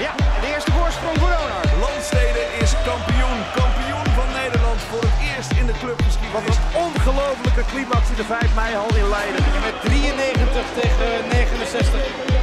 Eerste 0.00 0.72
voorsprong 0.72 1.18
voor 1.18 1.28
Donar. 1.28 1.66
Landstede 1.80 2.42
is 2.62 2.72
kampioen. 2.90 3.40
Kampioen 3.60 4.08
van 4.18 4.28
Nederland 4.40 4.80
voor 4.90 5.02
het 5.08 5.18
eerst 5.30 5.52
in 5.60 5.66
de 5.66 5.72
Wat 5.72 5.82
clubgeschiedenis. 5.82 6.56
een 6.56 6.76
ongelofelijke 6.86 7.64
climax 7.72 8.02
in 8.12 8.18
de 8.22 8.24
5 8.24 8.54
mei 8.54 8.74
hal 8.74 8.94
in 9.02 9.08
Leiden. 9.16 9.44
En 9.56 9.62
met 9.68 9.76
93 9.80 10.64
tegen 10.80 11.08
69 11.28 12.00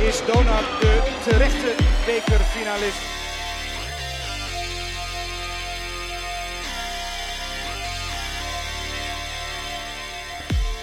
is 0.10 0.18
Donar 0.30 0.66
de 0.82 0.94
terechte 1.26 1.72
bekerfinalist. 2.06 3.02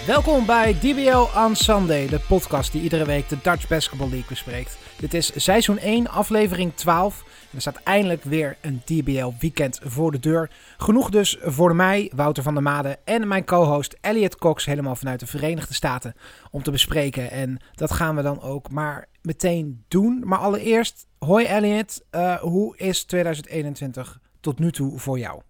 Welkom 0.07 0.47
bij 0.47 0.75
DBL 0.75 1.39
on 1.39 1.57
Sunday, 1.57 2.07
de 2.07 2.21
podcast 2.29 2.73
die 2.73 2.83
iedere 2.83 3.05
week 3.05 3.29
de 3.29 3.39
Dutch 3.43 3.69
Basketball 3.69 4.09
League 4.09 4.29
bespreekt. 4.29 4.79
Dit 4.99 5.15
is 5.15 5.43
seizoen 5.43 5.79
1, 5.79 6.09
aflevering 6.09 6.75
12. 6.75 7.23
En 7.23 7.55
er 7.55 7.61
staat 7.61 7.80
eindelijk 7.85 8.25
weer 8.25 8.57
een 8.61 8.83
DBL 8.85 9.30
weekend 9.41 9.80
voor 9.83 10.13
de 10.13 10.19
deur. 10.19 10.51
Genoeg 10.77 11.11
dus 11.11 11.39
voor 11.41 11.77
mij, 11.77 12.13
Wouter 12.15 12.43
van 12.43 12.55
der 12.55 12.63
Made 12.63 12.99
en 13.05 13.29
mijn 13.29 13.45
co-host 13.45 13.97
Elliot 14.01 14.37
Cox, 14.37 14.65
helemaal 14.65 14.97
vanuit 14.97 15.21
de 15.21 15.27
Verenigde 15.27 15.75
Staten, 15.75 16.15
om 16.51 16.63
te 16.63 16.71
bespreken. 16.71 17.30
En 17.30 17.59
dat 17.75 17.93
gaan 17.93 18.16
we 18.16 18.23
dan 18.23 18.43
ook 18.43 18.71
maar 18.71 19.09
meteen 19.23 19.85
doen. 19.89 20.23
Maar 20.25 20.39
allereerst, 20.39 21.07
hoi 21.19 21.45
Elliot, 21.45 22.02
Eh, 22.11 22.35
hoe 22.35 22.77
is 22.77 23.05
2021 23.05 24.21
tot 24.41 24.59
nu 24.59 24.73
toe 24.73 24.99
voor 24.99 25.18
jou? 25.18 25.41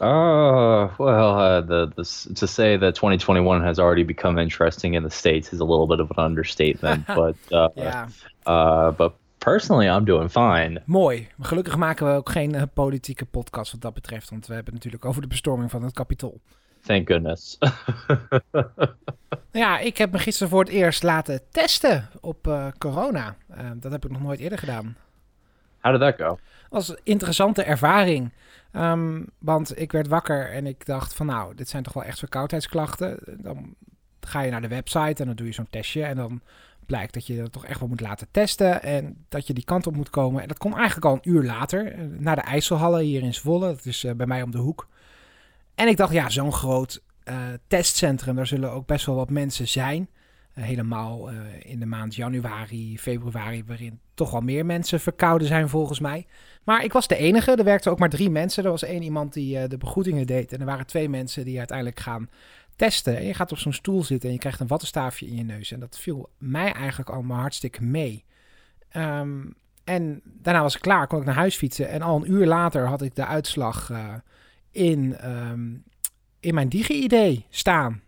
Oh, 0.00 0.90
well, 0.98 1.38
uh, 1.38 1.60
the, 1.66 1.88
the 1.94 2.34
to 2.34 2.46
say 2.46 2.78
that 2.78 2.94
2021 2.94 3.62
has 3.62 3.78
already 3.78 4.04
become 4.04 4.40
interesting 4.42 4.94
in 4.94 5.02
the 5.02 5.10
States 5.10 5.52
is 5.52 5.60
a 5.60 5.64
little 5.64 5.86
bit 5.86 6.00
of 6.00 6.10
an 6.10 6.24
understatement. 6.24 7.06
but, 7.14 7.36
uh, 7.50 7.68
Ja, 7.74 8.08
uh, 8.46 8.90
but 8.96 9.12
personally, 9.38 9.86
I'm 9.88 10.04
doing 10.04 10.28
fine. 10.30 10.82
mooi. 10.84 11.28
Gelukkig 11.40 11.76
maken 11.76 12.06
we 12.06 12.12
ook 12.12 12.28
geen 12.30 12.54
eh, 12.54 12.62
politieke 12.74 13.24
podcast 13.24 13.72
wat 13.72 13.80
dat 13.80 13.94
betreft, 13.94 14.30
want 14.30 14.46
we 14.46 14.54
hebben 14.54 14.74
het 14.74 14.84
natuurlijk 14.84 15.10
over 15.10 15.22
de 15.22 15.28
bestorming 15.28 15.70
van 15.70 15.82
het 15.82 15.92
Capitool. 15.92 16.40
Thank 16.86 17.08
goodness. 17.08 17.58
Ja, 19.52 19.78
ik 19.78 19.98
heb 19.98 20.12
me 20.12 20.18
gisteren 20.18 20.48
voor 20.48 20.60
het 20.60 20.68
eerst 20.68 21.02
laten 21.02 21.40
testen 21.50 22.08
op 22.20 22.46
eh, 22.46 22.66
corona. 22.78 23.36
Eh, 23.48 23.64
dat 23.74 23.92
heb 23.92 24.04
ik 24.04 24.10
nog 24.10 24.22
nooit 24.22 24.40
eerder 24.40 24.58
gedaan. 24.58 24.96
How 25.80 25.92
did 25.92 26.00
that 26.00 26.26
go? 26.28 26.34
Dat 26.34 26.38
was 26.70 26.88
een 26.88 26.98
interessante 27.02 27.62
ervaring. 27.62 28.32
Ehm, 28.76 29.22
want 29.38 29.80
ik 29.80 29.92
werd 29.92 30.08
wakker 30.08 30.50
en 30.52 30.66
ik 30.66 30.86
dacht 30.86 31.14
van 31.14 31.26
nou, 31.26 31.54
dit 31.54 31.68
zijn 31.68 31.82
toch 31.82 31.92
wel 31.92 32.04
echt 32.04 32.18
verkoudheidsklachten. 32.18 33.18
Dan 33.42 33.74
ga 34.20 34.40
je 34.40 34.50
naar 34.50 34.60
de 34.60 34.68
website 34.68 35.20
en 35.22 35.26
dan 35.26 35.34
doe 35.36 35.46
je 35.46 35.52
zo'n 35.52 35.70
testje. 35.70 36.02
En 36.04 36.16
dan 36.16 36.40
blijkt 36.86 37.14
dat 37.14 37.26
je 37.26 37.36
dat 37.36 37.52
toch 37.52 37.64
echt 37.66 37.80
wel 37.80 37.88
moet 37.88 38.00
laten 38.00 38.28
testen. 38.30 38.82
En 38.82 39.24
dat 39.28 39.46
je 39.46 39.52
die 39.54 39.64
kant 39.64 39.86
op 39.86 39.96
moet 39.96 40.10
komen. 40.10 40.42
En 40.42 40.48
dat 40.48 40.58
kon 40.58 40.74
eigenlijk 40.76 41.06
al 41.06 41.14
een 41.14 41.30
uur 41.30 41.42
later. 41.44 41.92
eh, 41.92 42.00
Naar 42.18 42.36
de 42.36 42.42
IJsselhallen 42.42 43.00
hier 43.00 43.22
in 43.22 43.34
Zwolle. 43.34 43.66
Dat 43.66 43.84
is 43.86 44.04
eh, 44.04 44.14
bij 44.14 44.26
mij 44.26 44.42
om 44.42 44.50
de 44.50 44.58
hoek. 44.58 44.88
En 45.74 45.88
ik 45.88 45.96
dacht, 45.96 46.12
ja, 46.12 46.28
zo'n 46.28 46.52
groot 46.52 47.02
eh, 47.24 47.36
testcentrum. 47.66 48.36
Daar 48.36 48.46
zullen 48.46 48.72
ook 48.72 48.86
best 48.86 49.06
wel 49.06 49.14
wat 49.14 49.30
mensen 49.30 49.68
zijn. 49.68 50.08
Eh, 50.56 50.64
helemaal 50.64 51.30
eh, 51.30 51.36
in 51.58 51.78
de 51.78 51.86
maand 51.86 52.14
januari, 52.14 52.98
februari, 52.98 53.64
waarin 53.66 54.00
toch 54.14 54.30
wel 54.30 54.40
meer 54.40 54.66
mensen 54.66 55.00
verkouden 55.00 55.46
zijn 55.46 55.68
volgens 55.68 56.00
mij. 56.00 56.26
Maar 56.64 56.84
ik 56.84 56.92
was 56.92 57.08
de 57.08 57.16
enige. 57.16 57.56
Er 57.56 57.64
werkten 57.64 57.90
ook 57.90 57.98
maar 57.98 58.08
drie 58.08 58.30
mensen. 58.30 58.64
Er 58.64 58.70
was 58.70 58.82
één 58.82 59.02
iemand 59.02 59.32
die 59.32 59.58
eh, 59.58 59.68
de 59.68 59.76
begroetingen 59.76 60.26
deed. 60.26 60.52
En 60.52 60.60
er 60.60 60.66
waren 60.66 60.86
twee 60.86 61.08
mensen 61.08 61.44
die 61.44 61.58
uiteindelijk 61.58 62.00
gaan 62.00 62.28
testen. 62.76 63.16
En 63.16 63.24
je 63.24 63.34
gaat 63.34 63.52
op 63.52 63.58
zo'n 63.58 63.72
stoel 63.72 64.04
zitten 64.04 64.28
en 64.28 64.34
je 64.34 64.40
krijgt 64.40 64.60
een 64.60 64.66
wattenstaafje 64.66 65.26
in 65.26 65.36
je 65.36 65.42
neus. 65.42 65.72
En 65.72 65.80
dat 65.80 65.98
viel 65.98 66.28
mij 66.38 66.72
eigenlijk 66.72 67.10
allemaal 67.10 67.40
hartstikke 67.40 67.82
mee. 67.82 68.24
Ehm, 68.88 69.44
en 69.84 70.20
daarna 70.24 70.62
was 70.62 70.74
ik 70.74 70.80
klaar, 70.80 71.06
kon 71.06 71.18
ik 71.18 71.24
naar 71.24 71.34
huis 71.34 71.56
fietsen. 71.56 71.88
En 71.88 72.02
al 72.02 72.16
een 72.16 72.30
uur 72.30 72.46
later 72.46 72.86
had 72.86 73.02
ik 73.02 73.14
de 73.14 73.26
uitslag 73.26 73.90
in, 74.70 75.16
ehm, 75.16 75.74
in 76.40 76.54
mijn 76.54 76.68
Digi-ID 76.68 77.44
staan. 77.50 78.00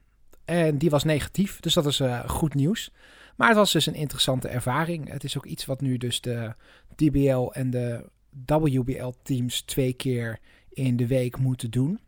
En 0.48 0.78
die 0.78 0.90
was 0.90 1.04
negatief, 1.04 1.60
dus 1.60 1.74
dat 1.74 1.86
is 1.86 2.00
eh, 2.00 2.28
goed 2.28 2.54
nieuws. 2.54 2.92
Maar 3.36 3.48
het 3.48 3.56
was 3.56 3.72
dus 3.72 3.86
een 3.86 3.94
interessante 3.94 4.48
ervaring. 4.48 5.10
Het 5.10 5.24
is 5.24 5.36
ook 5.36 5.46
iets 5.46 5.66
wat 5.66 5.80
nu 5.80 5.96
dus 5.96 6.20
de 6.20 6.54
DBL 6.94 7.50
en 7.50 7.70
de 7.70 8.04
WBL-teams 8.46 9.62
twee 9.62 9.92
keer 9.92 10.38
in 10.70 10.96
de 10.96 11.06
week 11.06 11.38
moeten 11.38 11.70
doen. 11.70 12.00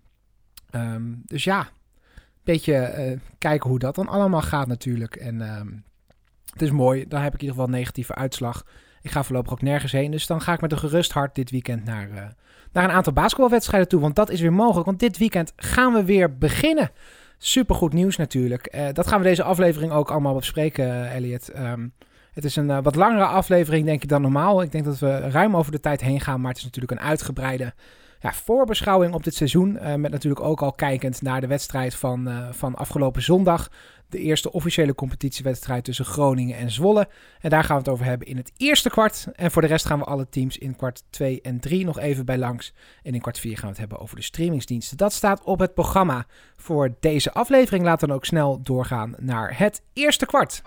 Ehm, 0.70 1.12
dus 1.24 1.44
ja, 1.44 1.60
een 1.60 2.22
beetje 2.44 2.74
eh, 2.74 3.18
kijken 3.38 3.70
hoe 3.70 3.78
dat 3.78 3.94
dan 3.94 4.08
allemaal 4.08 4.42
gaat 4.42 4.66
natuurlijk. 4.66 5.16
En 5.16 5.40
ehm, 5.40 5.68
het 6.52 6.62
is 6.62 6.70
mooi, 6.70 7.08
dan 7.08 7.22
heb 7.22 7.34
ik 7.34 7.40
in 7.40 7.46
ieder 7.46 7.56
geval 7.56 7.72
een 7.72 7.80
negatieve 7.80 8.14
uitslag. 8.14 8.66
Ik 9.02 9.10
ga 9.10 9.22
voorlopig 9.22 9.52
ook 9.52 9.62
nergens 9.62 9.92
heen, 9.92 10.10
dus 10.10 10.26
dan 10.26 10.40
ga 10.40 10.52
ik 10.52 10.60
met 10.60 10.72
een 10.72 10.78
gerust 10.78 11.12
hart 11.12 11.34
dit 11.34 11.50
weekend 11.50 11.84
naar, 11.84 12.10
eh, 12.10 12.26
naar 12.72 12.84
een 12.84 12.90
aantal 12.90 13.12
basketbalwedstrijden 13.12 13.88
toe. 13.88 14.00
Want 14.00 14.16
dat 14.16 14.30
is 14.30 14.40
weer 14.40 14.52
mogelijk, 14.52 14.86
want 14.86 15.00
dit 15.00 15.18
weekend 15.18 15.52
gaan 15.56 15.92
we 15.92 16.04
weer 16.04 16.38
beginnen. 16.38 16.90
Supergoed 17.42 17.92
nieuws 17.92 18.16
natuurlijk. 18.16 18.66
Eh, 18.66 18.86
dat 18.92 19.06
gaan 19.06 19.18
we 19.18 19.26
deze 19.26 19.42
aflevering 19.42 19.92
ook 19.92 20.10
allemaal 20.10 20.34
bespreken, 20.34 20.84
eh, 20.84 21.14
Elliot. 21.14 21.48
Ehm, 21.48 21.88
het 22.32 22.44
is 22.44 22.56
een 22.56 22.70
eh, 22.70 22.78
wat 22.82 22.94
langere 22.94 23.24
aflevering, 23.24 23.84
denk 23.84 24.02
ik, 24.02 24.08
dan 24.08 24.22
normaal. 24.22 24.62
Ik 24.62 24.72
denk 24.72 24.84
dat 24.84 24.98
we 24.98 25.18
ruim 25.18 25.56
over 25.56 25.72
de 25.72 25.80
tijd 25.80 26.00
heen 26.00 26.20
gaan, 26.20 26.40
maar 26.40 26.48
het 26.50 26.58
is 26.58 26.64
natuurlijk 26.64 26.92
een 26.92 27.06
uitgebreide 27.06 27.74
ja, 28.20 28.32
voorbeschouwing 28.32 29.14
op 29.14 29.24
dit 29.24 29.34
seizoen. 29.34 29.72
met 29.72 30.10
natuurlijk 30.10 30.44
ook 30.44 30.62
al 30.62 30.72
kijkend 30.72 31.22
naar 31.22 31.40
de 31.40 31.46
wedstrijd 31.46 31.94
van, 31.94 32.30
van 32.50 32.74
afgelopen 32.74 33.22
zondag. 33.22 33.70
De 34.10 34.18
eerste 34.18 34.52
officiële 34.52 34.94
competitiewedstrijd 34.94 35.84
tussen 35.84 36.04
Groningen 36.04 36.56
en 36.56 36.70
Zwolle. 36.70 37.08
En 37.40 37.50
daar 37.50 37.64
gaan 37.64 37.76
we 37.76 37.82
het 37.82 37.92
over 37.92 38.04
hebben 38.04 38.26
in 38.26 38.36
het 38.36 38.52
eerste 38.56 38.90
kwart. 38.90 39.26
En 39.34 39.50
voor 39.50 39.62
de 39.62 39.68
rest 39.68 39.86
gaan 39.86 39.98
we 39.98 40.04
alle 40.04 40.28
teams 40.28 40.58
in 40.58 40.76
kwart 40.76 41.02
2 41.10 41.40
en 41.40 41.60
3 41.60 41.84
nog 41.84 41.98
even 41.98 42.24
bij 42.24 42.38
langs. 42.38 42.72
En 43.02 43.14
in 43.14 43.20
kwart 43.20 43.38
4 43.38 43.52
gaan 43.52 43.62
we 43.62 43.68
het 43.68 43.78
hebben 43.78 43.98
over 43.98 44.16
de 44.16 44.22
streamingsdiensten. 44.22 44.96
Dat 44.96 45.12
staat 45.12 45.44
op 45.44 45.58
het 45.58 45.74
programma 45.74 46.26
voor 46.56 46.94
deze 47.00 47.32
aflevering. 47.32 47.84
Laten 47.84 48.00
we 48.00 48.06
dan 48.06 48.16
ook 48.16 48.24
snel 48.24 48.60
doorgaan 48.62 49.14
naar 49.18 49.58
het 49.58 49.82
eerste 49.92 50.26
kwart. 50.26 50.62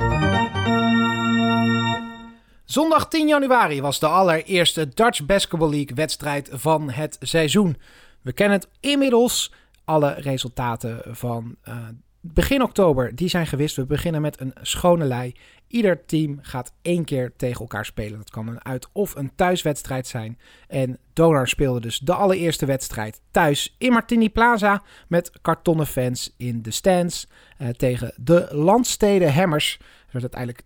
Zondag 2.65 3.07
10 3.07 3.27
januari 3.27 3.81
was 3.81 3.99
de 3.99 4.07
allereerste 4.07 4.89
Dutch 4.89 5.25
Basketball 5.25 5.69
League 5.69 5.95
wedstrijd 5.95 6.49
van 6.51 6.89
het 6.89 7.17
seizoen. 7.19 7.77
We 8.21 8.33
kennen 8.33 8.59
het 8.59 8.69
inmiddels. 8.79 9.53
Alle 9.85 10.13
resultaten 10.13 11.01
van 11.15 11.55
eh, 11.61 11.77
begin 12.25 12.61
oktober 12.61 13.15
die 13.15 13.27
zijn 13.27 13.47
gewist. 13.47 13.75
We 13.75 13.85
beginnen 13.85 14.21
met 14.21 14.39
een 14.39 14.53
schone 14.61 15.05
lei. 15.05 15.35
Ieder 15.67 16.05
team 16.05 16.39
gaat 16.41 16.73
één 16.81 17.03
keer 17.05 17.33
tegen 17.37 17.61
elkaar 17.61 17.85
spelen. 17.85 18.17
Dat 18.17 18.29
kan 18.29 18.47
een 18.47 18.65
uit- 18.65 18.89
of 18.91 19.15
een 19.15 19.35
thuiswedstrijd 19.35 20.07
zijn. 20.07 20.39
En 20.67 20.97
Donar 21.13 21.47
speelde 21.47 21.79
dus 21.79 21.99
de 21.99 22.13
allereerste 22.13 22.65
wedstrijd 22.65 23.21
thuis 23.31 23.75
in 23.77 23.91
Martini 23.91 24.29
Plaza 24.29 24.83
met 25.07 25.31
kartonnen 25.41 25.87
fans 25.87 26.33
in 26.37 26.61
de 26.61 26.71
stands 26.71 27.27
eh, 27.57 27.69
tegen 27.69 28.13
de 28.15 28.47
Landstede 28.51 29.31
Hammers. 29.31 29.79
Het 30.09 30.23
werd 30.23 30.35
uiteindelijk 30.35 30.61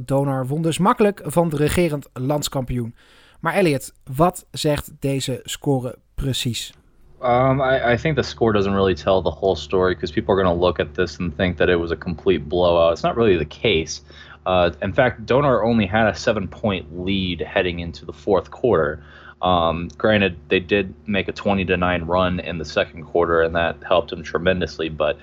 82-55. 0.00 0.02
Donar 0.04 0.46
won 0.46 0.62
dus 0.62 0.78
makkelijk 0.78 1.22
van 1.24 1.48
de 1.48 1.56
regerend 1.56 2.08
landskampioen. 2.12 2.94
Maar 3.40 3.54
Elliot, 3.54 3.92
wat 4.04 4.46
zegt 4.50 4.90
deze 4.98 5.40
score 5.44 5.98
precies? 6.14 6.72
Um, 7.22 7.60
I, 7.60 7.92
I 7.92 7.96
think 7.96 8.16
the 8.16 8.24
score 8.24 8.52
doesn't 8.52 8.74
really 8.74 8.94
tell 8.94 9.22
the 9.22 9.30
whole 9.30 9.54
story 9.54 9.94
because 9.94 10.10
people 10.10 10.34
are 10.34 10.42
going 10.42 10.54
to 10.54 10.60
look 10.60 10.80
at 10.80 10.94
this 10.94 11.18
and 11.18 11.34
think 11.36 11.56
that 11.58 11.70
it 11.70 11.76
was 11.76 11.92
a 11.92 11.96
complete 11.96 12.48
blowout. 12.48 12.92
It's 12.92 13.04
not 13.04 13.16
really 13.16 13.36
the 13.36 13.44
case. 13.44 14.02
Uh, 14.44 14.72
in 14.82 14.92
fact, 14.92 15.24
Donar 15.24 15.64
only 15.64 15.86
had 15.86 16.08
a 16.08 16.14
seven 16.16 16.48
point 16.48 17.00
lead 17.00 17.40
heading 17.40 17.78
into 17.78 18.04
the 18.04 18.12
fourth 18.12 18.50
quarter. 18.50 19.04
Um, 19.40 19.88
granted, 19.98 20.36
they 20.48 20.60
did 20.60 20.94
make 21.06 21.28
a 21.28 21.32
20 21.32 21.64
to 21.66 21.76
9 21.76 22.04
run 22.04 22.40
in 22.40 22.58
the 22.58 22.64
second 22.64 23.04
quarter, 23.04 23.42
and 23.42 23.54
that 23.54 23.76
helped 23.86 24.10
them 24.10 24.22
tremendously. 24.22 24.88
But 24.88 25.18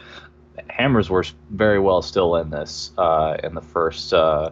Hammers 0.69 1.09
were 1.09 1.25
very 1.51 1.79
well 1.79 2.01
still 2.01 2.35
in 2.37 2.49
this 2.49 2.91
uh, 2.97 3.37
in 3.43 3.55
the 3.55 3.61
first 3.61 4.13
uh, 4.13 4.51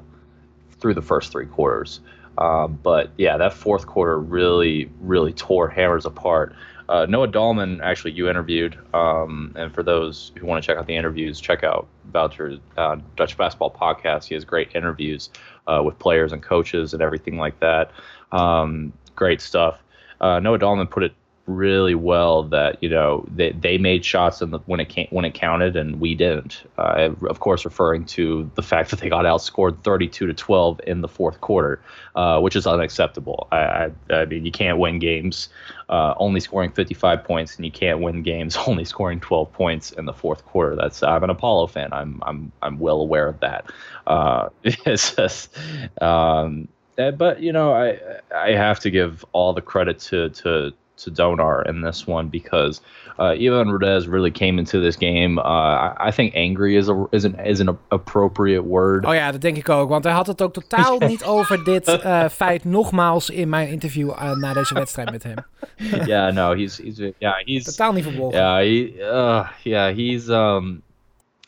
through 0.80 0.94
the 0.94 1.02
first 1.02 1.32
three 1.32 1.46
quarters. 1.46 2.02
Um, 2.38 2.80
but 2.84 3.12
yeah, 3.18 3.38
that 3.38 3.54
fourth 3.54 3.88
quarter 3.88 4.20
really, 4.20 4.92
really 5.02 5.34
tore 5.34 5.70
Hammers 5.70 6.06
apart. 6.06 6.56
Uh, 6.90 7.06
Noah 7.08 7.28
Dahlman, 7.28 7.82
actually, 7.82 8.12
you 8.12 8.30
interviewed. 8.30 8.78
Um, 8.94 9.54
and 9.56 9.74
for 9.74 9.84
those 9.84 10.32
who 10.38 10.46
want 10.46 10.64
to 10.64 10.66
check 10.66 10.78
out 10.78 10.88
the 10.88 10.96
interviews, 10.96 11.40
check 11.40 11.64
out 11.64 11.88
Boucher's 12.06 12.60
uh, 12.78 12.98
Dutch 13.16 13.38
Basketball 13.38 13.72
Podcast. 13.72 14.26
He 14.26 14.36
has 14.36 14.46
great 14.46 14.74
interviews 14.74 15.30
uh, 15.68 15.82
with 15.84 16.00
players 16.00 16.32
and 16.32 16.42
coaches 16.42 16.94
and 16.94 17.02
everything 17.02 17.38
like 17.38 17.60
that. 17.60 17.92
Um, 18.32 18.94
great 19.16 19.42
stuff. 19.42 19.80
Uh, 20.22 20.40
Noah 20.40 20.60
Dahlman 20.60 20.90
put 20.90 21.04
it 21.04 21.14
really 21.48 21.96
well 21.96 22.44
that 22.44 22.82
you 22.84 22.90
know 22.90 23.26
they, 23.34 23.52
they 23.54 23.78
made 23.78 24.06
shots 24.06 24.42
in 24.42 24.52
the, 24.52 24.60
when 24.66 24.80
it 24.80 24.90
came, 24.90 25.08
when 25.10 25.26
it 25.26 25.34
counted 25.34 25.76
and 25.76 26.00
we 26.00 26.14
didn't. 26.14 26.64
Uh, 26.78 27.10
of 27.28 27.40
course, 27.40 27.66
referring 27.66 28.06
to 28.06 28.50
the 28.56 28.62
fact 28.62 28.92
that 28.92 29.00
they 29.00 29.10
got 29.10 29.26
outscored 29.26 29.82
32 29.84 30.28
to 30.28 30.34
12 30.34 30.82
in 30.86 31.02
the 31.02 31.08
fourth 31.08 31.42
quarter, 31.42 31.82
uh, 32.16 32.40
which 32.40 32.56
is 32.56 32.68
unacceptable. 32.68 33.48
I, 33.52 33.58
I, 33.58 33.92
I 34.14 34.26
mean, 34.26 34.46
you 34.46 34.52
can't 34.52 34.78
win 34.78 35.00
games 35.00 35.50
uh, 35.90 36.14
only 36.18 36.40
scoring 36.40 36.72
55 36.72 37.24
points, 37.24 37.56
and 37.56 37.66
you 37.66 37.72
can't 37.72 38.02
win 38.02 38.22
games 38.24 38.58
only 38.68 38.86
scoring 38.86 39.20
12 39.20 39.52
points 39.52 39.92
in 39.92 40.06
the 40.06 40.14
fourth 40.14 40.46
quarter. 40.46 40.76
That's 40.76 41.02
I'm 41.02 41.24
an 41.24 41.30
Apollo 41.30 41.68
fan. 41.68 41.94
I'm 41.94 42.22
I'm 42.26 42.52
I'm 42.62 42.80
well 42.80 43.02
aware 43.02 43.28
of 43.28 43.40
that. 43.40 43.72
Uh, 44.06 44.50
it's 44.64 45.16
just, 45.16 45.58
um, 46.02 46.68
uh, 46.98 47.12
but 47.12 47.42
you 47.42 47.54
know, 47.54 47.74
I 47.74 48.00
I 48.36 48.52
have 48.52 48.80
to 48.82 48.92
give 48.92 49.24
all 49.32 49.54
the 49.54 49.62
credit 49.62 50.00
to 50.00 50.30
to 50.30 50.74
to 50.98 51.12
Donar 51.12 51.64
in 51.68 51.82
this 51.82 52.08
one 52.08 52.30
because 52.30 52.82
uh, 53.20 53.36
Ivan 53.40 53.70
Rudez 53.70 54.08
really 54.08 54.32
came 54.32 54.60
into 54.60 54.80
this 54.80 54.96
game. 54.96 55.40
Uh, 55.40 55.42
I, 55.42 55.96
I 56.08 56.12
think 56.12 56.34
angry 56.36 56.76
is, 56.76 56.90
a, 56.90 57.06
is, 57.12 57.26
an, 57.26 57.40
is 57.40 57.60
an 57.60 57.78
appropriate 57.92 58.64
word. 58.64 59.06
Oh 59.06 59.14
ja, 59.14 59.32
dat 59.32 59.42
denk 59.42 59.58
ik 59.58 59.70
ook. 59.70 59.90
Want 59.90 60.04
hij 60.04 60.14
had 60.14 60.28
het 60.28 60.42
ook 60.42 60.54
totaal 60.54 61.00
niet 61.08 61.24
over 61.24 61.64
dit 61.64 61.88
uh, 61.88 62.28
feit 62.30 62.66
nogmaals 62.66 63.30
in 63.30 63.50
mijn 63.50 63.68
interview 63.68 64.10
uh, 64.10 64.36
na 64.36 64.54
deze 64.54 64.74
wedstrijd 64.74 65.12
met 65.12 65.24
hem. 65.24 65.36
yeah, 66.06 66.34
no, 66.34 66.56
he's, 66.56 66.78
he's, 66.78 66.98
yeah, 67.18 67.36
he's... 67.46 67.64
Totaal 67.64 67.94
niet 67.94 68.04
verbolgen. 68.04 68.40
Yeah, 68.40 68.58
he, 68.58 68.94
uh, 69.00 69.48
yeah, 69.64 69.96
he's, 69.96 70.30
um, 70.30 70.82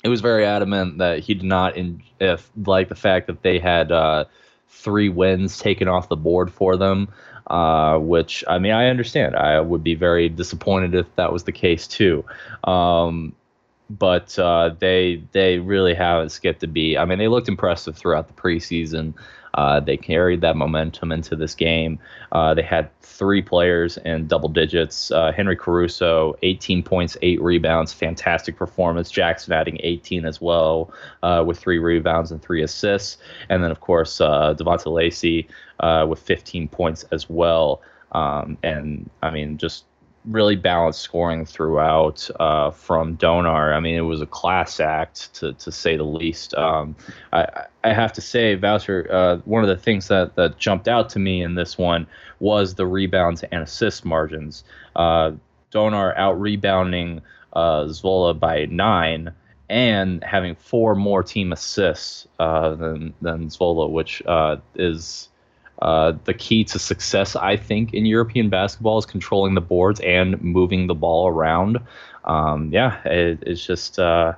it 0.02 0.10
was 0.10 0.22
very 0.22 0.46
adamant 0.46 0.98
that 0.98 1.26
he 1.26 1.34
did 1.34 1.44
not 1.44 1.76
in, 1.76 2.02
if, 2.18 2.50
like 2.66 2.88
the 2.88 2.96
fact 2.96 3.28
that 3.28 3.42
they 3.42 3.60
had 3.60 3.92
uh, 3.92 4.24
three 4.70 5.10
wins 5.10 5.58
taken 5.58 5.88
off 5.88 6.08
the 6.08 6.16
board 6.16 6.52
for 6.52 6.78
them. 6.78 7.08
Uh, 7.50 7.98
which 7.98 8.44
I 8.48 8.60
mean, 8.60 8.74
I 8.74 8.90
understand. 8.90 9.36
I 9.36 9.60
would 9.60 9.84
be 9.84 9.96
very 9.96 10.30
disappointed 10.30 10.94
if 10.94 11.08
that 11.16 11.34
was 11.34 11.46
the 11.46 11.52
case 11.52 11.88
too. 11.88 12.24
Um, 12.64 13.34
but 13.90 14.38
uh, 14.38 14.76
they 14.78 15.24
they 15.32 15.58
really 15.58 15.96
haven't 15.96 16.30
skipped 16.30 16.64
a 16.64 16.68
beat. 16.68 16.98
I 16.98 17.06
mean, 17.06 17.18
they 17.18 17.28
looked 17.28 17.48
impressive 17.48 17.98
throughout 17.98 18.28
the 18.28 18.34
preseason. 18.34 19.14
Uh, 19.54 19.80
they 19.80 19.98
carried 19.98 20.42
that 20.42 20.56
momentum 20.56 21.12
into 21.12 21.36
this 21.36 21.56
game. 21.56 22.00
Uh, 22.32 22.54
they 22.54 22.62
had 22.62 22.90
three 23.02 23.42
players 23.42 23.98
in 23.98 24.28
double 24.28 24.50
digits. 24.50 25.12
Uh, 25.12 25.32
Henry 25.32 25.56
Caruso, 25.56 26.36
18 26.42 26.84
points, 26.84 27.18
eight 27.22 27.42
rebounds, 27.42 27.92
fantastic 27.92 28.56
performance. 28.56 29.12
Jackson 29.12 29.54
adding 29.54 29.78
18 29.82 30.26
as 30.26 30.40
well, 30.40 30.94
uh, 31.24 31.44
with 31.46 31.60
three 31.60 31.80
rebounds 31.80 32.32
and 32.32 32.42
three 32.42 32.64
assists. 32.64 33.18
And 33.50 33.64
then, 33.64 33.72
of 33.72 33.82
course, 33.82 34.22
uh, 34.22 34.54
Devonta 34.56 34.92
Lacey 34.92 35.48
uh, 35.80 36.06
with 36.08 36.20
15 36.20 36.68
points 36.68 37.04
as 37.12 37.30
well. 37.30 37.82
Um, 38.12 38.58
and 38.64 39.10
I 39.22 39.30
mean, 39.30 39.58
just 39.58 39.86
really 40.26 40.56
balanced 40.56 41.02
scoring 41.02 41.46
throughout 41.46 42.30
uh, 42.40 42.72
from 42.72 43.18
Donar. 43.18 43.74
I 43.74 43.80
mean, 43.80 43.96
it 43.96 44.02
was 44.02 44.22
a 44.22 44.26
class 44.26 44.80
act 44.80 45.34
to, 45.36 45.54
to 45.54 45.72
say 45.72 45.98
the 45.98 46.04
least. 46.04 46.54
Um, 46.56 46.96
I, 47.34 47.66
I 47.84 47.94
have 47.94 48.12
to 48.14 48.22
say, 48.22 48.56
Voucher, 48.56 49.08
uh, 49.10 49.38
one 49.46 49.64
of 49.64 49.70
the 49.70 49.78
things 49.78 50.10
that, 50.10 50.36
that 50.36 50.58
jumped 50.58 50.88
out 50.88 51.10
to 51.12 51.20
me 51.20 51.42
in 51.42 51.56
this 51.56 51.78
one 51.78 52.08
was 52.40 52.76
the 52.76 52.86
rebounds 52.86 53.44
and 53.44 53.64
assist 53.64 54.04
margins. 54.04 54.64
Uh, 54.96 55.32
Donar 55.72 56.18
out 56.18 56.40
rebounding 56.40 57.22
uh, 57.54 57.84
Zvola 57.86 58.38
by 58.38 58.66
nine 58.66 59.32
and 59.70 60.24
having 60.24 60.56
four 60.56 60.96
more 60.96 61.24
team 61.24 61.54
assists 61.54 62.28
uh, 62.40 62.76
than, 62.76 63.14
than 63.22 63.48
Zvola, 63.48 63.90
which 63.90 64.22
uh, 64.26 64.58
is 64.76 65.30
uh, 65.82 66.14
the 66.26 66.34
key 66.34 66.66
to 66.66 66.80
success, 66.80 67.36
I 67.36 67.56
think, 67.56 67.94
in 67.94 68.06
European 68.06 68.50
basketball 68.50 68.98
is 68.98 69.06
controlling 69.06 69.54
the 69.54 69.62
boards 69.62 70.02
and 70.02 70.42
moving 70.42 70.88
the 70.88 70.96
ball 70.96 71.28
around. 71.30 71.80
Um, 72.26 72.72
yeah, 72.74 73.02
it, 73.06 73.44
it's 73.44 73.66
just, 73.66 74.00
uh, 74.00 74.34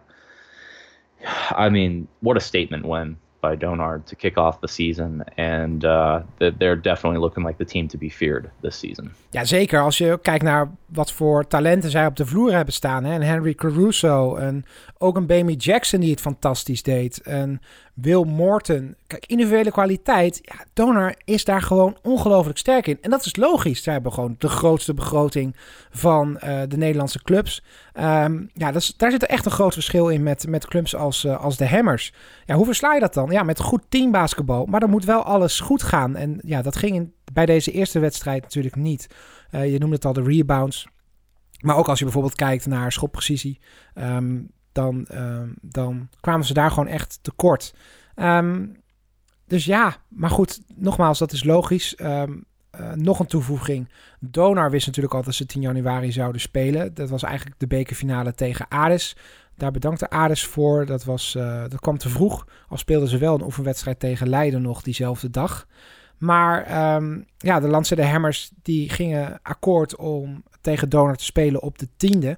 I 1.25 1.69
mean, 1.69 2.07
what 2.19 2.38
a 2.38 2.41
statement 2.41 2.85
win 2.85 3.17
by 3.41 3.57
Donard 3.57 4.05
to 4.07 4.15
kick 4.15 4.38
off 4.38 4.59
the 4.59 4.67
season. 4.67 5.23
And 5.35 5.83
uh, 5.83 6.19
they're 6.38 6.81
definitely 6.81 7.19
looking 7.19 7.45
like 7.45 7.57
the 7.57 7.65
team 7.65 7.88
to 7.88 7.97
be 7.97 8.09
feared 8.09 8.49
this 8.61 8.79
season. 8.79 9.11
Ja, 9.29 9.45
zeker. 9.45 9.81
Als 9.81 9.97
je 9.97 10.19
kijkt 10.21 10.43
naar 10.43 10.69
wat 10.85 11.11
voor 11.11 11.47
talenten 11.47 11.89
zij 11.89 12.05
op 12.05 12.15
de 12.15 12.25
vloer 12.25 12.53
hebben 12.53 12.73
staan. 12.73 13.03
Hè? 13.03 13.13
En 13.13 13.21
Henry 13.21 13.53
Caruso 13.53 14.35
en 14.35 14.65
ook 14.97 15.15
een 15.15 15.25
Bamy 15.25 15.53
Jackson 15.53 15.99
die 15.99 16.11
het 16.11 16.21
fantastisch 16.21 16.83
deed. 16.83 17.21
En 17.21 17.61
Will 18.01 18.24
Morton. 18.24 18.95
Kijk, 19.07 19.25
individuele 19.25 19.71
kwaliteit. 19.71 20.39
Ja, 20.42 20.65
Donor 20.74 21.15
is 21.24 21.45
daar 21.45 21.62
gewoon 21.62 21.98
ongelooflijk 22.01 22.57
sterk 22.57 22.88
in. 22.88 22.98
En 23.01 23.09
dat 23.09 23.25
is 23.25 23.36
logisch. 23.36 23.83
Zij 23.83 23.94
hebben 23.94 24.13
gewoon 24.13 24.36
de 24.38 24.50
grootste 24.50 24.94
begroting 24.94 25.56
van 25.89 26.39
uh, 26.44 26.62
de 26.68 26.77
Nederlandse 26.77 27.24
clubs. 27.24 27.63
Um, 27.94 28.50
ja, 28.53 28.71
daar 28.71 29.12
zit 29.12 29.21
er 29.21 29.30
echt 29.30 29.45
een 29.45 29.51
groot 29.51 29.74
verschil 29.74 30.09
in 30.09 30.24
met, 30.24 30.48
met 30.48 30.68
clubs 30.68 30.95
als, 30.95 31.24
uh, 31.24 31.44
als 31.44 31.57
de 31.57 31.68
Hammers. 31.68 32.13
Ja, 32.45 32.56
hoe 32.56 32.65
versla 32.65 32.94
je 32.94 33.00
dat 33.00 33.13
dan? 33.13 33.31
Ja, 33.31 33.44
met 33.44 33.59
goed 33.59 33.83
teambasketbal. 33.89 34.65
Maar 34.65 34.80
dan 34.80 34.89
moet 34.89 35.06
wel 35.06 35.24
alles 35.24 35.59
goed 35.59 35.83
gaan. 35.83 36.15
En 36.15 36.39
ja, 36.45 36.62
dat 36.62 36.75
ging 36.75 36.95
in, 36.95 37.13
bij 37.33 37.45
deze 37.45 37.71
eerste 37.71 38.00
wedstrijd 38.00 38.42
natuurlijk 38.42 38.75
niet. 38.75 39.07
Uh, 39.51 39.71
je 39.71 39.80
noemde 39.80 39.95
het 39.95 40.06
al 40.06 40.13
de 40.13 40.24
rebounds. 40.24 40.88
Maar 41.59 41.77
ook 41.77 41.89
als 41.89 41.98
je 41.98 42.03
bijvoorbeeld 42.03 42.36
kijkt 42.36 42.65
naar 42.65 42.92
schopprecisie. 42.92 43.59
Um, 43.95 44.51
dan, 44.71 45.07
uh, 45.12 45.41
dan 45.62 46.09
kwamen 46.19 46.45
ze 46.45 46.53
daar 46.53 46.69
gewoon 46.69 46.88
echt 46.88 47.19
tekort. 47.21 47.73
Um, 48.15 48.75
dus 49.47 49.65
ja, 49.65 49.95
maar 50.07 50.29
goed, 50.29 50.62
nogmaals, 50.75 51.19
dat 51.19 51.31
is 51.31 51.44
logisch. 51.44 52.00
Um, 52.01 52.45
uh, 52.79 52.91
nog 52.94 53.19
een 53.19 53.25
toevoeging. 53.25 53.89
Donar 54.19 54.71
wist 54.71 54.85
natuurlijk 54.85 55.13
al 55.13 55.23
dat 55.23 55.33
ze 55.33 55.45
10 55.45 55.62
januari 55.62 56.12
zouden 56.12 56.41
spelen. 56.41 56.94
Dat 56.94 57.09
was 57.09 57.23
eigenlijk 57.23 57.59
de 57.59 57.68
bekerfinale 57.68 58.33
tegen 58.33 58.65
Ares. 58.69 59.15
Daar 59.56 59.71
bedankte 59.71 60.09
Ares 60.09 60.45
voor. 60.45 60.85
Dat, 60.85 61.03
was, 61.03 61.35
uh, 61.38 61.62
dat 61.62 61.79
kwam 61.79 61.97
te 61.97 62.09
vroeg. 62.09 62.47
Al 62.67 62.77
speelden 62.77 63.09
ze 63.09 63.17
wel 63.17 63.35
een 63.35 63.44
oefenwedstrijd 63.44 64.00
tegen 64.00 64.29
Leiden 64.29 64.62
nog 64.62 64.81
diezelfde 64.81 65.29
dag. 65.29 65.67
Maar 66.17 66.69
ja, 67.38 67.59
de 67.59 67.67
Landse 67.67 68.03
Hammers 68.03 68.51
die 68.62 68.89
gingen 68.89 69.39
akkoord 69.41 69.95
om 69.95 70.44
tegen 70.62 70.89
Donar 70.89 71.15
te 71.15 71.24
spelen 71.24 71.62
op 71.62 71.77
de 71.77 71.88
tiende. 71.97 72.38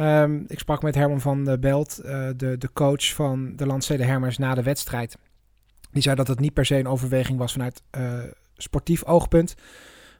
Um, 0.00 0.44
ik 0.48 0.58
sprak 0.58 0.82
met 0.82 0.94
Herman 0.94 1.20
van 1.20 1.44
de 1.44 1.58
Belt, 1.58 2.00
uh, 2.04 2.28
de, 2.36 2.58
de 2.58 2.72
coach 2.72 3.14
van 3.14 3.56
de 3.56 3.66
Landstede 3.66 4.04
Hermers 4.04 4.38
na 4.38 4.54
de 4.54 4.62
wedstrijd. 4.62 5.16
Die 5.90 6.02
zei 6.02 6.16
dat 6.16 6.28
het 6.28 6.40
niet 6.40 6.52
per 6.52 6.66
se 6.66 6.78
een 6.78 6.86
overweging 6.86 7.38
was 7.38 7.52
vanuit 7.52 7.82
uh, 7.98 8.22
sportief 8.56 9.04
oogpunt. 9.04 9.54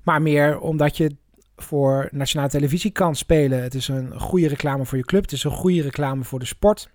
Maar 0.02 0.22
meer 0.22 0.58
omdat 0.58 0.96
je 0.96 1.16
voor 1.56 2.08
nationale 2.10 2.50
televisie 2.50 2.90
kan 2.90 3.16
spelen. 3.16 3.62
Het 3.62 3.74
is 3.74 3.88
een 3.88 4.20
goede 4.20 4.48
reclame 4.48 4.84
voor 4.84 4.98
je 4.98 5.04
club. 5.04 5.22
Het 5.22 5.32
is 5.32 5.44
een 5.44 5.50
goede 5.50 5.82
reclame 5.82 6.24
voor 6.24 6.38
de 6.38 6.44
sport. 6.44 6.90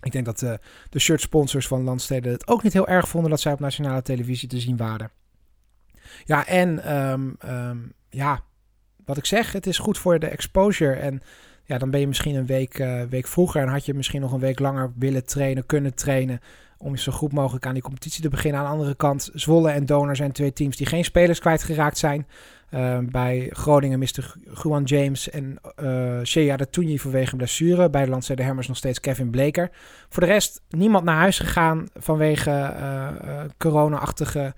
Ik 0.00 0.12
denk 0.12 0.24
dat 0.24 0.38
de, 0.38 0.46
uh, 0.46 0.54
de 0.90 0.98
shirt 0.98 1.20
sponsors 1.20 1.66
van 1.66 1.82
Landsteden 1.82 2.32
het 2.32 2.48
ook 2.48 2.62
niet 2.62 2.72
heel 2.72 2.88
erg 2.88 3.08
vonden 3.08 3.30
dat 3.30 3.40
zij 3.40 3.52
op 3.52 3.60
nationale 3.60 4.02
televisie 4.02 4.48
te 4.48 4.60
zien 4.60 4.76
waren. 4.76 5.10
Ja, 6.24 6.46
en 6.46 6.98
um, 6.98 7.36
um, 7.46 7.92
ja, 8.08 8.40
wat 9.04 9.16
ik 9.16 9.26
zeg, 9.26 9.52
het 9.52 9.66
is 9.66 9.78
goed 9.78 9.98
voor 9.98 10.18
de 10.18 10.26
exposure. 10.28 10.94
En 10.94 11.22
ja, 11.68 11.78
dan 11.78 11.90
ben 11.90 12.00
je 12.00 12.06
misschien 12.06 12.34
een 12.34 12.46
week, 12.46 12.78
uh, 12.78 13.02
week 13.02 13.26
vroeger 13.26 13.62
en 13.62 13.68
had 13.68 13.86
je 13.86 13.94
misschien 13.94 14.20
nog 14.20 14.32
een 14.32 14.40
week 14.40 14.58
langer 14.58 14.92
willen 14.98 15.26
trainen, 15.26 15.66
kunnen 15.66 15.94
trainen. 15.94 16.40
Om 16.78 16.96
zo 16.96 17.12
goed 17.12 17.32
mogelijk 17.32 17.66
aan 17.66 17.72
die 17.72 17.82
competitie 17.82 18.22
te 18.22 18.28
beginnen. 18.28 18.60
Aan 18.60 18.66
de 18.66 18.72
andere 18.72 18.94
kant, 18.94 19.30
Zwolle 19.34 19.70
en 19.70 19.86
Donor 19.86 20.16
zijn 20.16 20.32
twee 20.32 20.52
teams 20.52 20.76
die 20.76 20.86
geen 20.86 21.04
spelers 21.04 21.38
kwijtgeraakt 21.38 21.98
zijn. 21.98 22.26
Uh, 22.70 22.98
bij 22.98 23.48
Groningen 23.50 23.98
miste 23.98 24.22
Juan 24.62 24.84
James 24.84 25.30
en 25.30 25.58
uh, 25.82 26.22
Shea 26.24 26.56
de 26.56 26.70
Toenji 26.70 26.98
vanwege 26.98 27.36
blessure. 27.36 27.90
Bij 27.90 28.04
de 28.04 28.10
Landstede 28.10 28.42
Hermers 28.42 28.68
nog 28.68 28.76
steeds 28.76 29.00
Kevin 29.00 29.30
Bleker. 29.30 29.70
Voor 30.08 30.22
de 30.22 30.28
rest 30.28 30.60
niemand 30.68 31.04
naar 31.04 31.16
huis 31.16 31.38
gegaan 31.38 31.88
vanwege 31.94 32.50
uh, 32.50 33.08
corona-achtige 33.58 34.54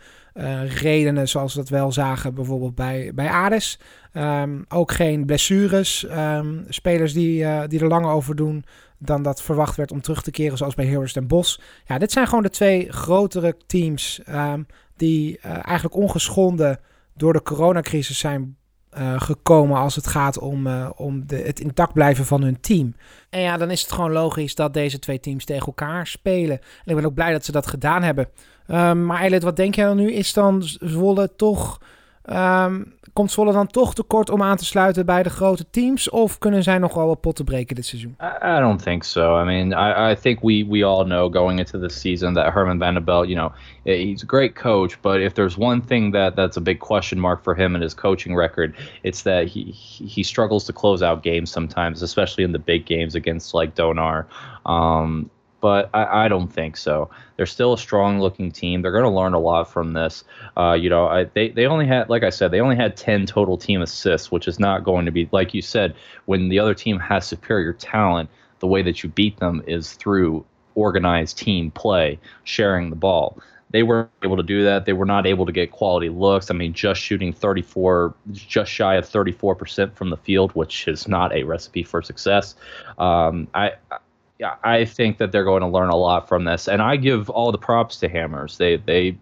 redenen. 0.66 1.28
Zoals 1.28 1.54
we 1.54 1.60
dat 1.60 1.68
wel 1.68 1.92
zagen 1.92 2.34
bijvoorbeeld 2.34 2.74
bij, 2.74 3.12
bij 3.14 3.28
Ades. 3.28 3.78
Um, 4.12 4.64
ook 4.68 4.92
geen 4.92 5.26
blessures. 5.26 6.06
Um, 6.10 6.64
spelers 6.68 7.12
die, 7.12 7.42
uh, 7.42 7.62
die 7.66 7.80
er 7.80 7.88
langer 7.88 8.10
over 8.10 8.36
doen 8.36 8.64
dan 8.98 9.22
dat 9.22 9.42
verwacht 9.42 9.76
werd 9.76 9.92
om 9.92 10.00
terug 10.00 10.22
te 10.22 10.30
keren, 10.30 10.58
zoals 10.58 10.74
bij 10.74 10.86
Heroes 10.86 11.12
den 11.12 11.26
Bos. 11.26 11.60
Ja, 11.86 11.98
dit 11.98 12.12
zijn 12.12 12.26
gewoon 12.26 12.42
de 12.42 12.50
twee 12.50 12.92
grotere 12.92 13.56
teams 13.66 14.20
um, 14.28 14.66
die 14.96 15.38
uh, 15.38 15.50
eigenlijk 15.52 15.94
ongeschonden 15.94 16.80
door 17.14 17.32
de 17.32 17.42
coronacrisis 17.42 18.18
zijn 18.18 18.56
uh, 18.98 19.20
gekomen 19.20 19.78
als 19.78 19.96
het 19.96 20.06
gaat 20.06 20.38
om, 20.38 20.66
uh, 20.66 20.90
om 20.96 21.26
de, 21.26 21.36
het 21.36 21.60
intact 21.60 21.92
blijven 21.92 22.24
van 22.24 22.42
hun 22.42 22.60
team. 22.60 22.94
En 23.30 23.40
ja, 23.40 23.56
dan 23.56 23.70
is 23.70 23.82
het 23.82 23.92
gewoon 23.92 24.12
logisch 24.12 24.54
dat 24.54 24.74
deze 24.74 24.98
twee 24.98 25.20
teams 25.20 25.44
tegen 25.44 25.66
elkaar 25.66 26.06
spelen. 26.06 26.58
En 26.58 26.84
ik 26.84 26.94
ben 26.94 27.04
ook 27.04 27.14
blij 27.14 27.32
dat 27.32 27.44
ze 27.44 27.52
dat 27.52 27.66
gedaan 27.66 28.02
hebben. 28.02 28.28
Um, 28.66 29.06
maar 29.06 29.20
Eilert, 29.20 29.42
wat 29.42 29.56
denk 29.56 29.74
jij 29.74 29.84
dan 29.84 29.96
nu? 29.96 30.12
Is 30.12 30.32
dan 30.32 30.62
Zwolle 30.62 31.34
toch... 31.36 31.80
Um, 32.24 32.94
komt 33.12 33.30
Zwolle 33.30 33.52
dan 33.52 33.66
toch 33.66 33.94
tekort 33.94 34.30
om 34.30 34.42
aan 34.42 34.56
te 34.56 34.64
sluiten 34.64 35.06
bij 35.06 35.22
de 35.22 35.30
grote 35.30 35.70
teams? 35.70 36.10
Of 36.10 36.38
kunnen 36.38 36.62
zij 36.62 36.78
nog 36.78 36.94
wel 36.94 37.06
wat 37.06 37.20
potten 37.20 37.44
breken 37.44 37.74
dit 37.74 37.86
seizoen? 37.86 38.16
I, 38.42 38.60
don't 38.60 38.82
think 38.82 39.04
so. 39.04 39.40
I 39.40 39.44
mean, 39.44 39.72
I, 39.72 40.12
I 40.12 40.16
think 40.20 40.40
we, 40.42 40.66
we 40.68 40.84
all 40.84 41.04
know 41.04 41.34
going 41.34 41.58
into 41.58 41.78
the 41.78 41.88
season 41.88 42.34
that 42.34 42.52
Herman 42.52 42.78
Van 42.78 42.94
der 42.94 43.02
Belt, 43.02 43.28
you 43.28 43.36
know, 43.36 43.52
he's 43.84 44.22
a 44.22 44.26
great 44.26 44.54
coach, 44.54 45.00
but 45.00 45.20
if 45.20 45.32
there's 45.32 45.56
one 45.56 45.82
thing 45.82 46.12
that 46.12 46.36
that's 46.36 46.56
a 46.56 46.60
big 46.60 46.78
question 46.78 47.18
mark 47.18 47.42
for 47.42 47.54
him 47.54 47.74
in 47.74 47.82
his 47.82 47.94
coaching 47.94 48.36
record, 48.36 48.74
it's 49.02 49.22
that 49.22 49.46
he 49.46 49.72
he 50.06 50.22
struggles 50.22 50.64
to 50.64 50.72
close 50.72 51.02
out 51.02 51.22
games 51.22 51.50
sometimes, 51.50 52.02
especially 52.02 52.44
in 52.44 52.52
the 52.52 52.58
big 52.58 52.86
games 52.86 53.14
against 53.14 53.54
like 53.54 53.74
Donar. 53.74 54.26
Um, 54.66 55.30
but 55.60 55.90
I, 55.92 56.24
I, 56.24 56.28
don't 56.28 56.48
think 56.48 56.76
so. 56.76 57.10
They're 57.36 57.46
still 57.46 57.72
a 57.74 57.78
strong 57.78 58.20
looking 58.20 58.50
team. 58.50 58.82
They're 58.82 58.92
going 58.92 59.04
to 59.04 59.10
learn 59.10 59.34
a 59.34 59.38
lot 59.38 59.70
from 59.70 59.92
this. 59.92 60.24
Uh, 60.56 60.72
you 60.72 60.88
know, 60.88 61.06
I, 61.06 61.24
they, 61.24 61.50
they 61.50 61.66
only 61.66 61.86
had, 61.86 62.08
like 62.08 62.22
I 62.22 62.30
said, 62.30 62.50
they 62.50 62.60
only 62.60 62.76
had 62.76 62.96
10 62.96 63.26
total 63.26 63.58
team 63.58 63.82
assists, 63.82 64.30
which 64.32 64.48
is 64.48 64.58
not 64.58 64.84
going 64.84 65.04
to 65.06 65.12
be, 65.12 65.28
like 65.32 65.54
you 65.54 65.62
said, 65.62 65.94
when 66.26 66.48
the 66.48 66.58
other 66.58 66.74
team 66.74 66.98
has 66.98 67.26
superior 67.26 67.72
talent, 67.72 68.30
the 68.60 68.66
way 68.66 68.82
that 68.82 69.02
you 69.02 69.08
beat 69.10 69.38
them 69.38 69.62
is 69.66 69.92
through 69.94 70.44
organized 70.74 71.38
team 71.38 71.70
play, 71.70 72.18
sharing 72.44 72.90
the 72.90 72.96
ball. 72.96 73.38
they 73.70 73.84
weren't 73.84 74.10
able 74.24 74.36
to 74.36 74.42
do 74.42 74.64
that. 74.64 74.84
They 74.84 74.92
were 74.92 75.06
not 75.06 75.26
able 75.26 75.46
to 75.46 75.52
get 75.52 75.70
quality 75.70 76.08
looks. 76.08 76.50
I 76.50 76.54
mean, 76.54 76.72
just 76.72 77.00
shooting 77.00 77.32
34, 77.32 78.14
just 78.32 78.70
shy 78.70 78.96
of 78.96 79.08
34% 79.08 79.94
from 79.94 80.10
the 80.10 80.16
field, 80.16 80.50
which 80.52 80.88
is 80.88 81.06
not 81.06 81.32
a 81.32 81.44
recipe 81.44 81.84
for 81.84 82.02
success. 82.02 82.56
Um, 82.98 83.46
I, 83.54 83.72
yeah, 84.40 84.56
I 84.64 84.86
think 84.86 85.18
that 85.18 85.32
they're 85.32 85.44
going 85.44 85.60
to 85.60 85.68
learn 85.68 85.90
a 85.90 85.96
lot 85.96 86.26
from 86.26 86.44
this, 86.44 86.66
and 86.66 86.80
I 86.80 86.96
give 86.96 87.28
all 87.28 87.52
the 87.52 87.58
props 87.58 87.98
to 87.98 88.08
Hammers. 88.08 88.56
They 88.56 88.76
they 88.76 89.18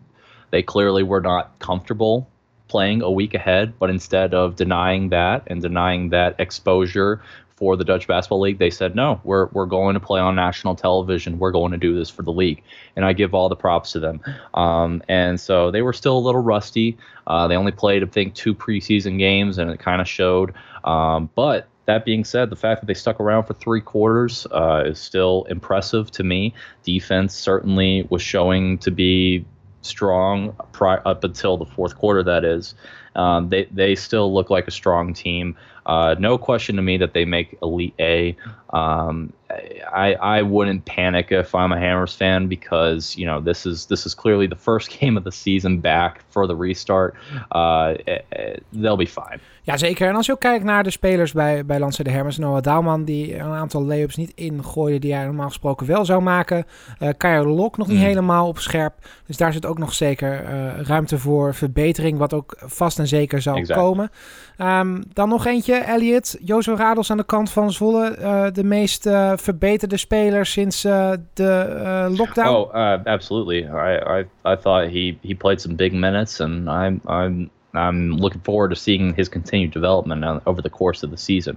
they 0.53 0.63
clearly 0.63 1.03
were 1.03 1.21
not 1.21 1.59
comfortable 1.59 2.31
playing 2.69 3.03
a 3.03 3.11
week 3.11 3.35
ahead, 3.35 3.75
but 3.81 3.91
instead 3.91 4.33
of 4.33 4.55
denying 4.55 5.09
that 5.09 5.43
and 5.49 5.61
denying 5.61 6.11
that 6.11 6.37
exposure 6.39 7.21
for 7.57 7.77
the 7.77 7.85
Dutch 7.85 8.07
Basketball 8.07 8.41
League, 8.41 8.59
they 8.59 8.71
said, 8.71 8.95
no, 8.95 9.21
we're, 9.25 9.47
we're 9.47 9.67
going 9.67 9.95
to 9.95 10.01
play 10.01 10.21
on 10.21 10.37
national 10.37 10.77
television. 10.77 11.41
We're 11.41 11.51
going 11.51 11.73
to 11.73 11.79
do 11.79 11.99
this 11.99 12.09
for 12.09 12.23
the 12.23 12.31
league. 12.31 12.63
And 12.95 13.05
I 13.05 13.13
give 13.15 13.35
all 13.35 13.49
the 13.49 13.57
props 13.57 13.93
to 13.93 14.01
them. 14.01 14.21
Um, 14.55 15.03
and 15.09 15.41
so 15.41 15.71
they 15.73 15.83
were 15.83 15.93
still 15.93 16.17
a 16.17 16.21
little 16.21 16.43
rusty. 16.43 16.97
Uh, 17.27 17.49
they 17.49 17.57
only 17.57 17.73
played, 17.73 18.05
I 18.05 18.07
think, 18.07 18.35
two 18.35 18.55
preseason 18.55 19.19
games, 19.19 19.59
and 19.59 19.71
it 19.71 19.81
kind 19.81 20.01
of 20.01 20.07
showed. 20.07 20.55
Um, 20.85 21.31
but 21.35 21.67
that 21.89 22.05
being 22.05 22.23
said, 22.23 22.51
the 22.51 22.57
fact 22.57 22.83
that 22.83 22.87
they 22.87 22.93
stuck 22.93 23.19
around 23.19 23.45
for 23.45 23.55
three 23.55 23.81
quarters 23.81 24.47
uh, 24.51 24.83
is 24.85 24.99
still 24.99 25.47
impressive 25.49 26.11
to 26.11 26.23
me. 26.23 26.53
Defense 26.85 27.35
certainly 27.35 28.07
was 28.11 28.21
showing 28.21 28.77
to 28.81 28.91
be 28.91 29.47
strong 29.81 30.55
pri- 30.73 31.01
up 31.07 31.25
until 31.25 31.57
the 31.57 31.65
fourth 31.65 31.97
quarter. 31.97 32.23
That 32.23 32.45
is, 32.45 32.75
um, 33.17 33.49
they 33.49 33.65
they 33.73 33.95
still 33.95 34.35
look 34.35 34.51
like 34.51 34.69
a 34.69 34.71
strong 34.71 35.15
team. 35.15 35.57
Uh, 35.87 36.15
no 36.19 36.37
question 36.37 36.77
to 36.77 36.83
me 36.83 36.99
that 36.99 37.15
they 37.15 37.25
make 37.25 37.57
Elite 37.63 37.95
A. 37.99 38.37
Um, 38.69 39.33
I 39.51 40.39
I 40.39 40.43
wouldn't 40.43 40.85
panic 40.85 41.31
if 41.31 41.55
I'm 41.55 41.73
a 41.73 41.79
Hammers 41.79 42.15
fan 42.15 42.49
because 42.49 43.17
you 43.17 43.27
know 43.27 43.45
this 43.45 43.65
is 43.65 43.87
this 43.87 44.05
is 44.05 44.15
clearly 44.15 44.49
the 44.49 44.57
first 44.57 44.91
game 45.01 45.17
of 45.17 45.25
the 45.25 45.31
season 45.31 45.81
back 45.81 46.21
for 46.29 46.47
the 46.47 46.57
restart. 46.57 47.15
Uh, 47.55 47.95
eh, 48.05 48.19
eh, 48.29 48.57
they'll 48.73 48.97
be 48.97 49.07
fine. 49.07 49.41
Ja, 49.69 49.77
zeker. 49.77 50.09
En 50.09 50.15
als 50.15 50.27
je 50.27 50.33
ook 50.33 50.41
kijkt 50.41 50.65
naar 50.65 50.83
de 50.83 50.91
spelers 50.91 51.33
bij, 51.33 51.67
bij 51.67 51.79
Lance 51.79 52.03
de 52.03 52.11
Hermers, 52.11 52.39
Noah 52.39 52.63
Daalman, 52.63 53.05
die 53.05 53.39
een 53.39 53.53
aantal 53.53 53.85
layups 53.85 54.17
niet 54.17 54.33
ingooide 54.35 54.99
die 54.99 55.15
hij 55.15 55.25
normaal 55.25 55.49
gesproken 55.49 55.87
wel 55.87 56.05
zou 56.05 56.23
maken. 56.23 56.67
Uh, 57.01 57.09
Kyle 57.17 57.47
Lok 57.47 57.77
nog 57.77 57.87
niet 57.87 57.99
mm. 57.99 58.05
helemaal 58.05 58.49
op 58.49 58.59
scherp. 58.59 58.95
Dus 59.27 59.37
daar 59.37 59.53
zit 59.53 59.67
ook 59.67 59.79
nog 59.79 59.95
zeker 59.95 60.43
uh, 60.43 60.81
ruimte 60.81 61.19
voor 61.19 61.55
verbetering, 61.55 62.19
wat 62.19 62.35
ook 62.35 62.57
vast 62.59 62.99
en 62.99 63.07
zeker 63.07 63.43
zal 63.43 63.57
exact. 63.57 63.81
komen. 63.81 64.11
Um, 64.59 65.03
dan 65.13 65.29
nog 65.29 65.47
eentje, 65.47 65.75
Elliot. 65.75 66.37
Jozo 66.45 66.75
Radels 66.75 67.11
aan 67.11 67.17
de 67.17 67.25
kant 67.25 67.51
van 67.51 67.73
Zwolle. 67.73 68.17
Uh, 68.21 68.47
de 68.53 68.65
meest 68.65 69.09
verbeterde 69.49 69.99
speler 69.99 70.45
sinds 70.45 70.85
uh, 70.85 71.17
de 71.35 72.09
lockdown. 72.11 72.47
Oh, 72.47 72.71
absolutely. 73.07 73.67
I, 73.67 74.21
I, 74.21 74.25
I 74.45 74.57
thought 74.57 74.91
he, 74.91 75.19
he 75.23 75.35
played 75.35 75.61
some 75.61 75.77
big 75.77 75.93
minutes 75.93 76.41
and 76.41 76.69
I'm, 76.69 77.01
I'm 77.07 77.51
I'm 77.75 78.17
looking 78.17 78.41
forward 78.41 78.71
to 78.71 78.77
seeing 78.77 79.15
his 79.15 79.29
continued 79.29 79.73
development 79.73 80.43
over 80.47 80.63
the 80.63 80.71
course 80.71 81.03
of 81.03 81.11
the 81.11 81.17
season. 81.17 81.57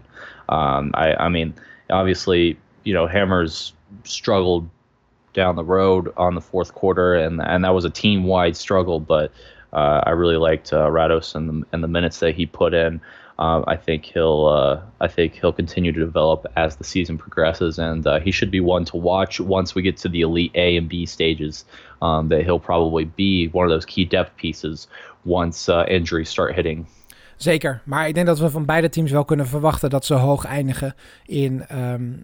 Um, 0.49 0.91
I, 0.93 1.15
I 1.15 1.29
mean, 1.29 1.53
obviously, 1.89 2.57
you 2.83 2.93
know, 2.93 3.07
Hammers 3.07 3.73
struggled 4.03 4.69
down 5.33 5.55
the 5.55 5.63
road 5.63 6.11
on 6.17 6.35
the 6.35 6.41
fourth 6.41 6.73
quarter, 6.73 7.15
and 7.15 7.41
and 7.41 7.63
that 7.63 7.73
was 7.73 7.85
a 7.85 7.89
team 7.89 8.25
wide 8.25 8.57
struggle. 8.57 8.99
But 8.99 9.31
uh, 9.73 10.01
I 10.05 10.11
really 10.11 10.37
liked 10.37 10.73
uh, 10.73 10.87
Rados 10.87 11.35
and 11.35 11.49
the, 11.49 11.67
and 11.71 11.83
the 11.83 11.87
minutes 11.87 12.19
that 12.19 12.35
he 12.35 12.45
put 12.45 12.73
in. 12.73 13.01
Uh, 13.41 13.63
I 13.65 13.75
think 13.75 14.05
he'll 14.05 14.45
uh, 14.45 15.05
I 15.05 15.07
think 15.07 15.33
he'll 15.33 15.55
continue 15.55 15.91
to 15.91 15.99
develop 15.99 16.45
as 16.55 16.75
the 16.75 16.83
season 16.83 17.17
progresses, 17.17 17.79
and 17.79 18.05
uh, 18.05 18.19
he 18.19 18.31
should 18.31 18.51
be 18.51 18.59
one 18.59 18.85
to 18.85 18.97
watch 18.97 19.39
once 19.39 19.73
we 19.73 19.81
get 19.81 19.97
to 20.01 20.09
the 20.09 20.21
elite 20.21 20.51
A 20.55 20.77
and 20.77 20.87
B 20.87 21.05
stages. 21.05 21.65
Um, 22.01 22.27
that 22.29 22.41
he'll 22.43 22.59
probably 22.59 23.05
be 23.05 23.49
one 23.51 23.65
of 23.65 23.71
those 23.71 23.85
key 23.85 24.05
depth 24.05 24.35
pieces 24.35 24.87
once 25.23 25.69
uh, 25.69 25.85
injuries 25.87 26.29
start 26.29 26.55
hitting. 26.55 26.85
Zeker, 27.35 27.81
maar 27.83 28.07
ik 28.07 28.13
denk 28.13 28.27
dat 28.27 28.39
we 28.39 28.49
van 28.49 28.65
beide 28.65 28.89
teams 28.89 29.11
wel 29.11 29.25
kunnen 29.25 29.47
verwachten 29.47 29.89
dat 29.89 30.05
ze 30.05 30.13
hoog 30.13 30.45
eindigen 30.45 30.95
in 31.25 31.65
um, 31.77 32.23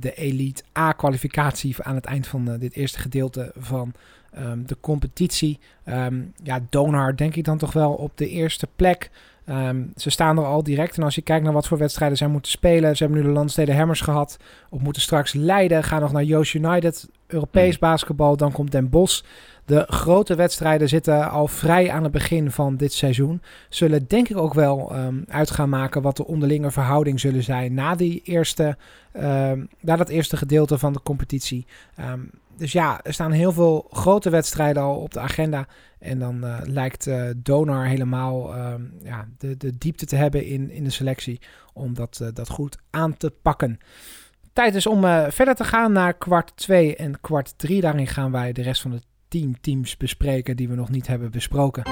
de 0.00 0.14
Elite 0.14 0.62
A-kwalificatie 0.78 1.74
aan 1.82 1.94
het 1.94 2.04
eind 2.04 2.26
van 2.26 2.50
uh, 2.50 2.58
dit 2.58 2.74
eerste 2.74 2.98
gedeelte 2.98 3.52
van 3.56 3.92
um, 4.38 4.66
de 4.66 4.76
competitie. 4.80 5.58
Um, 5.88 6.32
ja, 6.42 6.60
Donar 6.70 7.16
denk 7.16 7.36
ik 7.36 7.44
dan 7.44 7.58
toch 7.58 7.72
wel 7.72 7.92
op 7.92 8.12
de 8.14 8.28
eerste 8.28 8.68
plek. 8.76 9.10
Um, 9.50 9.92
ze 9.96 10.10
staan 10.10 10.38
er 10.38 10.44
al 10.44 10.62
direct. 10.62 10.96
En 10.96 11.02
als 11.02 11.14
je 11.14 11.22
kijkt 11.22 11.44
naar 11.44 11.52
wat 11.52 11.66
voor 11.66 11.78
wedstrijden 11.78 12.18
zij 12.18 12.26
moeten 12.28 12.50
spelen. 12.50 12.96
Ze 12.96 13.02
hebben 13.04 13.22
nu 13.22 13.28
de 13.28 13.32
Landsteden 13.32 13.76
Hammers 13.76 14.00
gehad. 14.00 14.36
Of 14.70 14.80
moeten 14.80 15.02
straks 15.02 15.32
Leiden. 15.32 15.84
Gaan 15.84 16.00
nog 16.00 16.12
naar 16.12 16.22
Joost 16.22 16.54
United. 16.54 17.08
Europees 17.26 17.72
mm. 17.72 17.88
basketbal. 17.88 18.36
Dan 18.36 18.52
komt 18.52 18.72
Den 18.72 18.90
Bosch. 18.90 19.22
De 19.64 19.84
grote 19.88 20.34
wedstrijden 20.34 20.88
zitten 20.88 21.30
al 21.30 21.48
vrij 21.48 21.90
aan 21.90 22.02
het 22.02 22.12
begin 22.12 22.50
van 22.50 22.76
dit 22.76 22.92
seizoen. 22.92 23.42
Zullen 23.68 24.04
denk 24.08 24.28
ik 24.28 24.36
ook 24.36 24.54
wel 24.54 24.96
um, 24.96 25.24
uit 25.28 25.50
gaan 25.50 25.68
maken 25.68 26.02
wat 26.02 26.16
de 26.16 26.26
onderlinge 26.26 26.70
verhouding 26.70 27.20
zullen 27.20 27.42
zijn 27.42 27.74
na, 27.74 27.94
die 27.94 28.22
eerste, 28.24 28.76
um, 29.16 29.68
na 29.80 29.96
dat 29.96 30.08
eerste 30.08 30.36
gedeelte 30.36 30.78
van 30.78 30.92
de 30.92 31.02
competitie. 31.02 31.66
Um, 32.00 32.30
dus 32.56 32.72
ja, 32.72 33.00
er 33.02 33.12
staan 33.12 33.30
heel 33.30 33.52
veel 33.52 33.86
grote 33.90 34.30
wedstrijden 34.30 34.82
al 34.82 34.96
op 34.96 35.12
de 35.12 35.20
agenda. 35.20 35.66
En 35.98 36.18
dan 36.18 36.44
uh, 36.44 36.58
lijkt 36.62 37.06
uh, 37.06 37.30
Donar 37.36 37.86
helemaal 37.86 38.56
uh, 38.56 38.74
ja, 39.02 39.28
de, 39.38 39.56
de 39.56 39.78
diepte 39.78 40.06
te 40.06 40.16
hebben 40.16 40.44
in, 40.46 40.70
in 40.70 40.84
de 40.84 40.90
selectie 40.90 41.40
om 41.72 41.94
dat, 41.94 42.18
uh, 42.22 42.28
dat 42.32 42.48
goed 42.48 42.78
aan 42.90 43.16
te 43.16 43.30
pakken. 43.42 43.78
Tijd 44.52 44.74
is 44.74 44.86
om 44.86 45.00
verder 45.30 45.54
te 45.54 45.64
gaan 45.64 45.92
naar 45.92 46.14
kwart 46.14 46.56
2 46.56 46.96
en 46.96 47.20
kwart 47.20 47.58
3. 47.58 47.80
Daarin 47.80 48.06
gaan 48.06 48.32
wij 48.32 48.52
de 48.52 48.62
rest 48.62 48.82
van 48.82 48.90
de 48.90 49.00
10 49.28 49.56
teams 49.60 49.96
bespreken 49.96 50.56
die 50.56 50.68
we 50.68 50.74
nog 50.74 50.90
niet 50.90 51.06
hebben 51.06 51.30
besproken. 51.30 51.82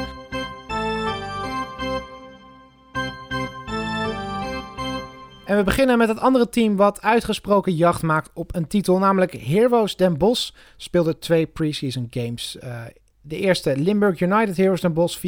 En 5.45 5.57
we 5.57 5.63
beginnen 5.63 5.99
met 5.99 6.09
het 6.09 6.19
andere 6.19 6.49
team 6.49 6.77
wat 6.77 7.01
uitgesproken 7.01 7.75
jacht 7.75 8.03
maakt 8.03 8.31
op 8.35 8.55
een 8.55 8.67
titel, 8.67 8.99
namelijk 8.99 9.33
Heroes 9.33 9.97
Den 9.97 10.19
Bosch. 10.19 10.51
Speelde 10.77 11.19
twee 11.19 11.47
preseason 11.47 12.07
games. 12.11 12.57
Uh, 12.65 12.81
de 13.21 13.37
eerste 13.37 13.77
Limburg 13.77 14.21
United 14.21 14.57
Heroes 14.57 14.81
Den 14.81 14.93
Bosch 14.93 15.19
84-75. 15.19 15.21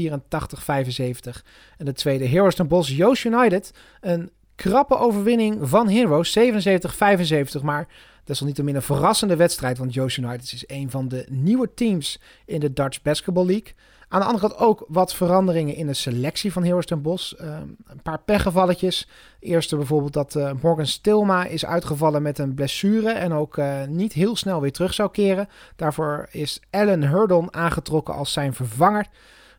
En 1.78 1.84
de 1.84 1.92
tweede 1.92 2.26
Heroes 2.26 2.54
Den 2.54 2.68
Bosch 2.68 2.90
Joost 2.90 3.24
United. 3.24 3.72
Een 4.00 4.30
krappe 4.54 4.96
overwinning 4.96 5.68
van 5.68 5.88
Heroes 5.88 6.38
77-75. 6.38 7.62
Maar 7.62 7.88
desalniettemin 8.24 8.74
een 8.74 8.82
verrassende 8.82 9.36
wedstrijd, 9.36 9.78
want 9.78 9.94
Joost 9.94 10.16
United 10.16 10.52
is 10.52 10.64
een 10.66 10.90
van 10.90 11.08
de 11.08 11.26
nieuwe 11.30 11.74
teams 11.74 12.20
in 12.46 12.60
de 12.60 12.72
Dutch 12.72 13.02
Basketball 13.02 13.46
League. 13.46 13.72
Aan 14.08 14.20
de 14.20 14.26
andere 14.26 14.48
kant 14.48 14.60
ook 14.60 14.84
wat 14.88 15.14
veranderingen 15.14 15.74
in 15.74 15.86
de 15.86 15.94
selectie 15.94 16.52
van 16.52 16.64
Heroes 16.64 16.86
ten 16.86 17.02
Bos. 17.02 17.34
Uh, 17.40 17.56
een 17.86 18.02
paar 18.02 18.20
pechgevalletjes. 18.20 19.08
Eerste 19.40 19.76
bijvoorbeeld 19.76 20.12
dat 20.12 20.34
uh, 20.34 20.50
Morgan 20.62 20.86
Stilma 20.86 21.44
is 21.44 21.66
uitgevallen 21.66 22.22
met 22.22 22.38
een 22.38 22.54
blessure 22.54 23.10
en 23.10 23.32
ook 23.32 23.56
uh, 23.56 23.84
niet 23.88 24.12
heel 24.12 24.36
snel 24.36 24.60
weer 24.60 24.72
terug 24.72 24.94
zou 24.94 25.10
keren. 25.10 25.48
Daarvoor 25.76 26.28
is 26.30 26.60
Alan 26.70 27.02
Hurdon 27.02 27.54
aangetrokken 27.54 28.14
als 28.14 28.32
zijn 28.32 28.54
vervanger. 28.54 29.06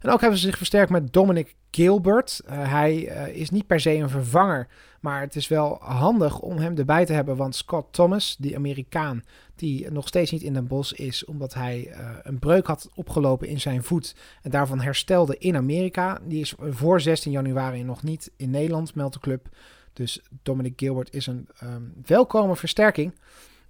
En 0.05 0.11
ook 0.11 0.21
hebben 0.21 0.39
ze 0.39 0.45
zich 0.45 0.57
versterkt 0.57 0.91
met 0.91 1.13
Dominic 1.13 1.55
Gilbert. 1.71 2.41
Uh, 2.45 2.71
hij 2.71 2.97
is 3.33 3.49
niet 3.49 3.67
per 3.67 3.79
se 3.79 3.93
een 3.93 4.09
vervanger, 4.09 4.67
maar 4.99 5.21
het 5.21 5.35
is 5.35 5.47
wel 5.47 5.77
handig 5.81 6.39
om 6.39 6.57
hem 6.57 6.77
erbij 6.77 7.05
te 7.05 7.13
hebben. 7.13 7.35
Want 7.35 7.55
Scott 7.55 7.93
Thomas, 7.93 8.35
die 8.39 8.55
Amerikaan, 8.55 9.23
die 9.55 9.91
nog 9.91 10.07
steeds 10.07 10.31
niet 10.31 10.41
in 10.41 10.53
Den 10.53 10.67
Bosch 10.67 10.93
is, 10.93 11.25
omdat 11.25 11.53
hij 11.53 11.87
uh, 11.87 12.09
een 12.23 12.39
breuk 12.39 12.67
had 12.67 12.89
opgelopen 12.95 13.47
in 13.47 13.59
zijn 13.59 13.83
voet 13.83 14.15
en 14.41 14.51
daarvan 14.51 14.81
herstelde 14.81 15.37
in 15.37 15.55
Amerika. 15.55 16.19
Die 16.23 16.41
is 16.41 16.53
voor 16.59 17.01
16 17.01 17.31
januari 17.31 17.83
nog 17.83 18.03
niet 18.03 18.31
in 18.37 18.49
Nederland, 18.49 18.95
meldt 18.95 19.13
de 19.13 19.19
club. 19.19 19.47
Dus 19.93 20.21
Dominic 20.43 20.73
Gilbert 20.75 21.13
is 21.13 21.27
een 21.27 21.47
um, 21.63 21.93
welkome 22.05 22.55
versterking. 22.55 23.13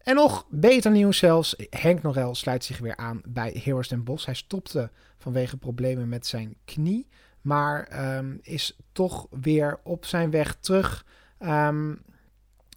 En 0.05 0.15
nog 0.15 0.45
beter 0.49 0.91
nieuws 0.91 1.17
zelfs, 1.17 1.55
Henk 1.69 2.01
Norel 2.01 2.35
sluit 2.35 2.63
zich 2.63 2.77
weer 2.77 2.95
aan 2.95 3.21
bij 3.27 3.59
Heroes 3.63 3.87
Den 3.87 4.03
Bosch. 4.03 4.25
Hij 4.25 4.35
stopte 4.35 4.91
vanwege 5.17 5.57
problemen 5.57 6.09
met 6.09 6.27
zijn 6.27 6.55
knie, 6.65 7.07
maar 7.41 8.07
um, 8.17 8.39
is 8.41 8.77
toch 8.91 9.27
weer 9.29 9.79
op 9.83 10.05
zijn 10.05 10.31
weg 10.31 10.55
terug. 10.55 11.05
Um, 11.39 12.01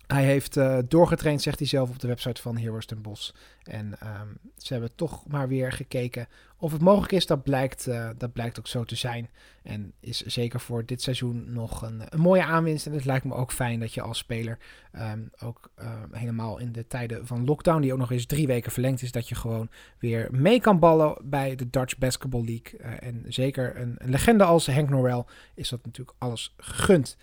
hij 0.08 0.24
heeft 0.24 0.56
uh, 0.56 0.78
doorgetraind, 0.88 1.42
zegt 1.42 1.58
hij 1.58 1.68
zelf 1.68 1.90
op 1.90 1.98
de 1.98 2.06
website 2.06 2.42
van 2.42 2.58
Heroes 2.58 2.86
ten 2.86 3.02
Bos. 3.02 3.34
En 3.62 3.86
um, 3.86 4.38
ze 4.56 4.72
hebben 4.72 4.94
toch 4.94 5.26
maar 5.26 5.48
weer 5.48 5.72
gekeken 5.72 6.28
of 6.58 6.72
het 6.72 6.80
mogelijk 6.80 7.12
is. 7.12 7.26
Dat 7.26 7.42
blijkt, 7.42 7.86
uh, 7.86 8.10
dat 8.18 8.32
blijkt 8.32 8.58
ook 8.58 8.66
zo 8.66 8.84
te 8.84 8.94
zijn. 8.94 9.28
En 9.62 9.92
is 10.00 10.26
zeker 10.26 10.60
voor 10.60 10.86
dit 10.86 11.02
seizoen 11.02 11.52
nog 11.52 11.82
een, 11.82 12.02
een 12.08 12.20
mooie 12.20 12.44
aanwinst. 12.44 12.86
En 12.86 12.92
het 12.92 13.04
lijkt 13.04 13.24
me 13.24 13.34
ook 13.34 13.52
fijn 13.52 13.80
dat 13.80 13.94
je 13.94 14.02
als 14.02 14.18
speler, 14.18 14.58
um, 14.92 15.30
ook 15.42 15.70
uh, 15.80 15.92
helemaal 16.12 16.58
in 16.58 16.72
de 16.72 16.86
tijden 16.86 17.26
van 17.26 17.44
lockdown, 17.44 17.80
die 17.80 17.92
ook 17.92 17.98
nog 17.98 18.12
eens 18.12 18.26
drie 18.26 18.46
weken 18.46 18.72
verlengd 18.72 19.02
is, 19.02 19.12
dat 19.12 19.28
je 19.28 19.34
gewoon 19.34 19.68
weer 19.98 20.28
mee 20.30 20.60
kan 20.60 20.78
ballen 20.78 21.16
bij 21.22 21.54
de 21.54 21.70
Dutch 21.70 21.98
Basketball 21.98 22.44
League. 22.44 22.98
en 22.98 23.24
zeker 23.28 23.76
een, 23.76 23.94
een 23.98 24.10
legende 24.10 24.44
als 24.44 24.66
Henk 24.66 24.88
Norrell 24.88 25.24
is 25.54 25.68
dat 25.68 25.84
natuurlijk 25.84 26.16
alles 26.18 26.54
gegund. 26.56 27.16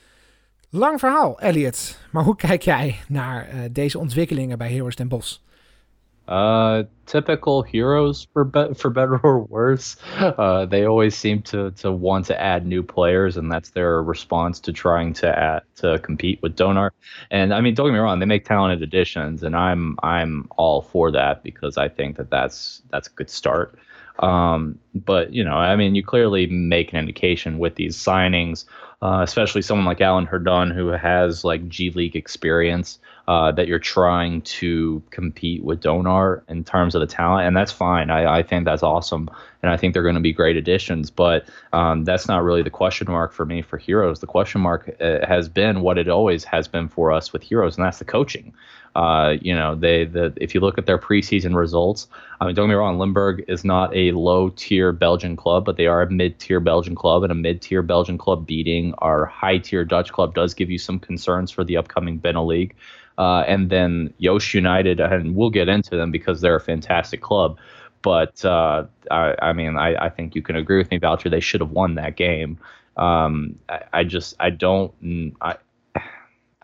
Lang 0.70 1.00
verhaal, 1.00 1.40
Elliot. 1.40 2.00
Maar 2.12 2.24
hoe 2.24 2.36
kijk 2.36 2.62
jij 2.62 2.96
naar 3.08 3.50
uh, 3.54 3.60
deze 3.72 4.00
ontwikkelingen 4.00 4.58
bij 4.58 4.72
Heroes 4.72 4.96
Den 4.96 5.08
Bos? 5.08 5.44
Uh, 6.28 6.84
typical 7.06 7.64
heroes 7.64 8.28
for 8.34 8.44
be- 8.46 8.74
for 8.74 8.90
better 8.90 9.20
or 9.22 9.46
worse. 9.46 9.98
Uh, 10.20 10.66
they 10.66 10.86
always 10.86 11.16
seem 11.20 11.42
to 11.44 11.70
to 11.72 11.92
want 11.92 12.26
to 12.26 12.34
add 12.34 12.66
new 12.66 12.84
players, 12.84 13.38
and 13.38 13.52
that's 13.52 13.70
their 13.70 14.02
response 14.02 14.60
to 14.60 14.72
trying 14.72 15.14
to 15.14 15.28
add, 15.28 15.62
to 15.76 16.00
compete 16.00 16.40
with 16.42 16.56
Donar. 16.56 16.92
And 17.30 17.54
I 17.54 17.62
mean, 17.62 17.76
don't 17.76 17.88
get 17.88 17.94
me 17.94 18.00
wrong, 18.00 18.20
they 18.20 18.26
make 18.26 18.44
talented 18.44 18.82
additions, 18.82 19.44
and 19.44 19.56
I'm 19.56 19.98
I'm 20.02 20.48
all 20.58 20.82
for 20.82 21.12
that 21.12 21.44
because 21.44 21.78
I 21.78 21.90
think 21.90 22.18
that 22.18 22.32
that's 22.32 22.82
that's 22.90 23.08
a 23.08 23.12
good 23.12 23.30
start. 23.30 23.78
Um, 24.20 24.80
but 24.94 25.34
you 25.34 25.44
know, 25.44 25.56
I 25.56 25.76
mean, 25.76 25.96
you 25.96 26.04
clearly 26.04 26.48
make 26.48 26.94
an 26.94 27.00
indication 27.00 27.60
with 27.60 27.76
these 27.76 27.98
signings, 27.98 28.66
uh, 29.02 29.22
especially 29.24 29.62
someone 29.62 29.86
like 29.86 30.02
Alan 30.02 30.26
Herdon 30.26 30.72
who 30.72 30.88
has 30.88 31.44
like 31.44 31.68
G 31.68 31.90
League 31.92 32.16
experience 32.16 33.00
uh, 33.28 33.52
that 33.52 33.68
you're 33.68 33.80
trying 33.80 34.42
to 34.42 35.02
compete 35.10 35.64
with 35.64 35.82
Donar 35.82 36.44
in 36.48 36.64
terms 36.64 36.96
of 36.96 37.02
the 37.02 37.08
talent, 37.08 37.48
and 37.48 37.58
that's 37.58 37.72
fine. 37.72 38.10
I, 38.10 38.38
I 38.38 38.44
think 38.44 38.66
that's 38.66 38.84
awesome, 38.84 39.30
and 39.62 39.72
I 39.72 39.78
think 39.78 39.94
they're 39.94 40.04
going 40.04 40.16
to 40.16 40.22
be 40.22 40.34
great 40.34 40.58
additions. 40.58 41.10
But 41.10 41.46
um, 41.74 42.06
that's 42.06 42.28
not 42.28 42.44
really 42.44 42.62
the 42.62 42.70
question 42.70 43.12
mark 43.12 43.34
for 43.34 43.46
me 43.46 43.62
for 43.62 43.78
Heroes. 43.78 44.20
The 44.20 44.28
question 44.28 44.62
mark 44.62 44.96
uh, 45.02 45.26
has 45.26 45.50
been 45.50 45.82
what 45.82 45.98
it 45.98 46.08
always 46.08 46.44
has 46.46 46.68
been 46.68 46.88
for 46.88 47.12
us 47.12 47.34
with 47.34 47.42
Heroes, 47.42 47.78
and 47.78 47.86
that's 47.86 48.00
the 48.00 48.06
coaching. 48.06 48.54
Uh, 48.96 49.36
you 49.42 49.54
know, 49.54 49.76
they 49.76 50.06
the 50.06 50.34
if 50.38 50.56
you 50.56 50.62
look 50.62 50.78
at 50.78 50.86
their 50.86 50.98
preseason 50.98 51.54
results, 51.54 52.08
I 52.40 52.46
mean, 52.46 52.56
don't 52.56 52.68
get 52.68 52.74
me 52.74 52.76
wrong, 52.76 52.98
Limburg 52.98 53.44
is 53.50 53.66
not 53.66 53.94
a 53.96 54.12
low 54.12 54.50
tier 54.50 54.94
Belgian 54.94 55.36
club, 55.36 55.66
but 55.66 55.76
they 55.76 55.88
are 55.88 56.02
a 56.02 56.10
mid 56.10 56.40
tier 56.40 56.62
Belgian 56.62 56.96
club, 56.96 57.24
and 57.24 57.32
a 57.32 57.36
mid 57.36 57.62
tier 57.62 57.82
Belgian 57.82 58.18
club 58.18 58.48
beating 58.48 58.94
our 59.00 59.26
high 59.26 59.58
tier 59.58 59.84
Dutch 59.84 60.14
club 60.14 60.34
does 60.34 60.54
give 60.54 60.70
you 60.70 60.78
some 60.78 60.98
concerns 60.98 61.52
for 61.52 61.66
the 61.66 61.76
upcoming 61.76 62.20
Benel 62.20 62.48
League. 62.48 62.76
Uh, 63.18 63.44
and 63.48 63.70
then 63.70 64.14
Yosh 64.18 64.54
United, 64.54 65.00
and 65.00 65.36
we'll 65.36 65.50
get 65.50 65.70
into 65.70 65.96
them 65.96 66.12
because 66.12 66.42
they're 66.42 66.56
a 66.56 66.62
fantastic 66.62 67.22
club. 67.22 67.58
But 68.02 68.44
uh, 68.46 68.86
I, 69.10 69.36
I, 69.42 69.54
mean, 69.54 69.78
I, 69.78 69.96
I, 69.96 70.10
think 70.10 70.36
you 70.36 70.42
can 70.42 70.56
agree 70.56 70.78
with 70.78 70.92
me, 70.92 70.98
Voucher. 70.98 71.30
They 71.30 71.40
should 71.40 71.62
have 71.62 71.72
won 71.72 71.96
that 71.96 72.18
game. 72.18 72.60
Um, 72.98 73.58
I, 73.68 73.82
I, 73.94 74.04
just, 74.04 74.36
I 74.40 74.52
don't, 74.52 74.94
I, 75.42 75.56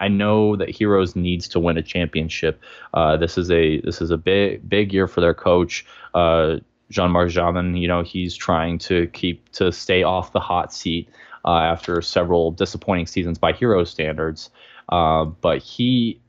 I 0.02 0.08
know 0.08 0.56
that 0.56 0.70
Heroes 0.70 1.16
needs 1.16 1.48
to 1.50 1.60
win 1.60 1.78
a 1.78 1.84
championship. 1.84 2.62
Uh, 2.94 3.16
this 3.18 3.38
is 3.38 3.50
a 3.52 3.80
this 3.82 4.02
is 4.02 4.12
a 4.12 4.18
big 4.18 4.68
big 4.68 4.92
year 4.92 5.08
for 5.08 5.22
their 5.22 5.34
coach. 5.34 5.86
Uh, 6.14 6.58
Jean-Marc 6.90 7.30
Jamin, 7.30 7.80
you 7.80 7.88
know, 7.88 8.04
he's 8.04 8.36
trying 8.36 8.78
to 8.80 9.08
keep 9.08 9.50
to 9.54 9.72
stay 9.72 10.04
off 10.04 10.34
the 10.34 10.42
hot 10.42 10.74
seat 10.74 11.08
uh, 11.46 11.60
after 11.60 12.02
several 12.02 12.52
disappointing 12.52 13.08
seasons 13.08 13.38
by 13.38 13.54
hero 13.54 13.86
standards. 13.86 14.50
Uh, 14.90 15.24
but 15.26 15.60
he 15.60 16.20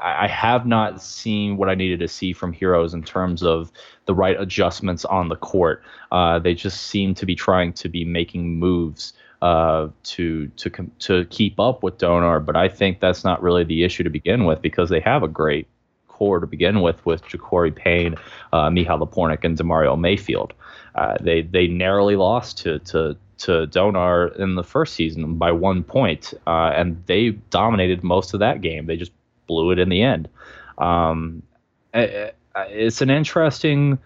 I 0.00 0.26
have 0.26 0.66
not 0.66 1.00
seen 1.00 1.56
what 1.56 1.68
I 1.68 1.76
needed 1.76 2.00
to 2.00 2.08
see 2.08 2.32
from 2.32 2.52
Heroes 2.52 2.94
in 2.94 3.04
terms 3.04 3.44
of 3.44 3.70
the 4.06 4.14
right 4.14 4.40
adjustments 4.40 5.04
on 5.04 5.28
the 5.28 5.36
court. 5.36 5.84
Uh, 6.10 6.40
they 6.40 6.54
just 6.54 6.88
seem 6.88 7.14
to 7.14 7.24
be 7.24 7.36
trying 7.36 7.72
to 7.74 7.88
be 7.88 8.04
making 8.04 8.58
moves 8.58 9.12
uh, 9.42 9.88
to 10.02 10.48
to 10.48 10.70
to 10.98 11.24
keep 11.26 11.60
up 11.60 11.82
with 11.82 11.98
Donar, 11.98 12.44
but 12.44 12.56
I 12.56 12.68
think 12.68 13.00
that's 13.00 13.24
not 13.24 13.42
really 13.42 13.64
the 13.64 13.84
issue 13.84 14.02
to 14.02 14.10
begin 14.10 14.44
with 14.44 14.60
because 14.62 14.90
they 14.90 15.00
have 15.00 15.22
a 15.22 15.28
great 15.28 15.66
core 16.08 16.40
to 16.40 16.46
begin 16.46 16.80
with 16.80 17.04
with 17.06 17.22
Jacori 17.22 17.74
Payne, 17.74 18.16
uh, 18.52 18.68
Mihal 18.68 18.98
Lapornik, 19.00 19.44
and 19.44 19.56
Demario 19.56 19.98
Mayfield. 19.98 20.52
Uh, 20.94 21.16
they 21.20 21.42
they 21.42 21.68
narrowly 21.68 22.16
lost 22.16 22.58
to 22.58 22.80
to 22.80 23.16
to 23.38 23.66
Donar 23.68 24.36
in 24.38 24.56
the 24.56 24.64
first 24.64 24.94
season 24.94 25.36
by 25.36 25.52
one 25.52 25.84
point, 25.84 26.34
uh, 26.46 26.72
and 26.74 27.00
they 27.06 27.30
dominated 27.50 28.02
most 28.02 28.34
of 28.34 28.40
that 28.40 28.60
game. 28.60 28.86
They 28.86 28.96
just 28.96 29.12
blew 29.46 29.70
it 29.70 29.78
in 29.78 29.88
the 29.88 30.02
end. 30.02 30.28
Um, 30.78 31.42
it's 31.94 33.00
an 33.00 33.10
interesting 33.10 33.98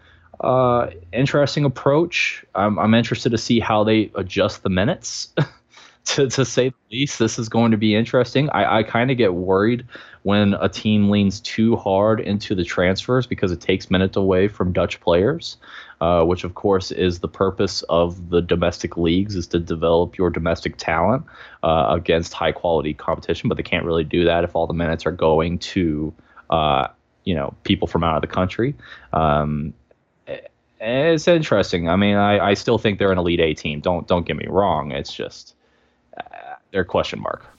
uh, 0.42 0.90
interesting 1.12 1.64
approach. 1.64 2.44
I'm, 2.54 2.78
I'm 2.78 2.94
interested 2.94 3.30
to 3.30 3.38
see 3.38 3.60
how 3.60 3.84
they 3.84 4.10
adjust 4.14 4.62
the 4.62 4.70
minutes. 4.70 5.32
to, 6.04 6.28
to 6.28 6.44
say 6.44 6.70
the 6.70 6.74
least, 6.90 7.18
this 7.18 7.38
is 7.38 7.48
going 7.48 7.70
to 7.70 7.76
be 7.76 7.94
interesting. 7.94 8.50
I, 8.50 8.78
I 8.78 8.82
kind 8.82 9.10
of 9.10 9.16
get 9.16 9.34
worried 9.34 9.86
when 10.22 10.54
a 10.54 10.68
team 10.68 11.10
leans 11.10 11.40
too 11.40 11.76
hard 11.76 12.20
into 12.20 12.54
the 12.54 12.64
transfers 12.64 13.26
because 13.26 13.50
it 13.50 13.60
takes 13.60 13.90
minutes 13.90 14.16
away 14.16 14.48
from 14.48 14.72
Dutch 14.72 15.00
players, 15.00 15.56
uh, 16.00 16.24
which 16.24 16.44
of 16.44 16.54
course 16.54 16.90
is 16.90 17.20
the 17.20 17.28
purpose 17.28 17.82
of 17.88 18.30
the 18.30 18.40
domestic 18.40 18.96
leagues 18.96 19.34
is 19.34 19.46
to 19.48 19.58
develop 19.58 20.16
your 20.16 20.30
domestic 20.30 20.76
talent 20.76 21.24
uh, 21.62 21.86
against 21.90 22.32
high 22.32 22.52
quality 22.52 22.94
competition. 22.94 23.48
But 23.48 23.56
they 23.56 23.64
can't 23.64 23.84
really 23.84 24.04
do 24.04 24.24
that 24.24 24.44
if 24.44 24.54
all 24.54 24.66
the 24.66 24.74
minutes 24.74 25.06
are 25.06 25.12
going 25.12 25.58
to 25.58 26.12
uh, 26.50 26.88
you 27.24 27.34
know 27.34 27.54
people 27.64 27.88
from 27.88 28.04
out 28.04 28.16
of 28.16 28.22
the 28.22 28.34
country. 28.34 28.74
Um, 29.12 29.74
it's 30.82 31.26
interesting. 31.26 31.88
I 31.88 31.96
mean, 31.96 32.16
I, 32.16 32.50
I 32.50 32.54
still 32.54 32.78
think 32.78 32.98
they're 32.98 33.12
an 33.12 33.18
elite 33.18 33.40
A 33.40 33.52
team. 33.54 33.80
Don't 33.80 34.08
don't 34.08 34.26
get 34.26 34.36
me 34.36 34.46
wrong. 34.48 34.92
It's 34.92 35.16
just 35.16 35.54
uh, 36.16 36.24
they're 36.70 36.86
question 36.86 37.20
mark. 37.20 37.50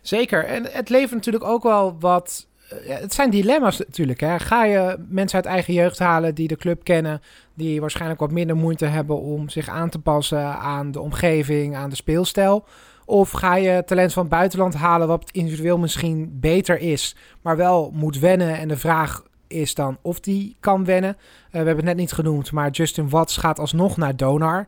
Zeker. 0.00 0.44
En 0.44 0.66
het 0.70 0.88
levert 0.88 1.14
natuurlijk 1.14 1.44
ook 1.44 1.62
wel 1.62 1.96
wat. 2.00 2.46
Uh, 2.72 2.98
het 2.98 3.14
zijn 3.14 3.30
dilemma's 3.30 3.78
natuurlijk. 3.78 4.20
Hè. 4.20 4.38
Ga 4.38 4.64
je 4.64 4.96
mensen 5.08 5.36
uit 5.36 5.46
eigen 5.46 5.74
jeugd 5.74 5.98
halen 5.98 6.34
die 6.34 6.48
de 6.48 6.56
club 6.56 6.84
kennen, 6.84 7.22
die 7.54 7.80
waarschijnlijk 7.80 8.20
wat 8.20 8.30
minder 8.30 8.56
moeite 8.56 8.86
hebben 8.86 9.18
om 9.20 9.48
zich 9.48 9.68
aan 9.68 9.88
te 9.88 9.98
passen 9.98 10.58
aan 10.58 10.92
de 10.92 11.00
omgeving, 11.00 11.76
aan 11.76 11.90
de 11.90 11.96
speelstijl? 11.96 12.64
Of 13.04 13.30
ga 13.30 13.56
je 13.56 13.82
talent 13.86 14.12
van 14.12 14.22
het 14.22 14.32
buitenland 14.32 14.74
halen 14.74 15.08
wat 15.08 15.30
individueel 15.32 15.78
misschien 15.78 16.38
beter 16.40 16.78
is, 16.78 17.16
maar 17.42 17.56
wel 17.56 17.90
moet 17.94 18.18
wennen 18.18 18.58
en 18.58 18.68
de 18.68 18.76
vraag 18.76 19.22
is 19.52 19.74
dan 19.74 19.98
of 20.02 20.20
die 20.20 20.56
kan 20.60 20.84
wennen. 20.84 21.16
Uh, 21.16 21.50
we 21.50 21.56
hebben 21.56 21.76
het 21.76 21.84
net 21.84 21.96
niet 21.96 22.12
genoemd, 22.12 22.52
maar 22.52 22.70
Justin 22.70 23.08
Watts 23.08 23.36
gaat 23.36 23.58
alsnog 23.58 23.96
naar 23.96 24.16
Donar. 24.16 24.66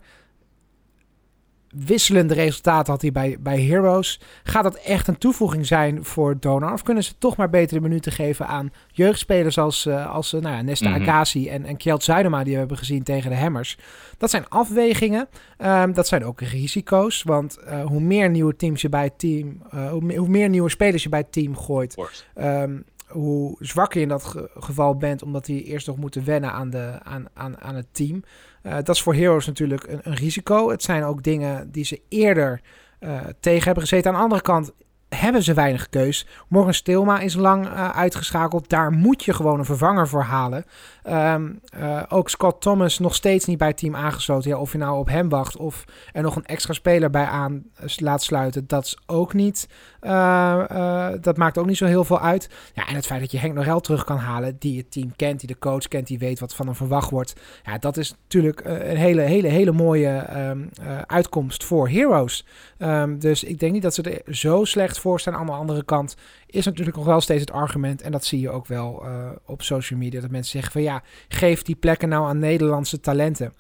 Wisselende 1.77 2.35
resultaten 2.35 2.93
had 2.93 3.03
hij 3.03 3.13
bij, 3.13 3.37
bij 3.41 3.61
Heroes. 3.61 4.21
Gaat 4.43 4.63
dat 4.63 4.75
echt 4.75 5.09
een 5.09 5.19
toevoeging 5.19 5.67
zijn 5.67 6.05
voor 6.05 6.37
Donar? 6.41 6.73
Of 6.73 6.83
kunnen 6.83 7.05
ze 7.05 7.19
toch 7.19 7.37
maar 7.37 7.51
betere 7.51 7.81
minuten 7.81 8.13
geven 8.13 8.47
aan 8.47 8.73
jeugdspelers 8.93 9.59
als, 9.59 9.87
uh, 9.87 10.13
als 10.13 10.33
uh, 10.33 10.41
nou 10.41 10.55
ja, 10.55 10.63
Nesta 10.63 10.89
mm 10.89 10.95
Akasi 10.95 11.49
en, 11.49 11.65
en 11.65 11.77
Kjeld 11.77 12.03
Zuidema 12.03 12.45
die 12.45 12.53
we 12.53 12.59
hebben 12.59 12.77
gezien 12.77 13.03
tegen 13.03 13.31
de 13.31 13.37
Hammers? 13.37 13.79
Dat 14.19 14.31
zijn 14.31 14.49
afwegingen. 14.49 15.29
Um, 15.59 15.93
dat 15.93 16.09
zijn 16.09 16.25
ook 16.25 16.41
risico's. 16.41 17.23
Want 17.23 17.59
hoe 17.85 18.01
meer 18.01 18.31
nieuwe 18.31 18.57
teams 18.57 18.81
je 18.83 18.89
bij 18.89 19.05
het 19.05 19.19
team, 19.19 19.63
hoe, 19.71 20.17
hoe, 20.17 20.29
meer 20.29 20.49
nieuwe 20.49 20.71
spelers 20.71 21.03
je 21.03 21.09
bij 21.09 21.19
het 21.19 21.33
team 21.33 21.57
gooit, 21.57 21.95
um, 22.39 22.85
hoe 23.15 23.57
zwakker 23.59 23.97
je 23.97 24.03
in 24.03 24.09
dat 24.09 24.35
geval 24.55 24.97
bent, 24.97 25.23
omdat 25.23 25.45
die 25.45 25.65
eerst 25.65 25.87
nog 25.87 25.97
moeten 25.97 26.25
wennen 26.25 26.53
aan, 26.53 26.71
de, 26.71 26.99
aan, 27.03 27.27
aan, 27.35 27.61
aan 27.61 27.75
het 27.75 27.87
team. 27.93 28.23
Uh, 28.63 28.75
dat 28.75 28.89
is 28.89 29.03
voor 29.03 29.15
Heroes 29.15 29.47
natuurlijk 29.47 29.87
een, 29.89 30.01
een, 30.03 30.15
risico. 30.15 30.71
Het 30.71 30.83
zijn 30.83 31.05
ook 31.05 31.23
dingen 31.23 31.71
die 31.71 31.85
ze 31.85 32.01
eerder 32.09 32.61
uh, 33.01 33.21
tegen 33.41 33.65
hebben 33.65 33.83
gezeten. 33.83 34.11
Aan 34.11 34.17
de 34.17 34.23
andere 34.23 34.43
kant 34.43 34.73
hebben 35.15 35.43
ze 35.43 35.55
weinig 35.55 35.89
keus. 35.89 36.27
Morgen 36.49 36.75
Stilma 36.75 37.21
is 37.21 37.35
lang 37.35 37.67
uh, 37.67 37.89
uitgeschakeld. 37.89 38.69
Daar 38.69 38.91
moet 38.91 39.25
je 39.25 39.35
gewoon 39.35 39.59
een 39.59 39.65
vervanger 39.65 40.09
voor 40.09 40.23
halen. 40.23 40.65
Um, 41.09 41.61
uh, 41.79 42.03
ook 42.09 42.31
Scott 42.31 42.61
Thomas 42.61 42.99
nog 42.99 43.15
steeds 43.15 43.45
niet 43.45 43.59
bij 43.59 43.69
het 43.69 43.77
team 43.77 43.97
aangesloten. 43.97 44.51
Ja, 44.51 44.59
of 44.59 44.73
je 44.73 44.79
nou 44.79 44.99
op 44.99 45.09
hem 45.09 45.29
wacht 45.29 45.57
of 45.57 45.85
er 46.13 46.23
nog 46.23 46.37
een 46.37 46.45
extra 46.45 46.73
speler 46.73 47.11
bij 47.11 47.25
aan 47.25 47.63
laat 47.97 48.23
sluiten, 48.23 48.67
dat 48.67 48.85
is 48.85 48.99
ook 49.07 49.33
niet. 49.33 49.69
Uh, 50.03 51.11
dat 51.21 51.37
maakt 51.37 51.59
ook 51.59 51.67
niet 51.67 51.77
zo 51.77 51.87
heel 51.87 52.05
veel 52.05 52.21
uit. 52.21 52.51
Ja, 52.75 52.87
en 52.87 52.95
het 52.95 53.07
feit 53.07 53.21
dat 53.21 53.31
je 53.31 53.39
Henk 53.39 53.55
Norel 53.55 53.81
terug 53.81 54.05
kan 54.05 54.17
halen, 54.17 54.57
die 54.59 54.79
het 54.79 54.91
team 54.91 55.17
kent, 55.17 55.41
die 55.41 55.49
de 55.49 55.59
coach 55.59 55.89
kent, 55.89 56.07
die 56.07 56.19
weet 56.19 56.41
wat 56.41 56.55
van 56.55 56.67
hem 56.67 56.75
verwacht 56.75 57.11
wordt. 57.11 57.35
Ja, 57.65 57.79
dat 57.79 57.97
is 57.97 58.11
natuurlijk 58.23 58.61
een 58.65 58.97
hele, 58.97 59.21
hele, 59.21 59.49
hele 59.49 59.73
mooie 59.73 60.25
um, 60.37 60.71
uitkomst 61.07 61.65
voor 61.65 61.89
Heroes. 61.89 62.47
Um, 62.79 63.19
dus 63.19 63.45
ik 63.45 63.59
denk 63.59 63.73
niet 63.73 63.83
dat 63.83 63.95
ze 63.95 64.03
er 64.03 64.35
zo 64.35 64.65
slecht 64.65 64.99
voor 65.05 65.21
staan. 65.21 65.35
Aan 65.35 65.47
de 65.47 65.53
andere 65.53 65.85
kant 65.85 66.17
is 66.47 66.65
natuurlijk 66.65 66.97
nog 66.97 67.07
wel 67.07 67.21
steeds 67.21 67.41
het 67.41 67.51
argument, 67.51 68.03
en 68.03 68.13
dat 68.13 68.25
zie 68.25 68.41
je 68.41 68.51
ook 68.51 68.67
wel 68.67 69.07
uh, 69.07 69.31
op 69.47 69.63
social 69.63 69.99
media, 69.99 70.21
dat 70.21 70.31
mensen 70.31 70.53
zeggen 70.53 70.73
van 70.73 70.83
ja, 70.83 71.03
geef 71.29 71.63
die 71.63 71.75
plekken 71.75 72.09
nou 72.09 72.27
aan 72.27 72.39
Nederlandse 72.39 73.01
talenten. 73.01 73.53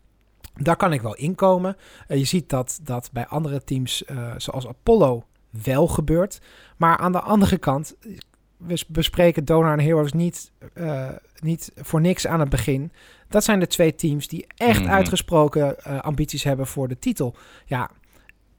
Daar 0.54 0.76
kan 0.76 0.92
ik 0.92 1.02
wel 1.02 1.14
inkomen. 1.14 1.76
Uh, 2.08 2.18
je 2.18 2.24
ziet 2.24 2.48
dat 2.48 2.80
dat 2.82 3.10
bij 3.12 3.26
andere 3.26 3.64
teams 3.64 4.04
uh, 4.10 4.32
zoals 4.36 4.66
Apollo 4.66 5.24
wel 5.62 5.86
gebeurt. 5.86 6.40
Maar 6.76 6.96
aan 6.96 7.12
de 7.12 7.20
andere 7.20 7.58
kant, 7.58 7.96
we 8.56 8.84
bespreken 8.88 9.44
Donar 9.44 9.72
en 9.72 9.84
Heroes 9.84 10.12
niet, 10.12 10.52
uh, 10.74 11.08
niet 11.40 11.72
voor 11.76 12.00
niks 12.00 12.26
aan 12.26 12.40
het 12.40 12.48
begin. 12.48 12.92
Dat 13.28 13.44
zijn 13.44 13.60
de 13.60 13.66
twee 13.66 13.94
teams 13.94 14.28
die 14.28 14.46
echt 14.56 14.78
mm 14.78 14.84
-hmm. 14.84 14.94
uitgesproken 14.94 15.82
ambities 16.02 16.44
hebben 16.44 16.66
voor 16.66 16.88
de 16.88 16.98
titel. 16.98 17.34
Ja, 17.66 17.90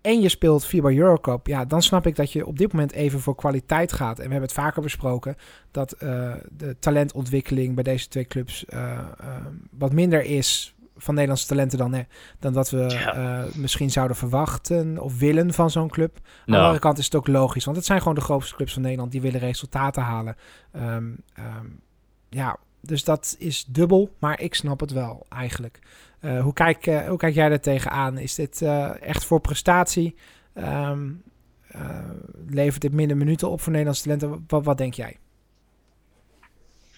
en 0.06 0.22
je 0.22 0.30
speelt 0.30 0.66
FIBA 0.66 0.90
Eurocup, 0.90 1.48
ja, 1.48 1.66
dan 1.66 1.82
snap 1.82 2.08
ik 2.08 2.16
dat 2.16 2.32
je 2.32 2.46
op 2.46 2.58
dit 2.58 2.72
moment 2.72 2.92
even 2.92 3.20
voor 3.20 3.36
kwaliteit 3.36 3.94
gaat. 3.94 4.18
En 4.18 4.26
we 4.26 4.32
hebben 4.32 4.50
het 4.50 4.60
vaker 4.60 4.82
besproken 4.82 5.36
dat 5.72 5.96
uh, 6.04 6.34
de 6.52 6.76
talentontwikkeling 6.80 7.76
bij 7.76 7.84
deze 7.84 8.08
twee 8.08 8.26
clubs 8.26 8.66
uh, 8.70 8.80
uh, 9.22 9.36
wat 9.70 9.94
minder 9.94 10.24
is 10.24 10.76
van 10.98 11.14
Nederlandse 11.14 11.48
talenten 11.48 11.78
dan, 11.78 11.94
hè, 11.94 12.02
dan 12.40 12.54
dat 12.54 12.70
we 12.70 12.90
ja. 12.90 13.46
misschien 13.56 13.92
zouden 13.92 14.18
verwachten 14.18 15.00
of 15.00 15.20
willen 15.20 15.54
van 15.54 15.70
zo'n 15.70 15.90
club. 15.90 16.16
Aan 16.16 16.22
de 16.46 16.52
nou. 16.52 16.64
andere 16.64 16.80
kant 16.80 16.98
is 16.98 17.06
het 17.06 17.16
ook 17.16 17.28
logisch, 17.28 17.66
want 17.66 17.78
het 17.78 17.86
zijn 17.86 18.00
gewoon 18.00 18.16
de 18.16 18.22
grootste 18.22 18.56
clubs 18.56 18.74
van 18.74 18.82
Nederland 18.82 19.12
die 19.12 19.22
willen 19.22 19.40
resultaten 19.40 20.04
halen. 20.04 20.36
Um, 20.76 21.18
um, 21.40 21.82
ja, 22.30 22.58
dus 22.82 23.04
dat 23.04 23.36
is 23.40 23.66
dubbel, 23.66 24.16
maar 24.20 24.42
ik 24.42 24.56
snap 24.56 24.80
het 24.80 24.92
wel 24.92 25.26
eigenlijk. 25.30 25.80
Uh, 26.26 26.42
hoe, 26.42 26.54
kijk, 26.54 26.88
uh, 26.88 27.08
hoe 27.08 27.18
kijk 27.18 27.34
jij 27.34 27.52
er 27.52 27.60
tegenaan? 27.60 28.18
Is 28.18 28.36
dit 28.36 28.62
uh, 28.62 29.02
echt 29.02 29.26
voor 29.26 29.40
prestatie? 29.40 30.16
Um, 30.56 31.24
levert 32.48 32.82
dit 32.82 32.94
minder 32.94 33.18
minuten 33.18 33.50
op 33.50 33.62
voor 33.62 33.72
Nederlandse 33.72 34.04
talenten? 34.04 34.44
Wat, 34.48 34.66
wat 34.66 34.78
denk 34.78 34.94
jij? 34.94 35.18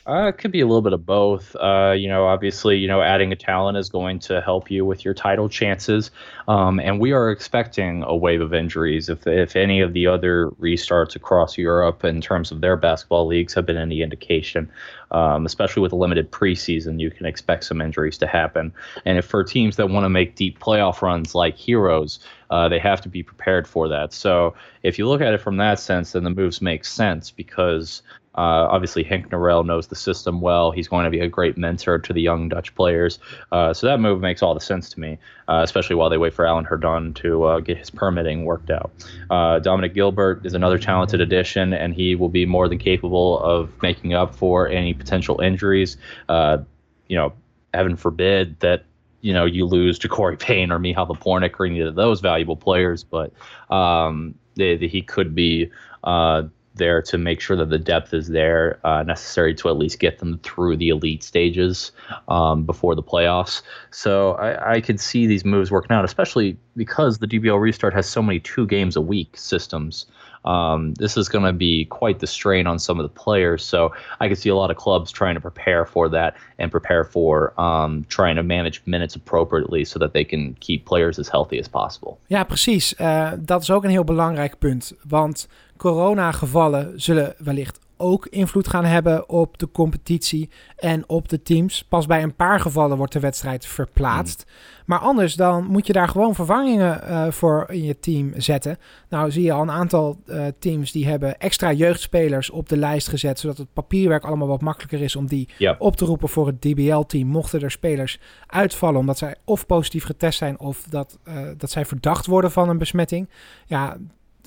Uh, 0.07 0.27
it 0.27 0.37
could 0.37 0.53
be 0.53 0.61
a 0.61 0.65
little 0.65 0.81
bit 0.81 0.93
of 0.93 1.05
both. 1.05 1.53
Uh, 1.59 1.91
you 1.91 2.07
know, 2.07 2.25
obviously, 2.27 2.77
you 2.77 2.87
know, 2.87 3.01
adding 3.01 3.33
a 3.33 3.35
talent 3.35 3.77
is 3.77 3.89
going 3.89 4.19
to 4.19 4.39
help 4.39 4.71
you 4.71 4.85
with 4.85 5.03
your 5.03 5.13
title 5.13 5.49
chances. 5.49 6.11
Um, 6.47 6.79
and 6.79 7.01
we 7.01 7.11
are 7.11 7.29
expecting 7.29 8.03
a 8.03 8.15
wave 8.15 8.39
of 8.39 8.53
injuries. 8.53 9.09
If 9.09 9.27
if 9.27 9.57
any 9.57 9.81
of 9.81 9.91
the 9.91 10.07
other 10.07 10.51
restarts 10.61 11.17
across 11.17 11.57
Europe 11.57 12.05
in 12.05 12.21
terms 12.21 12.51
of 12.51 12.61
their 12.61 12.77
basketball 12.77 13.27
leagues 13.27 13.53
have 13.55 13.65
been 13.65 13.77
any 13.77 14.01
indication, 14.01 14.71
um, 15.11 15.45
especially 15.45 15.81
with 15.81 15.91
a 15.91 15.95
limited 15.95 16.31
preseason, 16.31 16.99
you 16.99 17.11
can 17.11 17.25
expect 17.25 17.63
some 17.63 17.81
injuries 17.81 18.17
to 18.19 18.27
happen. 18.27 18.73
And 19.05 19.17
if 19.17 19.25
for 19.25 19.43
teams 19.43 19.75
that 19.77 19.89
want 19.89 20.05
to 20.05 20.09
make 20.09 20.35
deep 20.35 20.59
playoff 20.59 21.01
runs 21.01 21.35
like 21.35 21.55
Heroes, 21.55 22.19
uh, 22.49 22.69
they 22.69 22.79
have 22.79 23.01
to 23.01 23.09
be 23.09 23.23
prepared 23.23 23.67
for 23.67 23.87
that. 23.89 24.13
So 24.13 24.55
if 24.83 24.97
you 24.97 25.07
look 25.07 25.21
at 25.21 25.33
it 25.33 25.41
from 25.41 25.57
that 25.57 25.79
sense, 25.79 26.13
then 26.13 26.23
the 26.23 26.29
moves 26.29 26.61
make 26.61 26.85
sense 26.85 27.31
because 27.31 28.01
uh, 28.37 28.69
obviously, 28.69 29.03
Henk 29.03 29.29
Norell 29.29 29.65
knows 29.65 29.87
the 29.87 29.95
system 29.95 30.41
well. 30.41 30.69
He's 30.69 30.87
going 30.87 31.05
to 31.05 31.09
be 31.09 31.19
a 31.19 31.27
great 31.27 31.57
mentor 31.57 31.97
to 31.97 32.13
the 32.13 32.21
young 32.21 32.49
Dutch 32.49 32.73
players. 32.75 33.17
Uh, 33.51 33.73
so 33.73 33.87
that 33.87 33.99
move 33.99 34.21
makes 34.21 34.43
all 34.43 34.53
the 34.53 34.61
sense 34.61 34.91
to 34.91 34.99
me, 34.99 35.17
uh, 35.47 35.61
especially 35.63 35.95
while 35.95 36.11
they 36.11 36.19
wait 36.19 36.35
for 36.35 36.45
Alan 36.45 36.63
Herdun 36.63 37.15
to 37.15 37.43
uh, 37.45 37.59
get 37.61 37.77
his 37.77 37.89
permitting 37.89 38.45
worked 38.45 38.69
out. 38.69 38.91
Uh, 39.31 39.57
Dominic 39.57 39.95
Gilbert 39.95 40.45
is 40.45 40.53
another 40.53 40.77
talented 40.77 41.19
addition, 41.19 41.73
and 41.73 41.95
he 41.95 42.13
will 42.13 42.29
be 42.29 42.45
more 42.45 42.69
than 42.69 42.77
capable 42.77 43.39
of 43.39 43.71
making 43.81 44.13
up 44.13 44.35
for 44.35 44.67
any 44.67 44.93
potential 44.97 45.39
injuries. 45.41 45.97
Uh, 46.29 46.59
you 47.07 47.15
know, 47.15 47.33
heaven 47.73 47.95
forbid 47.95 48.59
that 48.59 48.85
you 49.21 49.33
know 49.33 49.45
you 49.45 49.65
lose 49.65 49.99
to 49.99 50.09
Corey 50.09 50.37
Payne 50.47 50.71
or 50.71 50.79
Mihal 50.79 51.07
Lapornik 51.07 51.59
or 51.59 51.65
any 51.65 51.79
of 51.79 51.95
those 51.95 52.21
valuable 52.21 52.57
players, 52.57 53.03
but 53.03 53.31
um, 53.69 54.35
they, 54.55 54.77
they, 54.77 54.87
he 54.87 55.01
could 55.01 55.35
be 55.35 55.69
uh, 56.03 56.43
there 56.77 57.01
to 57.01 57.17
make 57.17 57.41
sure 57.41 57.57
that 57.57 57.69
the 57.69 57.77
depth 57.77 58.13
is 58.13 58.27
there 58.27 58.79
uh, 58.85 59.03
necessary 59.03 59.53
to 59.55 59.69
at 59.69 59.77
least 59.77 59.99
get 59.99 60.19
them 60.19 60.39
through 60.43 60.77
the 60.77 60.89
elite 60.89 61.23
stages 61.23 61.91
um, 62.27 62.63
before 62.63 62.95
the 62.95 63.03
playoffs. 63.03 63.61
So 63.91 64.33
I, 64.33 64.73
I 64.73 64.81
could 64.81 64.99
see 64.99 65.27
these 65.27 65.43
moves 65.43 65.71
working 65.71 65.91
out, 65.91 66.05
especially 66.05 66.57
because 66.75 67.17
the 67.17 67.27
DBL 67.27 67.59
restart 67.59 67.93
has 67.93 68.07
so 68.07 68.21
many 68.21 68.39
two 68.39 68.65
games 68.67 68.95
a 68.95 69.01
week 69.01 69.35
systems. 69.35 70.05
Um, 70.45 70.93
this 70.93 71.17
is 71.17 71.29
going 71.29 71.45
to 71.45 71.53
be 71.53 71.85
quite 71.85 72.19
the 72.19 72.27
strain 72.27 72.67
on 72.67 72.79
some 72.79 72.99
of 72.99 73.03
the 73.03 73.21
players. 73.23 73.63
So 73.63 73.93
I 74.19 74.27
could 74.27 74.37
see 74.37 74.49
a 74.49 74.55
lot 74.55 74.71
of 74.71 74.77
clubs 74.77 75.11
trying 75.11 75.35
to 75.35 75.41
prepare 75.41 75.85
for 75.85 76.09
that 76.09 76.35
and 76.57 76.71
prepare 76.71 77.03
for 77.03 77.53
um, 77.59 78.05
trying 78.09 78.35
to 78.35 78.43
manage 78.43 78.81
minutes 78.85 79.15
appropriately 79.15 79.85
so 79.85 79.99
that 79.99 80.13
they 80.13 80.23
can 80.23 80.55
keep 80.59 80.85
players 80.85 81.19
as 81.19 81.29
healthy 81.29 81.59
as 81.59 81.67
possible. 81.67 82.19
Ja, 82.27 82.43
precies. 82.43 82.93
Uh, 82.99 83.31
dat 83.39 83.61
is 83.61 83.71
ook 83.71 83.83
een 83.83 83.89
heel 83.89 84.03
belangrijk 84.03 84.57
punt. 84.59 84.93
Want 85.07 85.47
coronagevallen 85.77 87.01
zullen 87.01 87.33
wellicht 87.37 87.79
ook 87.97 88.25
invloed 88.25 88.67
gaan 88.67 88.85
hebben 88.85 89.29
op 89.29 89.57
de 89.57 89.71
competitie 89.71 90.49
en 90.75 91.09
op 91.09 91.29
de 91.29 91.41
teams. 91.41 91.83
Pas 91.83 92.05
bij 92.05 92.23
een 92.23 92.35
paar 92.35 92.59
gevallen 92.59 92.97
wordt 92.97 93.13
de 93.13 93.19
wedstrijd 93.19 93.65
verplaatst. 93.65 94.45
Mm. 94.45 94.77
Maar 94.87 94.99
anders 94.99 95.35
dan 95.35 95.65
moet 95.65 95.87
je 95.87 95.93
daar 95.93 96.07
gewoon 96.07 96.35
vervangingen 96.35 97.01
uh, 97.03 97.31
voor 97.31 97.65
in 97.69 97.83
je 97.83 97.99
team 97.99 98.33
zetten. 98.35 98.77
Nou 99.09 99.31
zie 99.31 99.43
je 99.43 99.51
al 99.51 99.61
een 99.61 99.71
aantal 99.71 100.17
uh, 100.25 100.45
teams 100.59 100.91
die 100.91 101.07
hebben 101.07 101.39
extra 101.39 101.71
jeugdspelers 101.73 102.49
op 102.49 102.69
de 102.69 102.77
lijst 102.77 103.07
gezet, 103.07 103.39
zodat 103.39 103.57
het 103.57 103.73
papierwerk 103.73 104.23
allemaal 104.23 104.47
wat 104.47 104.61
makkelijker 104.61 105.01
is 105.01 105.15
om 105.15 105.27
die 105.27 105.49
ja. 105.57 105.75
op 105.79 105.95
te 105.95 106.05
roepen 106.05 106.29
voor 106.29 106.47
het 106.47 106.61
DBL-team. 106.61 107.27
Mochten 107.27 107.61
er 107.61 107.71
spelers 107.71 108.19
uitvallen 108.45 108.99
omdat 108.99 109.17
zij 109.17 109.35
of 109.43 109.65
positief 109.65 110.03
getest 110.03 110.37
zijn 110.37 110.59
of 110.59 110.83
dat, 110.89 111.17
uh, 111.27 111.33
dat 111.57 111.71
zij 111.71 111.85
verdacht 111.85 112.25
worden 112.25 112.51
van 112.51 112.69
een 112.69 112.77
besmetting. 112.77 113.29
Ja, 113.65 113.97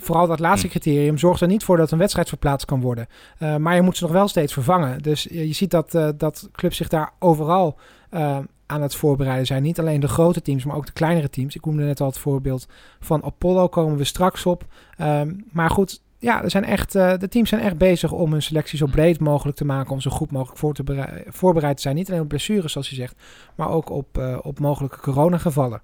vooral 0.01 0.27
dat 0.27 0.39
laatste 0.39 0.67
hm. 0.67 0.73
criterium 0.73 1.19
zorgt 1.19 1.41
er 1.41 1.49
niet 1.49 1.65
voor 1.65 1.77
dat 1.77 1.91
een 1.91 1.99
wedstrijd 1.99 2.29
verplaatst 2.29 2.67
kan 2.67 2.81
worden. 2.81 3.07
Uh, 3.39 3.57
maar 3.57 3.75
je 3.75 3.83
moet 3.83 3.97
ze 3.97 4.03
nog 4.03 4.13
wel 4.13 4.29
steeds 4.29 4.53
vervangen. 4.53 5.03
Dus 5.03 5.23
je 5.31 5.53
ziet 5.53 5.71
dat, 5.71 5.95
uh, 5.95 6.09
dat 6.17 6.49
clubs 6.53 6.77
zich 6.77 6.89
daar 6.89 7.13
overal 7.19 7.77
uh, 8.11 8.39
aan 8.67 8.83
het 8.83 8.95
voorbereiden 8.95 9.47
zijn. 9.47 9.63
Niet 9.63 9.79
alleen 9.79 10.01
de 10.01 10.09
grote 10.09 10.43
teams, 10.43 10.65
maar 10.65 10.77
ook 10.77 10.87
de 10.87 10.93
kleinere 10.93 11.31
teams. 11.31 11.55
Ik 11.55 11.65
noemde 11.65 11.83
net 11.83 12.01
al 12.01 12.07
het 12.07 12.19
voorbeeld 12.19 12.69
van 13.01 13.25
Apollo, 13.25 13.69
komen 13.69 13.97
we 13.97 14.05
straks 14.05 14.47
op. 14.47 14.65
Um, 15.01 15.45
maar 15.53 15.71
goed, 15.71 16.03
ja, 16.19 16.43
er 16.43 16.51
zijn 16.51 16.65
echt, 16.65 16.93
de 16.93 17.29
teams 17.29 17.49
zijn 17.49 17.61
echt 17.61 17.79
bezig 17.79 18.13
om 18.13 18.33
hun 18.33 18.43
selectie 18.43 18.79
zo 18.79 18.87
breed 18.87 19.21
mogelijk 19.21 19.57
te 19.57 19.65
maken. 19.65 19.93
Om 19.93 20.01
zo 20.01 20.11
goed 20.11 20.31
mogelijk 20.31 20.59
voor 20.59 20.75
te 20.75 21.23
voorbereid 21.29 21.77
te 21.77 21.83
zijn. 21.83 21.95
Niet 21.95 22.11
alleen 22.11 22.23
op 22.23 22.29
blessures, 22.29 22.73
zoals 22.73 22.89
je 22.89 22.95
zegt, 22.95 23.15
maar 23.55 23.71
ook 23.71 23.91
op, 23.91 24.39
op 24.43 24.59
mogelijke 24.59 25.01
coronagevallen. 25.01 25.81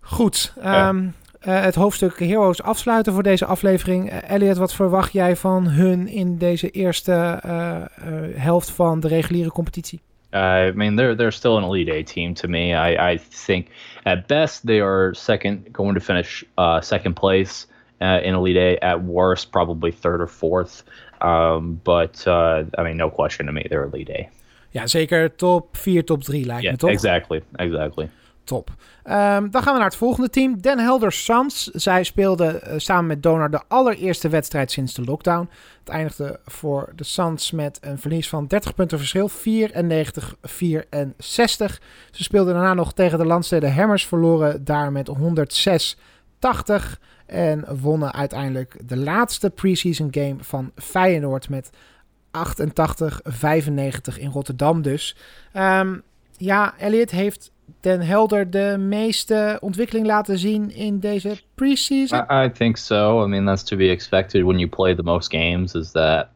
Goed, 0.00 0.54
um, 0.64 1.04
uh, 1.04 1.12
het 1.50 1.74
hoofdstuk 1.74 2.18
Heroes 2.18 2.62
afsluiten 2.62 3.12
voor 3.12 3.22
deze 3.22 3.44
aflevering. 3.44 4.12
Uh, 4.12 4.30
Elliot, 4.30 4.56
wat 4.56 4.74
verwacht 4.74 5.12
jij 5.12 5.36
van 5.36 5.66
hun 5.66 6.08
in 6.08 6.38
deze 6.38 6.70
eerste 6.70 7.40
uh, 7.46 7.76
helft 8.34 8.70
van 8.70 9.00
de 9.00 9.08
reguliere 9.08 9.50
competitie? 9.50 10.00
I 10.34 10.72
mean, 10.74 10.96
they're 10.96 11.14
they're 11.14 11.30
still 11.30 11.56
an 11.56 11.62
Elite 11.62 11.92
Eight 11.92 12.12
team 12.12 12.34
to 12.34 12.48
me. 12.48 12.90
I, 12.90 13.12
I 13.12 13.20
think 13.46 13.66
at 14.02 14.26
best 14.26 14.66
they 14.66 14.80
are 14.80 15.14
second, 15.14 15.68
going 15.72 15.94
to 15.94 16.00
finish 16.00 16.42
second 16.80 17.14
place 17.14 17.66
in 17.98 18.34
Elite 18.34 18.58
Eight. 18.58 18.78
At 18.82 19.02
worst, 19.02 19.50
probably 19.50 19.92
third 20.00 20.20
or 20.20 20.28
fourth. 20.28 20.84
Um, 21.20 21.80
but 21.82 22.26
I 22.26 22.82
mean, 22.82 22.96
no 22.96 23.10
question 23.10 23.46
to 23.46 23.52
me, 23.52 23.66
they're 23.68 23.84
Elite 23.84 24.10
Eight. 24.10 24.28
Ja, 24.72 24.86
zeker 24.86 25.36
top 25.36 25.76
4, 25.76 26.04
top 26.04 26.22
3 26.22 26.46
lijkt 26.46 26.62
yeah, 26.62 26.72
me 26.72 26.78
toch? 26.78 26.90
Exactly, 26.90 27.42
exactly. 27.56 28.08
Top. 28.44 28.70
Um, 29.04 29.50
dan 29.50 29.62
gaan 29.62 29.72
we 29.72 29.78
naar 29.78 29.88
het 29.88 29.96
volgende 29.96 30.30
team. 30.30 30.60
Den 30.60 30.78
Helder 30.78 31.12
Suns. 31.12 31.64
Zij 31.64 32.02
speelden 32.02 32.60
uh, 32.66 32.74
samen 32.76 33.06
met 33.06 33.22
Donor 33.22 33.50
de 33.50 33.60
allereerste 33.68 34.28
wedstrijd 34.28 34.70
sinds 34.70 34.94
de 34.94 35.04
lockdown. 35.04 35.48
Het 35.78 35.88
eindigde 35.88 36.40
voor 36.46 36.92
de 36.96 37.04
Suns 37.04 37.50
met 37.50 37.78
een 37.80 37.98
verlies 37.98 38.28
van 38.28 38.46
30 38.46 38.74
punten 38.74 38.98
verschil. 38.98 39.30
94-64. 39.30 39.32
Ze 42.10 42.22
speelden 42.22 42.54
daarna 42.54 42.74
nog 42.74 42.92
tegen 42.92 43.18
de 43.18 43.26
landsteden 43.26 43.74
Hammers. 43.74 44.06
Verloren 44.06 44.64
daar 44.64 44.92
met 44.92 45.10
106-80. 45.10 45.94
En 47.26 47.78
wonnen 47.80 48.12
uiteindelijk 48.12 48.76
de 48.84 48.96
laatste 48.96 49.50
preseason 49.50 50.08
game 50.10 50.36
van 50.40 50.72
Feyenoord 50.76 51.48
met 51.48 51.70
88-95 52.38 52.40
in 54.16 54.30
Rotterdam 54.30 54.82
dus. 54.82 55.16
Um, 55.56 56.02
ja, 56.36 56.78
Elliot 56.78 57.10
heeft 57.10 57.51
Den 57.80 58.00
Helder 58.00 58.50
de 58.50 58.76
meeste 58.78 59.58
ontwikkeling 59.60 60.06
laten 60.06 60.38
zien 60.38 60.70
in 60.70 60.98
deze 60.98 61.36
preseason? 61.54 62.18
I, 62.30 62.44
I 62.44 62.50
think 62.50 62.76
so. 62.76 63.24
I 63.24 63.26
mean, 63.26 63.44
that's 63.44 63.62
to 63.62 63.76
be 63.76 63.90
expected 63.90 64.44
when 64.44 64.58
you 64.58 64.68
play 64.68 64.94
the 64.94 65.02
most 65.02 65.30
games. 65.30 65.74
Is 65.74 65.92
that 65.92 66.28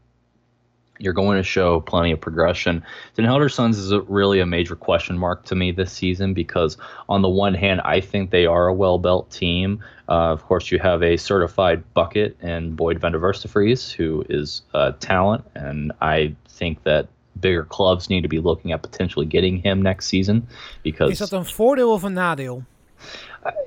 you're 0.98 1.12
going 1.12 1.36
to 1.36 1.42
show 1.42 1.80
plenty 1.80 2.12
of 2.12 2.20
progression. 2.20 2.82
Den 3.14 3.24
Helder 3.24 3.48
Suns 3.48 3.78
is 3.78 3.92
a, 3.92 4.00
really 4.02 4.40
a 4.40 4.46
major 4.46 4.76
question 4.76 5.18
mark 5.18 5.44
to 5.46 5.54
me 5.54 5.72
this 5.72 5.92
season 5.92 6.34
because, 6.34 6.76
on 7.08 7.22
the 7.22 7.28
one 7.28 7.54
hand, 7.54 7.80
I 7.82 8.00
think 8.00 8.30
they 8.30 8.46
are 8.46 8.66
a 8.66 8.74
well 8.74 8.98
built 8.98 9.30
team. 9.30 9.82
Uh, 10.08 10.32
of 10.32 10.44
course, 10.44 10.70
you 10.70 10.78
have 10.78 11.02
a 11.02 11.16
certified 11.16 11.82
bucket 11.94 12.36
and 12.40 12.76
Boyd 12.76 13.00
van 13.00 13.12
der 13.12 13.18
Verstevries, 13.18 13.92
who 13.92 14.24
is 14.28 14.62
a 14.74 14.92
talent, 14.92 15.44
and 15.54 15.92
I 16.00 16.34
think 16.48 16.82
that 16.84 17.08
bigger 17.40 17.64
clubs 17.64 18.08
need 18.08 18.22
to 18.22 18.28
be 18.28 18.40
looking 18.40 18.72
at 18.72 18.82
potentially 18.82 19.26
getting 19.26 19.58
him 19.58 19.82
next 19.82 20.06
season 20.06 20.46
because 20.82 21.10
is 21.10 21.18
dat 21.18 21.32
een 21.32 21.44
voordeel 21.44 21.92
of 21.92 22.02
een 22.02 22.12
nadeel? 22.12 22.62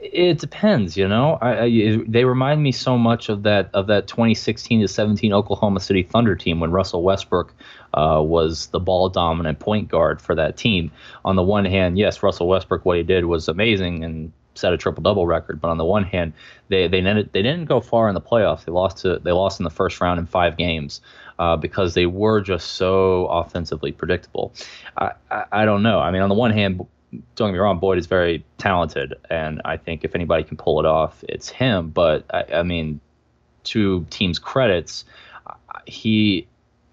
It 0.02 0.40
depends, 0.40 0.96
you 0.96 1.08
know. 1.08 1.38
I, 1.42 1.64
I, 1.64 1.98
they 2.08 2.26
remind 2.26 2.62
me 2.62 2.72
so 2.72 2.98
much 2.98 3.30
of 3.30 3.44
that 3.44 3.70
of 3.74 3.88
that 3.88 4.08
2016 4.08 4.82
to 4.82 4.88
17 4.88 5.34
Oklahoma 5.34 5.80
City 5.80 6.04
Thunder 6.04 6.36
team 6.36 6.60
when 6.60 6.72
Russell 6.72 7.02
Westbrook 7.02 7.54
uh, 7.94 8.22
was 8.22 8.68
the 8.68 8.80
ball 8.80 9.10
dominant 9.10 9.60
point 9.60 9.88
guard 9.88 10.22
for 10.22 10.36
that 10.36 10.58
team. 10.58 10.92
On 11.24 11.36
the 11.36 11.44
one 11.44 11.66
hand, 11.66 11.98
yes, 11.98 12.22
Russell 12.22 12.48
Westbrook, 12.48 12.86
what 12.86 12.98
he 12.98 13.04
did 13.04 13.26
was 13.26 13.48
amazing 13.48 14.04
and 14.04 14.34
set 14.56 14.74
a 14.74 14.78
triple 14.78 15.02
double 15.02 15.26
record. 15.26 15.62
But 15.62 15.70
on 15.70 15.78
the 15.78 15.86
one 15.86 16.04
hand, 16.04 16.34
they 16.68 16.88
they 16.88 17.02
didn't 17.02 17.32
they 17.32 17.42
didn't 17.42 17.66
go 17.66 17.80
far 17.80 18.10
in 18.10 18.16
the 18.16 18.22
playoffs. 18.22 18.66
They 18.66 18.72
lost 18.72 18.98
to 19.00 19.20
they 19.20 19.32
lost 19.32 19.60
in 19.60 19.64
the 19.64 19.70
first 19.70 20.02
round 20.02 20.20
in 20.20 20.26
five 20.26 20.58
games 20.58 21.02
uh, 21.40 21.56
because 21.56 21.94
they 21.94 22.06
were 22.06 22.42
just 22.42 22.74
so 22.74 23.26
offensively 23.28 23.92
predictable. 23.92 24.54
I, 24.98 25.12
I, 25.32 25.46
I 25.52 25.66
don't 25.66 25.82
know. 25.82 26.00
I 26.00 26.12
mean, 26.12 26.22
on 26.22 26.30
the 26.30 26.36
one 26.36 26.52
hand, 26.52 26.86
don't 27.36 27.50
get 27.50 27.54
me 27.54 27.60
wrong, 27.60 27.80
Boyd 27.80 27.98
is 27.98 28.06
very 28.06 28.46
talented, 28.58 29.16
and 29.30 29.62
I 29.66 29.78
think 29.78 30.04
if 30.04 30.14
anybody 30.14 30.44
can 30.44 30.58
pull 30.58 30.80
it 30.80 30.86
off, 30.86 31.24
it's 31.28 31.50
him. 31.50 31.90
But 31.90 32.26
I, 32.30 32.58
I 32.58 32.64
mean, 32.64 33.00
to 33.64 34.06
teams' 34.10 34.38
credits, 34.38 35.06
he 35.86 36.48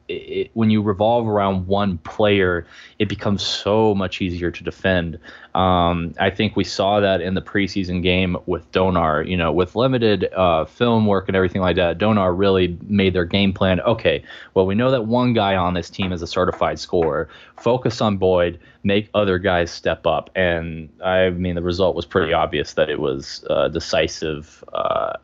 it, 0.09 0.51
when 0.55 0.71
you 0.71 0.83
revolve 0.83 1.27
around 1.27 1.67
one 1.67 1.99
player, 1.99 2.67
it 2.99 3.09
becomes 3.09 3.43
so 3.43 3.95
much 3.95 4.21
easier 4.21 4.51
to 4.51 4.65
defend. 4.65 5.19
Um, 5.55 6.15
I 6.21 6.31
think 6.31 6.55
we 6.55 6.65
saw 6.65 7.01
that 7.01 7.21
in 7.21 7.35
the 7.35 7.43
preseason 7.43 8.03
game 8.03 8.37
with 8.47 8.71
Donar. 8.73 9.29
You 9.29 9.37
know, 9.37 9.53
with 9.53 9.75
limited 9.75 10.29
uh, 10.35 10.65
film 10.65 11.07
work 11.07 11.29
and 11.29 11.37
everything 11.37 11.63
like 11.63 11.77
that, 11.77 11.99
Donar 11.99 12.37
really 12.37 12.79
made 12.87 13.15
their 13.15 13.25
game 13.25 13.53
plan. 13.53 13.81
Okay, 13.81 14.23
well, 14.55 14.67
we 14.67 14.75
know 14.75 14.91
that 14.91 15.07
one 15.07 15.33
guy 15.33 15.57
on 15.57 15.75
this 15.75 15.91
team 15.91 16.13
is 16.13 16.23
a 16.23 16.27
certified 16.27 16.79
scorer. 16.79 17.29
Focus 17.57 18.01
on 18.01 18.17
Boyd, 18.17 18.61
make 18.83 19.09
other 19.15 19.39
guys 19.39 19.71
step 19.71 20.07
up, 20.07 20.31
and 20.35 20.89
I 21.05 21.31
mean 21.31 21.55
the 21.55 21.63
result 21.63 21.97
was 21.97 22.07
pretty 22.07 22.33
obvious 22.33 22.75
that 22.75 22.91
it 22.91 23.01
was 23.01 23.45
uh, 23.51 23.69
decisive. 23.69 24.63
Uh, 24.73 25.15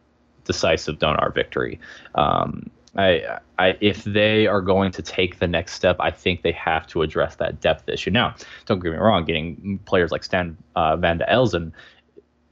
decisive 0.44 0.98
Donar 0.98 1.32
victory. 1.32 1.78
Um, 2.16 2.68
I, 2.96 3.38
I, 3.58 3.76
if 3.80 4.04
they 4.04 4.46
are 4.46 4.60
going 4.60 4.90
to 4.92 5.02
take 5.02 5.38
the 5.38 5.48
next 5.48 5.72
step, 5.72 5.96
I 5.98 6.10
think 6.10 6.42
they 6.42 6.52
have 6.52 6.86
to 6.88 7.02
address 7.02 7.36
that 7.36 7.60
depth 7.60 7.88
issue. 7.88 8.10
Now, 8.10 8.34
don't 8.66 8.80
get 8.80 8.92
me 8.92 8.98
wrong, 8.98 9.24
getting 9.24 9.78
players 9.86 10.10
like 10.10 10.24
Stan 10.24 10.56
uh, 10.76 10.96
Van 10.96 11.18
de 11.18 11.24
Elzen 11.24 11.72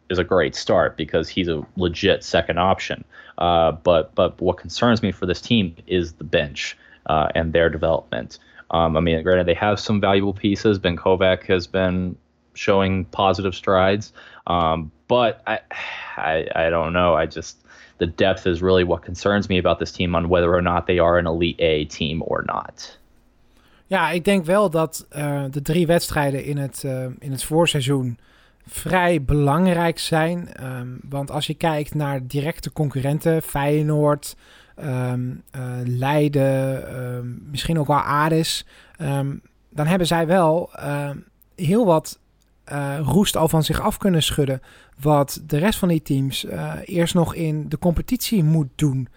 is 0.09 0.19
a 0.19 0.25
great 0.25 0.55
start 0.55 0.97
because 0.97 1.29
he's 1.29 1.49
a 1.49 1.65
legit 1.77 2.25
second 2.25 2.59
option. 2.59 3.05
Uh, 3.39 3.73
but 3.73 4.15
but 4.15 4.41
what 4.41 4.59
concerns 4.59 5.03
me 5.03 5.13
for 5.13 5.27
this 5.27 5.41
team 5.41 5.75
is 5.87 6.15
the 6.15 6.25
bench 6.25 6.77
uh, 7.07 7.29
and 7.35 7.53
their 7.53 7.71
development. 7.71 8.39
Um, 8.71 8.97
I 8.97 9.01
mean, 9.01 9.23
granted, 9.23 9.47
they 9.47 9.55
have 9.55 9.81
some 9.81 10.01
valuable 10.01 10.35
pieces. 10.35 10.79
Ben 10.79 10.97
Kovac 10.97 11.45
has 11.45 11.67
been 11.67 12.17
showing 12.55 13.05
positive 13.07 13.55
strides, 13.55 14.13
um, 14.47 14.91
but 15.09 15.43
I, 15.47 15.61
I 16.17 16.49
I 16.55 16.71
don't 16.71 16.93
know. 16.93 17.15
I 17.15 17.27
just 17.27 17.59
the 18.01 18.13
depth 18.15 18.47
is 18.47 18.61
really 18.61 18.85
what 18.85 19.05
concerns 19.05 19.49
me 19.49 19.59
about 19.59 19.79
this 19.79 19.93
team 19.93 20.15
on 20.15 20.29
whether 20.29 20.53
or 20.53 20.63
not 20.63 20.87
they 20.87 20.99
are 20.99 21.19
an 21.19 21.27
Elite 21.27 21.61
A 21.61 21.85
team 21.85 22.23
or 22.23 22.43
not. 22.47 22.99
Ja, 23.87 24.11
ik 24.11 24.25
denk 24.25 24.45
wel 24.45 24.71
dat 24.71 25.07
uh, 25.17 25.45
de 25.51 25.63
drie 25.63 25.87
wedstrijden 25.87 26.45
in 26.45 26.57
het, 26.57 26.83
uh, 26.87 27.05
in 27.19 27.31
het 27.31 27.45
voorseizoen 27.45 28.19
vrij 28.67 29.23
belangrijk 29.23 29.99
zijn. 29.99 30.49
Um, 30.63 31.01
want 31.09 31.31
als 31.31 31.47
je 31.47 31.55
kijkt 31.55 31.95
naar 31.95 32.27
directe 32.27 32.73
concurrenten, 32.73 33.43
Feyenoord, 33.43 34.37
um, 34.85 35.43
uh, 35.57 35.63
Leiden, 35.85 36.95
um, 37.03 37.47
misschien 37.51 37.79
ook 37.79 37.87
wel 37.87 38.01
Aris, 38.01 38.67
dan 39.71 39.87
hebben 39.87 40.07
zij 40.07 40.27
wel 40.27 40.71
heel 41.57 41.87
wat 41.87 42.19
roest 43.03 43.37
al 43.37 43.49
van 43.49 43.63
zich 43.63 43.81
af 43.81 43.97
kunnen 43.97 44.23
schudden 44.23 44.63
wat 45.01 45.41
de 45.47 45.59
rest 45.59 45.79
van 45.79 45.89
die 45.89 46.03
teams 46.03 46.45
uh, 46.45 46.75
eerst 46.85 47.15
nog 47.15 47.35
in 47.35 47.69
de 47.69 47.79
competitie 47.79 48.45
moet 48.45 48.69
doen. 48.75 49.09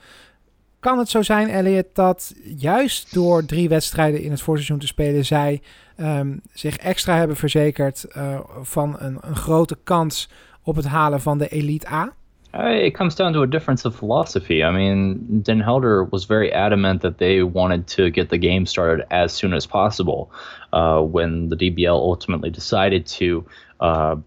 Kan 0.80 0.98
het 0.98 1.10
zo 1.10 1.22
zijn, 1.22 1.50
Elliot, 1.50 1.86
dat 1.94 2.34
juist 2.58 3.13
door 3.13 3.46
drie 3.46 3.70
wedstrijden 3.70 4.22
in 4.22 4.32
het 4.32 4.42
voorseizoen 4.42 4.80
te 4.80 4.88
spelen, 4.88 5.26
zij 5.26 5.62
um, 5.98 6.42
zich 6.54 6.78
extra 6.78 7.18
hebben 7.18 7.36
verzekerd 7.36 8.06
uh, 8.18 8.39
van 8.62 8.96
een, 9.00 9.18
een, 9.22 9.36
grote 9.36 9.78
kans 9.84 10.30
op 10.62 10.76
het 10.76 10.86
halen 10.86 11.22
van 11.22 11.38
de 11.38 11.48
Elite 11.48 11.88
A? 11.88 12.13
Uh, 12.54 12.68
it 12.68 12.94
comes 12.94 13.16
down 13.16 13.34
to 13.34 13.42
a 13.42 13.48
difference 13.48 13.84
of 13.84 13.96
philosophy. 13.96 14.63
I 14.63 14.72
mean, 14.72 15.42
Den 15.42 15.60
Helder 15.60 16.04
was 16.04 16.26
very 16.26 16.54
adamant 16.54 17.02
that 17.02 17.18
they 17.18 17.42
wanted 17.42 17.88
to 17.88 18.12
get 18.12 18.30
the 18.30 18.38
game 18.38 18.68
started 18.68 19.08
as 19.12 19.34
soon 19.34 19.54
as 19.54 19.66
possible. 19.66 20.32
Uh, 20.72 21.02
when 21.02 21.50
the 21.50 21.56
DBL 21.56 21.96
ultimately 21.96 22.52
decided 22.52 23.08
to 23.08 23.44
uh, 23.80 24.18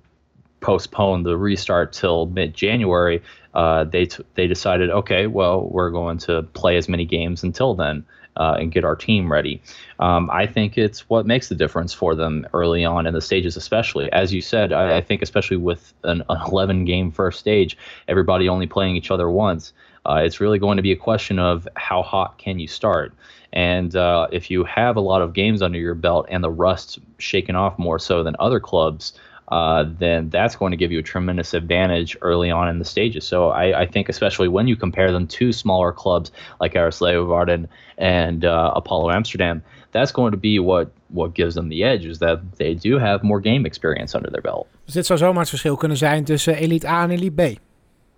postpone 0.60 1.22
the 1.22 1.36
restart 1.36 1.92
till 1.92 2.26
mid 2.26 2.52
January, 2.52 3.22
uh, 3.54 3.84
they 3.84 4.06
t- 4.06 4.24
they 4.34 4.48
decided, 4.48 4.90
okay, 4.90 5.28
well, 5.28 5.68
we're 5.68 5.90
going 5.90 6.18
to 6.18 6.42
play 6.42 6.76
as 6.76 6.88
many 6.88 7.04
games 7.04 7.44
until 7.44 7.76
then. 7.76 8.04
Uh, 8.36 8.56
and 8.60 8.72
get 8.72 8.84
our 8.84 8.96
team 8.96 9.32
ready. 9.32 9.62
Um, 9.98 10.28
I 10.30 10.46
think 10.46 10.76
it's 10.76 11.08
what 11.08 11.26
makes 11.26 11.48
the 11.48 11.54
difference 11.54 11.94
for 11.94 12.14
them 12.14 12.46
early 12.52 12.84
on 12.84 13.06
in 13.06 13.14
the 13.14 13.20
stages, 13.20 13.56
especially 13.56 14.12
as 14.12 14.32
you 14.32 14.42
said. 14.42 14.72
I, 14.72 14.98
I 14.98 15.00
think 15.00 15.22
especially 15.22 15.56
with 15.56 15.94
an, 16.04 16.22
an 16.28 16.38
11 16.46 16.84
game 16.84 17.10
first 17.10 17.38
stage, 17.38 17.78
everybody 18.08 18.48
only 18.48 18.66
playing 18.66 18.96
each 18.96 19.10
other 19.10 19.30
once. 19.30 19.72
Uh, 20.04 20.20
it's 20.22 20.40
really 20.40 20.58
going 20.58 20.76
to 20.76 20.82
be 20.82 20.92
a 20.92 20.96
question 20.96 21.38
of 21.38 21.66
how 21.76 22.02
hot 22.02 22.38
can 22.38 22.58
you 22.58 22.68
start. 22.68 23.12
And 23.52 23.96
uh, 23.96 24.28
if 24.30 24.50
you 24.50 24.64
have 24.64 24.96
a 24.96 25.00
lot 25.00 25.22
of 25.22 25.32
games 25.32 25.62
under 25.62 25.78
your 25.78 25.94
belt 25.94 26.26
and 26.28 26.44
the 26.44 26.50
rust 26.50 26.98
shaken 27.18 27.56
off 27.56 27.78
more 27.78 27.98
so 27.98 28.22
than 28.22 28.36
other 28.38 28.60
clubs, 28.60 29.18
uh, 29.48 29.84
then 29.98 30.28
that's 30.30 30.56
going 30.56 30.72
to 30.72 30.76
give 30.76 30.92
you 30.92 30.98
a 30.98 31.02
tremendous 31.02 31.54
advantage 31.54 32.16
early 32.20 32.50
on 32.50 32.68
in 32.68 32.78
the 32.78 32.84
stages. 32.84 33.26
So 33.26 33.50
I, 33.50 33.82
I 33.82 33.86
think, 33.86 34.08
especially 34.08 34.48
when 34.48 34.66
you 34.66 34.76
compare 34.76 35.12
them 35.12 35.26
to 35.26 35.52
smaller 35.52 35.92
clubs 35.92 36.32
like 36.60 36.76
Aris 36.78 37.00
Leeuwarden 37.00 37.68
and 37.98 38.44
uh, 38.44 38.72
Apollo 38.74 39.10
Amsterdam, 39.10 39.62
that's 39.92 40.12
going 40.12 40.32
to 40.32 40.38
be 40.38 40.58
what 40.58 40.90
what 41.08 41.34
gives 41.34 41.54
them 41.54 41.68
the 41.68 41.84
edge 41.84 42.04
is 42.04 42.18
that 42.18 42.38
they 42.56 42.74
do 42.74 42.98
have 42.98 43.22
more 43.22 43.40
game 43.40 43.66
experience 43.66 44.16
under 44.16 44.30
their 44.30 44.42
belt. 44.42 44.66
Dus 44.84 44.94
dit 44.94 45.06
zou 45.06 45.18
zomaar 45.18 45.40
het 45.40 45.48
verschil 45.48 45.76
kunnen 45.76 45.96
zijn 45.96 46.24
tussen 46.24 46.56
Elite 46.56 46.88
A 46.88 47.02
en 47.02 47.10
Elite 47.10 47.54
B. 47.54 47.58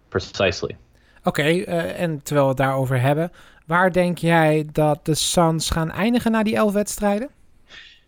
Precisely. 0.09 0.77
Oké, 1.19 1.29
okay, 1.29 1.59
uh, 1.59 2.01
en 2.01 2.23
terwijl 2.23 2.47
we 2.47 2.53
het 2.55 2.63
daarover 2.63 3.01
hebben, 3.01 3.31
waar 3.67 3.93
denk 3.93 4.19
jij 4.19 4.67
dat 4.73 5.07
de 5.07 5.15
Suns 5.15 5.71
gaan 5.71 5.91
eindigen 5.91 6.31
na 6.31 6.43
die 6.43 6.57
elf 6.57 6.73
wedstrijden? 6.73 7.29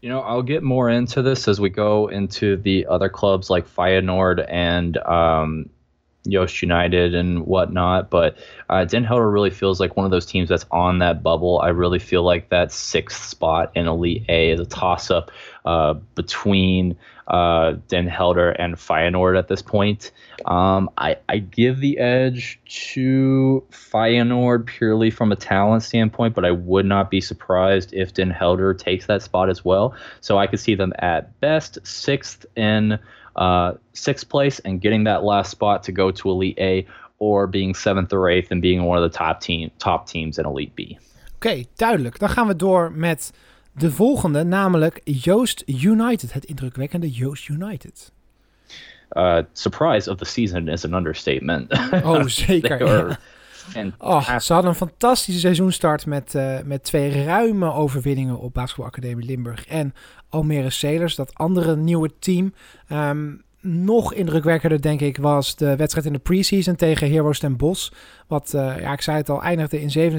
You 0.01 0.09
know, 0.09 0.21
I'll 0.21 0.43
get 0.43 0.63
more 0.63 0.89
into 0.89 1.21
this 1.21 1.47
as 1.47 1.61
we 1.61 1.69
go 1.69 2.09
into 2.09 2.57
the 2.57 2.87
other 2.87 3.09
clubs 3.11 3.51
like 3.51 3.69
Feyenoord 3.69 4.45
and 4.49 4.97
um, 4.97 5.69
Yost 6.25 6.61
United 6.63 7.15
and 7.15 7.47
whatnot. 7.47 8.11
But 8.11 8.37
uh, 8.69 8.85
Den 8.85 9.05
Helder 9.05 9.31
really 9.31 9.51
feels 9.51 9.81
like 9.81 9.97
one 9.97 10.05
of 10.05 10.11
those 10.11 10.27
teams 10.27 10.49
that's 10.49 10.67
on 10.71 10.99
that 10.99 11.23
bubble. 11.23 11.61
I 11.61 11.69
really 11.69 11.99
feel 11.99 12.23
like 12.23 12.51
that 12.51 12.73
sixth 12.73 13.25
spot 13.25 13.73
in 13.75 13.87
Elite 13.87 14.25
A 14.29 14.51
is 14.51 14.61
a 14.61 14.67
toss 14.67 15.11
up 15.11 15.31
uh, 15.65 15.95
between 16.15 16.97
uh, 17.27 17.77
Den 17.87 18.09
Helder 18.09 18.51
and 18.51 18.75
Feyenoord 18.75 19.39
at 19.39 19.47
this 19.49 19.63
point. 19.63 20.11
Um, 20.45 20.91
I, 20.99 21.17
I 21.29 21.39
give 21.39 21.79
the 21.79 21.99
edge 21.99 22.61
to 22.93 23.63
Feyenoord 23.71 24.67
purely 24.67 25.11
from 25.11 25.31
a 25.31 25.37
talent 25.37 25.85
standpoint, 25.85 26.35
but 26.35 26.45
I 26.45 26.51
would 26.51 26.87
not 26.87 27.11
be 27.11 27.21
surprised 27.21 27.95
if 27.95 28.15
Den 28.15 28.31
Helder 28.31 28.75
takes 28.75 29.07
that 29.07 29.23
spot 29.23 29.49
as 29.49 29.65
well. 29.65 29.95
So 30.21 30.39
I 30.39 30.49
could 30.49 30.59
see 30.59 30.75
them 30.75 30.93
at 30.99 31.39
best 31.41 31.79
sixth 31.87 32.47
in 32.57 32.99
uh, 33.41 33.73
sixth 33.93 34.29
place 34.29 34.61
and 34.61 34.81
getting 34.81 35.05
that 35.05 35.23
last 35.25 35.51
spot 35.51 35.83
to 35.83 35.93
go 35.93 36.13
to 36.13 36.31
Elite 36.31 36.59
A, 36.59 36.87
or 37.19 37.47
being 37.47 37.75
seventh 37.75 38.13
or 38.13 38.29
eighth 38.29 38.51
and 38.53 38.61
being 38.61 38.85
one 38.85 39.03
of 39.03 39.13
the 39.13 39.19
top 39.19 39.41
team 39.41 39.71
top 39.79 40.07
teams 40.07 40.39
in 40.39 40.47
Elite 40.47 40.75
B. 40.75 40.81
Oké, 40.81 40.99
okay, 41.35 41.67
duidelijk. 41.75 42.19
Dan 42.19 42.29
gaan 42.29 42.47
we 42.47 42.57
door 42.57 42.93
met 42.93 43.33
De 43.73 43.91
volgende, 43.91 44.45
namelijk 44.45 45.01
Joost 45.05 45.63
United. 45.67 46.33
Het 46.33 46.45
indrukwekkende 46.45 47.11
Joost 47.11 47.49
United. 47.49 48.13
Uh, 49.13 49.39
surprise 49.53 50.11
of 50.11 50.17
the 50.17 50.25
season 50.25 50.69
is 50.69 50.85
an 50.85 50.95
understatement. 50.95 51.73
Oh, 52.05 52.27
zeker. 52.47 53.19
Oh, 53.99 54.39
ze 54.39 54.53
hadden 54.53 54.71
een 54.71 54.77
fantastische 54.77 55.41
seizoenstart 55.41 56.07
met, 56.07 56.35
uh, 56.35 56.59
met 56.65 56.85
twee 56.85 57.25
ruime 57.25 57.73
overwinningen 57.73 58.39
op 58.39 58.55
Basketbalacademie 58.55 59.27
Limburg 59.27 59.67
en 59.67 59.95
Almere 60.29 60.71
Sailors, 60.71 61.15
dat 61.15 61.35
andere 61.35 61.77
nieuwe 61.77 62.11
team. 62.19 62.55
Um, 62.93 63.43
nog 63.63 64.15
indrukwekkender, 64.15 64.81
denk 64.81 65.01
ik, 65.01 65.17
was 65.17 65.57
de 65.57 65.77
wedstrijd 65.77 66.07
in 66.07 66.13
de 66.13 66.19
preseason 66.19 66.77
tegen 66.77 67.11
Heroes 67.11 67.39
ten 67.39 67.57
Bos. 67.57 67.93
Wat, 68.27 68.53
uh, 68.55 68.81
ja, 68.81 68.93
ik 68.93 69.01
zei 69.01 69.17
het 69.17 69.29
al, 69.29 69.43
eindigde 69.43 69.81
in 69.81 70.13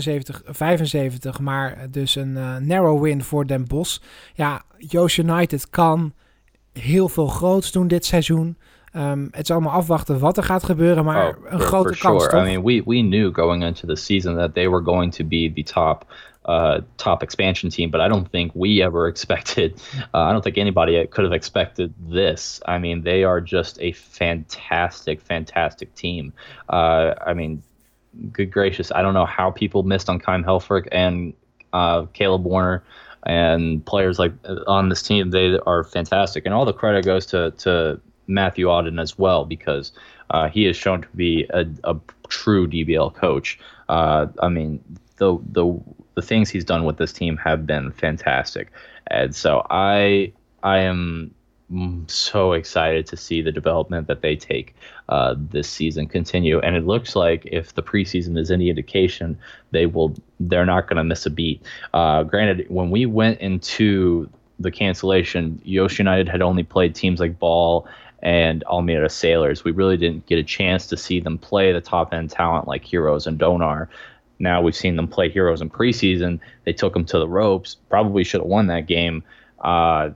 77-75, 1.37 1.41
maar 1.41 1.87
dus 1.91 2.15
een 2.15 2.35
uh, 2.35 2.57
narrow 2.57 3.03
win 3.03 3.23
voor 3.23 3.47
Den 3.47 3.67
Bos. 3.67 4.01
Ja, 4.33 4.61
Joost 4.77 5.17
United 5.17 5.69
kan 5.69 6.13
heel 6.73 7.09
veel 7.09 7.27
groots 7.27 7.71
doen 7.71 7.87
dit 7.87 8.05
seizoen. 8.05 8.57
Um, 8.95 9.27
het 9.31 9.43
is 9.43 9.51
allemaal 9.51 9.71
afwachten 9.71 10.19
wat 10.19 10.37
er 10.37 10.43
gaat 10.43 10.63
gebeuren, 10.63 11.05
maar 11.05 11.27
oh, 11.27 11.51
een 11.51 11.59
grote 11.59 11.93
for 11.93 11.97
kans, 11.97 12.23
sure. 12.23 12.41
I 12.41 12.43
mean, 12.43 12.63
we, 12.63 12.81
we 12.85 13.01
knew 13.01 13.33
going 13.35 13.63
into 13.63 13.87
the 13.87 13.95
season 13.95 14.35
that 14.35 14.53
they 14.53 14.69
were 14.69 14.83
going 14.83 15.13
to 15.15 15.23
be 15.23 15.51
the 15.55 15.63
top 15.63 16.05
uh, 16.45 16.81
top 16.97 17.23
expansion 17.23 17.69
team, 17.69 17.89
but 17.89 18.01
I 18.01 18.07
don't 18.07 18.29
think 18.29 18.51
we 18.53 18.81
ever 18.81 19.07
expected. 19.13 19.81
Uh, 20.13 20.17
I 20.17 20.31
don't 20.31 20.43
think 20.43 20.57
anybody 20.57 21.05
could 21.07 21.23
have 21.23 21.33
expected 21.33 21.93
this. 22.09 22.59
I 22.65 22.79
mean, 22.79 23.03
they 23.03 23.23
are 23.23 23.39
just 23.41 23.77
a 23.79 23.91
fantastic, 23.93 25.21
fantastic 25.21 25.93
team. 25.95 26.33
Uh, 26.67 27.13
I 27.25 27.33
mean, 27.33 27.63
good 28.31 28.51
gracious, 28.51 28.91
I 28.91 29.01
don't 29.01 29.13
know 29.13 29.25
how 29.25 29.51
people 29.51 29.83
missed 29.83 30.09
on 30.09 30.19
Kyle 30.19 30.43
Helfrich 30.43 30.87
and 30.91 31.33
uh, 31.73 32.05
Caleb 32.13 32.43
Warner 32.43 32.83
and 33.23 33.85
players 33.85 34.19
like 34.19 34.33
uh, 34.45 34.63
on 34.67 34.89
this 34.89 35.01
team. 35.01 35.29
They 35.29 35.57
are 35.65 35.83
fantastic, 35.83 36.45
and 36.45 36.53
all 36.53 36.65
the 36.65 36.73
credit 36.73 37.05
goes 37.05 37.25
to 37.27 37.51
to 37.59 38.01
Matthew 38.33 38.67
Auden 38.67 39.01
as 39.01 39.17
well 39.17 39.45
because 39.45 39.91
uh, 40.29 40.47
he 40.49 40.65
is 40.65 40.75
shown 40.75 41.01
to 41.01 41.07
be 41.15 41.45
a, 41.51 41.65
a 41.83 41.95
true 42.29 42.67
DBL 42.67 43.13
coach. 43.13 43.59
I 43.89 44.47
mean, 44.49 44.81
the 45.17 45.37
the 45.51 45.79
the 46.15 46.21
things 46.21 46.49
he's 46.49 46.65
done 46.65 46.83
with 46.83 46.97
this 46.97 47.13
team 47.13 47.37
have 47.37 47.65
been 47.65 47.91
fantastic. 47.91 48.71
And 49.07 49.35
so 49.35 49.65
I 49.69 50.33
I 50.63 50.79
am 50.79 51.33
so 52.07 52.51
excited 52.51 53.07
to 53.07 53.15
see 53.15 53.41
the 53.41 53.51
development 53.51 54.07
that 54.07 54.21
they 54.21 54.35
take 54.35 54.75
uh, 55.09 55.35
this 55.37 55.69
season 55.69 56.07
continue. 56.07 56.59
And 56.59 56.75
it 56.75 56.85
looks 56.85 57.15
like 57.15 57.45
if 57.45 57.75
the 57.75 57.83
preseason 57.83 58.37
is 58.37 58.51
any 58.51 58.69
indication, 58.69 59.37
they 59.71 59.85
will 59.85 60.15
they're 60.39 60.65
not 60.65 60.87
going 60.87 60.97
to 60.97 61.03
miss 61.03 61.25
a 61.25 61.29
beat. 61.29 61.61
Uh, 61.93 62.23
granted, 62.23 62.65
when 62.69 62.89
we 62.89 63.05
went 63.05 63.39
into 63.39 64.29
the 64.59 64.71
cancellation, 64.71 65.61
Yosh 65.63 65.97
United 65.97 66.27
had 66.27 66.41
only 66.41 66.63
played 66.63 66.93
teams 66.93 67.19
like 67.19 67.39
Ball 67.39 67.87
and 68.21 68.63
Almeida 68.63 69.09
Sailors. 69.09 69.63
We 69.63 69.71
really 69.71 69.97
didn't 69.97 70.25
get 70.25 70.39
a 70.39 70.43
chance 70.43 70.87
to 70.87 70.97
see 70.97 71.19
them 71.19 71.37
play 71.37 71.71
the 71.71 71.81
top 71.81 72.13
end 72.13 72.29
talent 72.29 72.67
like 72.67 72.83
Heroes 72.85 73.27
and 73.27 73.39
Donar. 73.39 73.87
Now 74.39 74.61
we've 74.61 74.75
seen 74.75 74.95
them 74.95 75.07
play 75.07 75.29
Heroes 75.29 75.61
in 75.61 75.69
preseason. 75.69 76.39
They 76.63 76.73
took 76.73 76.93
them 76.93 77.05
to 77.05 77.19
the 77.19 77.27
ropes. 77.27 77.77
Probably 77.89 78.23
should 78.23 78.41
have 78.41 78.49
won 78.49 78.67
that 78.67 78.87
game. 78.87 79.23
Uh, 79.63 80.11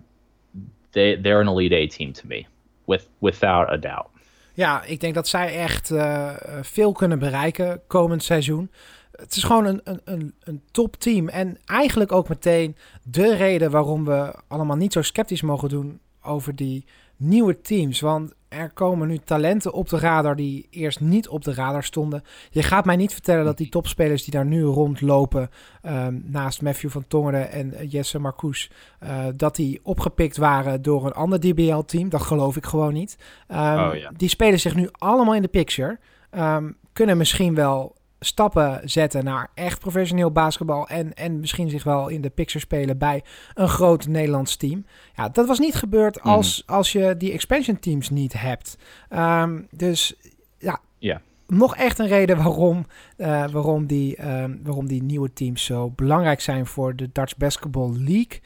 they 0.91 1.15
they're 1.15 1.41
an 1.41 1.47
elite 1.47 1.73
A 1.73 1.87
team 1.87 2.13
to 2.13 2.27
me, 2.27 2.47
with 2.87 3.07
without 3.19 3.71
a 3.73 3.77
doubt. 3.77 4.09
Ja, 4.53 4.83
ik 4.83 4.99
denk 4.99 5.13
dat 5.13 5.27
zij 5.27 5.59
echt 5.59 5.91
uh, 5.91 6.33
veel 6.61 6.91
kunnen 6.91 7.19
bereiken 7.19 7.81
komend 7.87 8.23
seizoen. 8.23 8.71
Het 9.11 9.35
is 9.35 9.43
gewoon 9.43 9.65
een, 9.65 9.81
een, 9.83 10.01
een, 10.05 10.33
een 10.43 10.61
topteam. 10.71 11.27
En 11.27 11.57
eigenlijk 11.65 12.11
ook 12.11 12.29
meteen 12.29 12.75
de 13.03 13.35
reden 13.35 13.71
waarom 13.71 14.05
we 14.05 14.33
allemaal 14.47 14.75
niet 14.75 14.93
zo 14.93 15.01
sceptisch 15.01 15.41
mogen 15.41 15.69
doen 15.69 15.99
over 16.21 16.55
die 16.55 16.85
nieuwe 17.17 17.61
teams. 17.61 17.99
Want 17.99 18.33
er 18.47 18.71
komen 18.73 19.07
nu 19.07 19.17
talenten 19.17 19.73
op 19.73 19.89
de 19.89 19.99
radar 19.99 20.35
die 20.35 20.67
eerst 20.69 20.99
niet 20.99 21.27
op 21.27 21.43
de 21.43 21.53
radar 21.53 21.83
stonden. 21.83 22.23
Je 22.49 22.63
gaat 22.63 22.85
mij 22.85 22.95
niet 22.95 23.13
vertellen 23.13 23.45
dat 23.45 23.57
die 23.57 23.69
topspelers 23.69 24.23
die 24.23 24.33
daar 24.33 24.45
nu 24.45 24.63
rondlopen, 24.63 25.49
um, 25.83 26.23
naast 26.25 26.61
Matthew 26.61 26.89
van 26.89 27.07
Tongeren 27.07 27.51
en 27.51 27.87
Jesse 27.87 28.19
Marcouch, 28.19 28.67
uh, 29.03 29.25
dat 29.35 29.55
die 29.55 29.79
opgepikt 29.83 30.37
waren 30.37 30.81
door 30.81 31.05
een 31.05 31.13
ander 31.13 31.39
DBL-team. 31.39 32.09
Dat 32.09 32.21
geloof 32.21 32.55
ik 32.55 32.65
gewoon 32.65 32.93
niet. 32.93 33.17
Um, 33.47 33.57
oh, 33.57 33.95
ja. 33.95 34.11
Die 34.15 34.29
spelen 34.29 34.59
zich 34.59 34.75
nu 34.75 34.89
allemaal 34.91 35.35
in 35.35 35.41
de 35.41 35.47
picture. 35.47 35.99
Um, 36.31 36.77
kunnen 36.93 37.17
misschien 37.17 37.55
wel 37.55 37.95
stappen 38.25 38.81
zetten 38.83 39.23
naar 39.23 39.49
echt 39.53 39.79
professioneel 39.79 40.31
basketbal. 40.31 40.87
En, 40.87 41.13
en 41.13 41.39
misschien 41.39 41.69
zich 41.69 41.83
wel 41.83 42.07
in 42.07 42.21
de 42.21 42.29
picture 42.29 42.59
spelen 42.59 42.97
bij 42.97 43.23
een 43.53 43.69
groot 43.69 44.07
Nederlands 44.07 44.55
team. 44.55 44.85
Ja, 45.15 45.29
dat 45.29 45.47
was 45.47 45.59
niet 45.59 45.75
gebeurd 45.75 46.17
mhm. 46.17 46.27
als, 46.27 46.63
als 46.65 46.91
je 46.91 47.17
die 47.17 47.31
expansion 47.31 47.79
teams 47.79 48.09
niet 48.09 48.33
hebt. 48.33 48.77
Um, 49.09 49.67
dus 49.71 50.15
ja. 50.57 50.79
Yeah. 50.97 51.19
Nog 51.47 51.75
echt 51.75 51.99
een 51.99 52.07
reden 52.07 52.37
waarom, 52.37 52.85
uh, 53.17 53.47
waarom, 53.47 53.85
die, 53.85 54.27
um, 54.27 54.59
waarom 54.63 54.87
die 54.87 55.03
nieuwe 55.03 55.33
teams 55.33 55.65
zo 55.65 55.89
belangrijk 55.89 56.41
zijn 56.41 56.65
voor 56.65 56.95
de 56.95 57.09
Dutch 57.11 57.37
Basketball 57.37 57.91
League. 57.91 58.39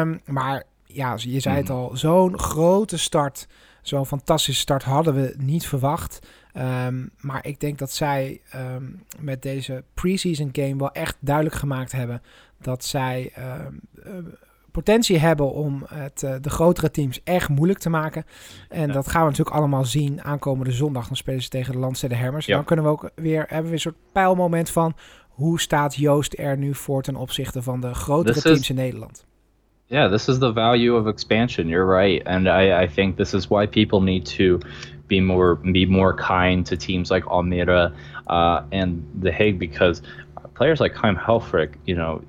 Um, 0.00 0.20
maar 0.24 0.64
ja, 0.86 1.14
je 1.18 1.40
zei 1.40 1.56
het 1.56 1.68
mhm. 1.68 1.76
al, 1.76 1.96
zo'n 1.96 2.38
grote 2.38 2.98
start, 2.98 3.46
zo'n 3.82 4.06
fantastische 4.06 4.60
start 4.60 4.82
hadden 4.82 5.14
we 5.14 5.34
niet 5.38 5.66
verwacht. 5.66 6.18
Um, 6.56 7.10
maar 7.20 7.46
ik 7.46 7.60
denk 7.60 7.78
dat 7.78 7.92
zij 7.92 8.40
um, 8.54 9.02
met 9.18 9.42
deze 9.42 9.84
preseason 9.94 10.48
game 10.52 10.76
wel 10.76 10.92
echt 10.92 11.16
duidelijk 11.20 11.56
gemaakt 11.56 11.92
hebben 11.92 12.22
dat 12.60 12.84
zij 12.84 13.32
um, 13.66 13.80
uh, 14.06 14.12
potentie 14.70 15.18
hebben 15.18 15.52
om 15.52 15.82
het, 15.88 16.22
uh, 16.22 16.34
de 16.40 16.50
grotere 16.50 16.90
teams 16.90 17.20
echt 17.24 17.48
moeilijk 17.48 17.78
te 17.78 17.90
maken. 17.90 18.24
En 18.68 18.86
ja. 18.86 18.92
dat 18.92 19.08
gaan 19.08 19.22
we 19.22 19.28
natuurlijk 19.28 19.56
allemaal 19.56 19.84
zien 19.84 20.22
aankomende 20.22 20.72
zondag. 20.72 21.06
Dan 21.06 21.16
spelen 21.16 21.42
ze 21.42 21.48
tegen 21.48 21.72
de 21.72 21.78
Landstede 21.78 22.14
Hermers. 22.14 22.46
Ja. 22.46 22.54
Dan 22.54 22.64
kunnen 22.64 22.84
we 22.84 22.90
ook 22.90 23.10
weer 23.14 23.44
hebben 23.48 23.66
we 23.66 23.72
een 23.72 23.80
soort 23.80 24.12
pijlmoment 24.12 24.70
van 24.70 24.96
hoe 25.28 25.60
staat 25.60 25.94
Joost 25.94 26.38
er 26.38 26.58
nu 26.58 26.74
voor 26.74 27.02
ten 27.02 27.16
opzichte 27.16 27.62
van 27.62 27.80
de 27.80 27.94
grotere 27.94 28.34
this 28.34 28.42
teams 28.42 28.60
is, 28.60 28.70
in 28.70 28.76
Nederland. 28.76 29.26
Yeah, 29.86 30.10
this 30.10 30.28
is 30.28 30.38
the 30.38 30.52
value 30.52 31.00
of 31.00 31.06
expansion. 31.06 31.68
You're 31.68 32.00
right, 32.00 32.26
and 32.26 32.46
I, 32.46 32.84
I 32.84 32.88
think 32.94 33.16
this 33.16 33.34
is 33.34 33.48
why 33.48 33.66
people 33.66 34.00
need 34.00 34.36
to 34.36 34.58
be 35.08 35.20
more 35.20 35.56
be 35.56 35.86
more 35.86 36.14
kind 36.14 36.64
to 36.66 36.76
teams 36.76 37.10
like 37.10 37.26
Almira 37.26 37.92
uh, 38.26 38.62
and 38.72 39.06
The 39.20 39.32
Hague 39.32 39.58
because 39.58 40.02
players 40.54 40.80
like 40.80 40.94
Heim 40.94 41.16
Helfrich, 41.16 41.74
you 41.84 41.94
know, 41.94 42.22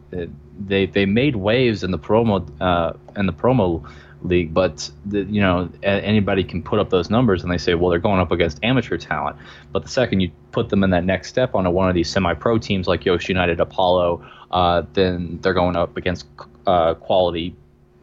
they 0.60 0.86
they 0.86 1.06
made 1.06 1.36
waves 1.36 1.84
in 1.84 1.92
the 1.92 2.00
promo 2.00 2.46
uh, 2.62 2.94
in 3.16 3.26
the 3.26 3.34
promo 3.34 3.88
league, 4.24 4.54
but 4.54 4.90
the, 5.06 5.24
you 5.24 5.42
know 5.42 5.70
anybody 5.84 6.44
can 6.44 6.62
put 6.62 6.80
up 6.80 6.90
those 6.90 7.10
numbers 7.10 7.44
and 7.44 7.52
they 7.52 7.58
say, 7.58 7.76
well, 7.76 7.90
they're 7.90 8.00
going 8.00 8.20
up 8.20 8.32
against 8.32 8.60
amateur 8.64 8.98
talent. 8.98 9.38
But 9.72 9.84
the 9.84 9.90
second 9.90 10.20
you 10.22 10.32
put 10.52 10.70
them 10.70 10.84
in 10.84 10.90
that 10.92 11.06
next 11.06 11.30
step 11.30 11.56
onto 11.56 11.70
one 11.70 11.88
of 11.90 11.96
these 11.96 12.10
semi-pro 12.10 12.58
teams 12.58 12.88
like 12.88 13.06
Yosh 13.06 13.30
United, 13.30 13.60
Apollo, 13.60 14.26
uh, 14.52 14.84
then 14.94 15.40
they're 15.42 15.54
going 15.54 15.76
up 15.76 15.98
against 15.98 16.26
uh, 16.66 16.96
quality 16.96 17.56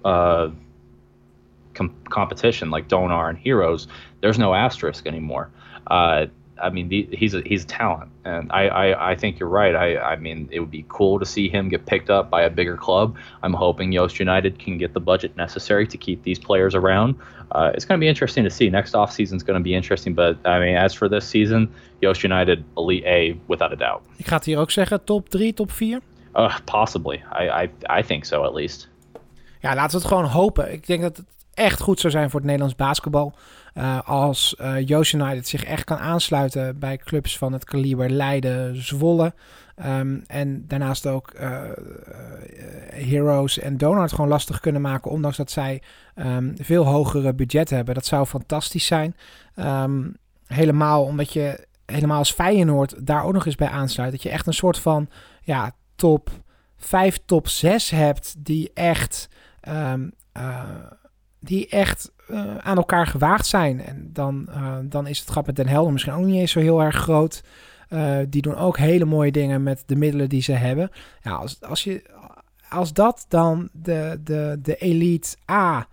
uh, 0.04 0.50
com- 1.74 1.96
competition 2.08 2.70
like 2.70 2.88
Donar 2.88 3.28
and 3.28 3.38
Heroes, 3.38 3.88
there's 4.22 4.38
no 4.38 4.54
asterisk 4.54 5.06
anymore. 5.06 5.50
Uh, 5.86 6.26
I 6.62 6.70
mean, 6.70 6.88
the, 6.88 7.08
he's 7.12 7.34
a 7.34 7.42
he's 7.42 7.64
a 7.64 7.66
talent, 7.66 8.10
and 8.24 8.50
I, 8.52 8.68
I, 8.68 9.12
I 9.12 9.16
think 9.16 9.40
you're 9.40 9.48
right. 9.48 9.74
I, 9.74 9.96
I 10.12 10.16
mean, 10.16 10.48
it 10.52 10.60
would 10.60 10.70
be 10.70 10.84
cool 10.88 11.18
to 11.18 11.26
see 11.26 11.48
him 11.48 11.68
get 11.68 11.86
picked 11.86 12.08
up 12.08 12.30
by 12.30 12.42
a 12.42 12.50
bigger 12.50 12.76
club. 12.76 13.16
I'm 13.42 13.52
hoping 13.52 13.90
Yost 13.90 14.20
United 14.20 14.58
can 14.60 14.78
get 14.78 14.92
the 14.92 15.00
budget 15.00 15.36
necessary 15.36 15.86
to 15.88 15.96
keep 15.98 16.22
these 16.22 16.38
players 16.38 16.74
around. 16.74 17.16
Uh, 17.50 17.72
it's 17.74 17.84
going 17.84 17.98
to 17.98 18.04
be 18.04 18.08
interesting 18.08 18.44
to 18.44 18.50
see. 18.50 18.70
Next 18.70 18.94
off 18.94 19.12
season 19.12 19.36
is 19.36 19.42
going 19.42 19.58
to 19.58 19.62
be 19.62 19.74
interesting, 19.74 20.14
but 20.14 20.38
I 20.44 20.60
mean, 20.60 20.76
as 20.76 20.94
for 20.94 21.08
this 21.08 21.26
season, 21.26 21.68
Yost 22.00 22.22
United 22.22 22.64
Elite 22.76 23.04
A 23.06 23.36
without 23.48 23.72
a 23.72 23.76
doubt. 23.76 24.02
Ik 24.16 24.26
ga 24.26 24.36
het 24.36 24.44
hier 24.44 24.58
ook 24.58 24.70
zeggen, 24.70 25.04
top 25.04 25.28
3, 25.28 25.52
top 25.54 25.70
4? 25.70 26.00
Uh, 26.34 26.56
possibly. 26.64 27.22
I, 27.40 27.64
I, 27.64 27.70
I 27.98 28.02
think 28.02 28.24
so 28.24 28.42
at 28.42 28.54
least. 28.54 28.88
Ja, 29.60 29.74
laten 29.74 29.90
we 29.90 29.96
het 29.96 30.06
gewoon 30.06 30.24
hopen. 30.24 30.72
Ik 30.72 30.86
denk 30.86 31.02
dat 31.02 31.16
het 31.16 31.26
echt 31.54 31.80
goed 31.80 32.00
zou 32.00 32.12
zijn 32.12 32.30
voor 32.30 32.40
het 32.40 32.48
Nederlands 32.48 32.76
basketbal. 32.76 33.34
Uh, 33.74 34.00
als 34.08 34.56
uh, 34.60 34.86
Joost 34.86 35.12
United 35.12 35.48
zich 35.48 35.64
echt 35.64 35.84
kan 35.84 35.98
aansluiten 35.98 36.78
bij 36.78 36.96
clubs 36.96 37.38
van 37.38 37.52
het 37.52 37.64
kaliber 37.64 38.10
Leiden, 38.10 38.82
Zwolle. 38.82 39.34
Um, 39.86 40.22
en 40.26 40.64
daarnaast 40.66 41.06
ook 41.06 41.32
uh, 41.40 41.60
Heroes 42.90 43.58
en 43.58 43.76
Donut 43.76 44.12
gewoon 44.12 44.28
lastig 44.28 44.60
kunnen 44.60 44.80
maken. 44.80 45.10
Ondanks 45.10 45.36
dat 45.36 45.50
zij 45.50 45.82
um, 46.14 46.54
veel 46.56 46.86
hogere 46.86 47.34
budget 47.34 47.70
hebben. 47.70 47.94
Dat 47.94 48.06
zou 48.06 48.26
fantastisch 48.26 48.86
zijn. 48.86 49.16
Um, 49.56 50.16
helemaal 50.46 51.04
omdat 51.04 51.32
je 51.32 51.66
helemaal 51.86 52.18
als 52.18 52.32
Feyenoord 52.32 53.06
daar 53.06 53.24
ook 53.24 53.32
nog 53.32 53.46
eens 53.46 53.54
bij 53.54 53.68
aansluit. 53.68 54.12
Dat 54.12 54.22
je 54.22 54.30
echt 54.30 54.46
een 54.46 54.54
soort 54.54 54.78
van 54.78 55.08
ja, 55.42 55.74
top 55.96 56.30
5, 56.76 57.18
top 57.26 57.48
6 57.48 57.90
hebt 57.90 58.34
die 58.38 58.70
echt 58.74 59.28
die 61.42 61.68
echt 61.68 62.11
uh, 62.30 62.56
aan 62.56 62.76
elkaar 62.76 63.06
gewaagd 63.06 63.46
zijn. 63.46 63.84
En 63.84 64.10
dan, 64.12 64.46
uh, 64.48 64.76
dan 64.82 65.06
is 65.06 65.18
het 65.18 65.30
gat 65.30 65.46
met 65.46 65.56
Den 65.56 65.68
Helder 65.68 65.92
misschien 65.92 66.14
ook 66.14 66.24
niet 66.24 66.40
eens 66.40 66.52
zo 66.52 66.60
heel 66.60 66.82
erg 66.82 66.96
groot. 66.96 67.42
Uh, 67.88 68.16
die 68.28 68.42
doen 68.42 68.56
ook 68.56 68.78
hele 68.78 69.04
mooie 69.04 69.32
dingen 69.32 69.62
met 69.62 69.82
de 69.86 69.96
middelen 69.96 70.28
die 70.28 70.42
ze 70.42 70.52
hebben. 70.52 70.90
Ja, 71.22 71.30
als, 71.30 71.60
als, 71.60 71.84
je, 71.84 72.02
als 72.68 72.92
dat 72.92 73.24
dan 73.28 73.68
de, 73.72 74.20
de, 74.24 74.58
de 74.62 74.76
Elite 74.76 75.36
A 75.50 75.86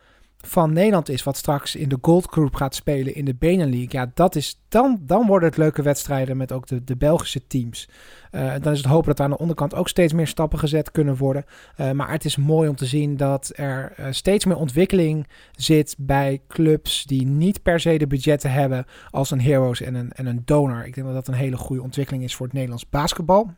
van 0.45 0.73
Nederland 0.73 1.09
is, 1.09 1.23
wat 1.23 1.37
straks 1.37 1.75
in 1.75 1.89
de 1.89 1.97
Gold 2.01 2.25
Group 2.25 2.55
gaat 2.55 2.75
spelen 2.75 3.15
in 3.15 3.25
de 3.25 3.35
Benelink. 3.35 3.91
Ja, 3.91 4.11
dat 4.13 4.35
is, 4.35 4.61
dan, 4.67 4.99
dan 5.01 5.27
worden 5.27 5.49
het 5.49 5.57
leuke 5.57 5.81
wedstrijden 5.81 6.37
met 6.37 6.51
ook 6.51 6.67
de, 6.67 6.83
de 6.83 6.95
Belgische 6.95 7.47
teams. 7.47 7.89
Uh, 8.31 8.53
dan 8.61 8.71
is 8.73 8.77
het 8.77 8.87
hopen 8.87 9.07
dat 9.07 9.19
aan 9.19 9.29
de 9.29 9.37
onderkant 9.37 9.75
ook 9.75 9.87
steeds 9.87 10.13
meer 10.13 10.27
stappen 10.27 10.59
gezet 10.59 10.91
kunnen 10.91 11.17
worden. 11.17 11.45
Uh, 11.77 11.91
maar 11.91 12.11
het 12.11 12.25
is 12.25 12.37
mooi 12.37 12.69
om 12.69 12.75
te 12.75 12.85
zien 12.85 13.17
dat 13.17 13.51
er 13.55 13.93
uh, 13.99 14.05
steeds 14.09 14.45
meer 14.45 14.57
ontwikkeling 14.57 15.27
zit 15.51 15.95
bij 15.97 16.41
clubs 16.47 17.03
die 17.03 17.25
niet 17.25 17.61
per 17.61 17.79
se 17.79 17.97
de 17.97 18.07
budgetten 18.07 18.51
hebben 18.51 18.85
als 19.09 19.31
een 19.31 19.41
Heroes 19.41 19.81
en 19.81 19.95
een, 19.95 20.11
en 20.11 20.25
een 20.25 20.41
Donor. 20.45 20.85
Ik 20.85 20.93
denk 20.93 21.07
dat 21.07 21.15
dat 21.15 21.27
een 21.27 21.33
hele 21.33 21.57
goede 21.57 21.81
ontwikkeling 21.81 22.23
is 22.23 22.35
voor 22.35 22.45
het 22.45 22.55
Nederlands 22.55 22.89
basketbal. 22.89 23.51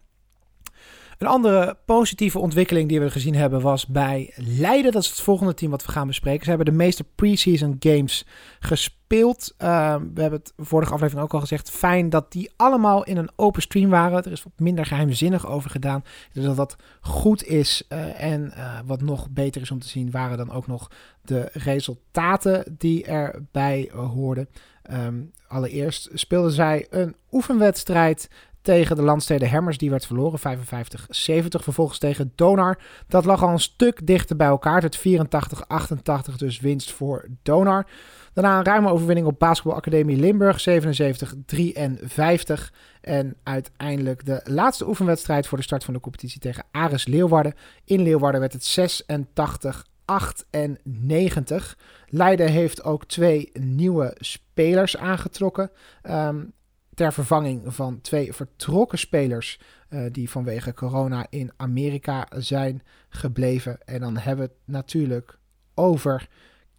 Een 1.21 1.27
andere 1.27 1.77
positieve 1.85 2.39
ontwikkeling 2.39 2.89
die 2.89 2.99
we 2.99 3.11
gezien 3.11 3.35
hebben 3.35 3.61
was 3.61 3.87
bij 3.87 4.33
Leiden. 4.35 4.91
Dat 4.91 5.01
is 5.01 5.09
het 5.09 5.21
volgende 5.21 5.53
team 5.53 5.71
wat 5.71 5.85
we 5.85 5.91
gaan 5.91 6.07
bespreken. 6.07 6.43
Ze 6.43 6.49
hebben 6.49 6.65
de 6.65 6.71
meeste 6.71 7.03
preseason 7.15 7.75
games 7.79 8.25
gespeeld. 8.59 9.53
Uh, 9.57 9.95
we 10.13 10.21
hebben 10.21 10.39
het 10.39 10.53
vorige 10.57 10.93
aflevering 10.93 11.25
ook 11.25 11.33
al 11.33 11.39
gezegd. 11.39 11.71
Fijn 11.71 12.09
dat 12.09 12.31
die 12.31 12.51
allemaal 12.55 13.03
in 13.03 13.17
een 13.17 13.31
open 13.35 13.61
stream 13.61 13.89
waren. 13.89 14.23
Er 14.23 14.31
is 14.31 14.43
wat 14.43 14.53
minder 14.57 14.85
geheimzinnig 14.85 15.47
over 15.47 15.69
gedaan. 15.69 16.03
Dus 16.33 16.43
dat 16.43 16.55
dat 16.55 16.75
goed 17.01 17.43
is. 17.43 17.83
Uh, 17.89 18.23
en 18.23 18.53
uh, 18.57 18.79
wat 18.85 19.01
nog 19.01 19.29
beter 19.29 19.61
is 19.61 19.71
om 19.71 19.79
te 19.79 19.87
zien 19.87 20.11
waren 20.11 20.37
dan 20.37 20.51
ook 20.51 20.67
nog 20.67 20.91
de 21.21 21.49
resultaten 21.53 22.75
die 22.77 23.05
erbij 23.05 23.91
hoorden. 23.93 24.49
Um, 24.91 25.31
allereerst 25.47 26.09
speelden 26.13 26.51
zij 26.51 26.87
een 26.89 27.15
oefenwedstrijd 27.31 28.29
tegen 28.61 28.95
de 28.95 29.01
landsteden 29.01 29.49
Hemmers. 29.49 29.77
Die 29.77 29.89
werd 29.89 30.05
verloren, 30.05 30.39
55-70. 30.39 30.43
Vervolgens 31.49 31.99
tegen 31.99 32.31
Donar. 32.35 32.79
Dat 33.07 33.25
lag 33.25 33.43
al 33.43 33.49
een 33.49 33.59
stuk 33.59 34.07
dichter 34.07 34.35
bij 34.35 34.47
elkaar. 34.47 34.81
Het 34.81 34.97
84-88, 34.97 35.01
dus 36.37 36.59
winst 36.59 36.91
voor 36.91 37.27
Donar. 37.41 37.85
Daarna 38.33 38.57
een 38.57 38.65
ruime 38.65 38.89
overwinning 38.89 39.27
op 39.27 39.39
Basketbalacademie 39.39 40.17
Limburg, 40.17 40.65
77-53. 40.69 40.73
En 43.01 43.35
uiteindelijk 43.43 44.25
de 44.25 44.41
laatste 44.43 44.87
oefenwedstrijd 44.87 45.47
voor 45.47 45.57
de 45.57 45.63
start 45.63 45.83
van 45.83 45.93
de 45.93 45.99
competitie 45.99 46.39
tegen 46.39 46.65
Ares 46.71 47.07
Leeuwarden. 47.07 47.53
In 47.85 48.01
Leeuwarden 48.01 48.39
werd 48.39 48.53
het 48.53 48.65
86 48.65 49.85
98. 50.05 51.77
Leiden 52.07 52.47
heeft 52.47 52.83
ook 52.83 53.05
twee 53.05 53.49
nieuwe 53.53 54.15
spelers 54.19 54.97
aangetrokken. 54.97 55.71
ehm, 56.01 56.43
ter 57.01 57.13
vervanging 57.13 57.61
van 57.65 58.01
twee 58.01 58.33
vertrokken 58.33 58.99
spelers 58.99 59.59
eh, 59.89 60.05
die 60.11 60.29
vanwege 60.29 60.73
corona 60.73 61.25
in 61.29 61.51
Amerika 61.57 62.27
zijn 62.37 62.83
gebleven. 63.09 63.77
En 63.85 63.99
dan 63.99 64.17
hebben 64.17 64.45
we 64.45 64.51
het 64.51 64.73
natuurlijk 64.73 65.37
over 65.73 66.27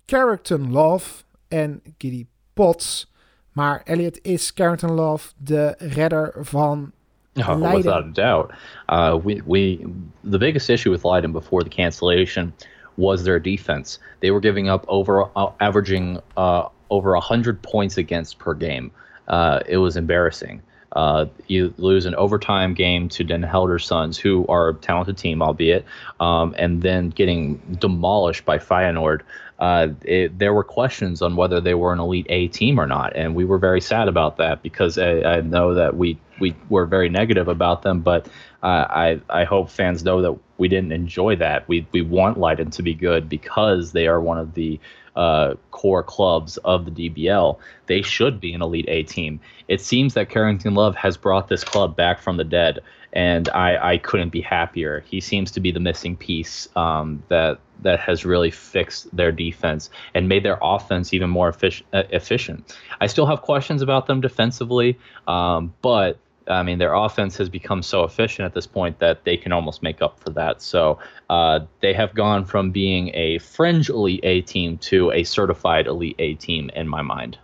Carrington 0.07 0.73
Love 0.73 1.23
en 1.49 1.83
Giddy 1.99 2.27
Potts. 2.53 3.13
Maar 3.53 3.81
Elliot, 3.85 4.19
is 4.23 4.53
Carrington 4.53 4.93
Love 4.93 5.33
de 5.37 5.75
redder 5.79 6.35
van 6.41 6.93
Oh, 7.35 7.59
Leiden. 7.59 7.83
without 7.83 8.05
a 8.05 8.11
doubt. 8.11 8.53
Uh, 8.89 9.25
we, 9.25 9.43
we 9.47 9.93
the 10.31 10.39
biggest 10.39 10.69
issue 10.69 10.91
with 10.91 11.05
Leiden 11.05 11.33
before 11.33 11.63
the 11.63 11.77
cancellation 11.77 12.55
was 12.95 13.23
their 13.23 13.43
defense. 13.43 13.99
They 14.19 14.31
were 14.31 14.41
giving 14.41 14.71
up 14.71 14.85
over 14.87 15.31
uh, 15.37 15.47
averaging 15.57 16.21
uh, 16.37 16.69
over 16.89 17.17
hundred 17.21 17.63
points 17.63 17.99
against 17.99 18.39
per 18.39 18.55
game. 18.55 18.91
Uh, 19.29 19.61
it 19.67 19.79
was 19.79 19.97
embarrassing. 19.97 20.63
Uh, 20.95 21.27
you 21.47 21.73
lose 21.79 22.05
an 22.05 22.15
overtime 22.17 22.75
game 22.75 23.09
to 23.09 23.25
Den 23.25 23.43
Helder 23.43 23.79
Sons, 23.79 24.19
who 24.19 24.47
are 24.49 24.71
a 24.71 24.75
talented 24.75 25.17
team, 25.17 25.43
albeit, 25.43 25.85
um, 26.21 26.55
and 26.59 26.83
then 26.83 27.09
getting 27.11 27.57
demolished 27.81 28.45
by 28.45 28.59
Feyenoord. 28.59 29.23
Uh, 29.59 29.89
it, 30.03 30.39
there 30.39 30.53
were 30.53 30.65
questions 30.65 31.23
on 31.23 31.37
whether 31.37 31.61
they 31.61 31.75
were 31.75 31.93
an 31.93 32.01
elite 32.01 32.27
A 32.29 32.49
team 32.49 32.79
or 32.79 32.87
not, 32.87 33.15
and 33.17 33.35
we 33.35 33.45
were 33.45 33.59
very 33.59 33.81
sad 33.81 34.09
about 34.09 34.37
that 34.37 34.63
because 34.63 34.99
I, 34.99 35.21
I 35.23 35.41
know 35.41 35.75
that 35.75 35.97
we 35.97 36.19
we 36.41 36.55
were 36.69 36.85
very 36.85 37.09
negative 37.09 37.49
about 37.49 37.83
them, 37.83 38.01
but 38.01 38.27
uh, 38.63 38.87
I 38.91 39.21
I 39.31 39.45
hope 39.45 39.71
fans 39.71 40.03
know 40.03 40.21
that 40.23 40.37
we 40.59 40.69
didn't 40.69 40.93
enjoy 40.93 41.37
that. 41.37 41.69
We 41.69 41.87
we 41.93 42.03
want 42.03 42.39
Leiden 42.39 42.71
to 42.73 42.83
be 42.83 42.93
good 42.93 43.29
because 43.29 43.93
they 43.93 44.09
are 44.09 44.21
one 44.21 44.39
of 44.39 44.55
the 44.55 44.81
uh, 45.17 45.55
core 45.71 46.03
clubs 46.03 46.57
of 46.59 46.85
the 46.85 46.91
DBL. 47.11 47.59
They 47.87 48.03
should 48.03 48.41
be 48.41 48.53
an 48.55 48.63
elite 48.63 48.87
A 48.89 49.03
team. 49.03 49.41
It 49.69 49.81
seems 49.81 50.15
that 50.15 50.31
Carrington 50.31 50.75
Love 50.75 50.97
has 50.97 51.17
brought 51.17 51.49
this 51.49 51.65
club 51.65 51.97
back 51.97 52.21
from 52.21 52.37
the 52.37 52.45
dead, 52.45 52.81
and 53.13 53.49
I, 53.51 53.93
I 53.93 53.99
couldn't 53.99 54.31
be 54.31 54.41
happier. 54.41 55.05
He 55.07 55.21
seems 55.21 55.51
to 55.53 55.61
be 55.61 55.71
the 55.71 55.81
missing 55.81 56.17
piece 56.17 56.69
um, 56.77 57.23
that 57.29 57.59
that 57.83 57.99
has 57.99 58.25
really 58.25 58.51
fixed 58.51 59.15
their 59.15 59.33
defense 59.33 59.91
and 60.15 60.29
made 60.29 60.45
their 60.45 60.59
offense 60.63 61.13
even 61.13 61.29
more 61.29 61.53
effic- 61.53 61.83
uh, 61.93 62.05
efficient. 62.11 62.77
I 63.01 63.09
still 63.09 63.27
have 63.27 63.43
questions 63.43 63.83
about 63.83 64.07
them 64.07 64.21
defensively, 64.21 64.99
um, 65.27 65.75
but 65.83 66.19
I 66.49 66.63
mean, 66.63 66.79
their 66.79 66.95
offense 66.95 67.39
has 67.39 67.49
become 67.49 67.83
so 67.83 68.05
efficient 68.05 68.47
at 68.49 68.55
this 68.55 68.67
point 68.67 68.99
that 68.99 69.25
they 69.25 69.37
can 69.37 69.53
almost 69.53 69.83
make 69.83 70.05
up 70.05 70.13
for 70.19 70.33
that. 70.33 70.63
So 70.63 70.99
uh, 71.31 71.59
they 71.81 71.95
have 71.95 72.11
gone 72.15 72.47
from 72.47 72.71
being 72.71 73.15
a 73.15 73.39
fringe 73.39 73.89
elite 73.89 74.25
A 74.25 74.41
team 74.41 74.79
to 74.79 75.11
a 75.13 75.23
certified 75.23 75.87
elite 75.87 76.21
A 76.21 76.35
team 76.39 76.71
in 76.75 76.89
my 76.89 77.03
mind. 77.03 77.39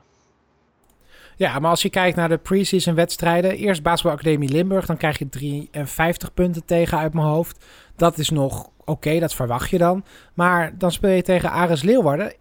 Ja, 1.37 1.59
maar 1.59 1.71
als 1.71 1.83
je 1.83 1.91
kijkt 1.91 2.17
naar 2.17 2.29
de 2.29 2.37
preseason 2.39 2.95
wedstrijden, 2.95 3.57
eerst 3.57 3.83
Basketbalacademie 3.83 4.49
Limburg, 4.49 4.87
dan 4.87 4.97
krijg 4.97 5.19
je 5.19 5.29
53 5.29 6.35
punten 6.35 6.65
tegen 6.65 6.99
uit 6.99 7.15
mijn 7.15 7.27
hoofd. 7.27 7.65
Dat 7.97 8.19
is 8.19 8.31
nog 8.31 8.71
oké, 8.85 9.19
dat 9.19 9.35
verwacht 9.35 9.71
je 9.71 9.79
dan. 9.79 10.05
Maar 10.35 10.79
dan 10.79 10.93
speel 10.93 11.11
je 11.11 11.23
tegen 11.23 11.51
Ares 11.51 11.83
Leeuwarden. 11.83 12.33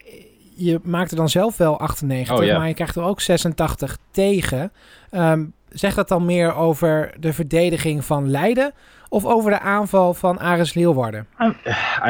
Je 0.56 0.80
maakt 0.84 1.12
er 1.12 1.18
dan 1.18 1.30
zelf 1.30 1.58
wel 1.58 1.80
98, 1.80 2.38
Oh, 2.38 2.44
ja. 2.46 2.58
maar 2.58 2.68
je 2.68 2.74
krijgt 2.74 2.96
er 2.96 3.04
ook 3.04 3.22
86 3.22 3.98
tegen. 4.12 4.72
Ehm 5.10 5.44
zegt 5.70 5.96
dat 5.96 6.08
dan 6.08 6.26
meer 6.26 6.56
over 6.56 7.14
de 7.20 7.34
verdediging 7.34 8.06
van 8.06 8.30
Leiden 8.30 8.74
of 9.10 9.26
over 9.26 9.52
de 9.52 9.60
aanval 9.60 10.14
van 10.14 10.40
Ares 10.40 10.74
Leeuwarden? 10.74 11.28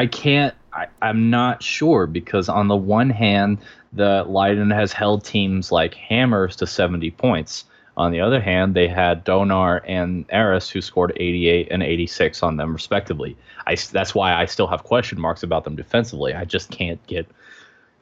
I 0.02 0.08
can't. 0.08 0.54
I, 0.72 1.08
I'm 1.08 1.28
not 1.28 1.62
sure 1.62 2.06
because 2.06 2.52
on 2.52 2.68
the 2.68 2.78
one 2.86 3.12
hand, 3.12 3.58
the 3.96 4.24
Leiden 4.28 4.70
has 4.70 4.92
held 4.92 5.24
teams 5.24 5.70
like 5.70 5.96
Hammers 6.08 6.56
to 6.56 6.66
70 6.66 7.10
points. 7.10 7.66
On 7.96 8.12
the 8.12 8.20
other 8.20 8.40
hand, 8.40 8.74
they 8.74 8.86
had 8.88 9.24
Donar 9.24 9.82
and 9.88 10.24
Eris 10.28 10.70
who 10.70 10.80
scored 10.80 11.12
88 11.16 11.68
and 11.70 11.82
86 11.82 12.42
on 12.42 12.56
them 12.56 12.72
respectively. 12.72 13.36
I 13.66 13.76
that's 13.92 14.14
why 14.14 14.34
I 14.34 14.46
still 14.46 14.68
have 14.68 14.84
question 14.84 15.20
marks 15.20 15.42
about 15.42 15.64
them 15.64 15.74
defensively. 15.74 16.32
I 16.32 16.44
just 16.44 16.70
can't 16.70 17.04
get. 17.06 17.26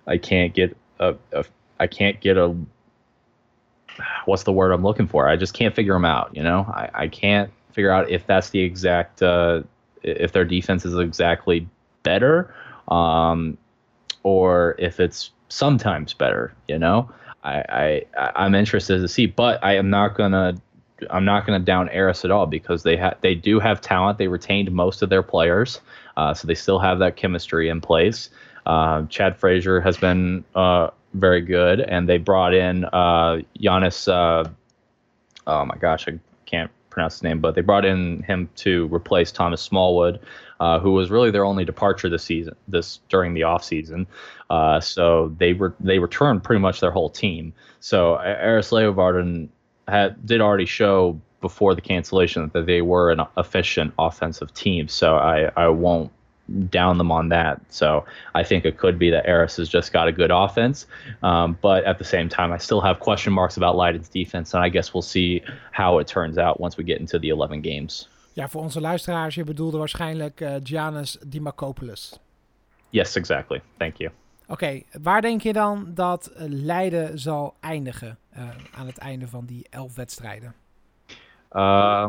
I 0.07 0.19
can't 0.19 0.53
get 0.53 0.77
a. 1.01 1.15
a 1.33 1.45
I 1.81 1.87
can't 1.87 2.21
get 2.21 2.37
a. 2.37 2.55
What's 4.25 4.43
the 4.43 4.53
word 4.53 4.73
I'm 4.73 4.83
looking 4.83 5.07
for? 5.07 5.29
I 5.29 5.37
just 5.37 5.55
can't 5.55 5.75
figure 5.75 5.95
them 5.95 6.05
out. 6.05 6.35
You 6.35 6.43
know, 6.43 6.61
I, 6.69 6.91
I 6.95 7.09
can't 7.09 7.51
figure 7.73 7.91
out 7.91 8.11
if 8.11 8.27
that's 8.27 8.51
the 8.51 8.61
exact. 8.61 9.23
Uh, 9.23 9.63
if 10.07 10.33
their 10.33 10.45
defense 10.45 10.85
is 10.85 10.97
exactly 10.97 11.69
better 12.03 12.55
um, 12.89 13.59
or 14.23 14.77
if 14.79 15.01
it's 15.01 15.31
sometimes 15.49 16.15
better 16.15 16.53
you 16.67 16.79
know 16.79 17.09
I, 17.45 18.05
I 18.17 18.31
i'm 18.35 18.55
interested 18.57 18.99
to 18.99 19.07
see 19.07 19.27
but 19.27 19.63
i 19.63 19.77
am 19.77 19.91
not 19.91 20.17
gonna 20.17 20.57
i'm 21.11 21.25
not 21.25 21.47
gonna 21.47 21.61
down 21.61 21.89
Eris 21.91 22.25
at 22.25 22.33
all 22.33 22.47
because 22.47 22.83
they 22.83 22.97
have 22.97 23.17
they 23.21 23.37
do 23.37 23.61
have 23.61 23.81
talent 23.81 24.19
they 24.19 24.27
retained 24.27 24.73
most 24.73 25.03
of 25.03 25.09
their 25.11 25.23
players 25.23 25.81
uh, 26.17 26.35
so 26.35 26.49
they 26.49 26.55
still 26.55 26.81
have 26.81 26.99
that 26.99 27.15
chemistry 27.15 27.69
in 27.69 27.81
place 27.81 28.31
uh, 28.67 29.05
chad 29.07 29.37
frazier 29.37 29.81
has 29.81 29.97
been 29.97 30.43
uh, 30.57 30.91
very 31.15 31.41
good 31.41 31.81
and 31.81 32.09
they 32.09 32.19
brought 32.19 32.55
in 32.55 32.85
uh, 32.87 33.41
Giannis 33.59 34.09
uh, 34.09 34.49
oh 35.47 35.65
my 35.65 35.77
gosh 35.77 36.09
i 36.09 36.19
can't 36.45 36.71
pronounce 36.91 37.15
his 37.15 37.23
name 37.23 37.41
but 37.41 37.55
they 37.55 37.61
brought 37.61 37.85
in 37.85 38.23
him 38.23 38.49
to 38.57 38.87
replace 38.93 39.33
thomas 39.33 39.61
smallwood 39.61 40.21
uh, 40.61 40.79
who 40.79 40.93
was 40.93 41.11
really 41.11 41.31
their 41.31 41.45
only 41.45 41.65
departure 41.65 42.09
this 42.09 42.25
season, 42.25 42.55
this 42.69 43.01
during 43.09 43.35
the 43.35 43.43
off 43.43 43.65
season. 43.65 44.07
Uh, 44.49 44.81
so 44.81 45.35
they 45.39 45.53
were 45.53 45.75
they 45.81 45.99
returned 45.99 46.43
pretty 46.43 46.61
much 46.61 46.81
their 46.81 46.91
whole 46.91 47.11
team. 47.11 47.53
So 47.81 48.15
Aris 48.17 48.71
Leovarden 48.71 49.49
had 49.89 50.25
did 50.25 50.41
already 50.41 50.67
show 50.67 51.21
before 51.41 51.75
the 51.75 51.81
cancellation 51.81 52.51
that 52.55 52.67
they 52.67 52.83
were 52.83 53.11
an 53.11 53.21
efficient 53.37 53.93
offensive 53.99 54.53
team. 54.55 54.89
So 54.89 55.17
I 55.17 55.51
I 55.57 55.69
won't 55.69 56.11
down 56.71 56.99
them 56.99 57.11
on 57.11 57.29
that. 57.29 57.61
So 57.69 58.05
I 58.35 58.45
think 58.45 58.65
it 58.65 58.77
could 58.79 58.99
be 58.99 59.11
that 59.11 59.27
Eris 59.27 59.57
has 59.57 59.69
just 59.69 59.93
got 59.93 60.09
a 60.09 60.13
good 60.13 60.31
offense, 60.31 60.87
um, 61.23 61.59
but 61.61 61.85
at 61.85 61.99
the 61.99 62.05
same 62.05 62.29
time, 62.29 62.53
I 62.53 62.59
still 62.59 62.81
have 62.81 62.99
question 62.99 63.33
marks 63.33 63.57
about 63.57 63.77
Leiden's 63.77 64.09
defense, 64.09 64.55
and 64.55 64.65
I 64.65 64.69
guess 64.69 64.95
we'll 64.95 65.03
see 65.03 65.43
how 65.73 65.99
it 65.99 66.07
turns 66.07 66.39
out 66.39 66.61
once 66.61 66.77
we 66.77 66.85
get 66.85 67.01
into 67.01 67.19
the 67.19 67.29
11 67.29 67.63
games. 67.63 68.09
Ja, 68.33 68.49
voor 68.49 68.63
onze 68.63 68.81
luisteraars, 68.81 69.35
je 69.35 69.45
bedoelde 69.45 69.79
waarschijnlijk 69.79 70.41
eh 70.41 70.55
Giannis 70.63 71.19
Dimakopoulos. 71.27 72.19
Yes, 72.91 73.17
exactly. 73.17 73.63
Thank 73.77 73.97
you. 73.97 74.11
Oké, 74.49 74.83
waar 75.03 75.21
denk 75.21 75.41
je 75.41 75.53
dan 75.53 75.91
dat 75.95 76.27
eh, 76.27 76.45
Leiden 76.49 77.19
zal 77.19 77.55
eindigen 77.61 78.19
eh, 78.31 78.49
aan 78.79 78.87
het 78.87 78.99
einde 78.99 79.29
van 79.29 79.45
die 79.45 79.67
elf 79.71 79.95
wedstrijden? 79.95 80.55
Uh, 81.53 82.07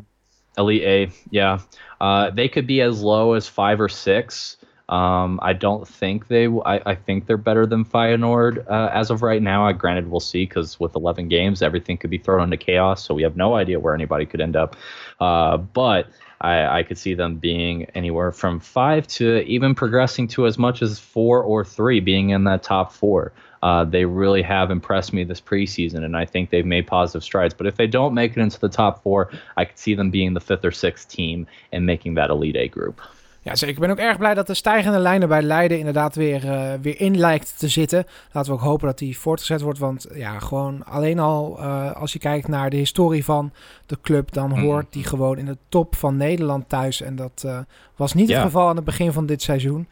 Elite 0.58 0.84
A, 0.84 1.12
yeah. 1.30 1.60
Uh, 2.00 2.30
they 2.30 2.48
could 2.48 2.68
be 2.68 2.82
as 2.82 3.02
low 3.02 3.34
as 3.34 3.48
five 3.48 3.80
or 3.80 3.90
six. 3.90 4.58
Um, 4.90 5.40
I 5.44 5.52
don't 5.52 5.86
think 5.86 6.28
they. 6.28 6.48
I 6.66 6.96
think 6.96 7.26
they're 7.26 7.36
better 7.36 7.66
than 7.66 7.84
Feyenoord 7.84 8.66
uh, 8.70 8.90
as 8.94 9.10
of 9.12 9.22
right 9.22 9.42
now. 9.42 9.68
I 9.68 9.74
granted 9.74 10.10
we'll 10.10 10.22
see 10.22 10.46
because 10.46 10.80
with 10.80 10.96
11 10.96 11.28
games, 11.28 11.62
everything 11.62 11.98
could 11.98 12.10
be 12.10 12.18
thrown 12.18 12.42
into 12.44 12.58
chaos. 12.58 13.04
So 13.04 13.14
we 13.14 13.24
have 13.24 13.36
no 13.36 13.56
idea 13.56 13.82
where 13.82 13.94
anybody 13.94 14.26
could 14.26 14.40
end 14.40 14.56
up. 14.56 14.78
Uh, 15.20 15.58
but 15.58 16.08
I, 16.40 16.80
I 16.80 16.84
could 16.84 16.98
see 16.98 17.16
them 17.16 17.36
being 17.36 17.86
anywhere 17.96 18.32
from 18.32 18.62
five 18.62 19.08
to 19.08 19.40
even 19.42 19.76
progressing 19.76 20.28
to 20.30 20.46
as 20.46 20.58
much 20.58 20.82
as 20.82 21.00
four 21.00 21.42
or 21.42 21.66
three, 21.66 22.00
being 22.00 22.30
in 22.30 22.46
that 22.46 22.64
top 22.64 22.94
four. 22.94 23.34
Uh, 23.64 23.84
they 23.90 24.06
really 24.06 24.44
have 24.44 24.72
impressed 24.72 25.14
me 25.14 25.26
this 25.26 25.42
preseason, 25.42 26.04
and 26.04 26.16
I 26.16 26.26
think 26.32 26.50
they've 26.50 26.68
made 26.68 26.84
positive 26.84 27.24
strides. 27.24 27.56
But 27.56 27.68
if 27.68 27.76
they 27.76 27.88
don't 27.90 28.14
make 28.14 28.30
it 28.30 28.38
into 28.38 28.58
the 28.60 28.70
top 28.70 29.02
four, 29.02 29.30
I 29.32 29.64
could 29.66 29.80
see 29.80 29.96
them 29.96 30.10
being 30.10 30.34
the 30.40 30.46
fifth 30.46 30.64
or 30.66 30.72
sixth 30.74 31.10
team 31.16 31.48
and 31.72 31.86
making 31.86 32.16
that 32.16 32.30
Elite 32.30 32.60
A 32.60 32.68
group. 32.72 33.02
Ja, 33.42 33.56
zeker. 33.56 33.76
Ik 33.76 33.82
ben 33.82 33.90
ook 33.90 33.98
erg 33.98 34.18
blij 34.18 34.34
dat 34.34 34.48
de 34.48 34.54
stijgende 34.54 35.00
lijnen 35.00 35.28
bij 35.28 35.42
Leiden 35.42 35.78
inderdaad 35.80 36.16
weer, 36.16 36.52
eh, 36.52 36.74
weer 36.82 37.00
in 37.02 37.18
lijkt 37.18 37.60
te 37.60 37.68
zitten. 37.68 38.06
Laten 38.32 38.52
we 38.52 38.58
ook 38.58 38.64
hopen 38.64 38.88
dat 38.88 38.98
die 38.98 39.18
voortgezet 39.18 39.62
wordt. 39.62 39.80
Want 39.80 40.08
ja, 40.14 40.40
gewoon 40.40 40.86
alleen 40.86 41.20
al 41.20 41.58
eh, 41.60 41.92
als 41.92 42.14
je 42.14 42.20
kijkt 42.20 42.48
naar 42.48 42.70
de 42.70 42.78
historie 42.78 43.24
van 43.24 43.52
de 43.86 43.98
club, 44.02 44.32
dan 44.34 44.50
Mhm. 44.50 44.60
hoort 44.62 44.94
die 44.94 45.04
gewoon 45.04 45.38
in 45.38 45.46
de 45.46 45.58
top 45.70 45.96
van 45.96 46.18
Nederland 46.18 46.70
thuis. 46.70 47.02
En 47.02 47.16
dat 47.16 47.44
eh, 47.46 47.60
was 47.96 48.14
niet 48.14 48.30
het 48.30 48.42
geval 48.42 48.68
aan 48.68 48.76
het 48.76 48.86
begin 48.86 49.12
van 49.12 49.26
dit 49.26 49.42
seizoen. 49.42 49.88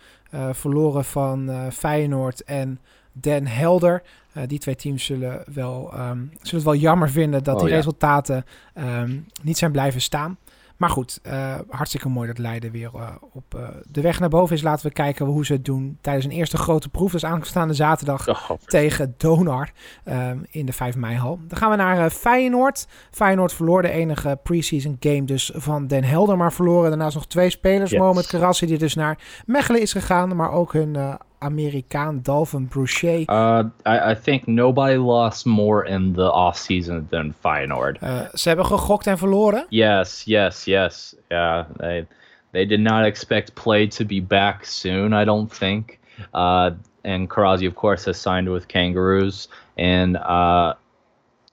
Verloren 0.51 1.05
van 1.05 1.49
Feyenoord 1.71 2.43
en 2.43 2.79
Den 3.21 3.47
Helder. 3.47 4.03
Eh, 4.33 4.43
die 4.47 4.59
twee 4.59 4.75
teams 4.75 5.05
zullen, 5.05 5.43
wel, 5.53 5.91
ehm, 5.93 6.17
zullen 6.41 6.55
het 6.55 6.63
wel 6.63 6.75
jammer 6.75 7.09
vinden 7.09 7.43
dat 7.43 7.55
Oh, 7.55 7.61
die 7.61 7.69
ja. 7.69 7.75
resultaten 7.75 8.45
ehm, 8.73 9.17
niet 9.41 9.57
zijn 9.57 9.71
blijven 9.71 10.01
staan. 10.01 10.37
maar 10.77 10.89
goed, 10.89 11.19
uh, 11.27 11.55
hartstikke 11.69 12.09
mooi 12.09 12.27
dat 12.27 12.37
Leiden 12.37 12.71
weer 12.71 12.89
uh, 12.95 13.09
op 13.31 13.55
uh, 13.55 13.67
de 13.91 14.01
weg 14.01 14.19
naar 14.19 14.29
boven 14.29 14.55
is. 14.55 14.61
Laten 14.61 14.87
we 14.87 14.93
kijken 14.93 15.25
hoe 15.25 15.45
ze 15.45 15.53
het 15.53 15.65
doen 15.65 15.97
tijdens 16.01 16.25
een 16.25 16.31
eerste 16.31 16.57
grote 16.57 16.89
proef. 16.89 17.11
Dus 17.11 17.25
aanstaande 17.25 17.73
zaterdag 17.73 18.29
oh, 18.29 18.49
tegen 18.65 19.13
Donar 19.17 19.71
um, 20.05 20.45
in 20.49 20.65
de 20.65 20.73
5 20.73 20.95
mei 20.95 21.15
hal. 21.15 21.39
Dan 21.47 21.57
gaan 21.57 21.69
we 21.69 21.75
naar 21.75 22.09
Feyenoord. 22.09 22.87
Feyenoord 23.11 23.53
verloor 23.53 23.81
de 23.81 23.89
enige 23.89 24.39
preseason 24.43 24.97
game 24.99 25.23
dus 25.23 25.51
van 25.53 25.87
Den 25.87 26.03
Helder, 26.03 26.37
maar 26.37 26.53
verloren 26.53 26.89
daarnaast 26.89 27.15
nog 27.15 27.27
twee 27.27 27.49
spelers. 27.49 27.91
Yes. 27.91 28.27
Karassi 28.27 28.65
die 28.65 28.77
dus 28.77 28.95
naar 28.95 29.19
Mechelen 29.45 29.81
is 29.81 29.91
gegaan, 29.91 30.35
maar 30.35 30.51
ook 30.51 30.73
hun 30.73 30.97
Amerikaan 31.39 32.21
Dalvin 32.21 32.67
Bruchet. 32.69 33.29
Uh, 33.29 33.69
I, 33.85 34.11
I, 34.11 34.15
think 34.15 34.47
nobody 34.47 34.97
lost 34.97 35.45
more 35.45 35.85
in 35.85 36.13
the 36.13 36.31
off 36.31 36.57
season 36.57 37.07
than 37.09 37.33
Feyenoord. 37.33 38.01
Uh, 38.01 38.21
ze 38.33 38.47
hebben 38.47 38.65
gegokt 38.65 39.07
en 39.07 39.17
verloren. 39.17 39.65
Yes, 39.69 40.23
yes, 40.25 40.65
yes. 40.65 41.15
Yeah, 41.29 41.65
they 41.77 42.07
they 42.51 42.65
did 42.65 42.79
not 42.79 43.05
expect 43.05 43.53
play 43.53 43.87
to 43.87 44.05
be 44.05 44.21
back 44.21 44.65
soon. 44.65 45.13
I 45.13 45.25
don't 45.25 45.57
think. 45.57 45.99
Uh, 46.33 46.71
and 47.03 47.29
Karazi, 47.29 47.67
of 47.67 47.75
course, 47.75 48.05
has 48.05 48.17
signed 48.17 48.49
with 48.49 48.67
Kangaroos, 48.67 49.47
and 49.77 50.17
uh, 50.17 50.73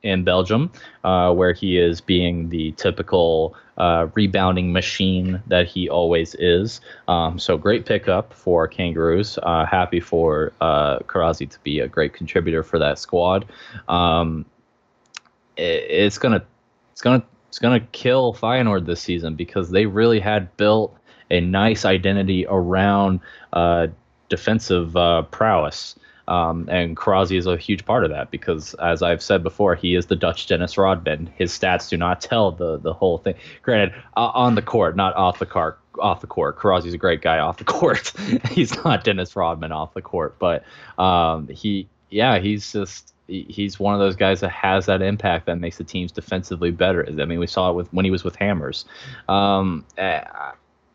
in 0.02 0.24
Belgium, 0.24 0.70
uh, 1.04 1.32
where 1.34 1.52
he 1.52 1.78
is 1.78 2.00
being 2.00 2.48
the 2.48 2.72
typical 2.72 3.54
uh, 3.78 4.08
rebounding 4.14 4.72
machine 4.72 5.42
that 5.46 5.66
he 5.66 5.88
always 5.88 6.34
is. 6.36 6.80
Um, 7.08 7.38
so 7.38 7.56
great 7.56 7.86
pickup 7.86 8.32
for 8.32 8.68
Kangaroos. 8.68 9.38
Uh, 9.42 9.64
happy 9.66 10.00
for 10.00 10.52
uh, 10.60 10.98
Karazi 11.00 11.48
to 11.48 11.58
be 11.60 11.80
a 11.80 11.88
great 11.88 12.12
contributor 12.12 12.62
for 12.62 12.78
that 12.78 12.98
squad. 12.98 13.46
Um, 13.88 14.44
it, 15.56 15.84
it's 15.88 16.18
gonna, 16.18 16.44
it's 16.92 17.00
gonna, 17.00 17.24
it's 17.48 17.58
gonna 17.58 17.80
kill 17.92 18.34
Feyenoord 18.34 18.86
this 18.86 19.00
season 19.00 19.34
because 19.34 19.70
they 19.70 19.86
really 19.86 20.20
had 20.20 20.56
built 20.56 20.96
a 21.30 21.40
nice 21.40 21.84
identity 21.84 22.46
around 22.48 23.20
uh, 23.52 23.86
defensive 24.28 24.96
uh, 24.96 25.22
prowess. 25.22 25.96
Um, 26.28 26.68
and 26.70 26.96
Karazi 26.96 27.36
is 27.36 27.46
a 27.46 27.56
huge 27.56 27.84
part 27.84 28.04
of 28.04 28.10
that 28.10 28.30
because, 28.30 28.74
as 28.74 29.02
I've 29.02 29.22
said 29.22 29.42
before, 29.42 29.74
he 29.74 29.94
is 29.94 30.06
the 30.06 30.16
Dutch 30.16 30.46
Dennis 30.46 30.78
Rodman. 30.78 31.30
His 31.36 31.56
stats 31.56 31.88
do 31.88 31.96
not 31.96 32.20
tell 32.20 32.52
the 32.52 32.78
the 32.78 32.92
whole 32.92 33.18
thing. 33.18 33.34
Granted, 33.62 33.94
uh, 34.16 34.30
on 34.34 34.54
the 34.54 34.62
court, 34.62 34.96
not 34.96 35.14
off 35.16 35.38
the 35.38 35.46
car. 35.46 35.78
Off 35.98 36.22
the 36.22 36.26
court, 36.26 36.58
Karazi's 36.58 36.94
a 36.94 36.98
great 36.98 37.20
guy 37.20 37.38
off 37.38 37.58
the 37.58 37.64
court. 37.78 38.12
he's 38.50 38.74
not 38.84 39.04
Dennis 39.04 39.36
Rodman 39.36 39.72
off 39.72 39.92
the 39.94 40.00
court, 40.00 40.38
but 40.38 40.64
um, 40.98 41.48
he, 41.48 41.86
yeah, 42.08 42.38
he's 42.38 42.72
just 42.72 43.12
he's 43.26 43.78
one 43.78 43.94
of 43.94 44.00
those 44.00 44.16
guys 44.16 44.40
that 44.40 44.50
has 44.50 44.86
that 44.86 45.02
impact 45.02 45.46
that 45.46 45.56
makes 45.56 45.78
the 45.78 45.84
teams 45.84 46.12
defensively 46.12 46.70
better. 46.70 47.06
I 47.06 47.24
mean, 47.24 47.38
we 47.38 47.46
saw 47.46 47.70
it 47.70 47.74
with 47.74 47.92
when 47.92 48.04
he 48.04 48.10
was 48.10 48.24
with 48.24 48.36
Hammers. 48.36 48.84
Um, 49.28 49.84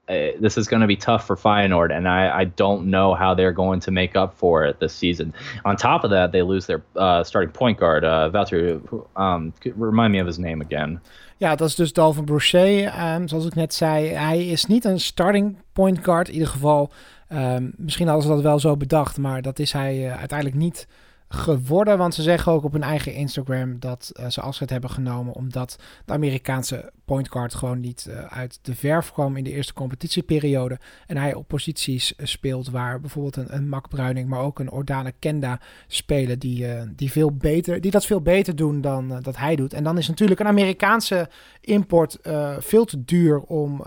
uh, 0.10 0.39
this 0.39 0.58
is 0.58 0.68
going 0.68 0.82
to 0.82 0.88
be 0.88 0.95
tough 0.95 1.26
for 1.26 1.36
Feyenoord, 1.36 1.91
and 1.91 2.08
I, 2.08 2.41
I 2.41 2.45
don't 2.45 2.89
know 2.89 3.14
how 3.14 3.36
they're 3.36 3.53
going 3.53 3.82
to 3.82 3.91
make 3.91 4.16
up 4.16 4.34
for 4.38 4.66
it 4.66 4.80
this 4.80 4.93
season. 4.93 5.34
On 5.64 5.76
top 5.76 6.03
of 6.03 6.10
that, 6.10 6.32
they 6.32 6.41
lose 6.41 6.66
their 6.66 6.82
uh, 6.95 7.24
starting 7.24 7.51
point 7.51 7.80
guard, 7.80 8.03
uh, 8.03 8.30
Valtteri. 8.30 8.80
Um, 9.16 9.53
remind 9.76 10.12
me 10.12 10.20
of 10.20 10.28
his 10.28 10.38
name 10.38 10.62
again. 10.62 11.01
Ja, 11.38 11.55
dat 11.55 11.68
is 11.68 11.76
dus 11.76 11.93
Dalvin 11.93 12.26
Brochet. 12.26 12.93
Um, 12.99 13.28
zoals 13.28 13.45
ik 13.45 13.55
net 13.55 13.74
zei, 13.74 14.08
hij 14.08 14.47
is 14.47 14.66
niet 14.66 14.86
een 14.86 14.99
starting 14.99 15.58
point 15.74 16.03
guard. 16.03 16.28
In 16.28 16.34
ieder 16.34 16.47
geval, 16.47 16.91
um, 17.34 17.74
misschien 17.76 18.08
hadden 18.08 18.26
ze 18.26 18.34
dat 18.34 18.41
wel 18.41 18.60
zo 18.60 18.78
bedacht, 18.78 19.18
maar 19.18 19.41
dat 19.41 19.60
is 19.60 19.72
hij 19.72 20.05
uh, 20.05 20.18
uiteindelijk 20.18 20.60
niet 20.60 20.88
geworden. 21.30 21.97
Want 21.97 22.13
ze 22.13 22.21
zeggen 22.21 22.51
ook 22.51 22.63
op 22.63 22.71
hun 22.71 22.84
eigen 22.84 23.13
Instagram 23.13 23.80
dat 23.80 24.11
uh, 24.19 24.30
ze 24.30 24.41
afscheid 24.41 24.69
hebben 24.69 24.89
genomen. 24.89 25.34
Omdat 25.34 25.80
de 26.05 26.13
Amerikaanse 26.13 26.91
point 27.05 27.32
guard 27.32 27.55
gewoon 27.55 27.80
niet 27.80 28.07
uh, 28.09 28.25
uit 28.25 28.59
de 28.61 28.75
verf 28.75 29.11
kwam 29.11 29.38
in 29.38 29.43
de 29.43 29.51
eerste 29.51 29.73
competitieperiode. 29.73 30.80
En 31.07 31.17
hij 31.17 31.34
op 31.34 31.47
posities 31.47 32.13
uh, 32.17 32.25
speelt 32.25 32.69
waar 32.69 32.99
bijvoorbeeld 32.99 33.36
een, 33.36 33.55
een 33.55 33.69
Mac 33.69 33.89
Bruining, 33.89 34.30
maar 34.30 34.39
ook 34.39 34.59
een 34.59 34.71
Ordana 34.71 35.11
Kenda 35.19 35.59
spelen. 35.88 36.39
Die, 36.39 36.65
die, 36.95 37.11
veel 37.11 37.32
beter, 37.32 37.82
die 37.82 37.91
dat 37.91 38.05
veel 38.05 38.21
beter 38.21 38.55
doen 38.55 38.82
dan 38.82 39.21
dat 39.21 39.38
hij 39.38 39.55
doet. 39.55 39.73
En 39.73 39.84
dan 39.84 39.97
is 39.97 40.07
natuurlijk 40.07 40.39
een 40.39 40.47
Amerikaanse 40.47 41.30
import 41.61 42.17
veel 42.59 42.86
te 42.86 43.05
duur 43.05 43.39
om, 43.39 43.84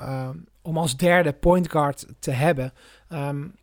om 0.62 0.78
als 0.78 0.96
derde 0.96 1.32
point 1.32 1.70
guard 1.70 2.06
te 2.18 2.30
hebben. 2.30 2.72
Um, 3.12 3.54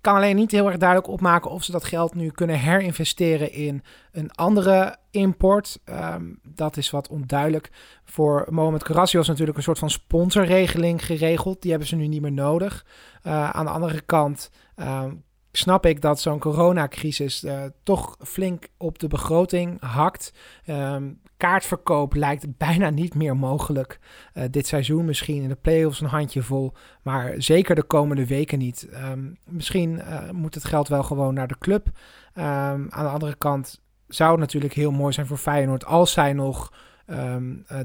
kan 0.00 0.14
alleen 0.14 0.36
niet 0.36 0.50
heel 0.50 0.66
erg 0.66 0.76
duidelijk 0.76 1.08
opmaken 1.08 1.50
of 1.50 1.64
ze 1.64 1.72
dat 1.72 1.84
geld 1.84 2.14
nu 2.14 2.30
kunnen 2.30 2.58
herinvesteren 2.58 3.52
in 3.52 3.82
een 4.12 4.32
andere 4.32 4.96
import. 5.10 5.78
Ehm, 5.84 6.24
dat 6.42 6.76
is 6.76 6.90
wat 6.90 7.08
onduidelijk. 7.08 7.70
Voor 8.04 8.46
Moment 8.50 8.82
Carrasio 8.82 9.20
is 9.20 9.28
natuurlijk 9.28 9.56
een 9.56 9.62
soort 9.62 9.78
van 9.78 9.90
sponsorregeling 9.90 11.04
geregeld. 11.04 11.62
Die 11.62 11.70
hebben 11.70 11.88
ze 11.88 11.96
nu 11.96 12.06
niet 12.06 12.22
meer 12.22 12.32
nodig. 12.32 12.86
Uh, 13.26 13.50
aan 13.50 13.64
de 13.64 13.70
andere 13.70 14.00
kant 14.00 14.50
ehm, 14.74 15.14
snap 15.58 15.86
ik 15.86 16.00
dat 16.00 16.20
zo'n 16.20 16.38
coronacrisis 16.38 17.44
uh, 17.44 17.62
toch 17.82 18.16
flink 18.20 18.68
op 18.76 18.98
de 18.98 19.06
begroting 19.06 19.80
hakt. 19.80 20.32
Um, 20.66 21.20
kaartverkoop 21.36 22.14
lijkt 22.14 22.56
bijna 22.66 22.90
niet 22.90 23.14
meer 23.14 23.36
mogelijk. 23.36 23.98
Uh, 24.34 24.44
dit 24.50 24.66
seizoen 24.66 25.04
misschien 25.04 25.42
in 25.42 25.48
de 25.48 25.54
playoffs 25.54 26.00
een 26.00 26.06
handje 26.06 26.42
vol, 26.42 26.72
maar 27.02 27.34
zeker 27.36 27.74
de 27.74 27.82
komende 27.82 28.26
weken 28.26 28.58
niet. 28.58 28.88
Um, 29.10 29.36
misschien 29.44 29.94
uh, 29.94 30.30
moet 30.30 30.54
het 30.54 30.64
geld 30.64 30.88
wel 30.88 31.02
gewoon 31.02 31.34
naar 31.34 31.48
de 31.48 31.58
club. 31.58 31.86
Um, 31.86 32.42
aan 32.90 33.04
de 33.04 33.10
andere 33.10 33.34
kant 33.34 33.80
zou 34.08 34.30
het 34.30 34.40
natuurlijk 34.40 34.74
heel 34.74 34.90
mooi 34.90 35.12
zijn 35.12 35.26
voor 35.26 35.36
Feyenoord 35.36 35.84
als 35.84 36.12
zij 36.12 36.32
nog 36.32 36.72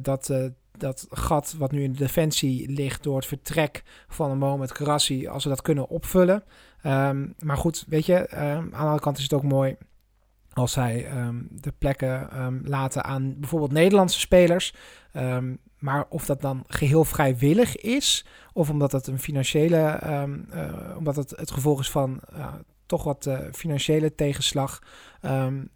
dat, 0.02 0.34
dat 0.78 1.08
gat 1.10 1.56
wat 1.58 1.72
nu 1.72 1.84
in 1.84 1.92
de 1.92 1.98
defensie 1.98 2.72
ligt 2.72 3.04
door 3.04 3.16
het 3.16 3.26
vertrek 3.26 3.84
van 4.08 4.32
een 4.32 4.38
moment 4.38 4.72
Karassi, 4.72 5.28
als 5.28 5.44
ze 5.44 5.50
dat 5.50 5.62
kunnen 5.62 5.90
opvullen. 5.90 6.44
Maar 7.40 7.58
goed, 7.58 7.86
weet 7.88 8.06
je, 8.06 8.30
aan 8.30 8.70
de 8.70 8.76
andere 8.76 9.00
kant 9.00 9.18
is 9.18 9.24
het 9.24 9.34
ook 9.34 9.44
mooi 9.44 9.76
als 10.54 10.72
zij 10.72 11.18
um, 11.18 11.48
de 11.52 11.74
plekken 11.78 12.30
laten 12.64 13.04
aan 13.04 13.40
bijvoorbeeld 13.40 13.72
Nederlandse 13.72 14.20
spelers. 14.20 14.74
Maar 15.84 16.06
of 16.10 16.26
dat 16.26 16.42
dan 16.42 16.64
geheel 16.68 17.04
vrijwillig 17.04 17.76
is, 17.78 18.26
of 18.54 18.70
omdat 18.70 18.92
het 18.92 19.08
een 19.08 19.20
financiële, 19.20 20.00
uh, 20.06 20.98
omdat 20.98 21.16
het 21.16 21.30
het 21.30 21.52
gevolg 21.52 21.80
is 21.80 21.92
van 21.92 22.22
uh, 22.34 22.54
toch 22.86 23.04
wat 23.04 23.26
uh, 23.26 23.40
financiële 23.52 24.16
tegenslag, 24.16 24.82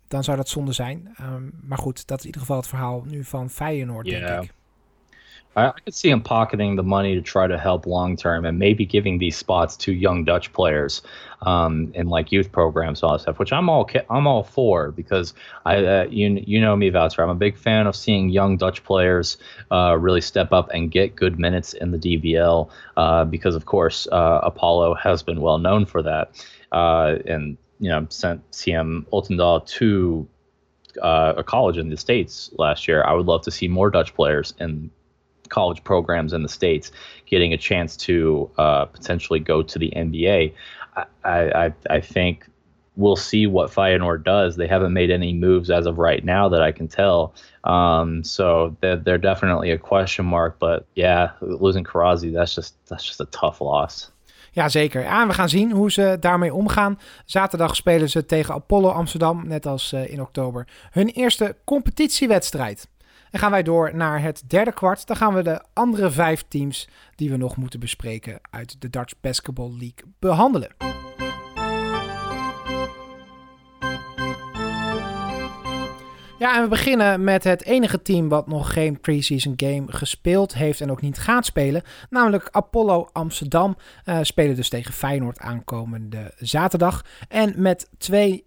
dan 0.08 0.24
zou 0.24 0.38
dat 0.38 0.50
zonde 0.50 0.72
zijn. 0.72 1.16
maar 1.62 1.78
goed, 1.78 2.08
dat 2.08 2.18
is 2.18 2.24
in 2.24 2.26
ieder 2.26 2.42
geval 2.42 2.58
het 2.58 2.68
verhaal 2.68 3.04
nu 3.06 3.24
van 3.24 3.50
Feyenoord, 3.50 4.08
yeah. 4.08 4.28
denk 4.28 4.44
ik. 4.44 4.54
I, 5.58 5.70
I 5.70 5.80
could 5.84 5.96
see 5.96 6.10
him 6.10 6.22
pocketing 6.22 6.76
the 6.76 6.84
money 6.84 7.16
to 7.16 7.22
try 7.22 7.48
to 7.48 7.58
help 7.58 7.86
long 7.86 8.16
term 8.16 8.46
and 8.46 8.60
maybe 8.60 8.86
giving 8.86 9.18
these 9.18 9.36
spots 9.36 9.76
to 9.78 9.92
young 9.92 10.24
Dutch 10.24 10.54
players 10.54 11.02
um, 11.42 11.92
in 11.96 12.08
like 12.08 12.32
youth 12.32 12.52
programs 12.52 13.02
and 13.02 13.10
all 13.10 13.18
that 13.18 13.24
stuff, 13.24 13.40
which 13.40 13.52
I'm 13.52 13.70
all 13.70 13.90
I'm 14.10 14.28
all 14.28 14.44
for 14.44 14.92
because 14.92 15.34
I 15.66 15.84
uh, 15.84 16.08
you 16.10 16.42
you 16.46 16.62
know 16.62 16.76
me, 16.76 16.90
Voucher. 16.90 17.24
I'm 17.24 17.30
a 17.30 17.36
big 17.36 17.58
fan 17.58 17.88
of 17.88 17.96
seeing 17.96 18.30
young 18.30 18.56
Dutch 18.58 18.84
players 18.84 19.38
uh, 19.72 19.98
really 20.00 20.22
step 20.22 20.54
up 20.54 20.70
and 20.74 20.92
get 20.92 21.16
good 21.16 21.40
minutes 21.40 21.74
in 21.74 21.92
the 21.92 21.98
DBL 21.98 22.70
uh, 22.96 23.26
because 23.26 23.56
of 23.56 23.66
course 23.66 24.08
uh, 24.12 24.40
Apollo 24.44 24.96
has 24.96 25.24
been 25.24 25.42
well 25.42 25.58
known 25.58 25.86
for 25.86 26.02
that 26.04 26.46
uh, 26.72 27.16
and 27.26 27.58
you 27.80 27.90
know 27.90 28.06
sent 28.10 28.50
CM 28.52 29.06
Ultendal 29.10 29.66
to 29.68 30.28
uh, 31.02 31.34
a 31.38 31.44
college 31.44 31.78
in 31.78 31.90
the 31.90 31.98
states 31.98 32.52
last 32.58 32.88
year. 32.88 33.04
I 33.04 33.14
would 33.14 33.26
love 33.26 33.44
to 33.44 33.52
see 33.52 33.68
more 33.68 33.90
Dutch 33.90 34.14
players 34.16 34.54
in 34.60 34.90
college 35.50 35.84
programs 35.84 36.34
in 36.34 36.44
the 36.44 36.50
states 36.50 36.92
getting 37.26 37.54
a 37.54 37.58
chance 37.58 37.98
to 37.98 38.50
uh, 38.58 38.86
potentially 38.86 39.40
go 39.40 39.62
to 39.64 39.80
the 39.80 39.92
NBA. 39.96 40.54
I, 40.96 41.06
I, 41.24 41.74
I 41.90 42.02
think 42.02 42.48
we'll 42.98 43.16
see 43.16 43.48
what 43.48 43.72
Feyenoord 43.72 44.24
does. 44.24 44.56
They 44.56 44.68
haven't 44.68 44.92
made 44.92 45.12
any 45.12 45.34
moves 45.34 45.70
as 45.70 45.86
of 45.86 45.98
right 45.98 46.26
now 46.26 46.50
that 46.50 46.62
I 46.62 46.72
can 46.72 46.88
tell. 46.88 47.34
Um, 47.64 48.24
so 48.24 48.76
they're, 48.82 48.98
they're, 48.98 49.18
definitely 49.18 49.72
a 49.72 49.78
question 49.78 50.26
mark. 50.26 50.58
But 50.60 50.86
yeah, 50.96 51.32
losing 51.42 51.84
Karazi, 51.84 52.34
that's 52.34 52.56
just 52.56 52.76
that's 52.88 53.06
just 53.06 53.22
a 53.22 53.26
tough 53.26 53.62
loss. 53.62 54.12
Ja, 54.52 54.70
zeker. 54.70 55.02
Ja, 55.02 55.28
we 55.28 55.34
gaan 55.34 55.50
zien 55.50 55.72
hoe 55.72 55.92
ze 55.92 56.18
daarmee 56.20 56.54
omgaan. 56.54 57.00
Zaterdag 57.26 57.76
spelen 57.76 58.10
ze 58.10 58.26
tegen 58.26 58.54
Apollo 58.54 58.90
Amsterdam, 58.90 59.48
net 59.48 59.66
als 59.66 59.94
uh, 59.94 60.10
in 60.12 60.22
oktober, 60.22 60.68
hun 60.92 61.08
eerste 61.08 61.56
competitiewedstrijd. 61.66 62.88
En 63.32 63.40
gaan 63.40 63.52
wij 63.52 63.64
door 63.64 63.96
naar 63.96 64.22
het 64.22 64.44
derde 64.48 64.74
kwart. 64.74 65.08
Dan 65.08 65.16
gaan 65.16 65.34
we 65.34 65.42
de 65.42 65.62
andere 65.74 66.12
vijf 66.12 66.44
teams 66.48 66.90
die 67.16 67.30
we 67.30 67.38
nog 67.38 67.58
moeten 67.58 67.80
bespreken 67.80 68.40
uit 68.50 68.82
de 68.82 68.90
Dutch 68.90 69.14
Basketball 69.22 69.70
League 69.70 70.14
behandelen. 70.20 70.76
Ja, 76.40 76.56
en 76.56 76.62
we 76.62 76.68
beginnen 76.68 77.24
met 77.24 77.44
het 77.44 77.64
enige 77.64 78.02
team 78.02 78.30
wat 78.30 78.48
nog 78.48 78.74
geen 78.74 79.00
preseason 79.00 79.54
game 79.56 79.84
gespeeld 79.88 80.54
heeft 80.54 80.82
en 80.82 80.92
ook 80.92 81.02
niet 81.02 81.18
gaat 81.18 81.46
spelen. 81.46 81.82
Namelijk 82.10 82.48
Apollo 82.52 83.10
Amsterdam. 83.12 83.78
Uh, 84.06 84.20
spelen 84.22 84.56
dus 84.56 84.70
tegen 84.70 84.94
Feyenoord 84.94 85.40
aankomende 85.40 86.34
zaterdag. 86.38 87.06
En 87.28 87.54
met 87.62 87.90
twee 87.98 88.46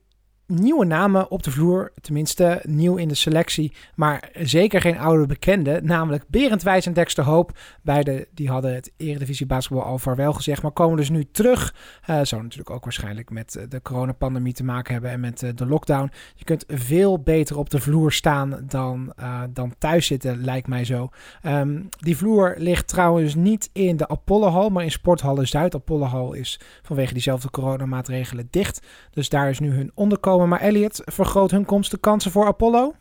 nieuwe 0.50 0.84
namen 0.84 1.30
op 1.30 1.42
de 1.42 1.50
vloer. 1.50 1.92
Tenminste, 2.00 2.60
nieuw 2.62 2.96
in 2.96 3.08
de 3.08 3.14
selectie. 3.14 3.72
Maar 3.94 4.30
zeker 4.32 4.80
geen 4.80 4.98
oude 4.98 5.26
bekende. 5.26 5.80
Namelijk 5.82 6.24
Berend 6.28 6.62
Wijs 6.62 6.86
en 6.86 6.92
Dexter 6.92 7.24
Hoop. 7.24 7.58
Beide 7.82 8.28
die 8.34 8.48
hadden 8.48 8.74
het 8.74 8.92
Eredivisie 8.96 9.46
basketbal 9.46 9.84
al 9.84 9.98
vaarwel 9.98 10.32
gezegd. 10.32 10.62
Maar 10.62 10.70
komen 10.70 10.96
dus 10.96 11.10
nu 11.10 11.24
terug. 11.32 11.74
Uh, 12.10 12.20
zou 12.22 12.42
natuurlijk 12.42 12.70
ook 12.70 12.84
waarschijnlijk 12.84 13.30
met 13.30 13.66
de 13.68 13.82
coronapandemie 13.82 14.52
te 14.52 14.64
maken 14.64 14.92
hebben. 14.92 15.10
En 15.10 15.20
met 15.20 15.52
de 15.54 15.66
lockdown. 15.66 16.10
Je 16.34 16.44
kunt 16.44 16.64
veel 16.68 17.18
beter 17.18 17.58
op 17.58 17.70
de 17.70 17.80
vloer 17.80 18.12
staan 18.12 18.64
dan, 18.66 19.12
dan 19.50 19.74
thuis 19.78 20.06
zitten, 20.06 20.44
lijkt 20.44 20.66
mij 20.66 20.84
zo. 20.84 21.08
Um, 21.46 21.88
die 21.98 22.16
vloer 22.16 22.54
ligt 22.58 22.88
trouwens 22.88 23.34
niet 23.34 23.70
in 23.72 23.96
de 23.96 24.08
Apollohal, 24.08 24.68
maar 24.68 24.84
in 24.84 24.90
Sporthallen 24.90 25.48
Zuid. 25.48 25.74
Apollohal 25.74 26.32
is 26.32 26.60
vanwege 26.82 27.12
diezelfde 27.12 27.50
coronamaatregelen 27.50 28.48
dicht. 28.50 28.86
Dus 29.10 29.28
daar 29.28 29.50
is 29.50 29.58
nu 29.58 29.70
hun 29.70 29.90
onderkomen. 29.94 30.39
Maar 30.48 30.60
Elliot, 30.60 31.02
vergroot 31.04 31.50
hun 31.50 31.64
komst 31.64 31.90
de 31.90 31.98
kansen 31.98 32.30
voor 32.30 32.46
Apollo? 32.46 32.94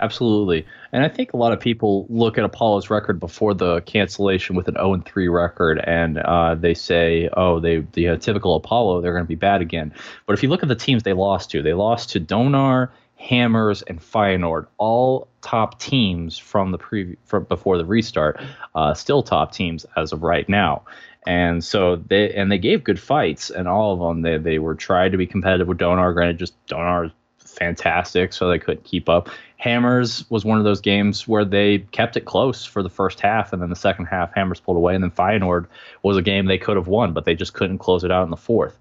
Absolutely. 0.00 0.64
And 0.92 1.04
I 1.04 1.08
think 1.08 1.32
a 1.32 1.36
lot 1.36 1.52
of 1.52 1.58
people 1.58 2.06
look 2.08 2.38
at 2.38 2.44
Apollo's 2.44 2.88
record 2.88 3.18
before 3.18 3.52
the 3.52 3.82
cancellation 3.84 4.54
with 4.54 4.68
an 4.68 4.74
0 4.74 5.02
3 5.04 5.28
record 5.28 5.80
and 5.84 6.18
uh, 6.18 6.54
they 6.54 6.74
say, 6.74 7.28
oh, 7.36 7.58
they 7.58 7.84
the 7.92 8.10
uh, 8.10 8.16
typical 8.16 8.54
Apollo, 8.54 9.00
they're 9.00 9.12
going 9.12 9.24
to 9.24 9.28
be 9.28 9.34
bad 9.34 9.60
again. 9.60 9.92
But 10.26 10.34
if 10.34 10.42
you 10.42 10.48
look 10.48 10.62
at 10.62 10.68
the 10.68 10.76
teams 10.76 11.02
they 11.02 11.14
lost 11.14 11.50
to, 11.50 11.62
they 11.62 11.74
lost 11.74 12.10
to 12.10 12.20
Donar, 12.20 12.90
Hammers, 13.16 13.82
and 13.82 14.00
Feyenoord, 14.00 14.66
all 14.76 15.26
top 15.42 15.80
teams 15.80 16.38
from 16.38 16.70
the 16.70 16.78
pre 16.78 17.16
from 17.24 17.44
before 17.44 17.76
the 17.76 17.84
restart, 17.84 18.40
uh, 18.76 18.94
still 18.94 19.24
top 19.24 19.50
teams 19.50 19.84
as 19.96 20.12
of 20.12 20.22
right 20.22 20.48
now. 20.48 20.82
And 21.26 21.62
so 21.62 21.96
they 21.96 22.32
and 22.32 22.50
they 22.50 22.58
gave 22.58 22.84
good 22.84 23.00
fights, 23.00 23.50
and 23.50 23.68
all 23.68 23.92
of 23.92 23.98
them 23.98 24.22
they 24.22 24.38
they 24.38 24.58
were 24.58 24.74
trying 24.74 25.12
to 25.12 25.18
be 25.18 25.26
competitive 25.26 25.68
with 25.68 25.78
Donar. 25.78 26.14
Granted, 26.14 26.38
just 26.38 26.54
Donar 26.66 27.10
fantastic, 27.38 28.32
so 28.32 28.48
they 28.48 28.58
couldn't 28.58 28.84
keep 28.84 29.08
up. 29.08 29.28
Hammers 29.56 30.24
was 30.30 30.44
one 30.44 30.58
of 30.58 30.64
those 30.64 30.80
games 30.80 31.26
where 31.26 31.44
they 31.44 31.78
kept 31.78 32.16
it 32.16 32.24
close 32.24 32.64
for 32.64 32.82
the 32.82 32.90
first 32.90 33.20
half, 33.20 33.52
and 33.52 33.60
then 33.60 33.70
the 33.70 33.76
second 33.76 34.06
half, 34.06 34.32
Hammers 34.34 34.60
pulled 34.60 34.76
away, 34.76 34.94
and 34.94 35.02
then 35.02 35.10
Feyenoord 35.10 35.66
was 36.02 36.16
a 36.16 36.22
game 36.22 36.46
they 36.46 36.58
could 36.58 36.76
have 36.76 36.86
won, 36.86 37.12
but 37.12 37.24
they 37.24 37.34
just 37.34 37.54
couldn't 37.54 37.78
close 37.78 38.04
it 38.04 38.12
out 38.12 38.22
in 38.22 38.30
the 38.30 38.36
fourth. 38.36 38.78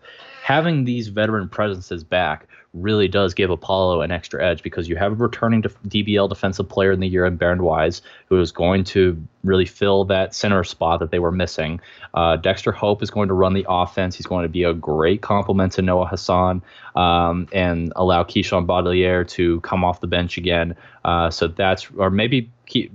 Having 0.48 0.86
these 0.86 1.10
veteran 1.10 1.50
presences 1.50 2.06
back 2.06 2.48
really 2.74 3.10
does 3.10 3.34
give 3.34 3.50
Apollo 3.50 4.00
an 4.00 4.12
extra 4.12 4.42
edge 4.42 4.64
because 4.64 4.88
you 4.88 4.96
have 4.96 5.12
a 5.12 5.16
returning 5.16 5.62
DBL 5.62 6.30
defensive 6.30 6.70
player 6.70 6.94
in 6.94 7.02
the 7.02 7.08
year 7.10 7.26
in 7.26 7.36
Bernd 7.36 7.64
Wise 7.64 8.02
who 8.30 8.40
is 8.40 8.54
going 8.54 8.86
to 8.86 9.22
really 9.44 9.66
fill 9.66 10.06
that 10.06 10.34
center 10.34 10.64
spot 10.64 11.02
that 11.02 11.12
they 11.12 11.20
were 11.20 11.34
missing. 11.34 11.82
Uh, 12.14 12.38
Dexter 12.38 12.72
Hope 12.72 13.04
is 13.04 13.12
going 13.12 13.28
to 13.28 13.34
run 13.34 13.56
the 13.56 13.66
offense. 13.68 14.16
He's 14.16 14.26
going 14.26 14.44
to 14.44 14.50
be 14.50 14.64
a 14.64 14.74
great 14.74 15.22
complement 15.22 15.74
to 15.74 15.82
Noah 15.82 16.08
Hassan 16.08 16.62
um, 16.96 17.50
and 17.52 17.92
allow 17.98 18.24
Keyshawn 18.24 18.66
Baudelier 18.66 19.28
to 19.32 19.60
come 19.62 19.84
off 19.84 20.00
the 20.00 20.08
bench 20.08 20.38
again. 20.38 20.78
Uh, 21.04 21.30
so 21.30 21.50
that's, 21.50 21.92
or 21.98 22.10
maybe 22.10 22.50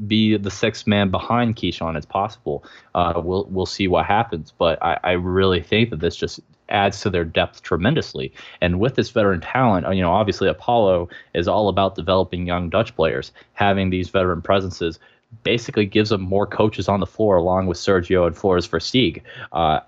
be 0.06 0.36
the 0.36 0.50
sixth 0.50 0.86
man 0.86 1.10
behind 1.10 1.56
Keyshawn. 1.56 1.96
It's 1.96 2.06
possible. 2.06 2.64
Uh, 2.94 3.20
we'll 3.22 3.46
we'll 3.50 3.66
see 3.66 3.88
what 3.88 4.04
happens, 4.04 4.52
but 4.56 4.82
I, 4.82 4.98
I 5.02 5.12
really 5.12 5.62
think 5.62 5.90
that 5.90 6.00
this 6.00 6.14
just 6.16 6.40
adds 6.68 7.00
to 7.00 7.10
their 7.10 7.24
depth 7.24 7.62
tremendously. 7.62 8.32
And 8.60 8.80
with 8.80 8.94
this 8.94 9.10
veteran 9.10 9.40
talent, 9.40 9.86
you 9.94 10.02
know, 10.02 10.12
obviously 10.12 10.48
Apollo 10.48 11.08
is 11.34 11.48
all 11.48 11.68
about 11.68 11.94
developing 11.94 12.46
young 12.46 12.70
Dutch 12.70 12.94
players. 12.96 13.32
Having 13.54 13.90
these 13.90 14.08
veteran 14.08 14.42
presences 14.42 14.98
basically 15.44 15.86
gives 15.86 16.10
them 16.10 16.20
more 16.20 16.46
coaches 16.46 16.88
on 16.88 17.00
the 17.00 17.06
floor, 17.06 17.36
along 17.36 17.66
with 17.66 17.78
Sergio 17.78 18.26
and 18.26 18.36
Flores 18.36 18.68
Versteeg. 18.68 19.22
Uh, 19.52 19.80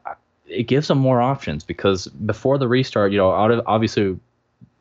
it 0.47 0.65
gives 0.65 0.89
them 0.89 0.99
more 0.99 1.21
options 1.21 1.65
because 1.65 2.07
before 2.07 2.59
the 2.59 2.69
restart, 2.69 3.13
you 3.13 3.19
know, 3.19 3.31
obviously 3.67 4.19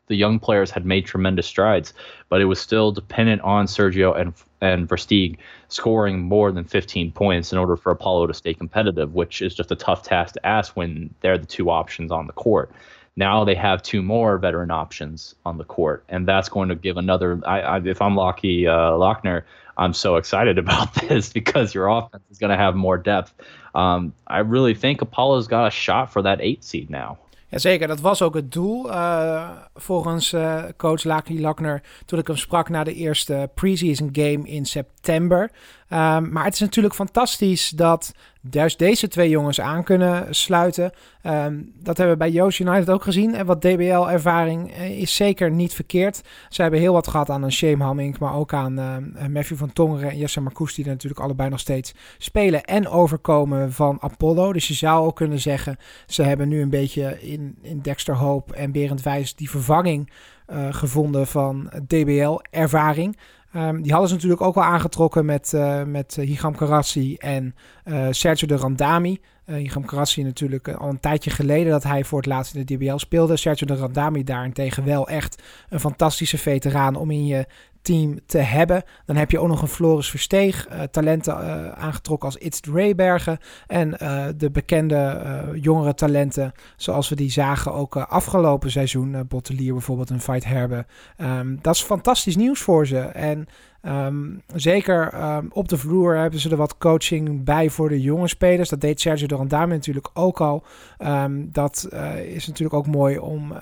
the 0.06 0.16
young 0.16 0.38
players 0.38 0.70
had 0.70 0.84
made 0.84 1.06
tremendous 1.06 1.46
strides, 1.46 1.94
but 2.28 2.40
it 2.40 2.44
was 2.46 2.60
still 2.60 2.92
dependent 2.92 3.42
on 3.42 3.66
Sergio 3.66 4.18
and 4.18 4.34
and 4.60 4.88
Versteeg 4.88 5.36
scoring 5.68 6.22
more 6.22 6.50
than 6.50 6.64
15 6.64 7.12
points 7.12 7.52
in 7.52 7.58
order 7.58 7.76
for 7.76 7.92
Apollo 7.92 8.28
to 8.28 8.34
stay 8.34 8.54
competitive, 8.54 9.12
which 9.12 9.42
is 9.42 9.54
just 9.54 9.70
a 9.70 9.76
tough 9.76 10.02
task 10.02 10.34
to 10.34 10.46
ask 10.46 10.74
when 10.74 11.14
they're 11.20 11.36
the 11.36 11.46
two 11.46 11.70
options 11.70 12.10
on 12.10 12.26
the 12.26 12.32
court. 12.32 12.72
Now 13.16 13.44
they 13.44 13.54
have 13.54 13.82
two 13.82 14.02
more 14.02 14.38
veteran 14.38 14.70
options 14.70 15.34
on 15.44 15.58
the 15.58 15.64
court, 15.64 16.04
and 16.08 16.26
that's 16.26 16.48
going 16.48 16.68
to 16.70 16.74
give 16.74 16.96
another. 16.96 17.40
I, 17.46 17.60
I, 17.60 17.80
if 17.84 18.02
I'm 18.02 18.16
Lockie 18.16 18.66
uh, 18.66 18.92
Lochner, 18.92 19.42
I'm 19.76 19.92
so 19.92 20.16
excited 20.16 20.58
about 20.64 20.94
this 20.94 21.32
because 21.32 21.74
your 21.74 21.88
offense 21.88 22.24
is 22.30 22.38
going 22.38 22.50
to 22.50 22.56
have 22.56 22.74
more 22.74 22.98
depth. 22.98 23.32
Um, 23.74 24.14
I 24.26 24.38
really 24.38 24.74
think 24.74 25.00
Apollo's 25.00 25.46
got 25.46 25.66
a 25.66 25.70
shot 25.70 26.12
for 26.12 26.22
that 26.22 26.40
eight 26.40 26.64
seed 26.64 26.90
now. 26.90 27.18
Jazeker, 27.54 27.88
dat 27.88 28.00
was 28.00 28.22
ook 28.22 28.34
het 28.34 28.52
doel 28.52 28.90
uh, 28.90 29.50
volgens 29.74 30.32
uh, 30.32 30.62
coach 30.76 31.04
Laki 31.04 31.40
Lackner 31.40 31.82
toen 32.04 32.18
ik 32.18 32.26
hem 32.26 32.36
sprak 32.36 32.68
na 32.68 32.84
de 32.84 32.94
eerste 32.94 33.50
preseason 33.54 34.08
game 34.12 34.48
in 34.48 34.66
september. 34.66 35.42
Um, 35.42 36.32
maar 36.32 36.44
het 36.44 36.54
is 36.54 36.60
natuurlijk 36.60 36.94
fantastisch 36.94 37.68
dat 37.68 38.12
juist 38.50 38.78
deze 38.78 39.08
twee 39.08 39.28
jongens 39.28 39.60
aan 39.60 39.84
kunnen 39.84 40.34
sluiten. 40.34 40.92
Um, 41.26 41.72
dat 41.82 41.96
hebben 41.96 42.16
we 42.16 42.24
bij 42.24 42.30
Joost 42.30 42.58
United 42.58 42.90
ook 42.90 43.02
gezien. 43.02 43.34
En 43.34 43.46
wat 43.46 43.60
DBL-ervaring 43.60 44.72
eh, 44.72 45.00
is 45.00 45.16
zeker 45.16 45.50
niet 45.50 45.74
verkeerd. 45.74 46.22
Ze 46.48 46.62
hebben 46.62 46.80
heel 46.80 46.92
wat 46.92 47.08
gehad 47.08 47.30
aan 47.30 47.42
een 47.42 47.52
Shame 47.52 47.84
Hamming, 47.84 48.18
maar 48.18 48.34
ook 48.34 48.52
aan 48.52 48.78
uh, 48.78 49.26
Matthew 49.28 49.56
van 49.56 49.72
Tongeren 49.72 50.10
en 50.10 50.18
Jesse 50.18 50.40
Marcus, 50.40 50.74
die 50.74 50.84
er 50.84 50.90
natuurlijk 50.90 51.20
allebei 51.20 51.50
nog 51.50 51.60
steeds 51.60 51.94
spelen 52.18 52.64
en 52.64 52.88
overkomen 52.88 53.72
van 53.72 53.96
Apollo. 54.00 54.52
Dus 54.52 54.68
je 54.68 54.74
zou 54.74 55.06
ook 55.06 55.16
kunnen 55.16 55.40
zeggen, 55.40 55.76
ze 56.06 56.22
hebben 56.22 56.48
nu 56.48 56.62
een 56.62 56.70
beetje 56.70 57.20
in, 57.20 57.58
in 57.62 57.80
Dexter 57.80 58.14
Hoop 58.14 58.52
en 58.52 58.72
Berend 58.72 59.02
Wijs 59.02 59.34
die 59.34 59.50
vervanging 59.50 60.10
uh, 60.48 60.66
gevonden 60.70 61.26
van 61.26 61.70
DBL-ervaring. 61.86 63.16
Um, 63.56 63.82
die 63.82 63.90
hadden 63.90 64.08
ze 64.08 64.14
natuurlijk 64.14 64.42
ook 64.42 64.56
al 64.56 64.62
aangetrokken 64.62 65.24
met, 65.24 65.52
uh, 65.54 65.82
met 65.82 66.14
Higam 66.14 66.56
Karassi 66.56 67.16
en 67.16 67.54
uh, 67.84 68.06
Sergio 68.10 68.46
de 68.46 68.56
Randami. 68.56 69.20
Uh, 69.46 69.56
Higam 69.56 69.84
Karassi 69.84 70.22
natuurlijk 70.22 70.68
al 70.68 70.88
een 70.88 71.00
tijdje 71.00 71.30
geleden 71.30 71.70
dat 71.70 71.82
hij 71.82 72.04
voor 72.04 72.18
het 72.18 72.26
laatst 72.26 72.54
in 72.54 72.64
de 72.64 72.74
DBL 72.74 72.96
speelde. 72.96 73.36
Sergio 73.36 73.66
de 73.66 73.76
Randami 73.76 74.24
daarentegen 74.24 74.84
wel 74.84 75.08
echt 75.08 75.42
een 75.68 75.80
fantastische 75.80 76.38
veteraan 76.38 76.96
om 76.96 77.10
in 77.10 77.26
je 77.26 77.46
team 77.84 78.18
te 78.26 78.38
hebben. 78.38 78.82
Dan 79.06 79.16
heb 79.16 79.30
je 79.30 79.38
ook 79.38 79.48
nog 79.48 79.62
een 79.62 79.68
Floris 79.68 80.10
Versteeg, 80.10 80.68
uh, 80.68 80.82
talenten 80.82 81.34
uh, 81.34 81.68
aangetrokken 81.68 82.28
als 82.28 82.38
It's 82.38 82.60
Raybergen 82.72 83.38
en 83.66 83.96
uh, 84.02 84.26
de 84.36 84.50
bekende 84.50 85.52
jongere 85.60 85.94
talenten 85.94 86.52
zoals 86.76 87.08
we 87.08 87.14
die 87.14 87.30
zagen 87.30 87.72
ook 87.72 87.96
afgelopen 87.96 88.70
seizoen. 88.70 89.26
Bottelier 89.28 89.72
bijvoorbeeld 89.72 90.10
een 90.10 90.20
Fight 90.20 90.44
Herbe. 90.44 90.86
Um, 91.18 91.58
dat 91.62 91.74
is 91.74 91.82
fantastisch 91.82 92.36
nieuws 92.36 92.60
voor 92.60 92.86
ze 92.86 92.98
en 93.00 93.46
Um, 93.86 94.42
zeker 94.54 95.14
um, 95.36 95.50
op 95.52 95.68
de 95.68 95.78
vloer 95.78 96.16
hebben 96.16 96.40
ze 96.40 96.50
er 96.50 96.56
wat 96.56 96.78
coaching 96.78 97.44
bij 97.44 97.70
voor 97.70 97.88
de 97.88 98.00
jonge 98.00 98.28
spelers. 98.28 98.68
Dat 98.68 98.80
deed 98.80 99.00
Sergio 99.00 99.26
Dorandame 99.26 99.74
natuurlijk 99.74 100.10
ook 100.14 100.40
al. 100.40 100.64
Um, 100.98 101.48
dat 101.52 101.88
uh, 101.92 102.18
is 102.18 102.46
natuurlijk 102.46 102.74
ook 102.74 102.86
mooi 102.86 103.18
om 103.18 103.52
uh, 103.52 103.58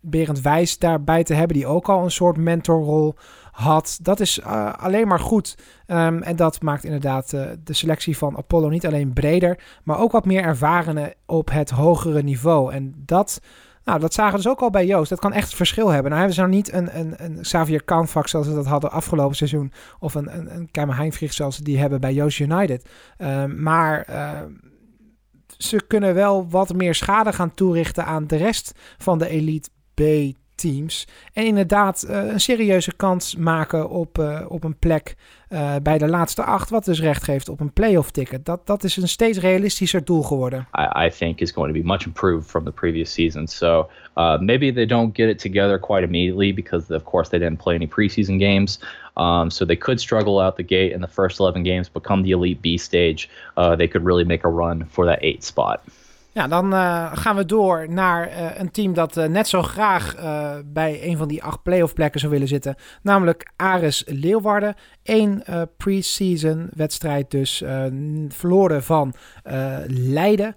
Berend 0.00 0.40
Wijs 0.40 0.78
daarbij 0.78 1.24
te 1.24 1.34
hebben, 1.34 1.56
die 1.56 1.66
ook 1.66 1.88
al 1.88 2.04
een 2.04 2.10
soort 2.10 2.36
mentorrol 2.36 3.14
had. 3.52 3.98
Dat 4.02 4.20
is 4.20 4.38
uh, 4.38 4.72
alleen 4.72 5.08
maar 5.08 5.20
goed. 5.20 5.58
En 5.86 6.36
dat 6.36 6.62
maakt 6.62 6.84
inderdaad 6.84 7.30
de 7.64 7.72
selectie 7.72 8.16
van 8.16 8.36
Apollo 8.36 8.68
niet 8.68 8.86
alleen 8.86 9.12
breder, 9.12 9.58
maar 9.84 9.98
ook 9.98 10.12
wat 10.12 10.24
meer 10.24 10.42
ervarenen 10.42 11.12
op 11.26 11.50
het 11.50 11.70
hogere 11.70 12.22
niveau. 12.22 12.72
En 12.72 12.94
dat, 12.96 13.40
nou, 13.86 14.00
dat 14.00 14.14
zagen 14.14 14.30
we 14.30 14.42
dus 14.42 14.48
ook 14.48 14.60
al 14.60 14.70
bij 14.70 14.86
Joost. 14.86 15.10
Dat 15.10 15.18
kan 15.18 15.32
echt 15.32 15.54
verschil 15.54 15.88
hebben. 15.88 16.10
Nou 16.10 16.16
hebben 16.16 16.34
ze 16.34 16.40
nou 16.40 16.52
niet 16.52 16.72
een, 16.72 16.98
een, 16.98 17.14
een 17.16 17.40
Xavier 17.40 17.82
Kanvak 17.82 18.28
zoals 18.28 18.46
we 18.46 18.54
dat 18.54 18.66
hadden 18.66 18.90
afgelopen 18.90 19.36
seizoen. 19.36 19.72
Of 19.98 20.14
een, 20.14 20.36
een, 20.36 20.70
een 20.72 21.12
zoals 21.32 21.56
ze 21.56 21.62
die 21.62 21.78
hebben 21.78 22.00
bij 22.00 22.14
Joost 22.14 22.38
United. 22.38 22.88
Um, 23.18 23.62
maar... 23.62 24.06
Uh, 24.10 24.40
ze 25.58 25.82
kunnen 25.86 26.14
wel 26.14 26.48
wat 26.48 26.74
meer 26.74 26.94
schade 26.94 27.32
gaan 27.32 27.54
toerichten 27.54 28.04
aan 28.04 28.26
de 28.26 28.36
rest 28.36 28.72
van 28.98 29.18
de 29.18 29.28
Elite 29.28 29.70
B 29.94 30.02
teams. 30.54 31.08
En 31.32 31.44
inderdaad 31.44 32.06
uh, 32.08 32.26
een 32.26 32.40
serieuze 32.40 32.96
kans 32.96 33.36
maken 33.36 33.90
op, 33.90 34.18
uh, 34.18 34.40
op 34.48 34.64
een 34.64 34.78
plek 34.78 35.16
uh, 35.48 35.74
bij 35.82 35.98
de 35.98 36.08
laatste 36.08 36.42
acht. 36.42 36.70
Wat 36.70 36.84
dus 36.84 37.00
recht 37.00 37.24
geeft 37.24 37.48
op 37.48 37.60
een 37.60 37.72
playoff 37.72 38.10
ticket. 38.10 38.44
Dat, 38.44 38.66
dat 38.66 38.84
is 38.84 38.96
een 38.96 39.08
steeds 39.08 39.38
realistischer 39.38 40.04
doel 40.04 40.22
geworden. 40.22 40.68
I, 40.78 41.06
I 41.06 41.10
think 41.10 41.40
is 41.40 41.50
going 41.50 41.74
to 41.74 41.80
be 41.80 41.86
much 41.86 42.06
improved 42.06 42.50
from 42.50 42.64
the 42.64 42.72
previous 42.72 43.12
season. 43.12 43.46
So 43.46 43.88
uh, 44.16 44.38
maybe 44.38 44.72
they 44.72 44.86
don't 44.86 45.16
get 45.16 45.28
it 45.28 45.38
together 45.38 45.80
quite 45.80 46.04
immediately 46.04 46.54
because 46.54 46.94
of 46.94 47.02
course 47.04 47.28
they 47.28 47.40
didn't 47.40 47.62
play 47.62 47.74
any 47.74 47.86
preseason 47.86 48.38
games. 48.38 48.78
Um, 49.16 49.50
so 49.50 49.64
they 49.64 49.76
could 49.76 50.00
struggle 50.00 50.40
out 50.40 50.56
the 50.56 50.62
gate 50.62 50.92
in 50.92 51.00
the 51.00 51.08
first 51.08 51.40
11 51.40 51.62
games, 51.62 51.88
become 51.88 52.22
the 52.22 52.32
Elite 52.32 52.60
B 52.60 52.76
stage. 52.76 53.28
Uh, 53.56 53.74
they 53.76 53.88
could 53.88 54.04
really 54.04 54.24
make 54.24 54.44
a 54.44 54.48
run 54.48 54.84
for 54.84 55.06
that 55.06 55.18
eight 55.22 55.42
spot. 55.42 55.82
Ja, 56.36 56.46
dan 56.48 56.72
uh, 56.72 57.12
gaan 57.12 57.36
we 57.36 57.44
door 57.44 57.86
naar 57.88 58.28
uh, 58.28 58.58
een 58.58 58.70
team 58.70 58.94
dat 58.94 59.16
uh, 59.16 59.24
net 59.24 59.48
zo 59.48 59.62
graag 59.62 60.14
bij 60.64 61.04
een 61.04 61.16
van 61.16 61.28
die 61.28 61.42
acht 61.42 61.62
playoff 61.62 61.94
plekken 61.94 62.20
zou 62.20 62.32
willen 62.32 62.48
zitten. 62.48 62.74
Namelijk 63.02 63.50
Ares 63.56 64.04
Leeuwarden. 64.06 64.74
Eén 65.04 65.44
pre-season 65.76 66.68
wedstrijd 66.74 67.30
dus 67.30 67.62
verloren 68.28 68.82
van 68.82 69.14
Leiden, 69.86 70.56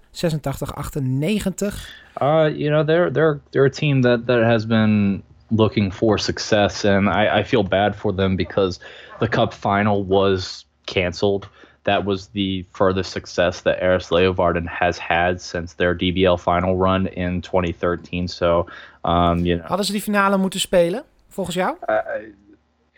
Uh, 2.22 2.48
you 2.56 2.68
know, 2.68 2.86
they're, 2.86 3.10
they're, 3.10 3.40
they're 3.50 3.66
a 3.66 3.70
team 3.70 4.00
that, 4.00 4.26
that 4.26 4.42
has 4.42 4.66
been 4.66 5.22
looking 5.48 5.94
for 5.94 6.18
success, 6.18 6.84
and 6.84 7.08
I, 7.08 7.40
I 7.40 7.44
feel 7.44 7.62
bad 7.68 7.96
for 7.96 8.14
them 8.14 8.36
because 8.36 8.80
the 9.18 9.28
Cup 9.28 9.54
final 9.54 10.06
was 10.06 10.66
canceled. 10.84 11.48
That 11.84 12.04
was 12.04 12.28
the 12.28 12.64
furthest 12.72 13.10
success 13.12 13.62
that 13.62 13.82
Eris 13.82 14.10
Leovarden 14.10 14.68
has 14.68 14.98
had 14.98 15.40
since 15.40 15.74
their 15.74 15.94
DBL 15.94 16.38
final 16.38 16.76
run 16.76 17.06
in 17.06 17.40
2013. 17.40 18.28
So, 18.28 18.66
um, 19.04 19.46
you 19.46 19.56
know, 19.56 19.64
Hadden 19.66 19.84
ze 19.84 19.92
die 19.92 20.02
finale 20.02 20.36
moeten 20.38 20.60
spelen, 20.60 21.04
volgens 21.28 21.56
jou? 21.56 21.76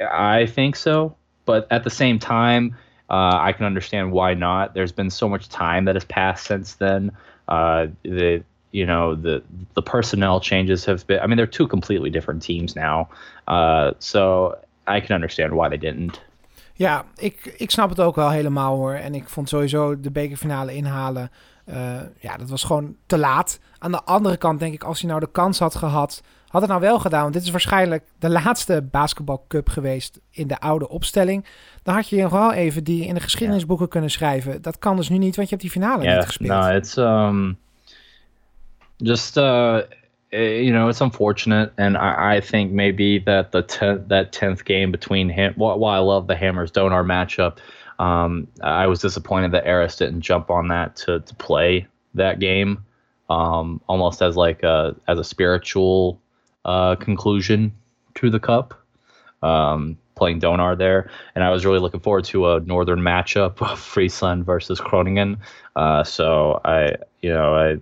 I 0.01 0.47
think 0.47 0.77
so, 0.77 1.15
but 1.45 1.67
at 1.71 1.85
the 1.85 1.91
same 1.91 2.19
time, 2.19 2.75
uh, 3.09 3.39
I 3.41 3.53
can 3.53 3.67
understand 3.67 4.11
why 4.13 4.35
not. 4.35 4.75
There's 4.75 4.93
been 4.93 5.11
so 5.11 5.29
much 5.29 5.49
time 5.49 5.85
that 5.85 5.95
has 5.95 6.05
passed 6.05 6.47
since 6.47 6.75
then. 6.75 7.13
Uh, 7.47 7.87
the 8.03 8.43
you 8.73 8.87
know 8.87 9.15
the 9.15 9.43
the 9.75 9.83
personnel 9.83 10.41
changes 10.41 10.85
have 10.87 11.07
been. 11.07 11.21
I 11.21 11.27
mean, 11.27 11.37
they're 11.37 11.47
two 11.47 11.69
completely 11.69 12.11
different 12.11 12.43
teams 12.43 12.75
now. 12.75 13.09
Uh, 13.47 13.93
so 13.99 14.59
I 14.87 15.01
can 15.01 15.15
understand 15.15 15.55
why 15.55 15.69
they 15.69 15.77
didn't. 15.77 16.21
Ja, 16.83 17.05
ik, 17.17 17.55
ik 17.57 17.71
snap 17.71 17.89
het 17.89 18.01
ook 18.01 18.15
wel 18.17 18.31
helemaal 18.31 18.77
hoor. 18.77 18.93
En 18.95 19.15
ik 19.15 19.29
vond 19.29 19.49
sowieso 19.49 20.01
de 20.01 20.11
bekerfinale 20.11 20.75
inhalen. 20.75 21.31
eh, 21.65 22.01
ja, 22.21 22.37
dat 22.37 22.51
was 22.51 22.65
gewoon 22.65 22.97
te 23.07 23.19
laat. 23.19 23.59
Aan 23.79 23.91
de 23.91 24.03
andere 24.03 24.37
kant 24.37 24.59
denk 24.59 24.75
ik, 24.75 24.85
als 24.85 25.01
hij 25.01 25.09
nou 25.09 25.21
de 25.21 25.31
kans 25.33 25.59
had 25.59 25.75
gehad, 25.75 26.23
had 26.49 26.61
het 26.61 26.71
nou 26.71 26.83
wel 26.83 26.99
gedaan. 26.99 27.23
Want 27.23 27.35
dit 27.35 27.43
is 27.43 27.51
waarschijnlijk 27.51 28.05
de 28.19 28.31
laatste 28.31 28.89
basketbalcup 28.91 29.69
geweest 29.69 30.21
in 30.31 30.47
de 30.47 30.61
oude 30.61 30.89
opstelling. 30.89 31.47
Dan 31.83 31.95
had 31.95 32.09
je 32.09 32.23
nog 32.23 32.33
wel 32.33 32.53
even 32.53 32.85
die 32.85 33.07
in 33.07 33.15
de 33.15 33.21
geschiedenisboeken 33.21 33.89
kunnen 33.89 34.11
schrijven. 34.11 34.63
Dat 34.63 34.79
kan 34.79 34.97
dus 34.97 35.09
nu 35.09 35.19
niet, 35.19 35.37
want 35.37 35.49
je 35.49 35.55
hebt 35.55 35.61
die 35.69 35.83
finale 35.83 35.99
niet 35.99 36.11
Yeah, 36.11 36.23
gespeeld. 36.25 36.51
no, 36.51 36.69
it's 36.77 36.97
um, 36.97 37.59
just 38.97 39.37
uh, 39.37 39.79
eh, 39.79 39.85
you 40.33 40.73
know, 40.73 40.89
it's 40.89 41.01
unfortunate, 41.01 41.73
and 41.77 41.97
I, 41.97 42.37
I 42.37 42.41
think 42.41 42.73
maybe 42.73 43.19
that 43.21 43.53
the 43.53 44.05
that 44.09 44.33
tenth 44.33 44.65
game 44.65 44.91
between 44.91 45.29
him. 45.29 45.53
While, 45.57 45.79
while 45.79 45.95
I 45.95 45.99
love 45.99 46.27
the 46.27 46.37
Hammers 46.37 46.71
Donar 46.71 47.05
matchup, 47.05 47.59
um, 48.03 48.49
I 48.63 48.87
was 48.87 49.01
disappointed 49.01 49.53
that 49.53 49.67
Eris 49.67 49.97
didn't 49.97 50.23
jump 50.23 50.51
on 50.51 50.69
that 50.69 50.97
to 50.97 51.21
to 51.21 51.35
play 51.35 51.87
that 52.15 52.41
game, 52.41 52.85
um, 53.29 53.81
almost 53.89 54.23
as 54.23 54.37
like 54.37 54.63
a 54.63 54.97
as 55.07 55.19
a 55.19 55.25
spiritual 55.25 56.19
uh, 56.65 56.97
conclusion 56.97 57.73
to 58.15 58.31
the 58.31 58.41
cup. 58.41 58.75
Um, 59.43 59.99
playing 60.15 60.41
Donar 60.41 60.79
there, 60.79 61.11
and 61.35 61.43
I 61.43 61.51
was 61.51 61.67
really 61.67 61.81
looking 61.81 62.01
forward 62.01 62.25
to 62.27 62.53
a 62.53 62.61
northern 62.61 63.01
matchup 63.01 63.61
of 63.61 63.79
Friesland 63.79 64.47
versus 64.47 64.81
Groningen. 64.81 65.39
Uh, 65.75 66.05
so 66.05 66.61
I, 66.65 66.95
you 67.23 67.33
know, 67.33 67.55
I, 67.55 67.81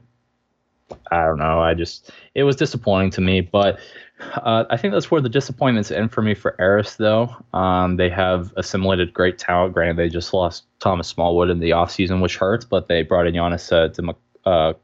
I 1.10 1.24
don't 1.24 1.38
know. 1.38 1.60
I 1.60 1.74
just 1.74 2.10
it 2.34 2.44
was 2.44 2.56
disappointing 2.56 3.10
to 3.12 3.20
me, 3.20 3.40
but 3.40 3.78
uh, 4.20 4.64
I 4.70 4.76
think 4.76 4.92
that's 4.92 5.10
where 5.10 5.20
the 5.20 5.28
disappointments 5.28 5.90
end 5.90 6.12
for 6.12 6.22
me 6.22 6.34
for 6.34 6.54
Eris, 6.60 6.96
though. 6.96 7.34
Um, 7.52 7.96
they 7.96 8.10
have 8.10 8.52
assimilated 8.56 9.14
great 9.14 9.38
talent. 9.38 9.74
Granted, 9.74 9.96
they 9.96 10.08
just 10.08 10.34
lost 10.34 10.64
Thomas 10.78 11.08
Smallwood 11.08 11.50
in 11.50 11.60
the 11.60 11.70
offseason, 11.70 12.20
which 12.20 12.36
hurts, 12.36 12.64
but 12.64 12.88
they 12.88 13.02
brought 13.02 13.26
in 13.26 13.34
Giannis 13.34 13.72
uh, 13.72 13.88
Demak- 13.88 14.16
uh, 14.44 14.74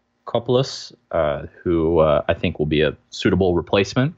uh, 1.11 1.47
who 1.63 1.99
uh, 1.99 2.23
I 2.29 2.35
think 2.35 2.59
will 2.59 2.67
be 2.67 2.83
a 2.83 2.97
suitable 3.11 3.55
replacement. 3.55 4.15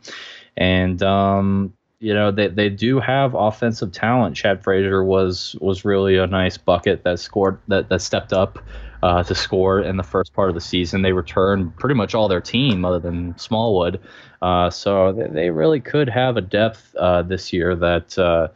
And 0.57 1.03
um, 1.03 1.73
you 2.01 2.15
know 2.15 2.31
they, 2.31 2.49
they 2.49 2.69
do 2.69 3.01
have 3.01 3.35
offensive 3.35 3.93
talent. 3.93 4.37
Chad 4.37 4.63
Frazier 4.63 5.03
was 5.03 5.57
was 5.61 5.85
really 5.85 6.17
a 6.17 6.27
nice 6.27 6.57
bucket 6.57 7.03
that 7.05 7.19
scored 7.19 7.59
that 7.69 7.89
that 7.89 8.01
stepped 8.03 8.33
up 8.33 8.59
uh, 9.03 9.23
to 9.25 9.35
score 9.35 9.81
in 9.81 9.97
the 9.97 10.03
first 10.03 10.33
part 10.33 10.49
of 10.49 10.55
the 10.55 10.61
season. 10.61 11.03
They 11.03 11.13
returned 11.13 11.77
pretty 11.77 11.95
much 11.95 12.15
all 12.15 12.29
their 12.29 12.41
team 12.41 12.85
other 12.85 12.99
than 13.01 13.37
Smallwood, 13.39 14.01
uh, 14.43 14.71
so 14.71 15.13
they, 15.13 15.29
they 15.29 15.51
really 15.51 15.81
could 15.81 16.09
have 16.09 16.37
a 16.37 16.41
depth 16.41 16.95
uh, 16.97 17.23
this 17.23 17.53
year 17.53 17.75
that 17.77 18.17
uh, 18.17 18.49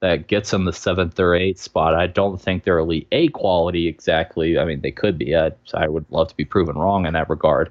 that 0.00 0.26
gets 0.28 0.50
them 0.50 0.64
the 0.66 0.72
seventh 0.72 1.18
or 1.18 1.34
eighth 1.34 1.60
spot. 1.60 1.94
I 1.94 2.06
don't 2.06 2.40
think 2.40 2.64
they're 2.64 2.78
elite 2.78 3.08
A 3.12 3.28
quality 3.28 3.88
exactly. 3.88 4.58
I 4.58 4.66
mean 4.66 4.82
they 4.82 4.92
could 4.92 5.16
be. 5.16 5.34
I, 5.34 5.52
I 5.72 5.88
would 5.88 6.04
love 6.10 6.28
to 6.28 6.36
be 6.36 6.44
proven 6.44 6.76
wrong 6.76 7.06
in 7.06 7.14
that 7.14 7.30
regard, 7.30 7.70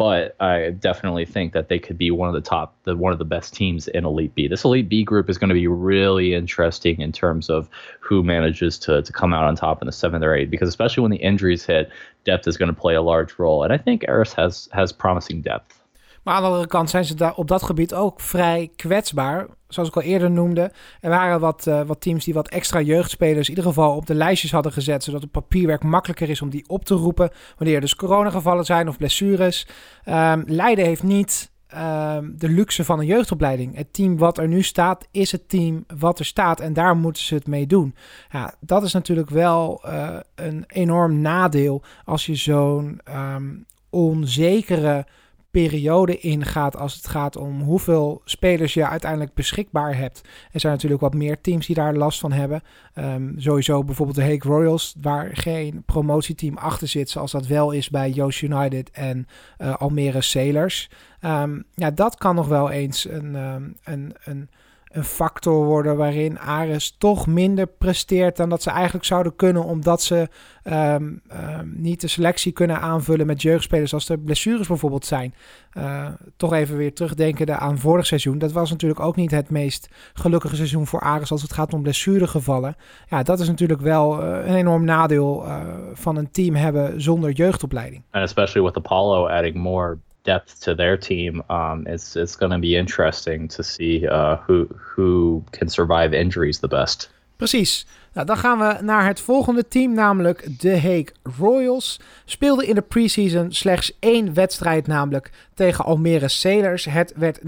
but 0.00 0.34
I 0.40 0.70
definitely 0.70 1.26
think 1.26 1.52
that 1.52 1.68
they 1.68 1.78
could 1.78 1.98
be 1.98 2.10
one 2.10 2.26
of 2.26 2.34
the 2.34 2.40
top, 2.40 2.74
the 2.84 2.96
one 2.96 3.12
of 3.12 3.18
the 3.18 3.24
best 3.26 3.52
teams 3.52 3.86
in 3.86 4.06
Elite 4.06 4.34
B. 4.34 4.48
This 4.48 4.64
Elite 4.64 4.88
B 4.88 5.04
group 5.04 5.28
is 5.28 5.36
going 5.36 5.50
to 5.50 5.54
be 5.54 5.66
really 5.66 6.32
interesting 6.32 7.02
in 7.02 7.12
terms 7.12 7.50
of 7.50 7.68
who 8.00 8.22
manages 8.22 8.78
to 8.78 9.02
to 9.02 9.12
come 9.12 9.34
out 9.34 9.44
on 9.44 9.56
top 9.56 9.82
in 9.82 9.86
the 9.86 9.92
seventh 9.92 10.24
or 10.24 10.34
eighth, 10.34 10.50
because 10.50 10.70
especially 10.70 11.02
when 11.02 11.10
the 11.10 11.18
injuries 11.18 11.66
hit, 11.66 11.90
depth 12.24 12.48
is 12.48 12.56
going 12.56 12.74
to 12.74 12.80
play 12.80 12.94
a 12.94 13.02
large 13.02 13.38
role, 13.38 13.62
and 13.62 13.74
I 13.74 13.76
think 13.76 14.06
Eris 14.08 14.32
has 14.32 14.70
has 14.72 14.90
promising 14.90 15.42
depth. 15.42 15.79
Maar 16.22 16.34
aan 16.34 16.42
de 16.42 16.48
andere 16.48 16.66
kant 16.66 16.90
zijn 16.90 17.04
ze 17.04 17.14
daar 17.14 17.34
op 17.34 17.48
dat 17.48 17.62
gebied 17.62 17.94
ook 17.94 18.20
vrij 18.20 18.70
kwetsbaar. 18.76 19.46
Zoals 19.68 19.88
ik 19.88 19.96
al 19.96 20.02
eerder 20.02 20.30
noemde. 20.30 20.72
Er 21.00 21.10
waren 21.10 21.40
wat, 21.40 21.66
eh, 21.66 21.82
wat 21.82 22.00
teams 22.00 22.24
die 22.24 22.34
wat 22.34 22.48
extra 22.48 22.80
jeugdspelers 22.80 23.48
in 23.48 23.56
ieder 23.56 23.70
geval 23.70 23.96
op 23.96 24.06
de 24.06 24.14
lijstjes 24.14 24.52
hadden 24.52 24.72
gezet. 24.72 25.04
Zodat 25.04 25.22
het 25.22 25.30
papierwerk 25.30 25.82
makkelijker 25.82 26.30
is 26.30 26.42
om 26.42 26.50
die 26.50 26.64
op 26.68 26.84
te 26.84 26.94
roepen. 26.94 27.30
Wanneer 27.56 27.74
er 27.74 27.80
dus 27.80 27.96
coronagevallen 27.96 28.64
zijn 28.64 28.88
of 28.88 28.96
blessures. 28.96 29.66
Ehm, 30.04 30.42
Leiden 30.46 30.84
heeft 30.84 31.02
niet 31.02 31.50
ehm, 31.66 32.30
de 32.34 32.48
luxe 32.48 32.84
van 32.84 32.98
een 32.98 33.06
jeugdopleiding. 33.06 33.76
Het 33.76 33.92
team 33.92 34.18
wat 34.18 34.38
er 34.38 34.48
nu 34.48 34.62
staat 34.62 35.08
is 35.10 35.32
het 35.32 35.48
team 35.48 35.84
wat 35.98 36.18
er 36.18 36.24
staat. 36.24 36.60
En 36.60 36.72
daar 36.72 36.96
moeten 36.96 37.22
ze 37.22 37.34
het 37.34 37.46
mee 37.46 37.66
doen. 37.66 37.94
Ja, 38.30 38.54
dat 38.60 38.82
is 38.82 38.92
natuurlijk 38.92 39.30
wel 39.30 39.82
eh, 39.84 40.16
een 40.34 40.64
enorm 40.66 41.20
nadeel 41.20 41.82
als 42.04 42.26
je 42.26 42.34
zo'n 42.34 43.00
ehm, 43.04 43.48
onzekere 43.90 45.06
periode 45.50 46.18
ingaat 46.18 46.76
als 46.76 46.94
het 46.94 47.06
gaat 47.06 47.36
om 47.36 47.60
hoeveel 47.60 48.20
spelers 48.24 48.74
je 48.74 48.86
uiteindelijk 48.86 49.34
beschikbaar 49.34 49.96
hebt. 49.96 50.20
Er 50.52 50.60
zijn 50.60 50.72
natuurlijk 50.72 51.00
wat 51.00 51.14
meer 51.14 51.40
teams 51.40 51.66
die 51.66 51.74
daar 51.74 51.94
last 51.94 52.20
van 52.20 52.32
hebben. 52.32 52.62
Ehm, 52.94 53.32
sowieso 53.36 53.84
bijvoorbeeld 53.84 54.16
de 54.16 54.22
Hague 54.22 54.52
Royals, 54.52 54.94
waar 55.00 55.30
geen 55.32 55.82
promotieteam 55.86 56.56
achter 56.56 56.88
zit, 56.88 57.10
zoals 57.10 57.32
dat 57.32 57.46
wel 57.46 57.70
is 57.70 57.90
bij 57.90 58.10
Joost 58.10 58.42
United 58.42 58.90
en 58.90 59.26
eh, 59.56 59.76
Almere 59.76 60.20
Sailors. 60.20 60.90
Ehm, 61.20 61.60
ja, 61.74 61.90
dat 61.90 62.16
kan 62.16 62.34
nog 62.34 62.48
wel 62.48 62.70
eens 62.70 63.08
een, 63.08 63.36
ehm, 63.36 63.68
een, 63.84 64.14
een, 64.24 64.50
een 64.90 65.04
factor 65.04 65.64
worden 65.64 65.96
waarin 65.96 66.38
Ares 66.38 66.96
toch 66.98 67.26
minder 67.26 67.66
presteert 67.66 68.36
dan 68.36 68.48
dat 68.48 68.62
ze 68.62 68.70
eigenlijk 68.70 69.04
zouden 69.04 69.36
kunnen, 69.36 69.64
omdat 69.64 70.02
ze 70.02 70.28
ehm, 70.62 71.12
ehm, 71.28 71.66
niet 71.72 72.00
de 72.00 72.08
selectie 72.08 72.52
kunnen 72.52 72.80
aanvullen 72.80 73.26
met 73.26 73.42
jeugdspelers 73.42 73.94
als 73.94 74.08
er 74.08 74.18
blessures 74.18 74.66
bijvoorbeeld 74.66 75.06
zijn. 75.06 75.34
Uh, 75.78 76.06
toch 76.36 76.52
even 76.52 76.76
weer 76.76 76.94
terugdenkende 76.94 77.56
aan 77.56 77.78
vorig 77.78 78.06
seizoen. 78.06 78.38
Dat 78.38 78.52
was 78.52 78.70
natuurlijk 78.70 79.00
ook 79.00 79.16
niet 79.16 79.30
het 79.30 79.50
meest 79.50 79.88
gelukkige 80.14 80.56
seizoen 80.56 80.86
voor 80.86 81.00
Ares 81.00 81.30
als 81.30 81.42
het 81.42 81.52
gaat 81.52 81.74
om 81.74 81.82
blessuregevallen. 81.82 82.76
Ja, 83.08 83.22
dat 83.22 83.40
is 83.40 83.48
natuurlijk 83.48 83.80
wel 83.80 84.22
uh, 84.22 84.46
een 84.46 84.54
enorm 84.54 84.84
nadeel 84.84 85.46
uh, 85.46 85.60
van 85.92 86.16
een 86.16 86.30
team 86.30 86.54
hebben 86.54 87.02
zonder 87.02 87.30
jeugdopleiding. 87.30 88.02
And 88.10 88.24
especially 88.24 88.66
with 88.66 88.76
Apollo 88.76 89.28
adding 89.28 89.54
more 89.54 89.98
depth 90.22 90.60
to 90.60 90.74
their 90.74 90.98
team, 90.98 91.42
um, 91.48 91.86
it's 91.86 92.16
it's 92.16 92.36
going 92.36 92.52
to 92.52 92.58
be 92.58 92.76
interesting 92.76 93.52
to 93.54 93.62
see 93.62 94.06
uh, 94.06 94.36
who 94.46 94.66
who 94.96 95.42
can 95.50 95.68
survive 95.68 96.16
injuries 96.16 96.58
the 96.58 96.68
best. 96.68 97.10
Precies. 97.36 97.86
Nou, 98.12 98.26
dan 98.26 98.36
gaan 98.36 98.58
we 98.58 98.76
naar 98.82 99.06
het 99.06 99.20
volgende 99.20 99.68
team, 99.68 99.94
namelijk 99.94 100.60
de 100.60 100.74
Hague 100.74 101.12
Royals. 101.38 102.00
Speelde 102.24 102.66
in 102.66 102.74
de 102.74 102.82
preseason 102.82 103.52
slechts 103.52 103.92
één 103.98 104.34
wedstrijd, 104.34 104.86
namelijk 104.86 105.30
tegen 105.54 105.84
Almere 105.84 106.28
Sailors. 106.28 106.84
Het 106.84 107.12
werd 107.16 107.40
79-58. 107.40 107.42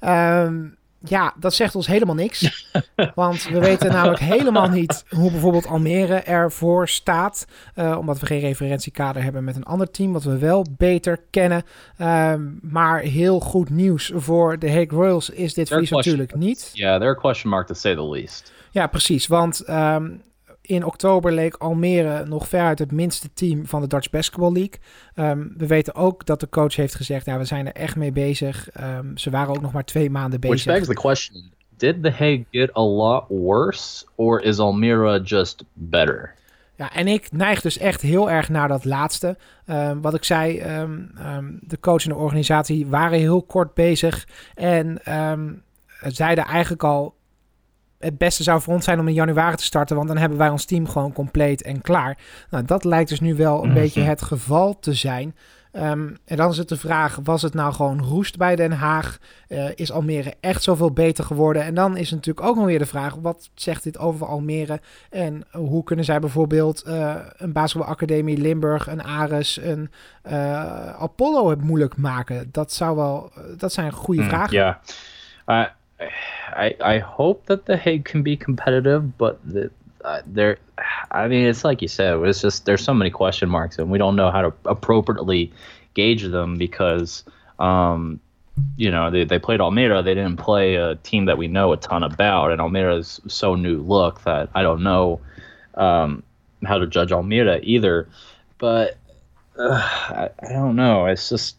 Um, 0.00 0.76
ja, 1.04 1.34
dat 1.38 1.54
zegt 1.54 1.74
ons 1.74 1.86
helemaal 1.86 2.14
niks. 2.14 2.68
Want 3.14 3.48
we 3.48 3.58
weten 3.58 3.92
namelijk 3.92 4.20
helemaal 4.20 4.68
niet 4.68 5.04
hoe 5.08 5.30
bijvoorbeeld 5.30 5.66
Almere 5.66 6.14
ervoor 6.14 6.88
staat. 6.88 7.46
Uh, 7.76 7.98
omdat 7.98 8.20
we 8.20 8.26
geen 8.26 8.40
referentiekader 8.40 9.22
hebben 9.22 9.44
met 9.44 9.56
een 9.56 9.64
ander 9.64 9.90
team, 9.90 10.12
wat 10.12 10.24
we 10.24 10.38
wel 10.38 10.66
beter 10.76 11.20
kennen. 11.30 11.62
Uh, 11.98 12.34
maar 12.60 13.00
heel 13.00 13.40
goed 13.40 13.70
nieuws 13.70 14.12
voor 14.14 14.58
de 14.58 14.68
Hague 14.68 14.88
Royals 14.88 15.30
is 15.30 15.54
dit 15.54 15.68
verlies 15.68 15.90
natuurlijk 15.90 16.34
niet. 16.34 16.70
Ja, 16.72 16.86
yeah, 16.86 17.00
they're 17.00 17.16
a 17.16 17.20
question 17.20 17.50
mark 17.50 17.66
to 17.66 17.74
say 17.74 17.94
the 17.94 18.08
least. 18.08 18.52
Ja, 18.70 18.86
precies. 18.86 19.26
Want 19.26 19.68
um, 19.68 20.22
in 20.62 20.84
oktober 20.84 21.32
leek 21.32 21.54
Almere 21.54 22.24
nog 22.24 22.48
veruit 22.48 22.78
het 22.78 22.92
minste 22.92 23.32
team 23.32 23.66
van 23.66 23.80
de 23.80 23.86
Dutch 23.86 24.10
Basketball 24.10 24.52
League. 24.52 24.78
Um, 25.14 25.54
we 25.56 25.66
weten 25.66 25.94
ook 25.94 26.26
dat 26.26 26.40
de 26.40 26.48
coach 26.48 26.76
heeft 26.76 26.94
gezegd, 26.94 27.26
ja, 27.26 27.38
we 27.38 27.44
zijn 27.44 27.66
er 27.66 27.72
echt 27.72 27.96
mee 27.96 28.12
bezig. 28.12 28.68
Um, 28.80 29.18
ze 29.18 29.30
waren 29.30 29.54
ook 29.54 29.60
nog 29.60 29.72
maar 29.72 29.84
twee 29.84 30.10
maanden 30.10 30.40
bezig. 30.40 30.64
Which 30.64 30.76
begs 30.76 30.88
the 30.88 30.94
question, 30.94 31.50
did 31.76 32.02
the 32.02 32.10
Hague 32.10 32.44
get 32.50 32.76
a 32.76 32.82
lot 32.82 33.24
worse 33.28 34.06
or 34.14 34.42
is 34.42 34.58
Almere 34.58 35.20
just 35.22 35.64
better? 35.72 36.34
Ja, 36.76 36.92
en 36.92 37.08
ik 37.08 37.32
neig 37.32 37.60
dus 37.60 37.78
echt 37.78 38.00
heel 38.00 38.30
erg 38.30 38.48
naar 38.48 38.68
dat 38.68 38.84
laatste. 38.84 39.36
Um, 39.66 40.00
wat 40.00 40.14
ik 40.14 40.24
zei, 40.24 40.62
de 41.60 41.80
coach 41.80 42.02
en 42.02 42.08
de 42.08 42.16
organisatie 42.16 42.86
waren 42.86 43.18
heel 43.18 43.42
kort 43.42 43.74
bezig. 43.74 44.28
En 44.54 45.00
zeiden 46.00 46.44
eigenlijk 46.44 46.84
al, 46.84 47.14
het 48.02 48.18
beste 48.18 48.42
zou 48.42 48.60
voor 48.60 48.74
ons 48.74 48.84
zijn 48.84 49.00
om 49.00 49.08
in 49.08 49.14
januari 49.14 49.56
te 49.56 49.64
starten, 49.64 49.96
want 49.96 50.08
dan 50.08 50.18
hebben 50.18 50.38
wij 50.38 50.48
ons 50.48 50.64
team 50.64 50.88
gewoon 50.88 51.12
compleet 51.12 51.62
en 51.62 51.80
klaar. 51.80 52.18
Nou, 52.50 52.64
dat 52.64 52.84
lijkt 52.84 53.08
dus 53.08 53.20
nu 53.20 53.34
wel 53.34 53.64
een 53.64 53.74
beetje 53.74 54.00
het 54.00 54.22
geval 54.22 54.78
te 54.78 54.94
zijn. 54.94 55.34
Ehm, 55.72 56.08
en 56.24 56.36
dan 56.36 56.50
is 56.50 56.56
het 56.56 56.68
de 56.68 56.76
vraag, 56.76 57.18
was 57.22 57.42
het 57.42 57.54
nou 57.54 57.72
gewoon 57.72 58.02
roest 58.02 58.36
bij 58.36 58.56
Den 58.56 58.72
Haag? 58.72 59.18
Uh, 59.48 59.68
is 59.74 59.92
Almere 59.92 60.34
echt 60.40 60.62
zoveel 60.62 60.90
beter 60.90 61.24
geworden? 61.24 61.62
En 61.62 61.74
dan 61.74 61.96
is 61.96 62.10
natuurlijk 62.10 62.46
ook 62.46 62.56
nog 62.56 62.64
weer 62.64 62.78
de 62.78 62.86
vraag, 62.86 63.14
wat 63.14 63.50
zegt 63.54 63.82
dit 63.82 63.98
over 63.98 64.26
Almere? 64.26 64.80
En 65.10 65.44
hoe 65.50 65.84
kunnen 65.84 66.04
zij 66.04 66.18
bijvoorbeeld 66.18 66.84
uh, 66.86 67.16
een 67.36 67.52
basketbalacademie 67.52 68.36
Limburg, 68.36 68.86
een 68.86 69.02
Ares, 69.02 69.60
een 69.62 69.90
uh, 70.26 70.32
Apollo 70.88 71.50
het 71.50 71.62
moeilijk 71.62 71.96
maken? 71.96 72.48
Dat, 72.50 72.72
zou 72.72 72.96
wel, 72.96 73.32
dat 73.56 73.72
zijn 73.72 73.92
goede 73.92 74.22
mm, 74.22 74.28
vragen. 74.28 74.56
Ja. 74.56 74.80
I, 76.48 76.74
I 76.80 76.98
hope 76.98 77.46
that 77.46 77.66
the 77.66 77.76
Hague 77.76 78.04
can 78.04 78.22
be 78.22 78.36
competitive, 78.36 79.16
but 79.18 79.40
the, 79.44 79.70
uh, 80.04 80.22
there, 80.26 80.58
I 81.10 81.28
mean, 81.28 81.46
it's 81.46 81.64
like 81.64 81.82
you 81.82 81.88
said, 81.88 82.18
it's 82.20 82.40
just 82.40 82.64
there's 82.64 82.82
so 82.82 82.94
many 82.94 83.10
question 83.10 83.48
marks, 83.48 83.78
and 83.78 83.90
we 83.90 83.98
don't 83.98 84.16
know 84.16 84.30
how 84.30 84.42
to 84.42 84.52
appropriately 84.64 85.52
gauge 85.94 86.24
them 86.24 86.56
because, 86.56 87.24
um, 87.58 88.20
you 88.76 88.90
know, 88.90 89.10
they, 89.10 89.24
they 89.24 89.38
played 89.38 89.60
Almeida. 89.60 90.02
They 90.02 90.14
didn't 90.14 90.36
play 90.36 90.74
a 90.74 90.96
team 90.96 91.26
that 91.26 91.38
we 91.38 91.48
know 91.48 91.72
a 91.72 91.76
ton 91.76 92.02
about, 92.02 92.52
and 92.52 92.60
Almeida 92.60 92.96
is 92.96 93.20
so 93.28 93.54
new 93.54 93.78
look 93.78 94.22
that 94.24 94.50
I 94.54 94.62
don't 94.62 94.82
know 94.82 95.20
um, 95.74 96.22
how 96.64 96.78
to 96.78 96.86
judge 96.86 97.12
Almeida 97.12 97.60
either. 97.62 98.08
But 98.58 98.96
uh, 99.58 99.80
I, 99.80 100.30
I 100.42 100.52
don't 100.52 100.76
know. 100.76 101.06
It's 101.06 101.28
just 101.28 101.56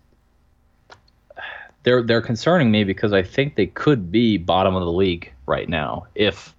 they're 1.83 2.05
they're 2.05 2.25
concerning 2.25 2.71
me 2.71 2.85
because 2.85 3.19
I 3.19 3.23
think 3.23 3.55
they 3.55 3.67
could 3.67 4.11
be 4.11 4.37
bottom 4.37 4.75
of 4.75 4.83
the 4.83 4.97
league 4.97 5.31
right 5.45 5.69
now 5.69 6.05
if 6.13 6.53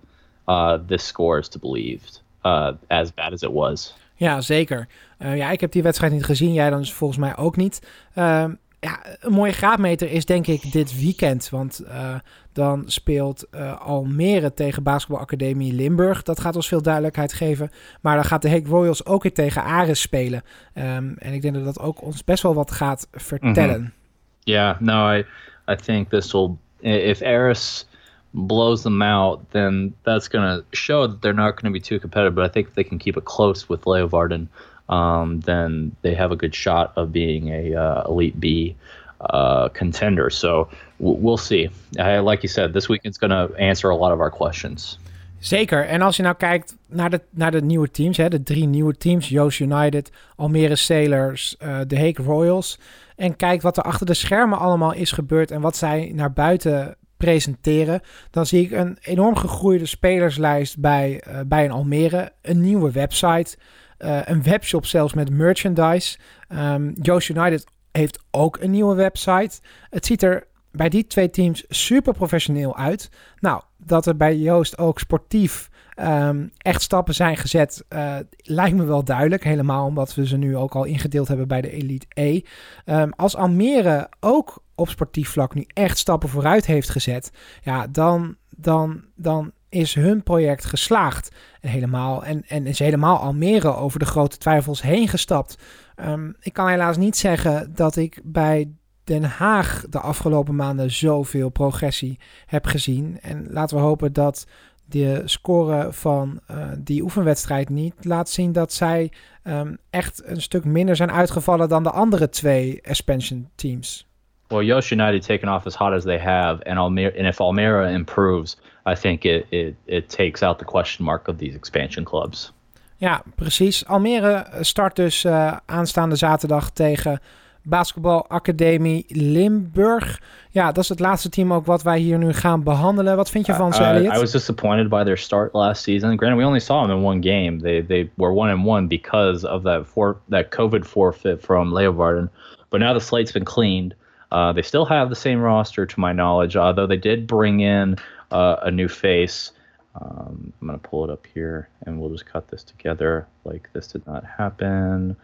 uh, 0.48 0.78
this 0.86 1.06
score 1.06 1.38
is 1.38 1.48
to 1.48 1.58
believed, 1.58 2.22
uh, 2.44 2.72
as 2.88 3.14
bad 3.14 3.32
as 3.32 3.42
it 3.42 3.52
was. 3.52 3.94
Ja, 4.14 4.40
zeker. 4.40 4.88
Uh, 5.18 5.36
ja, 5.36 5.50
ik 5.50 5.60
heb 5.60 5.72
die 5.72 5.82
wedstrijd 5.82 6.12
niet 6.12 6.24
gezien. 6.24 6.52
Jij 6.52 6.70
dan 6.70 6.78
dus 6.78 6.92
volgens 6.92 7.18
mij 7.18 7.36
ook 7.36 7.56
niet. 7.56 7.82
Uh, 8.18 8.44
ja, 8.80 9.00
een 9.20 9.32
mooie 9.32 9.52
graadmeter 9.52 10.10
is 10.10 10.24
denk 10.24 10.46
ik 10.46 10.72
dit 10.72 11.00
weekend. 11.00 11.48
Want 11.48 11.82
uh, 11.84 12.14
dan 12.52 12.82
speelt 12.86 13.46
uh, 13.54 13.80
Almere 13.80 14.54
tegen 14.54 14.82
Basketbalacademie 14.82 15.72
Limburg. 15.72 16.22
Dat 16.22 16.40
gaat 16.40 16.56
ons 16.56 16.68
veel 16.68 16.82
duidelijkheid 16.82 17.32
geven. 17.32 17.70
Maar 18.00 18.14
dan 18.14 18.24
gaat 18.24 18.42
de 18.42 18.48
Heek 18.48 18.66
Royals 18.66 19.06
ook 19.06 19.22
weer 19.22 19.34
tegen 19.34 19.62
Ares 19.62 20.00
spelen. 20.00 20.42
Um, 20.74 21.14
en 21.18 21.32
ik 21.32 21.42
denk 21.42 21.54
dat 21.54 21.64
dat 21.64 21.80
ook 21.80 22.02
ons 22.02 22.24
best 22.24 22.42
wel 22.42 22.54
wat 22.54 22.70
gaat 22.70 23.08
vertellen. 23.12 23.80
Mm 23.80 23.84
-hmm. 23.84 24.03
Yeah, 24.46 24.76
no, 24.80 25.04
I, 25.06 25.24
I 25.68 25.76
think 25.76 26.10
this 26.10 26.34
will. 26.34 26.58
If 26.82 27.22
Eris 27.22 27.86
blows 28.34 28.82
them 28.82 29.00
out, 29.00 29.50
then 29.52 29.94
that's 30.04 30.28
going 30.28 30.44
to 30.44 30.76
show 30.76 31.06
that 31.06 31.22
they're 31.22 31.32
not 31.32 31.52
going 31.52 31.72
to 31.72 31.76
be 31.76 31.80
too 31.80 31.98
competitive. 31.98 32.34
But 32.34 32.44
I 32.44 32.48
think 32.48 32.68
if 32.68 32.74
they 32.74 32.84
can 32.84 32.98
keep 32.98 33.16
it 33.16 33.24
close 33.24 33.68
with 33.68 33.82
Leeuwarden, 33.82 34.48
um, 34.88 35.40
then 35.40 35.96
they 36.02 36.14
have 36.14 36.30
a 36.32 36.36
good 36.36 36.54
shot 36.54 36.92
of 36.96 37.12
being 37.12 37.48
a 37.48 37.74
uh, 37.74 38.04
elite 38.06 38.38
B 38.38 38.76
uh, 39.20 39.68
contender. 39.70 40.28
So 40.28 40.68
w- 40.98 41.18
we'll 41.18 41.38
see. 41.38 41.70
I, 41.98 42.18
like 42.18 42.42
you 42.42 42.48
said, 42.48 42.74
this 42.74 42.88
weekend's 42.88 43.16
going 43.16 43.30
to 43.30 43.54
answer 43.56 43.88
a 43.88 43.96
lot 43.96 44.12
of 44.12 44.20
our 44.20 44.30
questions. 44.30 44.98
Zeker. 45.44 45.86
En 45.86 46.02
als 46.02 46.16
je 46.16 46.22
nou 46.22 46.34
kijkt 46.34 46.76
naar 46.88 47.10
de, 47.10 47.20
naar 47.30 47.50
de 47.50 47.62
nieuwe 47.62 47.90
teams, 47.90 48.16
hè, 48.16 48.28
de 48.28 48.42
drie 48.42 48.66
nieuwe 48.66 48.96
teams, 48.96 49.28
Joost 49.28 49.60
United, 49.60 50.10
Almere 50.36 50.76
Sailors, 50.76 51.56
uh, 51.62 51.78
de 51.86 51.96
Heek 51.96 52.18
Royals. 52.18 52.78
En 53.16 53.36
kijkt 53.36 53.62
wat 53.62 53.76
er 53.76 53.82
achter 53.82 54.06
de 54.06 54.14
schermen 54.14 54.58
allemaal 54.58 54.92
is 54.92 55.12
gebeurd 55.12 55.50
en 55.50 55.60
wat 55.60 55.76
zij 55.76 56.12
naar 56.14 56.32
buiten 56.32 56.96
presenteren, 57.16 58.00
dan 58.30 58.46
zie 58.46 58.64
ik 58.64 58.70
een 58.70 58.98
enorm 59.00 59.36
gegroeide 59.36 59.86
spelerslijst 59.86 60.78
bij, 60.78 61.24
uh, 61.28 61.40
bij 61.46 61.64
een 61.64 61.70
Almere, 61.70 62.32
een 62.42 62.60
nieuwe 62.60 62.90
website, 62.90 63.56
uh, 63.98 64.18
een 64.24 64.42
webshop 64.42 64.86
zelfs 64.86 65.14
met 65.14 65.30
merchandise. 65.30 66.18
Um, 66.48 66.92
Joost 67.02 67.28
United 67.28 67.64
heeft 67.92 68.18
ook 68.30 68.58
een 68.60 68.70
nieuwe 68.70 68.94
website. 68.94 69.60
Het 69.90 70.06
ziet 70.06 70.22
er 70.22 70.46
bij 70.76 70.88
die 70.88 71.06
twee 71.06 71.30
teams 71.30 71.64
super 71.68 72.12
professioneel 72.12 72.76
uit. 72.76 73.10
Nou, 73.38 73.62
dat 73.78 74.06
er 74.06 74.16
bij 74.16 74.36
Joost 74.36 74.78
ook 74.78 74.98
sportief 74.98 75.70
um, 76.00 76.50
echt 76.58 76.82
stappen 76.82 77.14
zijn 77.14 77.36
gezet, 77.36 77.84
uh, 77.88 78.16
lijkt 78.36 78.76
me 78.76 78.84
wel 78.84 79.04
duidelijk. 79.04 79.44
Helemaal 79.44 79.86
omdat 79.86 80.14
we 80.14 80.26
ze 80.26 80.36
nu 80.36 80.56
ook 80.56 80.74
al 80.74 80.84
ingedeeld 80.84 81.28
hebben 81.28 81.48
bij 81.48 81.60
de 81.60 81.70
Elite 81.70 82.06
E. 82.08 82.40
Um, 82.86 83.12
als 83.12 83.36
Almere 83.36 84.08
ook 84.20 84.62
op 84.74 84.88
sportief 84.88 85.28
vlak 85.28 85.54
nu 85.54 85.64
echt 85.66 85.98
stappen 85.98 86.28
vooruit 86.28 86.66
heeft 86.66 86.90
gezet, 86.90 87.30
ja, 87.62 87.86
dan, 87.86 88.36
dan, 88.50 89.04
dan 89.14 89.52
is 89.68 89.94
hun 89.94 90.22
project 90.22 90.64
geslaagd. 90.64 91.34
En 91.60 91.68
helemaal, 91.68 92.24
en, 92.24 92.42
en 92.46 92.66
is 92.66 92.78
helemaal 92.78 93.18
Almere 93.18 93.74
over 93.74 93.98
de 93.98 94.04
grote 94.04 94.38
twijfels 94.38 94.82
heen 94.82 95.08
gestapt. 95.08 95.58
Um, 95.96 96.34
ik 96.40 96.52
kan 96.52 96.68
helaas 96.68 96.96
niet 96.96 97.16
zeggen 97.16 97.74
dat 97.74 97.96
ik 97.96 98.20
bij 98.24 98.70
Den 99.04 99.24
Haag 99.24 99.84
de 99.90 99.98
afgelopen 99.98 100.56
maanden 100.56 100.90
zoveel 100.90 101.48
progressie 101.48 102.18
heb 102.46 102.66
gezien. 102.66 103.18
En 103.20 103.46
laten 103.50 103.76
we 103.76 103.82
hopen 103.82 104.12
dat 104.12 104.46
de 104.84 105.22
score 105.24 105.92
van 105.92 106.40
uh, 106.50 106.56
die 106.78 107.02
oefenwedstrijd 107.02 107.68
niet 107.68 107.94
laat 108.00 108.28
zien 108.28 108.52
dat 108.52 108.72
zij 108.72 109.12
um, 109.44 109.78
echt 109.90 110.22
een 110.24 110.42
stuk 110.42 110.64
minder 110.64 110.96
zijn 110.96 111.12
uitgevallen 111.12 111.68
dan 111.68 111.82
de 111.82 111.90
andere 111.90 112.28
twee 112.28 112.80
expansion 112.80 113.48
teams. 113.54 114.06
Well, 114.48 114.64
Yosh 114.64 114.90
United 114.90 115.22
taken 115.22 115.54
off 115.54 115.66
as 115.66 115.74
hot 115.74 115.92
as 115.92 116.02
they 116.02 116.18
have, 116.18 116.64
and 116.64 116.78
Almere, 116.78 117.18
and 117.18 117.26
if 117.26 117.40
Almere 117.40 117.90
improves, 117.90 118.58
I 118.86 118.94
think 118.94 119.22
it, 119.22 119.46
it, 119.48 119.74
it 119.84 120.08
takes 120.08 120.42
out 120.42 120.58
the 120.58 120.64
question 120.64 121.04
mark 121.04 121.28
of 121.28 121.36
these 121.36 121.56
expansion 121.56 122.04
clubs. 122.04 122.52
Ja, 122.96 123.22
precies. 123.34 123.86
Almere 123.86 124.46
start 124.60 124.96
dus 124.96 125.24
uh, 125.24 125.56
aanstaande 125.66 126.16
zaterdag 126.16 126.70
tegen 126.70 127.20
Basketbalacademie 127.64 129.04
Limburg. 129.08 130.20
Ja, 130.50 130.72
dat 130.72 130.82
is 130.82 130.88
het 130.88 131.00
laatste 131.00 131.28
team 131.28 131.52
ook 131.52 131.66
wat 131.66 131.82
wij 131.82 131.98
hier 131.98 132.18
nu 132.18 132.32
gaan 132.32 132.62
behandelen. 132.62 133.16
Wat 133.16 133.30
vind 133.30 133.46
je 133.46 133.54
van 133.54 133.72
ze, 133.72 133.82
uh, 133.82 133.88
Elliot? 133.88 134.16
I 134.16 134.18
was 134.18 134.32
disappointed 134.32 134.88
by 134.88 135.04
their 135.04 135.18
start 135.18 135.52
last 135.54 135.82
season. 135.82 136.16
Granted, 136.16 136.38
we 136.38 136.46
only 136.46 136.60
saw 136.60 136.86
them 136.86 136.96
in 136.96 137.04
one 137.04 137.20
game. 137.20 137.58
They 137.58 137.84
they 137.86 138.10
were 138.14 138.32
one 138.32 138.52
and 138.52 138.66
one 138.66 138.86
because 138.86 139.46
of 139.46 139.62
that 139.62 139.86
for 139.86 140.16
that 140.28 140.50
COVID 140.50 140.84
forfeit 140.84 141.42
from 141.42 141.72
Leeuwarden. 141.72 142.28
But 142.70 142.80
now 142.80 142.92
the 142.92 143.00
slate's 143.00 143.32
been 143.32 143.44
cleaned. 143.44 143.94
Uh, 144.30 144.52
they 144.52 144.62
still 144.62 144.84
have 144.84 145.08
the 145.08 145.16
same 145.16 145.40
roster, 145.40 145.86
to 145.86 146.00
my 146.00 146.12
knowledge, 146.12 146.56
although 146.56 146.88
they 146.88 146.96
did 146.96 147.26
bring 147.26 147.60
in 147.60 147.96
uh, 148.30 148.56
a 148.62 148.70
new 148.70 148.88
face. 148.88 149.52
Um, 149.94 150.52
I'm 150.60 150.66
gonna 150.66 150.78
pull 150.78 151.04
it 151.04 151.10
up 151.10 151.24
here, 151.32 151.68
and 151.86 152.00
we'll 152.00 152.10
just 152.10 152.26
cut 152.26 152.48
this 152.48 152.64
together. 152.64 153.26
Like 153.44 153.68
this 153.72 153.86
did 153.86 154.06
not 154.06 154.24
happen. 154.24 155.16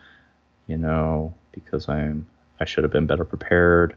You 0.69 0.77
know, 0.77 1.35
because 1.53 1.89
I'm 1.89 2.27
I 2.61 2.65
should 2.65 2.85
have 2.85 2.93
been 2.93 3.07
better 3.07 3.25
prepared. 3.25 3.97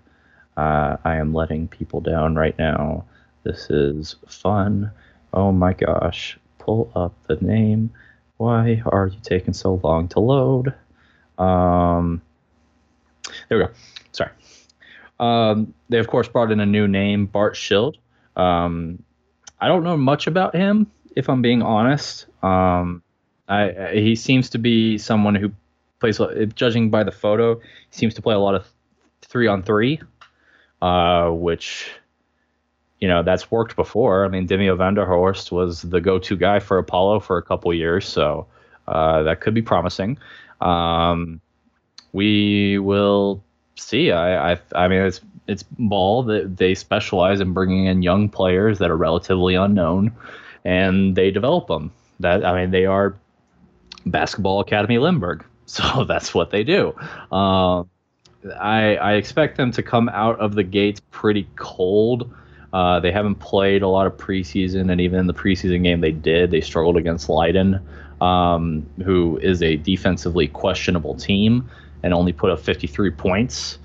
Uh, 0.55 0.97
I 1.03 1.17
am 1.17 1.33
letting 1.33 1.67
people 1.67 1.99
down 1.99 2.35
right 2.35 2.57
now. 2.57 3.05
This 3.43 3.69
is 3.69 4.15
fun. 4.27 4.91
Oh 5.33 5.51
my 5.51 5.73
gosh. 5.73 6.39
Pull 6.59 6.91
up 6.95 7.13
the 7.27 7.35
name. 7.37 7.91
Why 8.37 8.81
are 8.85 9.07
you 9.07 9.19
taking 9.21 9.53
so 9.53 9.81
long 9.83 10.07
to 10.09 10.19
load? 10.19 10.73
Um, 11.37 12.21
there 13.49 13.57
we 13.57 13.65
go. 13.65 13.71
Sorry. 14.11 14.31
Um, 15.19 15.73
they, 15.89 15.99
of 15.99 16.07
course, 16.07 16.27
brought 16.27 16.51
in 16.51 16.59
a 16.59 16.65
new 16.65 16.87
name, 16.87 17.25
Bart 17.25 17.55
Schild. 17.55 17.97
Um, 18.35 19.03
I 19.59 19.67
don't 19.67 19.83
know 19.83 19.97
much 19.97 20.27
about 20.27 20.55
him, 20.55 20.91
if 21.15 21.29
I'm 21.29 21.41
being 21.41 21.61
honest. 21.61 22.27
Um, 22.43 23.03
I, 23.47 23.91
he 23.93 24.15
seems 24.15 24.49
to 24.51 24.57
be 24.57 24.97
someone 24.97 25.35
who 25.35 25.51
plays, 26.03 26.19
judging 26.55 26.89
by 26.89 27.03
the 27.03 27.11
photo, 27.11 27.59
seems 27.91 28.13
to 28.15 28.21
play 28.21 28.35
a 28.35 28.39
lot 28.39 28.55
of 28.55 28.67
three 29.21 29.47
on 29.47 29.63
three, 29.63 30.01
uh, 30.81 31.29
which, 31.29 31.89
you 32.99 33.07
know, 33.07 33.23
that's 33.23 33.49
worked 33.49 33.77
before. 33.77 34.25
I 34.25 34.27
mean, 34.27 34.45
Demio 34.45 34.75
Vanderhorst 34.75 35.51
was 35.51 35.81
the 35.83 36.01
go 36.01 36.19
to 36.19 36.35
guy 36.35 36.59
for 36.59 36.77
Apollo 36.77 37.21
for 37.21 37.37
a 37.37 37.41
couple 37.41 37.73
years, 37.73 38.05
so 38.05 38.45
uh, 38.87 39.23
that 39.23 39.39
could 39.39 39.53
be 39.53 39.61
promising. 39.61 40.17
Um, 40.59 41.39
we 42.11 42.79
will 42.79 43.41
see. 43.75 44.11
I, 44.11 44.53
I, 44.53 44.59
I 44.75 44.87
mean, 44.89 45.01
it's 45.01 45.21
it's 45.47 45.63
ball 45.63 46.23
that 46.23 46.57
they 46.57 46.75
specialize 46.75 47.39
in 47.39 47.53
bringing 47.53 47.85
in 47.85 48.01
young 48.01 48.29
players 48.29 48.79
that 48.79 48.91
are 48.91 48.97
relatively 48.97 49.55
unknown, 49.55 50.11
and 50.65 51.15
they 51.15 51.31
develop 51.31 51.67
them. 51.67 51.91
That 52.19 52.45
I 52.45 52.59
mean, 52.59 52.71
they 52.71 52.85
are 52.85 53.15
basketball 54.05 54.59
academy 54.59 54.97
Limburg. 54.97 55.45
So 55.65 56.03
that's 56.03 56.35
what 56.35 56.51
they 56.51 56.63
do. 56.63 56.93
Uh, 57.31 57.83
I, 58.59 58.95
I 58.95 59.13
expect 59.13 59.57
them 59.57 59.71
to 59.71 59.81
come 59.81 60.09
out 60.09 60.39
of 60.39 60.55
the 60.55 60.63
gates 60.63 61.01
pretty 61.11 61.47
cold. 61.55 62.33
Uh, 62.73 62.99
they 62.99 63.11
haven't 63.11 63.35
played 63.35 63.81
a 63.81 63.87
lot 63.87 64.07
of 64.07 64.17
preseason, 64.17 64.91
and 64.91 64.99
even 64.99 65.19
in 65.19 65.27
the 65.27 65.33
preseason 65.33 65.83
game 65.83 66.01
they 66.01 66.11
did, 66.11 66.51
they 66.51 66.59
struggled 66.59 66.97
against 66.97 67.29
Leiden, 67.29 67.79
um, 68.19 68.85
who 69.05 69.37
is 69.37 69.61
a 69.61 69.77
defensively 69.77 70.47
questionable 70.47 71.15
team, 71.15 71.69
and 72.01 72.13
only 72.13 72.33
put 72.33 72.49
up 72.49 72.59
53 72.59 73.11
points. 73.11 73.77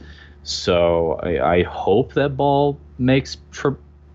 So 0.42 1.20
I, 1.22 1.58
I 1.58 1.62
hope 1.64 2.14
that 2.14 2.36
ball 2.36 2.78
makes 2.98 3.36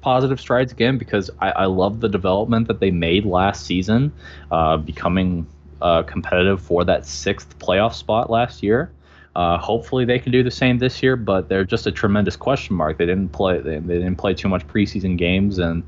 positive 0.02 0.40
strides 0.40 0.72
again 0.72 0.98
because 0.98 1.30
I, 1.40 1.52
I, 1.52 1.66
love 1.66 2.02
the 2.02 2.10
development 2.10 2.68
that 2.68 2.80
they 2.80 2.92
made 2.92 3.26
last 3.26 3.66
season, 3.66 4.12
uh, 4.52 4.78
becoming 4.78 5.48
uh, 5.84 6.02
competitive 6.04 6.60
for 6.62 6.84
that 6.84 7.06
sixth 7.06 7.60
playoff 7.60 7.94
spot 7.94 8.30
last 8.30 8.64
year. 8.64 8.92
Uh, 9.36 9.58
hopefully 9.58 10.06
they 10.06 10.20
can 10.20 10.32
do 10.32 10.44
the 10.44 10.52
same 10.52 10.78
this 10.78 11.02
year, 11.02 11.16
but 11.16 11.50
they're 11.50 11.64
just 11.64 11.88
a 11.88 11.92
tremendous 11.92 12.36
question 12.36 12.76
mark. 12.76 12.98
They 12.98 13.06
didn't 13.06 13.30
play 13.30 13.60
they, 13.60 13.80
they 13.80 13.98
didn't 13.98 14.18
play 14.18 14.34
too 14.34 14.48
much 14.48 14.66
preseason 14.68 15.18
games 15.18 15.60
and 15.60 15.84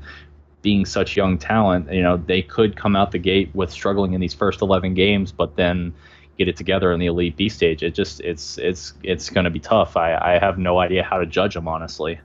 being 0.66 0.84
such 0.84 1.16
young 1.16 1.38
talent, 1.38 1.92
you 1.92 2.02
know, 2.02 2.16
they 2.16 2.42
could 2.42 2.74
come 2.74 2.96
out 2.96 3.12
the 3.12 3.18
gate 3.18 3.48
with 3.54 3.70
struggling 3.70 4.14
in 4.14 4.20
these 4.20 4.34
first 4.34 4.60
11 4.62 4.94
games, 4.94 5.30
but 5.30 5.54
then 5.54 5.94
get 6.38 6.48
it 6.48 6.56
together 6.56 6.90
in 6.92 6.98
the 6.98 7.06
elite 7.06 7.36
B 7.36 7.48
stage. 7.48 7.84
It 7.84 7.94
just 7.94 8.20
it's 8.20 8.58
it's 8.58 8.94
it's 9.02 9.30
going 9.30 9.44
to 9.44 9.50
be 9.50 9.60
tough. 9.60 9.96
I 9.96 10.08
I 10.14 10.38
have 10.40 10.58
no 10.58 10.80
idea 10.84 11.02
how 11.04 11.18
to 11.18 11.26
judge 11.26 11.54
them 11.54 11.68
honestly. 11.68 12.18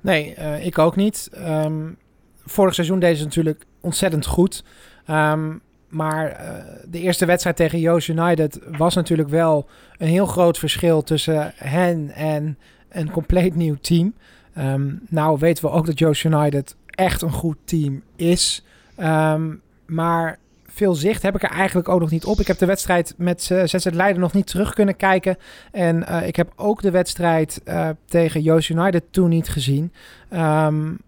Nee, 0.00 0.34
uh, 0.38 0.66
ik 0.66 0.78
ook 0.78 0.96
niet. 0.96 1.30
Um, 1.48 1.96
vorig 2.44 2.74
seizoen 2.74 2.98
deden 2.98 3.16
ze 3.16 3.24
natuurlijk 3.24 3.64
ontzettend 3.80 4.26
goed. 4.26 4.64
Um, 5.10 5.60
maar 5.88 6.30
uh, 6.30 6.48
de 6.90 7.00
eerste 7.00 7.26
wedstrijd 7.26 7.56
tegen 7.56 7.80
Joost 7.80 8.08
United 8.08 8.60
was 8.76 8.94
natuurlijk 8.94 9.28
wel 9.28 9.68
een 9.98 10.08
heel 10.08 10.26
groot 10.26 10.58
verschil 10.58 11.02
tussen 11.02 11.52
hen 11.56 12.10
en 12.10 12.58
een 12.88 13.10
compleet 13.10 13.54
nieuw 13.54 13.76
team. 13.80 14.14
Um, 14.58 15.00
nou 15.08 15.38
weten 15.38 15.64
we 15.64 15.70
ook 15.70 15.86
dat 15.86 15.98
Joost 15.98 16.24
United 16.24 16.76
echt 16.86 17.22
een 17.22 17.32
goed 17.32 17.56
team 17.64 18.02
is. 18.16 18.64
Um, 18.98 19.60
maar 19.86 20.38
veel 20.66 20.94
zicht 20.94 21.22
heb 21.22 21.34
ik 21.34 21.42
er 21.42 21.50
eigenlijk 21.50 21.88
ook 21.88 22.00
nog 22.00 22.10
niet 22.10 22.24
op. 22.24 22.40
Ik 22.40 22.46
heb 22.46 22.58
de 22.58 22.66
wedstrijd 22.66 23.14
met 23.16 23.42
ZZ 23.42 23.84
Leiden 23.90 24.20
nog 24.20 24.32
niet 24.32 24.46
terug 24.46 24.74
kunnen 24.74 24.96
kijken. 24.96 25.36
En 25.72 25.96
uh, 26.08 26.26
ik 26.26 26.36
heb 26.36 26.52
ook 26.56 26.82
de 26.82 26.90
wedstrijd 26.90 27.60
tegen 28.04 28.42
Joost 28.42 28.68
United 28.68 29.02
toen 29.10 29.28
niet 29.28 29.48
gezien. 29.48 29.92
Um, 30.32 30.98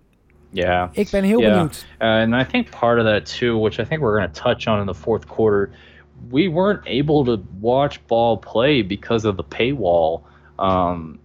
yeah. 0.51 0.88
Ik 0.92 1.11
ben 1.11 1.24
heel 1.24 1.40
yeah. 1.40 1.55
benieuwd. 1.55 1.84
Uh, 2.01 2.05
and 2.05 2.34
I 2.34 2.44
think 2.44 2.70
part 2.70 2.99
of 2.99 3.05
that 3.05 3.26
too, 3.26 3.59
which 3.59 3.78
I 3.78 3.84
think 3.84 4.01
we're 4.01 4.18
going 4.18 4.32
to 4.32 4.40
touch 4.40 4.66
on 4.66 4.80
in 4.80 4.86
the 4.86 4.94
fourth 4.94 5.26
quarter, 5.26 5.70
we 6.30 6.49
weren't 6.49 6.82
able 6.86 7.24
to 7.24 7.42
watch 7.61 8.07
ball 8.07 8.36
play 8.36 8.82
because 8.82 9.28
of 9.28 9.36
the 9.36 9.44
paywall. 9.44 10.22
Um, 10.59 11.18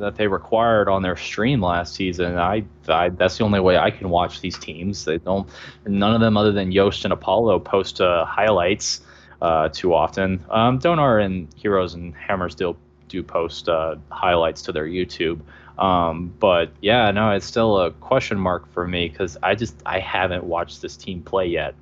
that 0.00 0.16
they 0.16 0.26
required 0.26 0.88
on 0.88 1.02
their 1.02 1.16
stream 1.16 1.60
last 1.60 1.94
season. 1.94 2.38
I, 2.38 2.64
I, 2.88 3.10
that's 3.10 3.38
the 3.38 3.44
only 3.44 3.60
way 3.60 3.76
I 3.76 3.90
can 3.90 4.08
watch 4.08 4.40
these 4.40 4.58
teams. 4.58 5.04
They 5.04 5.18
don't. 5.18 5.48
None 5.86 6.14
of 6.14 6.20
them, 6.20 6.36
other 6.36 6.52
than 6.52 6.72
Yost 6.72 7.04
and 7.04 7.12
Apollo, 7.12 7.60
post 7.60 8.00
uh, 8.00 8.24
highlights 8.24 9.02
uh, 9.42 9.68
too 9.68 9.94
often. 9.94 10.44
Um, 10.50 10.78
Donar 10.78 11.24
and 11.24 11.48
Heroes 11.54 11.94
and 11.94 12.14
Hammers 12.14 12.54
do 12.54 12.76
do 13.08 13.22
post 13.22 13.68
uh, 13.68 13.96
highlights 14.10 14.62
to 14.62 14.72
their 14.72 14.86
YouTube. 14.86 15.40
Um, 15.80 16.32
but 16.38 16.70
yeah, 16.82 17.10
no, 17.10 17.30
it's 17.30 17.46
still 17.46 17.80
a 17.80 17.90
question 17.90 18.38
mark 18.38 18.70
for 18.72 18.86
me 18.86 19.08
because 19.08 19.38
I 19.42 19.54
just 19.54 19.74
I 19.86 19.98
haven't 19.98 20.44
watched 20.44 20.82
this 20.82 20.96
team 20.96 21.22
play 21.22 21.46
yet. 21.46 21.74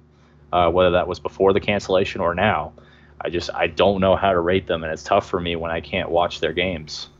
Uh, 0.53 0.71
whether 0.71 0.93
that 0.93 1.07
was 1.09 1.21
before 1.21 1.53
the 1.53 1.61
cancellation 1.61 2.21
or 2.21 2.35
now, 2.35 2.73
I 3.21 3.29
just 3.29 3.51
I 3.55 3.67
don't 3.67 4.01
know 4.01 4.17
how 4.17 4.33
to 4.33 4.41
rate 4.41 4.67
them, 4.67 4.85
and 4.85 4.93
it's 4.93 5.03
tough 5.03 5.29
for 5.29 5.41
me 5.41 5.57
when 5.57 5.71
I 5.71 5.81
can't 5.81 6.11
watch 6.11 6.41
their 6.41 6.53
games. 6.53 7.11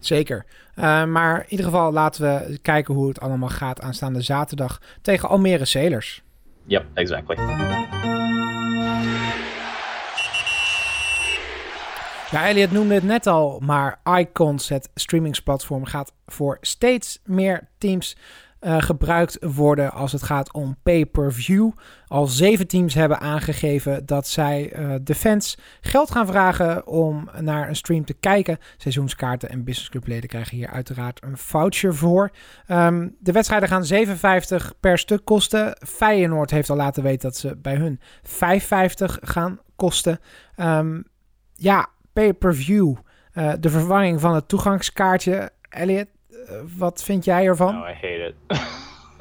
Zeker. 0.00 0.44
Uh, 0.78 1.04
maar 1.04 1.40
in 1.40 1.50
ieder 1.50 1.66
geval 1.66 1.92
laten 1.92 2.22
we 2.22 2.58
kijken 2.62 2.94
hoe 2.94 3.08
het 3.08 3.20
allemaal 3.20 3.48
gaat 3.48 3.80
aanstaande 3.80 4.20
zaterdag 4.20 4.80
tegen 5.02 5.28
Almere 5.28 5.64
Sailors. 5.64 6.22
Yep, 6.66 6.84
exactly. 6.94 7.36
Ja, 12.32 12.48
Elliot 12.48 12.70
noemde 12.70 12.94
het 12.94 13.02
net 13.02 13.26
al, 13.26 13.60
maar 13.60 14.00
Icons, 14.18 14.68
het 14.68 14.90
streamingsplatform, 14.94 15.84
gaat 15.84 16.12
voor 16.26 16.58
steeds 16.60 17.20
meer 17.24 17.68
teams 17.78 18.16
uh, 18.60 18.82
gebruikt 18.82 19.38
worden 19.40 19.92
als 19.92 20.12
het 20.12 20.22
gaat 20.22 20.52
om 20.52 20.76
pay-per-view. 20.82 21.70
Al 22.06 22.26
zeven 22.26 22.66
teams 22.66 22.94
hebben 22.94 23.20
aangegeven 23.20 24.06
dat 24.06 24.28
zij 24.28 24.72
uh, 24.76 24.94
de 25.02 25.14
fans 25.14 25.58
geld 25.80 26.10
gaan 26.10 26.26
vragen 26.26 26.86
om 26.86 27.28
naar 27.40 27.68
een 27.68 27.76
stream 27.76 28.04
te 28.04 28.14
kijken. 28.14 28.58
Seizoenskaarten 28.76 29.48
en 29.48 29.64
businessclubleden 29.64 30.28
krijgen 30.28 30.56
hier 30.56 30.70
uiteraard 30.70 31.22
een 31.22 31.38
voucher 31.38 31.94
voor. 31.94 32.30
Um, 32.68 33.16
de 33.20 33.32
wedstrijden 33.32 33.68
gaan 33.68 33.84
57 33.84 34.74
per 34.80 34.98
stuk 34.98 35.24
kosten. 35.24 35.76
Feyenoord 35.86 36.50
heeft 36.50 36.70
al 36.70 36.76
laten 36.76 37.02
weten 37.02 37.28
dat 37.28 37.36
ze 37.36 37.56
bij 37.56 37.76
hun 37.76 38.00
5,50 38.00 39.18
gaan 39.20 39.58
kosten. 39.76 40.20
Um, 40.56 41.04
ja, 41.54 41.88
pay-per-view. 42.12 42.96
Uh, 43.34 43.52
de 43.60 43.70
vervanging 43.70 44.20
van 44.20 44.34
het 44.34 44.48
toegangskaartje. 44.48 45.50
Elliot, 45.68 46.06
wat 46.78 47.02
vind 47.02 47.24
jij 47.24 47.46
ervan? 47.46 47.74
No, 47.74 47.86
I 47.86 47.92
hate 47.92 48.34
it. 48.50 48.60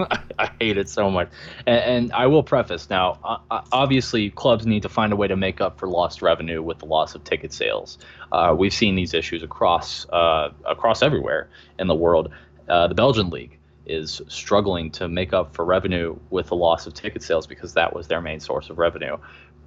I 0.39 0.45
hate 0.59 0.77
it 0.77 0.89
so 0.89 1.09
much. 1.09 1.29
And, 1.67 1.79
and 1.79 2.11
I 2.13 2.27
will 2.27 2.43
preface 2.43 2.89
now, 2.89 3.19
uh, 3.23 3.61
obviously, 3.71 4.29
clubs 4.29 4.65
need 4.65 4.81
to 4.81 4.89
find 4.89 5.13
a 5.13 5.15
way 5.15 5.27
to 5.27 5.35
make 5.35 5.61
up 5.61 5.79
for 5.79 5.87
lost 5.87 6.21
revenue 6.21 6.61
with 6.61 6.79
the 6.79 6.85
loss 6.85 7.15
of 7.15 7.23
ticket 7.23 7.53
sales. 7.53 7.97
Uh, 8.31 8.55
we've 8.57 8.73
seen 8.73 8.95
these 8.95 9.13
issues 9.13 9.43
across 9.43 10.07
uh, 10.09 10.49
across 10.65 11.01
everywhere 11.01 11.49
in 11.79 11.87
the 11.87 11.95
world. 11.95 12.29
Uh, 12.67 12.87
the 12.87 12.95
Belgian 12.95 13.29
league 13.29 13.57
is 13.85 14.21
struggling 14.27 14.91
to 14.91 15.07
make 15.07 15.33
up 15.33 15.55
for 15.55 15.65
revenue 15.65 16.17
with 16.29 16.47
the 16.47 16.55
loss 16.55 16.87
of 16.87 16.93
ticket 16.93 17.23
sales 17.23 17.47
because 17.47 17.73
that 17.73 17.93
was 17.93 18.07
their 18.07 18.21
main 18.21 18.39
source 18.39 18.69
of 18.69 18.77
revenue. 18.77 19.17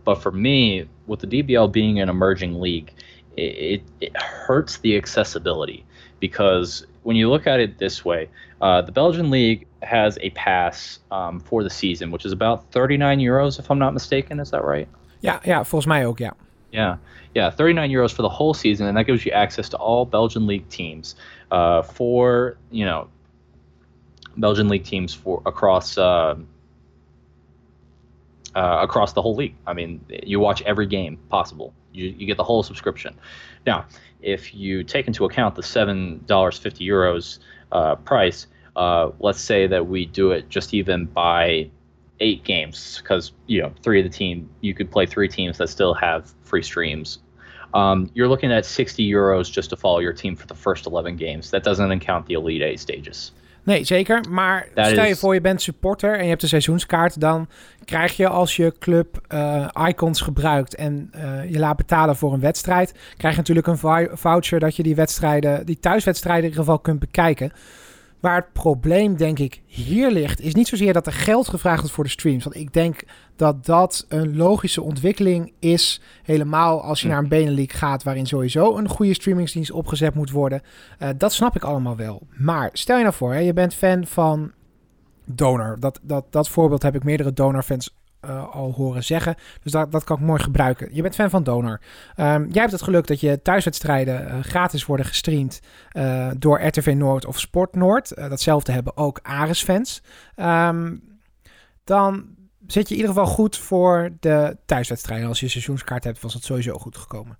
But 0.05 0.23
for 0.23 0.31
me, 0.31 0.87
with 1.07 1.21
the 1.21 1.27
DBL 1.27 1.73
being 1.73 2.01
an 2.01 2.09
emerging 2.09 2.61
league, 2.61 2.93
it, 3.37 3.83
it, 4.01 4.17
hurts 4.17 4.79
the 4.79 4.97
accessibility 4.97 5.85
because 6.21 6.87
when 7.03 7.17
you 7.17 7.31
look 7.31 7.47
at 7.47 7.61
it 7.61 7.79
this 7.79 8.05
way, 8.05 8.29
uh, 8.61 8.83
the 8.83 8.93
Belgian 8.93 9.31
league 9.31 9.67
has 9.83 10.19
a 10.23 10.31
pass 10.31 10.99
um, 11.11 11.41
for 11.41 11.63
the 11.63 11.71
season, 11.71 12.11
which 12.11 12.25
is 12.25 12.33
about 12.33 12.71
39 12.73 13.19
euros, 13.19 13.59
if 13.59 13.71
I'm 13.71 13.79
not 13.79 13.93
mistaken. 13.93 14.41
Is 14.41 14.51
that 14.51 14.65
right? 14.65 14.89
Ja, 15.21 15.41
ja 15.45 15.65
volgens 15.65 15.87
mij 15.87 16.07
ook, 16.07 16.19
ja. 16.19 16.35
Yeah, 16.71 16.97
yeah, 17.35 17.51
39 17.51 17.91
euros 17.91 18.13
for 18.13 18.23
the 18.23 18.29
whole 18.29 18.55
season, 18.55 18.87
and 18.87 18.97
that 18.97 19.07
gives 19.07 19.25
you 19.25 19.33
access 19.33 19.69
to 19.69 19.77
all 19.77 20.05
Belgian 20.05 20.47
league 20.47 20.69
teams 20.69 21.15
uh, 21.51 21.83
for 21.83 22.57
you 22.71 22.85
know 22.85 23.07
Belgian 24.37 24.69
league 24.69 24.85
teams 24.85 25.15
for 25.15 25.41
across 25.47 25.97
uh, 25.97 26.35
uh, 28.55 28.79
across 28.83 29.13
the 29.13 29.23
whole 29.23 29.37
league. 29.37 29.55
I 29.67 29.73
mean, 29.73 30.05
you 30.09 30.41
watch 30.41 30.63
every 30.63 30.87
game 30.87 31.19
possible. 31.29 31.73
You, 31.95 32.15
you 32.19 32.27
get 32.27 32.37
the 32.37 32.45
whole 32.45 32.63
subscription. 32.63 33.17
Now, 33.67 33.87
if 34.21 34.55
you 34.55 34.83
take 34.83 35.07
into 35.07 35.25
account 35.25 35.55
the 35.55 35.63
seven 35.63 36.23
dollars 36.27 36.59
fifty 36.59 36.87
euros 36.87 37.39
uh, 37.73 37.95
price, 37.97 38.47
uh, 38.77 39.11
let's 39.21 39.41
say 39.41 39.67
that 39.67 39.87
we 39.87 40.07
do 40.07 40.33
it 40.33 40.49
just 40.49 40.75
even 40.75 41.07
by 41.07 41.71
eight 42.21 42.45
games, 42.45 43.01
because 43.03 43.33
you 43.47 43.63
know 43.63 43.73
three 43.83 44.01
of 44.01 44.11
the 44.11 44.17
team 44.17 44.49
you 44.61 44.75
could 44.75 44.91
play 44.91 45.07
three 45.07 45.29
teams 45.29 45.59
that 45.59 45.69
still 45.69 45.95
have 45.95 46.33
free 46.43 46.63
streams. 46.63 47.19
Um, 47.75 48.09
you're 48.15 48.29
looking 48.29 48.53
at 48.53 48.65
60 48.65 49.05
euros 49.11 49.51
just 49.51 49.71
to 49.71 49.77
follow 49.77 49.99
your 49.99 50.13
team 50.13 50.37
for 50.37 50.47
the 50.47 50.55
first 50.55 50.87
11 50.87 51.17
games. 51.17 51.51
That 51.51 51.65
doesn't 51.65 51.99
count 52.01 52.27
the 52.27 52.35
Elite 52.35 52.63
Eight 52.63 52.79
stages. 52.79 53.33
Nee, 53.65 53.85
zeker. 53.85 54.25
Maar 54.31 54.67
That 54.75 54.87
stel 54.87 55.05
je 55.05 55.17
voor 55.17 55.35
je 55.35 55.41
bent 55.41 55.63
supporter 55.63 56.15
en 56.19 56.23
je 56.23 56.29
hebt 56.29 56.43
een 56.43 56.49
seizoenskaart, 56.49 57.21
dan 57.21 57.49
krijg 57.85 58.17
je 58.17 58.29
als 58.29 58.57
je 58.57 58.75
club 58.79 59.21
eh, 59.29 59.69
icons 59.89 60.21
gebruikt 60.21 60.75
en 60.75 61.09
eh, 61.13 61.51
je 61.51 61.59
laat 61.59 61.77
betalen 61.77 62.17
voor 62.17 62.33
een 62.33 62.41
wedstrijd, 62.41 62.95
krijg 63.17 63.35
je 63.35 63.41
natuurlijk 63.41 63.67
een 63.67 63.79
vou- 63.79 64.09
voucher 64.13 64.61
dat 64.61 64.77
je 64.77 64.83
die 64.83 64.95
wedstrijden, 64.95 65.67
die 65.67 65.79
thuiswedstrijden 65.81 66.43
in 66.45 66.49
ieder 66.51 66.65
geval 66.65 66.79
kunt 66.79 66.99
bekijken. 66.99 67.53
Waar 68.25 68.37
het 68.37 68.53
probleem, 68.53 69.17
denk 69.17 69.39
ik, 69.39 69.61
hier 69.67 70.11
ligt, 70.11 70.41
is 70.41 70.55
niet 70.55 70.69
zozeer 70.69 70.93
dat 70.93 71.07
er 71.07 71.13
geld 71.13 71.49
gevraagd 71.49 71.79
wordt 71.79 71.95
voor 71.95 72.05
de 72.05 72.11
streams. 72.11 72.45
Want 72.45 72.57
ik 72.57 72.73
denk 72.73 73.03
dat 73.37 73.67
dat 73.67 74.05
een 74.09 74.37
logische 74.37 74.83
ontwikkeling 74.83 75.53
is. 75.59 76.01
Helemaal 76.23 76.83
als 76.83 77.01
je 77.03 77.09
naar 77.09 77.19
een 77.19 77.29
Benelink 77.29 77.73
gaat, 77.73 78.03
waarin 78.03 78.27
sowieso 78.27 78.77
een 78.77 78.89
goede 78.89 79.15
streamingsdienst 79.15 79.71
opgezet 79.71 80.15
moet 80.15 80.31
worden. 80.31 80.63
Eh, 80.99 81.09
dat 81.17 81.33
snap 81.33 81.57
ik 81.57 81.63
allemaal 81.63 81.97
wel. 81.97 82.27
Maar 82.31 82.71
stel 82.73 82.97
je 82.97 83.03
nou 83.03 83.15
voor, 83.15 83.33
hè, 83.33 83.39
je 83.39 83.53
bent 83.53 83.75
fan 83.75 84.07
van 84.07 84.53
Donor. 85.25 85.77
Dat, 85.81 86.01
dat, 86.03 86.25
dat 86.31 86.49
voorbeeld 86.49 86.83
heb 86.83 86.95
ik 86.95 87.05
meerdere 87.05 87.33
Donor-fans 87.33 87.95
eh, 88.27 88.55
al 88.55 88.73
horen 88.73 89.05
zeggen. 89.05 89.35
Dus 89.63 89.73
dat, 89.73 89.93
dat 89.93 90.05
kan 90.05 90.17
ik 90.17 90.23
mooi 90.23 90.43
gebruiken. 90.43 90.89
Je 90.93 91.03
bent 91.03 91.15
fan 91.15 91.31
van 91.31 91.43
Donor. 91.43 91.81
Ehm, 92.15 92.49
jij 92.51 92.61
hebt 92.61 92.73
het 92.73 92.83
geluk 92.83 93.07
dat 93.07 93.21
je 93.21 93.43
thuiswedstrijden 93.43 94.29
eh, 94.29 94.41
gratis 94.41 94.87
worden 94.87 95.07
gestreamd 95.07 95.61
eh, 95.89 96.31
door 96.39 96.63
RTV 96.63 96.95
Noord 96.97 97.27
of 97.27 97.41
Sport 97.41 97.75
Noord. 97.75 98.15
Datzelfde 98.15 98.73
hebben 98.73 98.97
ook 98.97 99.21
Ares-fans. 99.23 100.03
Ehm, 100.35 100.97
dan 101.85 102.27
zit 102.67 102.89
je 102.89 102.95
in 102.95 103.01
ieder 103.01 103.15
geval 103.15 103.33
goed 103.35 103.59
voor 103.59 104.11
de 104.21 104.57
thuiswedstrijden. 104.67 105.29
Als 105.29 105.39
je 105.39 105.45
een 105.45 105.51
seizoenskaart 105.51 106.05
hebt, 106.05 106.21
was 106.21 106.35
het 106.35 106.45
sowieso 106.45 106.79
goed 106.79 106.97
gekomen. 106.97 107.39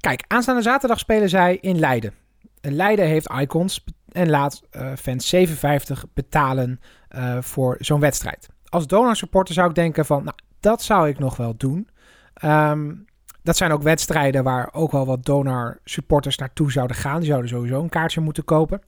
Kijk, 0.00 0.24
aanstaande 0.26 0.62
zaterdag 0.62 0.98
spelen 0.98 1.28
zij 1.28 1.58
in 1.60 1.78
Leiden. 1.78 2.14
En 2.60 2.74
Leiden 2.74 3.06
heeft 3.06 3.32
icons 3.40 3.84
en 4.08 4.30
laat 4.30 4.62
fans 4.98 5.34
7,50 5.34 6.12
betalen 6.14 6.80
voor 7.40 7.76
zo'n 7.80 8.00
wedstrijd. 8.00 8.48
Als 8.72 8.86
donor 8.86 9.16
supporter 9.16 9.54
zou 9.54 9.68
ik 9.68 9.74
denken 9.74 10.06
van, 10.06 10.24
nou, 10.24 10.36
dat 10.60 10.82
zou 10.82 11.08
ik 11.08 11.18
nog 11.18 11.36
wel 11.36 11.56
doen. 11.56 11.88
Ehm, 12.34 12.94
dat 13.42 13.56
zijn 13.56 13.72
ook 13.72 13.82
wedstrijden 13.82 14.44
waar 14.44 14.68
ook 14.72 14.92
wel 14.92 15.06
wat 15.06 15.24
donor 15.24 15.80
supporters 15.84 16.36
naartoe 16.36 16.72
zouden 16.72 16.96
gaan. 16.96 17.18
Die 17.18 17.28
zouden 17.28 17.50
sowieso 17.50 17.82
een 17.82 17.88
kaartje 17.88 18.20
moeten 18.20 18.44
kopen. 18.44 18.82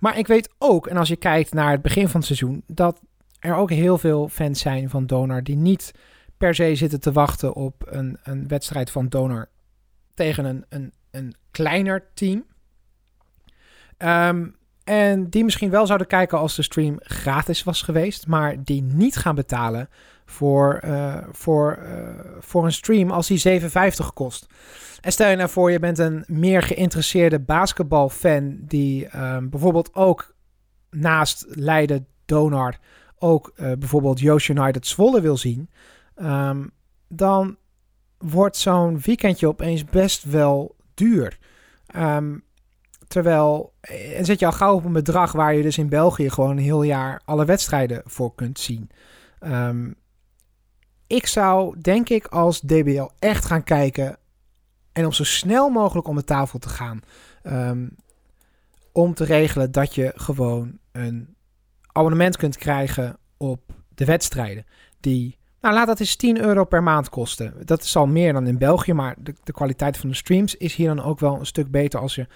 Maar 0.00 0.18
ik 0.18 0.26
weet 0.26 0.54
ook, 0.58 0.86
en 0.86 0.96
als 0.96 1.08
je 1.08 1.16
kijkt 1.16 1.52
naar 1.52 1.70
het 1.70 1.82
begin 1.82 2.08
van 2.08 2.20
het 2.20 2.24
seizoen, 2.24 2.62
dat 2.66 3.00
er 3.38 3.54
ook 3.54 3.70
heel 3.70 3.98
veel 3.98 4.28
fans 4.28 4.60
zijn 4.60 4.90
van 4.90 5.06
donor 5.06 5.42
die 5.42 5.56
niet 5.56 5.94
per 6.36 6.54
se 6.54 6.74
zitten 6.74 7.00
te 7.00 7.12
wachten 7.12 7.54
op 7.54 7.74
een, 7.86 8.18
een 8.22 8.48
wedstrijd 8.48 8.90
van 8.90 9.08
donor 9.08 9.48
tegen 10.14 10.44
een, 10.44 10.64
een, 10.68 10.92
een 11.10 11.34
kleiner 11.50 12.04
team. 12.14 12.44
Ehm, 13.96 14.46
en 14.88 15.28
die 15.28 15.44
misschien 15.44 15.70
wel 15.70 15.86
zouden 15.86 16.06
kijken 16.06 16.38
als 16.38 16.56
de 16.56 16.62
stream 16.62 16.96
gratis 16.98 17.62
was 17.62 17.82
geweest, 17.82 18.26
maar 18.26 18.64
die 18.64 18.82
niet 18.82 19.16
gaan 19.16 19.34
betalen 19.34 19.88
voor, 20.24 20.74
eh, 20.74 21.16
voor, 21.30 21.72
eh, 21.72 22.08
voor 22.38 22.64
een 22.64 22.72
stream 22.72 23.10
als 23.10 23.26
die 23.26 23.38
7,50 23.38 24.12
kost. 24.12 24.46
En 25.00 25.12
stel 25.12 25.30
je 25.30 25.36
nou 25.36 25.48
voor, 25.48 25.70
je 25.70 25.78
bent 25.78 25.98
een 25.98 26.24
meer 26.26 26.62
geïnteresseerde 26.62 27.38
basketbalfan 27.38 28.58
die 28.60 29.06
ehm, 29.06 29.48
bijvoorbeeld 29.48 29.94
ook 29.94 30.34
naast 30.90 31.44
Leiden 31.48 32.06
Donard 32.24 32.78
ook 33.18 33.52
uh, 33.56 33.72
bijvoorbeeld 33.78 34.20
Joost 34.20 34.48
United 34.48 34.86
Zwolle 34.86 35.20
wil 35.20 35.36
zien, 35.36 35.70
ehm, 36.14 36.66
dan 37.08 37.56
wordt 38.18 38.56
zo'n 38.56 39.00
weekendje 39.00 39.48
opeens 39.48 39.84
best 39.84 40.24
wel 40.24 40.76
duur. 40.94 41.38
Um, 41.96 42.44
terwijl, 43.08 43.72
en 44.16 44.24
zet 44.24 44.38
je 44.38 44.46
al 44.46 44.52
gauw 44.52 44.74
op 44.74 44.84
een 44.84 44.92
bedrag 44.92 45.32
waar 45.32 45.54
je 45.54 45.62
dus 45.62 45.78
in 45.78 45.88
België 45.88 46.30
gewoon 46.30 46.50
een 46.50 46.58
heel 46.58 46.82
jaar 46.82 47.20
alle 47.24 47.44
wedstrijden 47.44 48.02
voor 48.04 48.34
kunt 48.34 48.58
zien. 48.58 48.90
Um, 49.40 49.94
ik 51.06 51.26
zou, 51.26 51.80
denk 51.80 52.08
ik, 52.08 52.26
als 52.26 52.60
DBL 52.60 53.08
echt 53.18 53.44
gaan 53.44 53.64
kijken 53.64 54.16
en 54.92 55.04
om 55.04 55.12
zo 55.12 55.24
snel 55.24 55.68
mogelijk 55.68 56.08
om 56.08 56.16
de 56.16 56.24
tafel 56.24 56.58
te 56.58 56.68
gaan. 56.68 57.00
Um, 57.42 57.96
om 58.92 59.14
te 59.14 59.24
regelen 59.24 59.72
dat 59.72 59.94
je 59.94 60.12
gewoon 60.14 60.78
een 60.92 61.36
abonnement 61.92 62.36
kunt 62.36 62.56
krijgen 62.56 63.18
op 63.36 63.60
de 63.94 64.04
wedstrijden. 64.04 64.66
Die, 65.00 65.38
nou 65.60 65.74
laat 65.74 65.86
dat 65.86 66.00
eens 66.00 66.16
10 66.16 66.40
euro 66.40 66.64
per 66.64 66.82
maand 66.82 67.08
kosten. 67.08 67.54
Dat 67.64 67.82
is 67.82 67.96
al 67.96 68.06
meer 68.06 68.32
dan 68.32 68.46
in 68.46 68.58
België, 68.58 68.92
maar 68.92 69.16
de 69.18 69.52
kwaliteit 69.52 69.96
van 69.96 70.08
de 70.08 70.14
streams 70.14 70.56
is 70.56 70.74
hier 70.74 70.94
dan 70.94 71.02
ook 71.02 71.20
wel 71.20 71.38
een 71.38 71.46
stuk 71.46 71.70
beter 71.70 72.00
als 72.00 72.14
je 72.14 72.26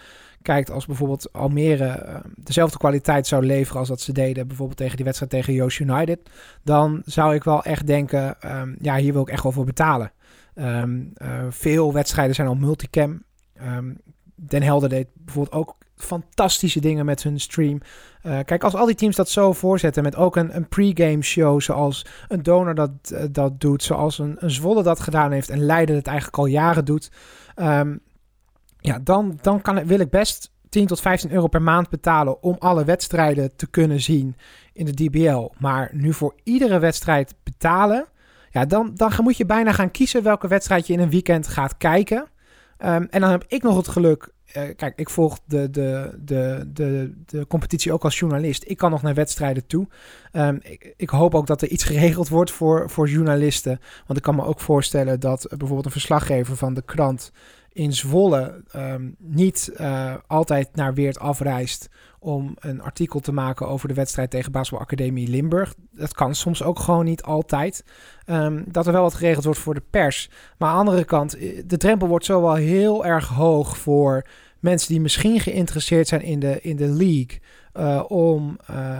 kijkt 0.43 0.70
als 0.70 0.86
bijvoorbeeld 0.86 1.32
Almere 1.32 2.05
uh, 2.07 2.16
dezelfde 2.36 2.78
kwaliteit 2.78 3.26
zou 3.26 3.47
leveren 3.47 3.78
als 3.78 3.88
dat 3.88 4.01
ze 4.01 4.12
deden, 4.12 4.47
bijvoorbeeld 4.47 4.78
tegen 4.78 4.97
die 4.97 5.05
wedstrijd 5.05 5.32
tegen 5.32 5.55
Joost 5.55 5.78
United, 5.78 6.18
dan 6.62 7.03
zou 7.05 7.34
ik 7.34 7.45
wel 7.45 7.64
echt 7.64 7.86
denken, 7.86 8.36
um, 8.45 8.76
ja, 8.80 8.97
hier 8.97 9.12
wil 9.12 9.22
ik 9.22 9.28
echt 9.28 9.43
wel 9.43 9.53
voor 9.53 9.64
betalen. 9.64 10.12
Um, 10.55 11.12
uh, 11.16 11.28
veel 11.51 11.93
wedstrijden 11.93 12.34
zijn 12.34 12.49
al 12.49 12.55
multicam. 12.55 13.22
Um, 13.76 13.99
Den 14.34 14.62
Helder 14.62 14.88
deed 14.88 15.07
bijvoorbeeld 15.14 15.55
ook 15.55 15.76
fantastische 15.97 16.80
dingen 16.80 17.05
met 17.05 17.22
hun 17.22 17.40
stream. 17.40 17.80
Uh, 18.22 18.38
kijk, 18.45 18.64
als 18.64 18.74
al 18.74 18.86
die 18.86 18.95
teams 18.95 19.16
dat 19.16 19.28
zo 19.28 19.53
voorzetten 19.53 20.03
met 20.03 20.16
ook 20.16 20.36
een, 20.36 20.57
een 20.57 20.68
pre-game 20.68 21.22
show 21.22 21.61
zoals 21.61 22.07
een 22.28 22.43
donor 22.43 22.74
dat, 22.74 22.90
dat 23.30 23.61
doet, 23.61 23.82
zoals 23.82 24.18
een, 24.18 24.36
een 24.38 24.51
Zwolle 24.51 24.82
dat 24.82 25.01
gedaan 25.01 25.32
heeft 25.32 25.49
en 25.49 25.64
Leiden 25.64 25.97
het 25.97 26.07
eigenlijk 26.07 26.38
al 26.38 26.47
jaren 26.47 26.84
doet. 26.84 27.11
Um, 27.57 28.01
ja, 28.82 28.98
dan, 28.98 29.38
dan 29.40 29.60
kan, 29.62 29.86
wil 29.86 30.00
ik 30.00 30.10
best 30.10 30.52
10 30.68 30.86
tot 30.86 31.00
15 31.00 31.32
euro 31.32 31.46
per 31.46 31.62
maand 31.62 31.88
betalen 31.88 32.42
om 32.42 32.56
alle 32.58 32.84
wedstrijden 32.84 33.56
te 33.56 33.66
kunnen 33.66 34.00
zien 34.00 34.36
in 34.72 34.84
de 34.84 34.94
DBL. 34.94 35.50
Maar 35.58 35.90
nu 35.92 36.12
voor 36.12 36.34
iedere 36.42 36.78
wedstrijd 36.78 37.34
betalen, 37.42 38.06
ja, 38.50 38.64
dan, 38.64 38.90
dan 38.94 39.12
moet 39.18 39.36
je 39.36 39.46
bijna 39.46 39.72
gaan 39.72 39.90
kiezen 39.90 40.22
welke 40.22 40.48
wedstrijd 40.48 40.86
je 40.86 40.92
in 40.92 41.00
een 41.00 41.10
weekend 41.10 41.48
gaat 41.48 41.76
kijken. 41.76 42.18
Um, 42.84 43.06
en 43.10 43.20
dan 43.20 43.30
heb 43.30 43.44
ik 43.48 43.62
nog 43.62 43.76
het 43.76 43.88
geluk. 43.88 44.32
Uh, 44.56 44.62
kijk, 44.76 44.98
ik 44.98 45.10
volg 45.10 45.38
de, 45.44 45.70
de, 45.70 46.18
de, 46.24 46.70
de, 46.72 47.14
de 47.26 47.46
competitie 47.46 47.92
ook 47.92 48.04
als 48.04 48.18
journalist. 48.18 48.64
Ik 48.66 48.76
kan 48.76 48.90
nog 48.90 49.02
naar 49.02 49.14
wedstrijden 49.14 49.66
toe. 49.66 49.86
Um, 50.32 50.58
ik, 50.62 50.94
ik, 50.96 51.10
hoop 51.10 51.34
ook 51.34 51.46
dat 51.46 51.62
er 51.62 51.68
iets 51.68 51.84
geregeld 51.92 52.28
wordt 52.28 52.50
voor, 52.50 52.90
voor 52.90 53.08
journalisten. 53.08 53.80
Want 54.06 54.18
ik 54.18 54.24
kan 54.24 54.34
me 54.34 54.44
ook 54.44 54.60
voorstellen 54.60 55.20
dat 55.20 55.46
bijvoorbeeld 55.48 55.84
een 55.84 55.90
verslaggever 55.90 56.56
van 56.56 56.74
de 56.74 56.82
krant 56.82 57.32
in 57.72 57.92
Zwolle 57.92 58.64
um, 58.76 59.16
niet 59.18 59.72
uh, 59.80 60.14
altijd 60.26 60.68
naar 60.74 60.94
Weert 60.94 61.18
afreist 61.18 61.88
om 62.18 62.56
een 62.58 62.82
artikel 62.82 63.20
te 63.20 63.32
maken 63.32 63.68
over 63.68 63.88
de 63.88 63.94
wedstrijd 63.94 64.30
tegen 64.30 64.52
Basketbalacademie 64.52 65.28
Limburg. 65.28 65.74
Dat 65.90 66.14
kan 66.14 66.34
soms 66.34 66.62
ook 66.62 66.78
gewoon 66.78 67.04
niet 67.04 67.22
altijd. 67.22 67.84
Um, 68.26 68.64
dat 68.66 68.86
er 68.86 68.92
wel 68.92 69.02
wat 69.02 69.14
geregeld 69.14 69.44
wordt 69.44 69.58
voor 69.58 69.74
de 69.74 69.82
pers. 69.90 70.30
Maar 70.58 70.68
aan 70.68 70.84
de 70.84 70.90
andere 70.90 71.04
kant, 71.04 71.36
eh, 71.36 71.62
de 71.66 71.76
drempel 71.76 72.08
wordt 72.08 72.24
zo 72.24 72.40
wel 72.40 72.54
heel 72.54 73.04
erg 73.04 73.28
hoog 73.28 73.76
voor 73.76 74.26
mensen 74.60 74.88
die 74.88 75.00
misschien 75.00 75.40
geïnteresseerd 75.40 76.08
zijn 76.08 76.22
in 76.22 76.40
de, 76.40 76.60
in 76.60 76.76
de 76.76 76.88
league 76.88 77.40
uh, 77.74 78.04
om 78.08 78.56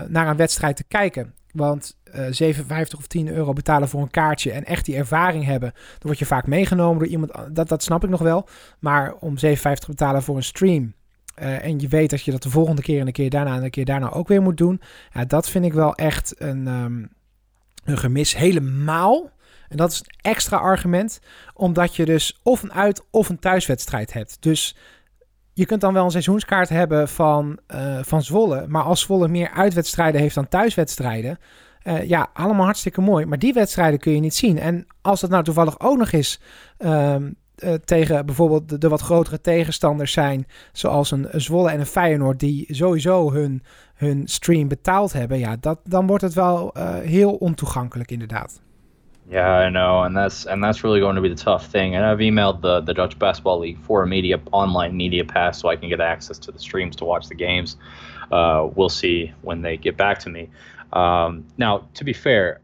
naar 0.07 0.27
een 0.27 0.37
wedstrijd 0.37 0.75
te 0.75 0.83
kijken. 0.83 1.33
Want 1.53 1.97
uh, 2.15 2.25
57 2.29 2.99
of 2.99 3.07
10 3.07 3.27
euro 3.27 3.53
betalen 3.53 3.89
voor 3.89 4.01
een 4.01 4.09
kaartje 4.09 4.51
en 4.51 4.65
echt 4.65 4.85
die 4.85 4.95
ervaring 4.95 5.45
hebben, 5.45 5.71
dan 5.71 5.99
word 6.01 6.19
je 6.19 6.25
vaak 6.25 6.47
meegenomen 6.47 6.99
door 6.99 7.07
iemand. 7.07 7.31
Dat, 7.51 7.69
dat 7.69 7.83
snap 7.83 8.03
ik 8.03 8.09
nog 8.09 8.21
wel. 8.21 8.47
Maar 8.79 9.13
om 9.13 9.37
57 9.37 9.85
te 9.85 9.91
betalen 9.91 10.23
voor 10.23 10.35
een 10.35 10.43
stream. 10.43 10.93
Uh, 11.41 11.65
en 11.65 11.79
je 11.79 11.87
weet 11.87 12.09
dat 12.09 12.21
je 12.21 12.31
dat 12.31 12.43
de 12.43 12.49
volgende 12.49 12.81
keer 12.81 12.99
en 12.99 13.05
de 13.05 13.11
keer 13.11 13.29
daarna 13.29 13.55
en 13.55 13.61
de 13.61 13.69
keer 13.69 13.85
daarna 13.85 14.11
ook 14.11 14.27
weer 14.27 14.41
moet 14.41 14.57
doen. 14.57 14.81
Ja, 15.13 15.25
dat 15.25 15.49
vind 15.49 15.65
ik 15.65 15.73
wel 15.73 15.95
echt 15.95 16.35
een, 16.37 16.67
um, 16.67 17.09
een 17.83 17.97
gemis. 17.97 18.35
Helemaal. 18.35 19.31
En 19.69 19.77
dat 19.77 19.91
is 19.91 19.99
een 19.99 20.31
extra 20.31 20.57
argument. 20.57 21.19
Omdat 21.53 21.95
je 21.95 22.05
dus 22.05 22.39
of 22.43 22.63
een 22.63 22.73
uit- 22.73 23.03
of 23.11 23.29
een 23.29 23.39
thuiswedstrijd 23.39 24.13
hebt. 24.13 24.37
Dus 24.39 24.75
je 25.53 25.65
kunt 25.65 25.81
dan 25.81 25.93
wel 25.93 26.03
een 26.03 26.11
seizoenskaart 26.11 26.69
hebben 26.69 27.07
van, 27.07 27.59
uh, 27.75 27.99
van 28.01 28.23
Zwolle. 28.23 28.65
Maar 28.67 28.83
als 28.83 29.01
Zwolle 29.01 29.27
meer 29.27 29.49
uitwedstrijden 29.49 30.21
heeft 30.21 30.35
dan 30.35 30.47
thuiswedstrijden. 30.47 31.37
Uh, 31.83 32.07
ja, 32.07 32.29
allemaal 32.33 32.65
hartstikke 32.65 33.01
mooi. 33.01 33.25
Maar 33.25 33.39
die 33.39 33.53
wedstrijden 33.53 33.99
kun 33.99 34.13
je 34.13 34.19
niet 34.19 34.35
zien. 34.35 34.59
En 34.59 34.87
als 35.01 35.21
dat 35.21 35.29
nou 35.29 35.43
toevallig 35.43 35.79
ook 35.79 35.97
nog 35.97 36.11
eens 36.11 36.39
uh, 36.79 37.15
uh, 37.57 37.73
tegen 37.73 38.25
bijvoorbeeld 38.25 38.81
de, 38.81 38.89
wat 38.89 39.01
grotere 39.01 39.41
tegenstanders 39.41 40.11
zijn. 40.11 40.47
Zoals 40.71 41.11
een, 41.11 41.27
een 41.31 41.41
Zwolle 41.41 41.69
en 41.69 41.79
een 41.79 41.85
Feyenoord. 41.85 42.39
Die 42.39 42.65
sowieso 42.69 43.31
hun, 43.31 43.63
hun 43.95 44.27
stream 44.27 44.67
betaald 44.67 45.13
hebben. 45.13 45.39
Ja, 45.39 45.55
dat, 45.59 45.79
dan 45.83 46.07
wordt 46.07 46.23
het 46.23 46.33
wel 46.33 46.75
heel 47.01 47.33
ontoegankelijk 47.33 48.11
inderdaad. 48.11 48.61
Yeah, 49.33 49.49
I 49.49 49.69
know, 49.69 50.03
and 50.03 50.15
that's 50.15 50.45
and 50.45 50.63
that's 50.63 50.83
really 50.83 50.99
going 50.99 51.15
to 51.15 51.21
be 51.21 51.27
the 51.29 51.33
tough 51.33 51.65
thing. 51.65 51.95
And 51.95 52.05
I've 52.05 52.19
emailed 52.19 52.61
the 52.61 52.81
the 52.81 52.93
Dutch 52.93 53.17
Basketball 53.17 53.57
League 53.57 53.79
for 53.79 54.03
a 54.03 54.07
media 54.07 54.39
online 54.51 54.95
media 54.95 55.25
pass 55.25 55.59
so 55.59 55.69
I 55.69 55.75
can 55.75 55.89
get 55.89 55.99
access 55.99 56.37
to 56.37 56.51
the 56.51 56.59
streams 56.59 56.95
to 56.97 57.05
watch 57.05 57.29
the 57.29 57.33
games. 57.33 57.75
Uh, 58.31 58.69
we'll 58.75 58.89
see 58.89 59.33
when 59.41 59.63
they 59.63 59.75
get 59.75 59.97
back 59.97 60.19
to 60.19 60.29
me. 60.29 60.51
Um, 60.91 61.47
now, 61.57 61.87
to 61.95 62.03
be 62.03 62.13
fair, 62.13 62.61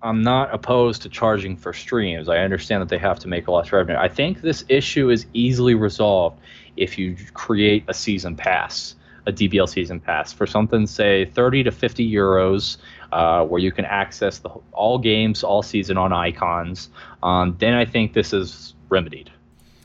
I'm 0.00 0.22
not 0.22 0.54
opposed 0.54 1.02
to 1.02 1.10
charging 1.10 1.58
for 1.58 1.74
streams. 1.74 2.30
I 2.30 2.38
understand 2.38 2.80
that 2.80 2.88
they 2.88 2.96
have 2.96 3.18
to 3.18 3.28
make 3.28 3.46
a 3.46 3.50
lot 3.52 3.66
of 3.66 3.72
revenue. 3.74 3.98
I 3.98 4.08
think 4.08 4.40
this 4.40 4.64
issue 4.70 5.10
is 5.10 5.26
easily 5.34 5.74
resolved 5.74 6.40
if 6.78 6.96
you 6.96 7.18
create 7.34 7.84
a 7.86 7.92
season 7.92 8.34
pass, 8.34 8.94
a 9.26 9.32
DBL 9.32 9.68
season 9.68 10.00
pass 10.00 10.32
for 10.32 10.46
something, 10.46 10.86
say 10.86 11.26
30 11.26 11.64
to 11.64 11.70
50 11.70 12.10
euros 12.10 12.78
uh, 13.12 13.42
where 13.42 13.60
you 13.60 13.72
can 13.72 13.84
access 13.84 14.38
the, 14.40 14.50
all 14.70 14.98
games 15.00 15.44
all 15.44 15.62
season 15.62 15.96
on 15.96 16.26
icons, 16.26 16.90
um, 17.22 17.54
then 17.58 17.80
I 17.80 17.90
think 17.90 18.12
this 18.12 18.32
is 18.32 18.76
remedied. 18.88 19.30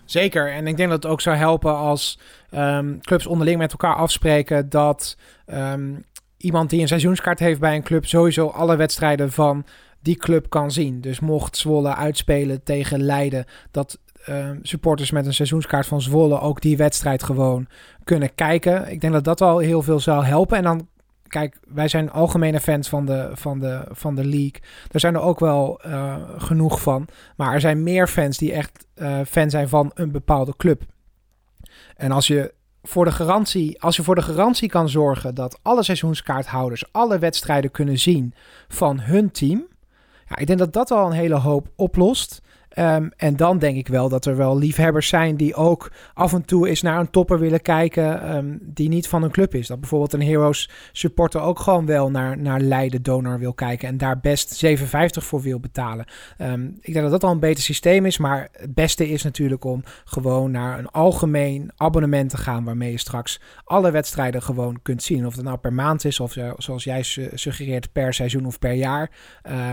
Zeker, 0.06 0.52
en 0.52 0.68
ik 0.68 0.78
denk 0.78 0.90
dat 0.90 1.04
het 1.04 1.12
ook 1.12 1.22
zou 1.22 1.36
helpen 1.36 1.78
als 1.78 2.20
um, 2.52 3.02
clubs 3.02 3.26
onderling 3.26 3.58
met 3.58 3.72
elkaar 3.72 3.96
afspreken 3.96 4.70
dat 4.70 5.18
um, 5.54 6.06
iemand 6.38 6.70
die 6.70 6.82
een 6.82 6.88
seizoenskaart 6.88 7.40
heeft 7.40 7.60
bij 7.60 7.76
een 7.76 7.84
club 7.84 8.06
sowieso 8.06 8.48
alle 8.48 8.76
wedstrijden 8.76 9.32
van 9.32 9.66
die 10.02 10.16
club 10.16 10.50
kan 10.50 10.72
zien. 10.72 11.02
Dus 11.02 11.20
mocht 11.20 11.58
Zwolle 11.58 11.96
uitspelen 11.96 12.64
tegen 12.64 13.02
Leiden, 13.04 13.46
dat 13.72 14.00
uh, 14.30 14.50
supporters 14.62 15.12
met 15.12 15.26
een 15.26 15.34
seizoenskaart 15.34 15.86
van 15.86 16.02
Zwolle 16.02 16.40
ook 16.40 16.62
die 16.62 16.78
wedstrijd 16.78 17.24
gewoon 17.24 17.68
kunnen 18.04 18.36
kijken. 18.36 18.92
Ik 18.92 19.02
denk 19.02 19.14
dat 19.14 19.24
dat 19.24 19.42
al 19.42 19.58
heel 19.58 19.82
veel 19.82 20.00
zou 20.00 20.26
helpen. 20.26 20.58
En 20.58 20.64
dan 20.64 20.88
kijk, 21.34 21.58
wij 21.68 21.88
zijn 21.88 22.12
algemene 22.12 22.60
fans 22.60 22.90
van 22.90 23.06
de, 23.06 23.30
van 23.34 23.60
de, 23.60 23.86
van 23.92 24.16
de 24.16 24.26
league. 24.26 24.62
Daar 24.88 25.02
zijn 25.02 25.16
er 25.16 25.22
ook 25.22 25.40
wel 25.40 25.82
uh, 25.86 26.16
genoeg 26.38 26.82
van. 26.82 27.08
Maar 27.36 27.54
er 27.54 27.60
zijn 27.60 27.84
meer 27.84 28.08
fans 28.08 28.38
die 28.38 28.54
echt 28.54 28.86
uh, 28.96 29.20
fan 29.28 29.50
zijn 29.50 29.70
van 29.70 29.92
een 29.94 30.12
bepaalde 30.12 30.54
club. 30.58 30.82
En 31.96 32.12
als 32.12 32.28
je 32.28 32.54
voor 32.84 33.06
de 33.06 33.12
garantie, 33.12 33.82
als 33.82 33.96
je 33.96 34.04
voor 34.04 34.16
de 34.16 34.22
garantie 34.22 34.70
kan 34.70 34.90
zorgen 34.90 35.36
dat 35.36 35.60
alle 35.62 35.84
seizoenskaarthouders 35.84 36.92
alle 36.92 37.20
wedstrijden 37.20 37.72
kunnen 37.72 38.00
zien 38.00 38.34
van 38.68 39.00
hun 39.00 39.32
team. 39.32 39.68
Ja, 40.28 40.38
ik 40.38 40.48
denk 40.48 40.60
dat 40.60 40.74
dat 40.74 40.92
al 40.92 41.06
een 41.06 41.12
hele 41.12 41.40
hoop 41.40 41.68
oplost. 41.76 42.42
Um, 42.80 43.12
en 43.18 43.36
dan 43.36 43.60
denk 43.60 43.78
ik 43.78 43.88
wel 43.88 44.10
dat 44.10 44.26
er 44.26 44.38
wel 44.38 44.58
liefhebbers 44.58 45.08
zijn 45.08 45.36
die 45.36 45.56
ook 45.56 45.92
af 46.14 46.34
en 46.34 46.46
toe 46.46 46.68
eens 46.68 46.82
naar 46.82 47.00
een 47.00 47.10
topper 47.10 47.40
willen 47.40 47.62
kijken 47.62 48.36
um, 48.36 48.60
die 48.62 48.90
niet 48.90 49.08
van 49.08 49.24
een 49.24 49.32
club 49.32 49.56
is. 49.56 49.68
Dat 49.68 49.80
bijvoorbeeld 49.80 50.14
een 50.14 50.24
Heroes 50.24 50.70
supporter 50.92 51.42
ook 51.42 51.60
gewoon 51.60 51.86
wel 51.86 52.12
naar, 52.12 52.38
naar 52.38 52.60
Leiden 52.60 53.04
donor 53.04 53.40
wil 53.40 53.54
kijken 53.54 53.88
en 53.88 53.98
daar 53.98 54.20
best 54.20 54.66
7,50 54.66 54.78
voor 55.12 55.42
wil 55.42 55.60
betalen. 55.60 56.06
Um, 56.38 56.78
ik 56.82 56.94
denk 56.94 57.06
dat 57.06 57.12
dat 57.12 57.24
al 57.24 57.32
een 57.32 57.40
beter 57.40 57.64
systeem 57.64 58.06
is, 58.06 58.18
maar 58.18 58.48
het 58.52 58.74
beste 58.74 59.10
is 59.10 59.24
natuurlijk 59.24 59.64
om 59.64 59.84
gewoon 60.06 60.52
naar 60.52 60.80
een 60.80 60.90
algemeen 60.90 61.72
abonnement 61.76 62.30
te 62.30 62.38
gaan 62.38 62.64
waarmee 62.64 62.92
je 62.92 62.98
straks 62.98 63.42
alle 63.64 63.92
wedstrijden 63.92 64.42
gewoon 64.42 64.80
kunt 64.82 65.04
zien. 65.04 65.26
Of 65.26 65.36
het 65.36 65.46
nou 65.46 65.58
per 65.58 65.74
maand 65.74 66.06
is 66.06 66.20
of 66.20 66.36
uh, 66.36 66.52
zoals 66.58 66.84
jij 66.84 67.04
suggereert 67.34 67.92
per 67.92 68.14
seizoen 68.14 68.46
of 68.46 68.60
per 68.60 68.74
jaar. 68.74 69.12
Uh, 69.50 69.72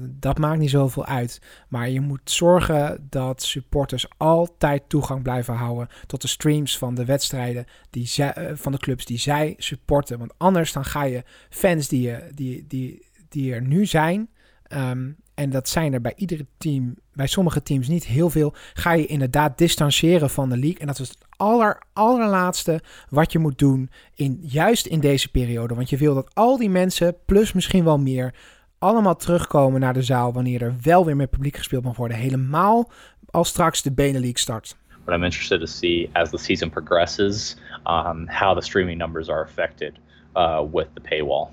dat 0.00 0.38
maakt 0.38 0.58
niet 0.58 0.70
zoveel 0.70 1.06
uit. 1.06 1.40
Maar 1.68 1.88
je 1.88 2.00
moet 2.00 2.25
zorgen 2.30 3.06
dat 3.10 3.42
supporters 3.42 4.06
altijd 4.16 4.88
toegang 4.88 5.22
blijven 5.22 5.54
houden 5.54 5.88
tot 6.06 6.22
de 6.22 6.28
streams 6.28 6.78
van 6.78 6.94
de 6.94 7.04
wedstrijden 7.04 7.66
die 7.90 8.06
zij, 8.06 8.32
eh, 8.32 8.56
van 8.56 8.72
de 8.72 8.78
clubs 8.78 9.04
die 9.04 9.18
zij 9.18 9.54
supporten. 9.58 10.18
Want 10.18 10.34
anders 10.36 10.72
dan 10.72 10.84
ga 10.84 11.02
je 11.02 11.24
fans 11.50 11.88
die, 11.88 12.00
je, 12.00 12.28
die, 12.34 12.64
die, 12.68 13.06
die 13.28 13.54
er 13.54 13.62
nu 13.62 13.86
zijn, 13.86 14.28
ehm, 14.62 15.10
en 15.36 15.50
dat 15.50 15.68
zijn 15.68 15.92
er 15.92 16.00
bij 16.00 16.12
iedere 16.16 16.46
team, 16.58 16.94
bij 17.12 17.26
sommige 17.26 17.62
teams 17.62 17.88
niet 17.88 18.04
heel 18.04 18.30
veel, 18.30 18.54
ga 18.74 18.92
je 18.92 19.06
inderdaad 19.06 19.58
distancieren 19.58 20.30
van 20.30 20.48
de 20.48 20.56
league. 20.56 20.78
En 20.78 20.86
dat 20.86 20.98
is 20.98 21.08
het 21.08 21.18
aller, 21.36 21.82
allerlaatste 21.92 22.80
wat 23.08 23.32
je 23.32 23.38
moet 23.38 23.58
doen, 23.58 23.90
in, 24.14 24.38
juist 24.42 24.86
in 24.86 25.00
deze 25.00 25.30
periode. 25.30 25.74
Want 25.74 25.90
je 25.90 25.96
wil 25.96 26.14
dat 26.14 26.34
al 26.34 26.56
die 26.56 26.70
mensen, 26.70 27.16
plus 27.26 27.52
misschien 27.52 27.84
wel 27.84 27.98
meer, 27.98 28.34
allemaal 28.78 29.16
terugkomen 29.16 29.80
naar 29.80 29.94
de 29.94 30.02
zaal 30.02 30.32
wanneer 30.32 30.62
er 30.62 30.74
wel 30.82 31.04
weer 31.04 31.16
met 31.16 31.30
publiek 31.30 31.56
gespeeld 31.56 31.84
mag 31.84 31.96
worden. 31.96 32.16
Helemaal 32.16 32.90
als 33.30 33.48
straks 33.48 33.82
de 33.82 33.92
Benelux 33.92 34.40
start. 34.40 34.76
But 35.04 35.14
I'm 35.14 35.24
interested 35.24 35.60
to 35.60 35.66
see 35.66 36.10
as 36.12 36.30
the 36.30 36.38
season 36.38 36.70
progresses 36.70 37.56
um, 37.84 38.28
how 38.28 38.54
the 38.54 38.64
streaming 38.64 38.98
numbers 38.98 39.28
are 39.28 39.42
affected 39.42 39.92
uh, 40.34 40.60
with 40.72 40.86
the 40.94 41.00
paywall. 41.00 41.48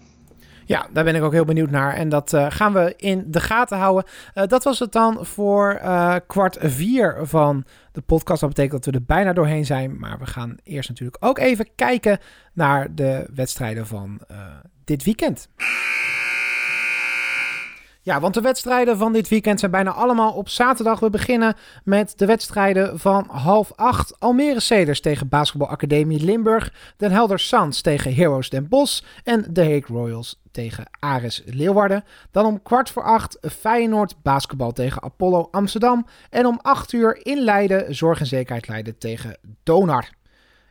Ja, 0.66 0.88
daar 0.94 1.04
ben 1.04 1.16
ik 1.16 1.22
ook 1.22 1.32
heel 1.32 1.46
benieuwd 1.46 1.70
naar. 1.70 1.94
En 1.94 2.10
dat 2.10 2.34
uh, 2.34 2.46
gaan 2.50 2.74
we 2.74 2.94
in 2.98 3.24
de 3.28 3.40
gaten 3.40 3.78
houden. 3.78 4.04
Uh, 4.36 4.44
dat 4.48 4.64
was 4.64 4.80
het 4.80 4.92
dan 4.92 5.26
voor 5.26 5.80
uh, 5.84 6.16
kwart 6.28 6.58
vier 6.60 7.18
van 7.22 7.66
de 7.92 8.02
podcast. 8.02 8.40
Dat 8.40 8.50
betekent 8.50 8.84
dat 8.84 8.94
we 8.94 9.00
er 9.00 9.06
bijna 9.06 9.34
doorheen 9.34 9.66
zijn. 9.66 10.00
Maar 10.00 10.20
we 10.20 10.26
gaan 10.26 10.56
eerst 10.64 10.90
natuurlijk 10.90 11.26
ook 11.26 11.38
even 11.38 11.68
kijken 11.76 12.20
naar 12.54 12.96
de 12.96 13.30
wedstrijden 13.34 13.88
van 13.88 14.22
dit 14.84 15.04
weekend. 15.04 15.48
Ja, 18.06 18.20
want 18.20 18.34
de 18.34 18.42
wedstrijden 18.42 18.98
van 18.98 19.14
dit 19.14 19.28
weekend 19.28 19.60
zijn 19.60 19.72
bijna 19.72 19.92
allemaal 19.92 20.34
op 20.34 20.50
zaterdag. 20.50 21.00
We 21.00 21.10
beginnen 21.10 21.56
met 21.84 22.14
de 22.18 22.26
wedstrijden 22.26 23.00
van 23.00 23.28
half 23.30 23.72
acht. 23.76 24.20
Almere 24.20 24.60
Ceders 24.60 25.02
tegen 25.02 25.28
Basketbalacademie 25.28 26.24
Limburg. 26.24 26.74
Den 26.98 27.12
Helder 27.12 27.40
Suns 27.40 27.82
tegen 27.82 28.16
Heroes 28.16 28.50
Den 28.50 28.68
Bosch. 28.68 29.04
En 29.24 29.46
de 29.50 29.62
Hague 29.62 29.86
Royals 29.88 30.42
tegen 30.52 30.86
Ares 31.00 31.42
Leeuwarden. 31.46 32.04
Dan 32.32 32.46
om 32.46 32.62
kwart 32.62 32.90
voor 32.90 33.04
acht 33.04 33.38
Feyenoord 33.42 34.16
basketbal 34.22 34.72
tegen 34.72 35.04
Apollo 35.04 35.48
Amsterdam. 35.52 36.06
En 36.30 36.46
om 36.46 36.60
acht 36.62 36.94
uur 36.94 37.26
in 37.26 37.44
Leiden 37.44 37.96
Zorg 37.96 38.20
en 38.20 38.26
Zekerheid 38.26 38.68
Leiden 38.68 38.98
tegen 38.98 39.38
Donar. 39.64 40.10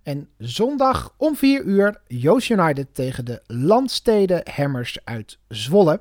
En 0.02 0.28
zondag 0.38 1.14
om 1.16 1.36
4 1.36 1.62
uur 1.62 2.00
Joost 2.06 2.50
United 2.50 2.94
tegen 2.94 3.24
de 3.24 3.42
Landsteden 3.46 4.42
Hammers 4.54 4.98
uit 5.04 5.38
Zwolle. 5.48 6.00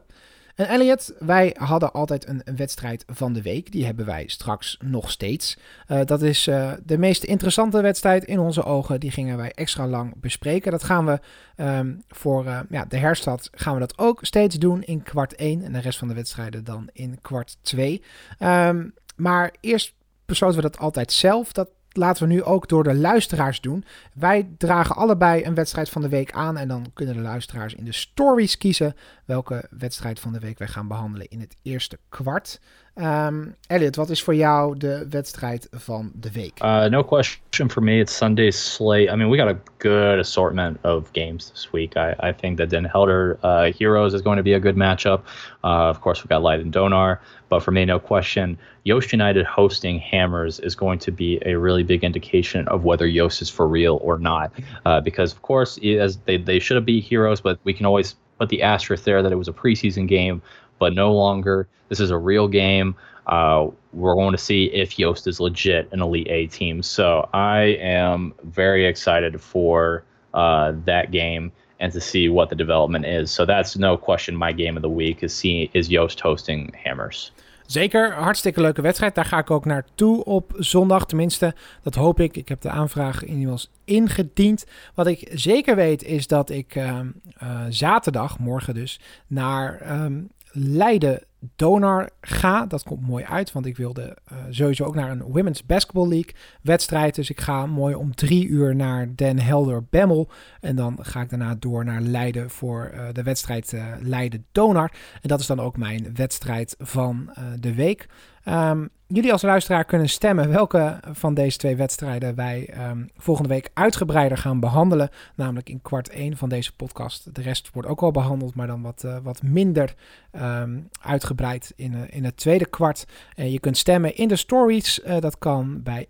En 0.56 0.68
Elliot, 0.68 1.14
wij 1.20 1.56
hadden 1.58 1.94
altijd 1.94 2.28
een, 2.28 2.42
wedstrijd 2.56 3.04
van 3.08 3.34
de 3.34 3.42
week. 3.42 3.72
Die 3.72 3.86
hebben 3.86 4.06
wij 4.06 4.28
straks 4.28 4.78
nog 4.84 5.12
steeds. 5.12 5.58
Uh, 5.88 6.00
dat 6.06 6.22
is 6.22 6.48
uh, 6.48 6.72
de 6.84 6.98
meest 6.98 7.24
interessante 7.24 7.82
wedstrijd 7.82 8.26
in 8.26 8.40
onze 8.40 8.64
ogen. 8.64 9.00
Die 9.00 9.12
gingen 9.12 9.38
wij 9.38 9.52
extra 9.52 9.88
lang 9.88 10.14
bespreken. 10.18 10.72
Dat 10.72 10.84
gaan 10.84 11.06
we 11.06 11.20
um, 11.64 12.04
voor 12.08 12.46
uh, 12.46 12.60
ja, 12.70 12.86
de 12.86 12.98
herstad 12.98 13.50
gaan 13.52 13.74
we 13.74 13.80
dat 13.80 13.98
ook 13.98 14.20
steeds 14.22 14.56
doen 14.56 14.84
in 14.84 15.04
kwart 15.04 15.36
1. 15.36 15.64
En 15.64 15.74
de 15.74 15.80
rest 15.80 16.00
van 16.00 16.08
de 16.08 16.14
wedstrijden 16.14 16.64
dan 16.64 16.90
in 16.94 17.22
kwart 17.22 17.58
2. 17.62 18.04
Um, 18.40 18.94
maar 19.16 19.54
eerst 19.60 19.94
besloten 20.26 20.56
we 20.56 20.62
dat 20.62 20.78
altijd 20.78 21.12
zelf. 21.12 21.52
Dat 21.52 21.70
laten 21.92 22.28
we 22.28 22.34
nu 22.34 22.44
ook 22.44 22.68
door 22.68 22.84
de 22.84 22.96
luisteraars 22.96 23.62
doen. 23.62 23.86
Wij 24.14 24.50
dragen 24.58 24.96
allebei 24.96 25.46
een 25.46 25.56
wedstrijd 25.56 25.90
van 25.90 26.02
de 26.02 26.10
week 26.10 26.32
aan. 26.32 26.58
En 26.58 26.68
dan 26.68 26.92
kunnen 26.94 27.16
de 27.16 27.22
luisteraars 27.22 27.74
in 27.74 27.86
de 27.86 27.92
stories 27.92 28.58
kiezen 28.58 28.96
welke 29.26 29.68
wedstrijd 29.70 30.20
van 30.20 30.34
de 30.34 30.40
week 30.40 30.58
wij 30.58 30.68
gaan 30.68 30.88
behandelen 30.88 31.28
in 31.30 31.40
het 31.40 31.56
eerste 31.62 32.00
kwart. 32.10 32.60
Um, 32.96 33.56
Elliot, 33.68 33.96
wat 33.96 34.10
is 34.10 34.24
voor 34.24 34.36
jou 34.36 34.78
de 34.78 35.06
wedstrijd 35.10 35.68
van 35.72 36.12
de 36.16 36.32
week? 36.32 36.60
Uh, 36.64 36.86
no 36.86 37.04
question 37.04 37.70
for 37.70 37.84
me. 37.84 38.00
It's 38.00 38.16
Sunday's 38.16 38.74
slate. 38.74 39.12
I 39.12 39.16
mean, 39.16 39.30
we 39.30 39.38
got 39.38 39.48
a 39.48 39.58
good 39.78 40.20
assortment 40.20 40.78
of 40.84 41.12
games 41.14 41.50
this 41.52 41.72
week. 41.72 41.96
I, 41.96 42.16
I 42.20 42.34
think 42.34 42.58
that 42.58 42.70
Den 42.70 42.86
Helder 42.86 43.38
uh, 43.44 43.72
Heroes 43.72 44.14
is 44.14 44.22
going 44.22 44.38
to 44.38 44.44
be 44.44 44.54
a 44.54 44.60
good 44.60 44.76
matchup. 44.76 45.22
Uh, 45.64 45.90
of 45.90 46.02
course, 46.02 46.22
we've 46.22 46.30
got 46.30 46.42
Light 46.42 46.60
and 46.60 46.74
Donar. 46.74 47.20
But 47.50 47.64
for 47.64 47.72
me, 47.72 47.86
no 47.86 48.00
question, 48.00 48.58
Yoast 48.86 49.12
United 49.12 49.46
hosting 49.46 50.00
Hammers 50.00 50.60
is 50.60 50.76
going 50.76 51.00
to 51.00 51.12
be 51.12 51.40
a 51.46 51.56
really 51.56 51.84
big 51.84 52.04
indication 52.04 52.68
of 52.68 52.84
whether 52.84 53.08
Yoast 53.08 53.42
is 53.42 53.50
for 53.50 53.68
real 53.68 54.00
or 54.02 54.18
not. 54.18 54.52
Uh, 54.86 55.02
because, 55.02 55.32
of 55.32 55.42
course, 55.42 55.80
as 55.84 56.18
they, 56.26 56.38
they 56.38 56.60
should 56.60 56.76
have 56.76 56.86
beat 56.86 57.04
Heroes, 57.04 57.42
but 57.42 57.58
we 57.64 57.74
can 57.74 57.86
always 57.86 58.16
put 58.42 58.50
the 58.50 58.64
asterisk 58.64 59.04
there 59.04 59.22
that 59.22 59.32
it 59.32 59.36
was 59.38 59.48
a 59.48 59.54
preseason 59.54 60.08
game, 60.08 60.42
but 60.82 60.94
no 60.94 61.14
longer. 61.14 61.68
This 61.90 62.00
is 62.00 62.10
a 62.10 62.18
real 62.18 62.48
game. 62.48 62.96
Uh, 63.28 63.68
we're 63.94 64.16
going 64.16 64.32
to 64.32 64.44
see 64.50 64.66
if 64.74 64.98
Yoast 64.98 65.28
is 65.28 65.40
legit 65.40 65.88
an 65.92 66.02
Elite 66.02 66.28
A 66.30 66.48
team. 66.48 66.82
So 66.82 67.30
I 67.34 67.78
am 67.80 68.34
very 68.44 68.88
excited 68.88 69.40
for 69.40 70.04
uh, 70.34 70.74
that 70.86 71.12
game 71.12 71.52
and 71.80 71.94
to 71.94 72.02
see 72.02 72.30
what 72.30 72.50
the 72.50 72.56
development 72.56 73.06
is. 73.06 73.30
So 73.32 73.46
that's 73.46 73.78
no 73.78 73.96
question 73.96 74.36
my 74.36 74.52
game 74.52 74.76
of 74.76 74.82
the 74.82 74.90
week 74.90 75.22
is 75.22 75.34
seeing 75.34 75.70
is 75.74 75.90
Yoast 75.90 76.20
hosting 76.20 76.74
Hammers. 76.84 77.32
Zeker, 77.66 78.14
hartstikke 78.14 78.62
leuke 78.62 78.82
wedstrijd. 78.82 79.16
Daar 79.16 79.26
ga 79.26 79.38
ik 79.38 79.52
ook 79.52 79.66
naartoe 79.66 80.24
op 80.24 80.54
zondag. 80.58 81.06
Tenminste, 81.06 81.56
dat 81.84 81.96
hoop 81.96 82.20
ik. 82.20 82.38
Ik 82.38 82.50
heb 82.50 82.62
de 82.62 82.70
aanvraag 82.70 83.24
inmiddels 83.24 83.72
ingediend. 83.86 84.66
Wat 84.96 85.08
ik 85.08 85.30
zeker 85.34 85.76
weet 85.76 86.04
is 86.04 86.28
dat 86.28 86.50
ik 86.50 86.76
uh, 86.76 87.00
uh, 87.44 87.62
zaterdag, 87.70 88.40
morgen 88.40 88.74
dus, 88.74 89.00
naar 89.28 90.02
um, 90.04 90.30
Leiden 90.52 91.24
Donar 91.56 92.10
ga. 92.22 92.66
Dat 92.66 92.84
komt 92.84 93.08
mooi 93.08 93.24
uit, 93.24 93.52
want 93.52 93.66
ik 93.66 93.78
wilde 93.78 94.18
uh, 94.32 94.38
sowieso 94.50 94.84
ook 94.84 94.96
naar 94.96 95.12
een 95.12 95.22
Women's 95.24 95.66
Basketball 95.66 96.08
League 96.08 96.34
wedstrijd. 96.62 97.16
Dus 97.16 97.30
ik 97.30 97.42
ga 97.42 97.66
mooi 97.66 97.96
om 97.96 98.16
drie 98.16 98.48
uur 98.48 98.76
naar 98.76 99.16
Den 99.16 99.40
Helder 99.40 99.84
Bemmel. 99.90 100.30
En 100.60 100.76
dan 100.76 100.98
ga 101.02 101.22
ik 101.22 101.30
daarna 101.30 101.56
door 101.60 101.86
naar 101.86 102.02
Leiden 102.02 102.50
voor 102.50 102.92
uh, 102.94 103.08
de 103.12 103.24
wedstrijd 103.24 103.74
uh, 103.74 103.86
Leiden 104.00 104.46
Donar. 104.52 104.92
En 105.22 105.30
dat 105.30 105.40
is 105.40 105.48
dan 105.48 105.60
ook 105.60 105.78
mijn 105.78 106.16
wedstrijd 106.16 106.76
van 106.80 107.34
de 107.60 107.74
week. 107.74 108.08
Um, 108.46 108.90
jullie 109.14 109.32
als 109.32 109.42
luisteraar 109.42 109.86
kunnen 109.86 110.10
stemmen 110.10 110.50
welke 110.50 111.00
van 111.12 111.34
deze 111.34 111.58
twee 111.58 111.76
wedstrijden 111.76 112.36
wij 112.36 112.90
um, 112.90 113.10
volgende 113.18 113.50
week 113.50 113.70
uitgebreider 113.74 114.38
gaan 114.38 114.60
behandelen. 114.60 115.10
Namelijk 115.36 115.70
in 115.70 115.82
kwart 115.82 116.10
1 116.10 116.38
van 116.38 116.50
deze 116.50 116.74
podcast. 116.76 117.36
De 117.36 117.42
rest 117.42 117.70
wordt 117.74 117.90
ook 117.90 118.02
al 118.02 118.12
behandeld, 118.12 118.56
maar 118.56 118.68
dan 118.68 118.82
wat, 118.82 119.04
uh, 119.06 119.18
wat 119.24 119.44
minder 119.44 119.96
um, 120.32 120.90
uitgebreid 121.02 121.74
in, 121.76 121.94
uh, 121.94 122.00
in 122.10 122.24
het 122.24 122.38
tweede 122.38 122.66
kwart. 122.66 123.06
Uh, 123.36 123.52
je 123.52 123.60
kunt 123.60 123.78
stemmen 123.78 124.16
in 124.16 124.28
de 124.28 124.36
stories. 124.36 125.02
dat 125.20 125.38
kan 125.38 125.84
bij 125.84 126.08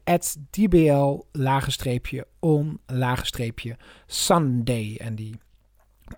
dbl 0.50 1.22
on 2.40 2.80
Sunday. 4.06 4.98
En 5.00 5.16
die 5.16 5.40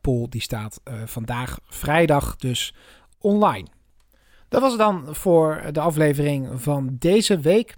poll 0.01 0.25
die 0.29 0.41
staat 0.41 0.81
vandaag 1.05 1.59
vrijdag 1.65 2.35
dus 2.35 2.75
online. 3.19 3.67
Dat 4.53 4.61
was 4.61 4.71
het 4.71 4.79
dan 4.79 5.15
voor 5.15 5.61
de 5.71 5.79
aflevering 5.79 6.61
van 6.61 6.95
deze 6.99 7.39
week. 7.39 7.75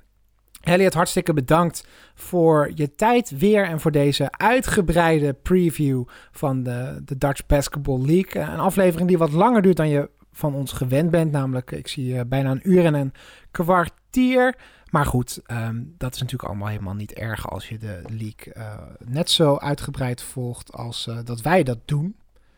Elliot, 0.62 0.94
hartstikke 0.94 1.34
bedankt 1.34 1.88
voor 2.16 2.72
je 2.74 2.96
tijd 2.96 3.38
weer 3.38 3.66
en 3.66 3.80
voor 3.80 3.92
deze 3.92 4.32
uitgebreide 4.32 5.34
preview 5.34 6.04
van 6.32 6.64
de, 6.64 7.02
de 7.06 7.18
Dutch 7.18 7.46
Basketball 7.46 8.02
League. 8.06 8.42
Een 8.42 8.60
aflevering 8.60 9.08
die 9.08 9.18
wat 9.18 9.32
langer 9.32 9.62
duurt 9.62 9.78
dan 9.78 9.90
je 9.90 10.10
van 10.32 10.54
ons 10.54 10.72
gewend 10.72 11.12
bent. 11.12 11.32
Namelijk, 11.32 11.72
ik 11.72 11.88
zie 11.88 12.14
uh, 12.14 12.22
bijna 12.28 12.52
een 12.52 12.70
uur 12.70 12.86
en 12.86 12.94
een 12.94 13.14
kwartier. 13.52 14.56
Maar 14.90 15.06
goed, 15.06 15.42
um, 15.48 15.96
dat 15.98 16.14
is 16.14 16.20
natuurlijk 16.20 16.50
allemaal 16.50 16.68
helemaal 16.70 16.94
niet 16.94 17.14
erg 17.14 17.50
als 17.50 17.70
je 17.70 17.78
de 17.78 18.02
league 18.08 18.54
uh, 18.58 18.74
net 19.06 19.30
zo 19.30 19.58
uitgebreid 19.58 20.22
volgt 20.22 20.74
als 20.74 21.10
dat 21.24 21.42
wij 21.42 21.64
dat 21.64 21.80
doen. 21.86 22.16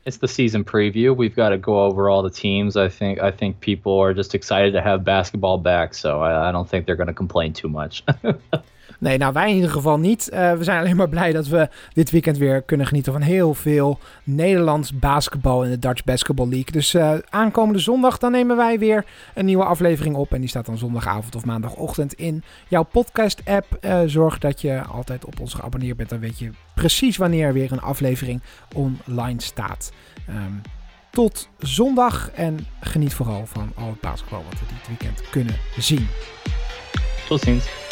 It's 0.08 0.18
the 0.18 0.28
season 0.28 0.64
preview. 0.64 1.14
We've 1.14 1.36
got 1.36 1.50
to 1.50 1.58
go 1.58 1.84
over 1.84 2.10
all 2.10 2.24
the 2.24 2.30
teams. 2.30 2.78
I 2.78 2.88
think 2.88 3.20
I 3.20 3.30
think 3.30 3.60
people 3.60 4.00
are 4.00 4.14
just 4.14 4.34
excited 4.34 4.72
to 4.74 4.82
have 4.82 5.04
basketball 5.04 5.58
back, 5.58 5.94
so 5.94 6.22
I, 6.22 6.48
I 6.48 6.52
don't 6.54 6.68
think 6.68 6.86
they're 6.86 6.96
going 6.96 7.08
to 7.08 7.14
complain 7.14 7.52
too 7.52 7.68
much. 7.68 8.04
nee, 8.98 9.18
nou 9.18 9.34
wij 9.34 9.49
in 9.49 9.56
ieder 9.56 9.69
geval 9.69 9.99
niet. 9.99 10.30
Uh, 10.34 10.53
we 10.53 10.64
zijn 10.64 10.80
alleen 10.80 10.95
maar 10.95 11.10
blij 11.10 11.32
dat 11.32 11.48
we 11.48 11.69
dit 11.94 12.11
weekend 12.11 12.38
weer 12.38 12.61
kunnen 12.61 12.88
genieten 12.88 13.14
van 13.14 13.22
heel 13.22 13.53
veel 13.53 13.99
Nederlands 14.24 14.99
basketbal 14.99 15.64
in 15.64 15.69
de 15.69 15.80
Dutch 15.80 16.03
Basketball 16.03 16.48
League. 16.48 16.72
Dus 16.72 16.94
uh, 16.94 17.14
aankomende 17.30 17.80
zondag 17.80 18.18
dan 18.18 18.32
nemen 18.32 18.57
wij 18.57 18.80
weer 18.80 19.06
een 19.34 19.45
nieuwe 19.45 19.64
aflevering 19.64 20.15
op 20.15 20.34
en 20.34 20.40
die 20.40 20.49
staat 20.49 20.65
dan 20.65 20.78
zondagavond 20.78 21.36
of 21.36 21.45
maandagochtend 21.45 22.14
in 22.14 22.44
jouw 22.68 22.84
podcast 22.84 23.41
app. 23.45 23.78
Uh, 23.82 23.99
zorg 24.06 24.38
dat 24.38 24.61
je 24.61 24.82
altijd 24.82 25.26
op 25.26 25.40
ons 25.40 25.53
geabonneerd 25.53 25.98
bent, 25.98 26.10
dan 26.10 26.19
weet 26.19 26.40
je 26.40 26.49
precies 26.76 27.18
wanneer 27.18 27.53
weer 27.53 27.72
een 27.72 27.82
aflevering 27.82 28.41
online 28.76 29.41
staat. 29.41 29.91
Um, 30.30 30.61
tot 31.11 31.49
zondag 31.60 32.32
en 32.32 32.68
geniet 32.80 33.14
vooral 33.14 33.45
van 33.45 33.72
al 33.76 33.88
het 33.88 34.02
basketbal 34.02 34.44
wat 34.49 34.60
we 34.60 34.65
dit 34.68 34.88
weekend 34.88 35.30
kunnen 35.30 35.56
zien. 35.78 36.07
Tot 37.28 37.41
ziens. 37.41 37.87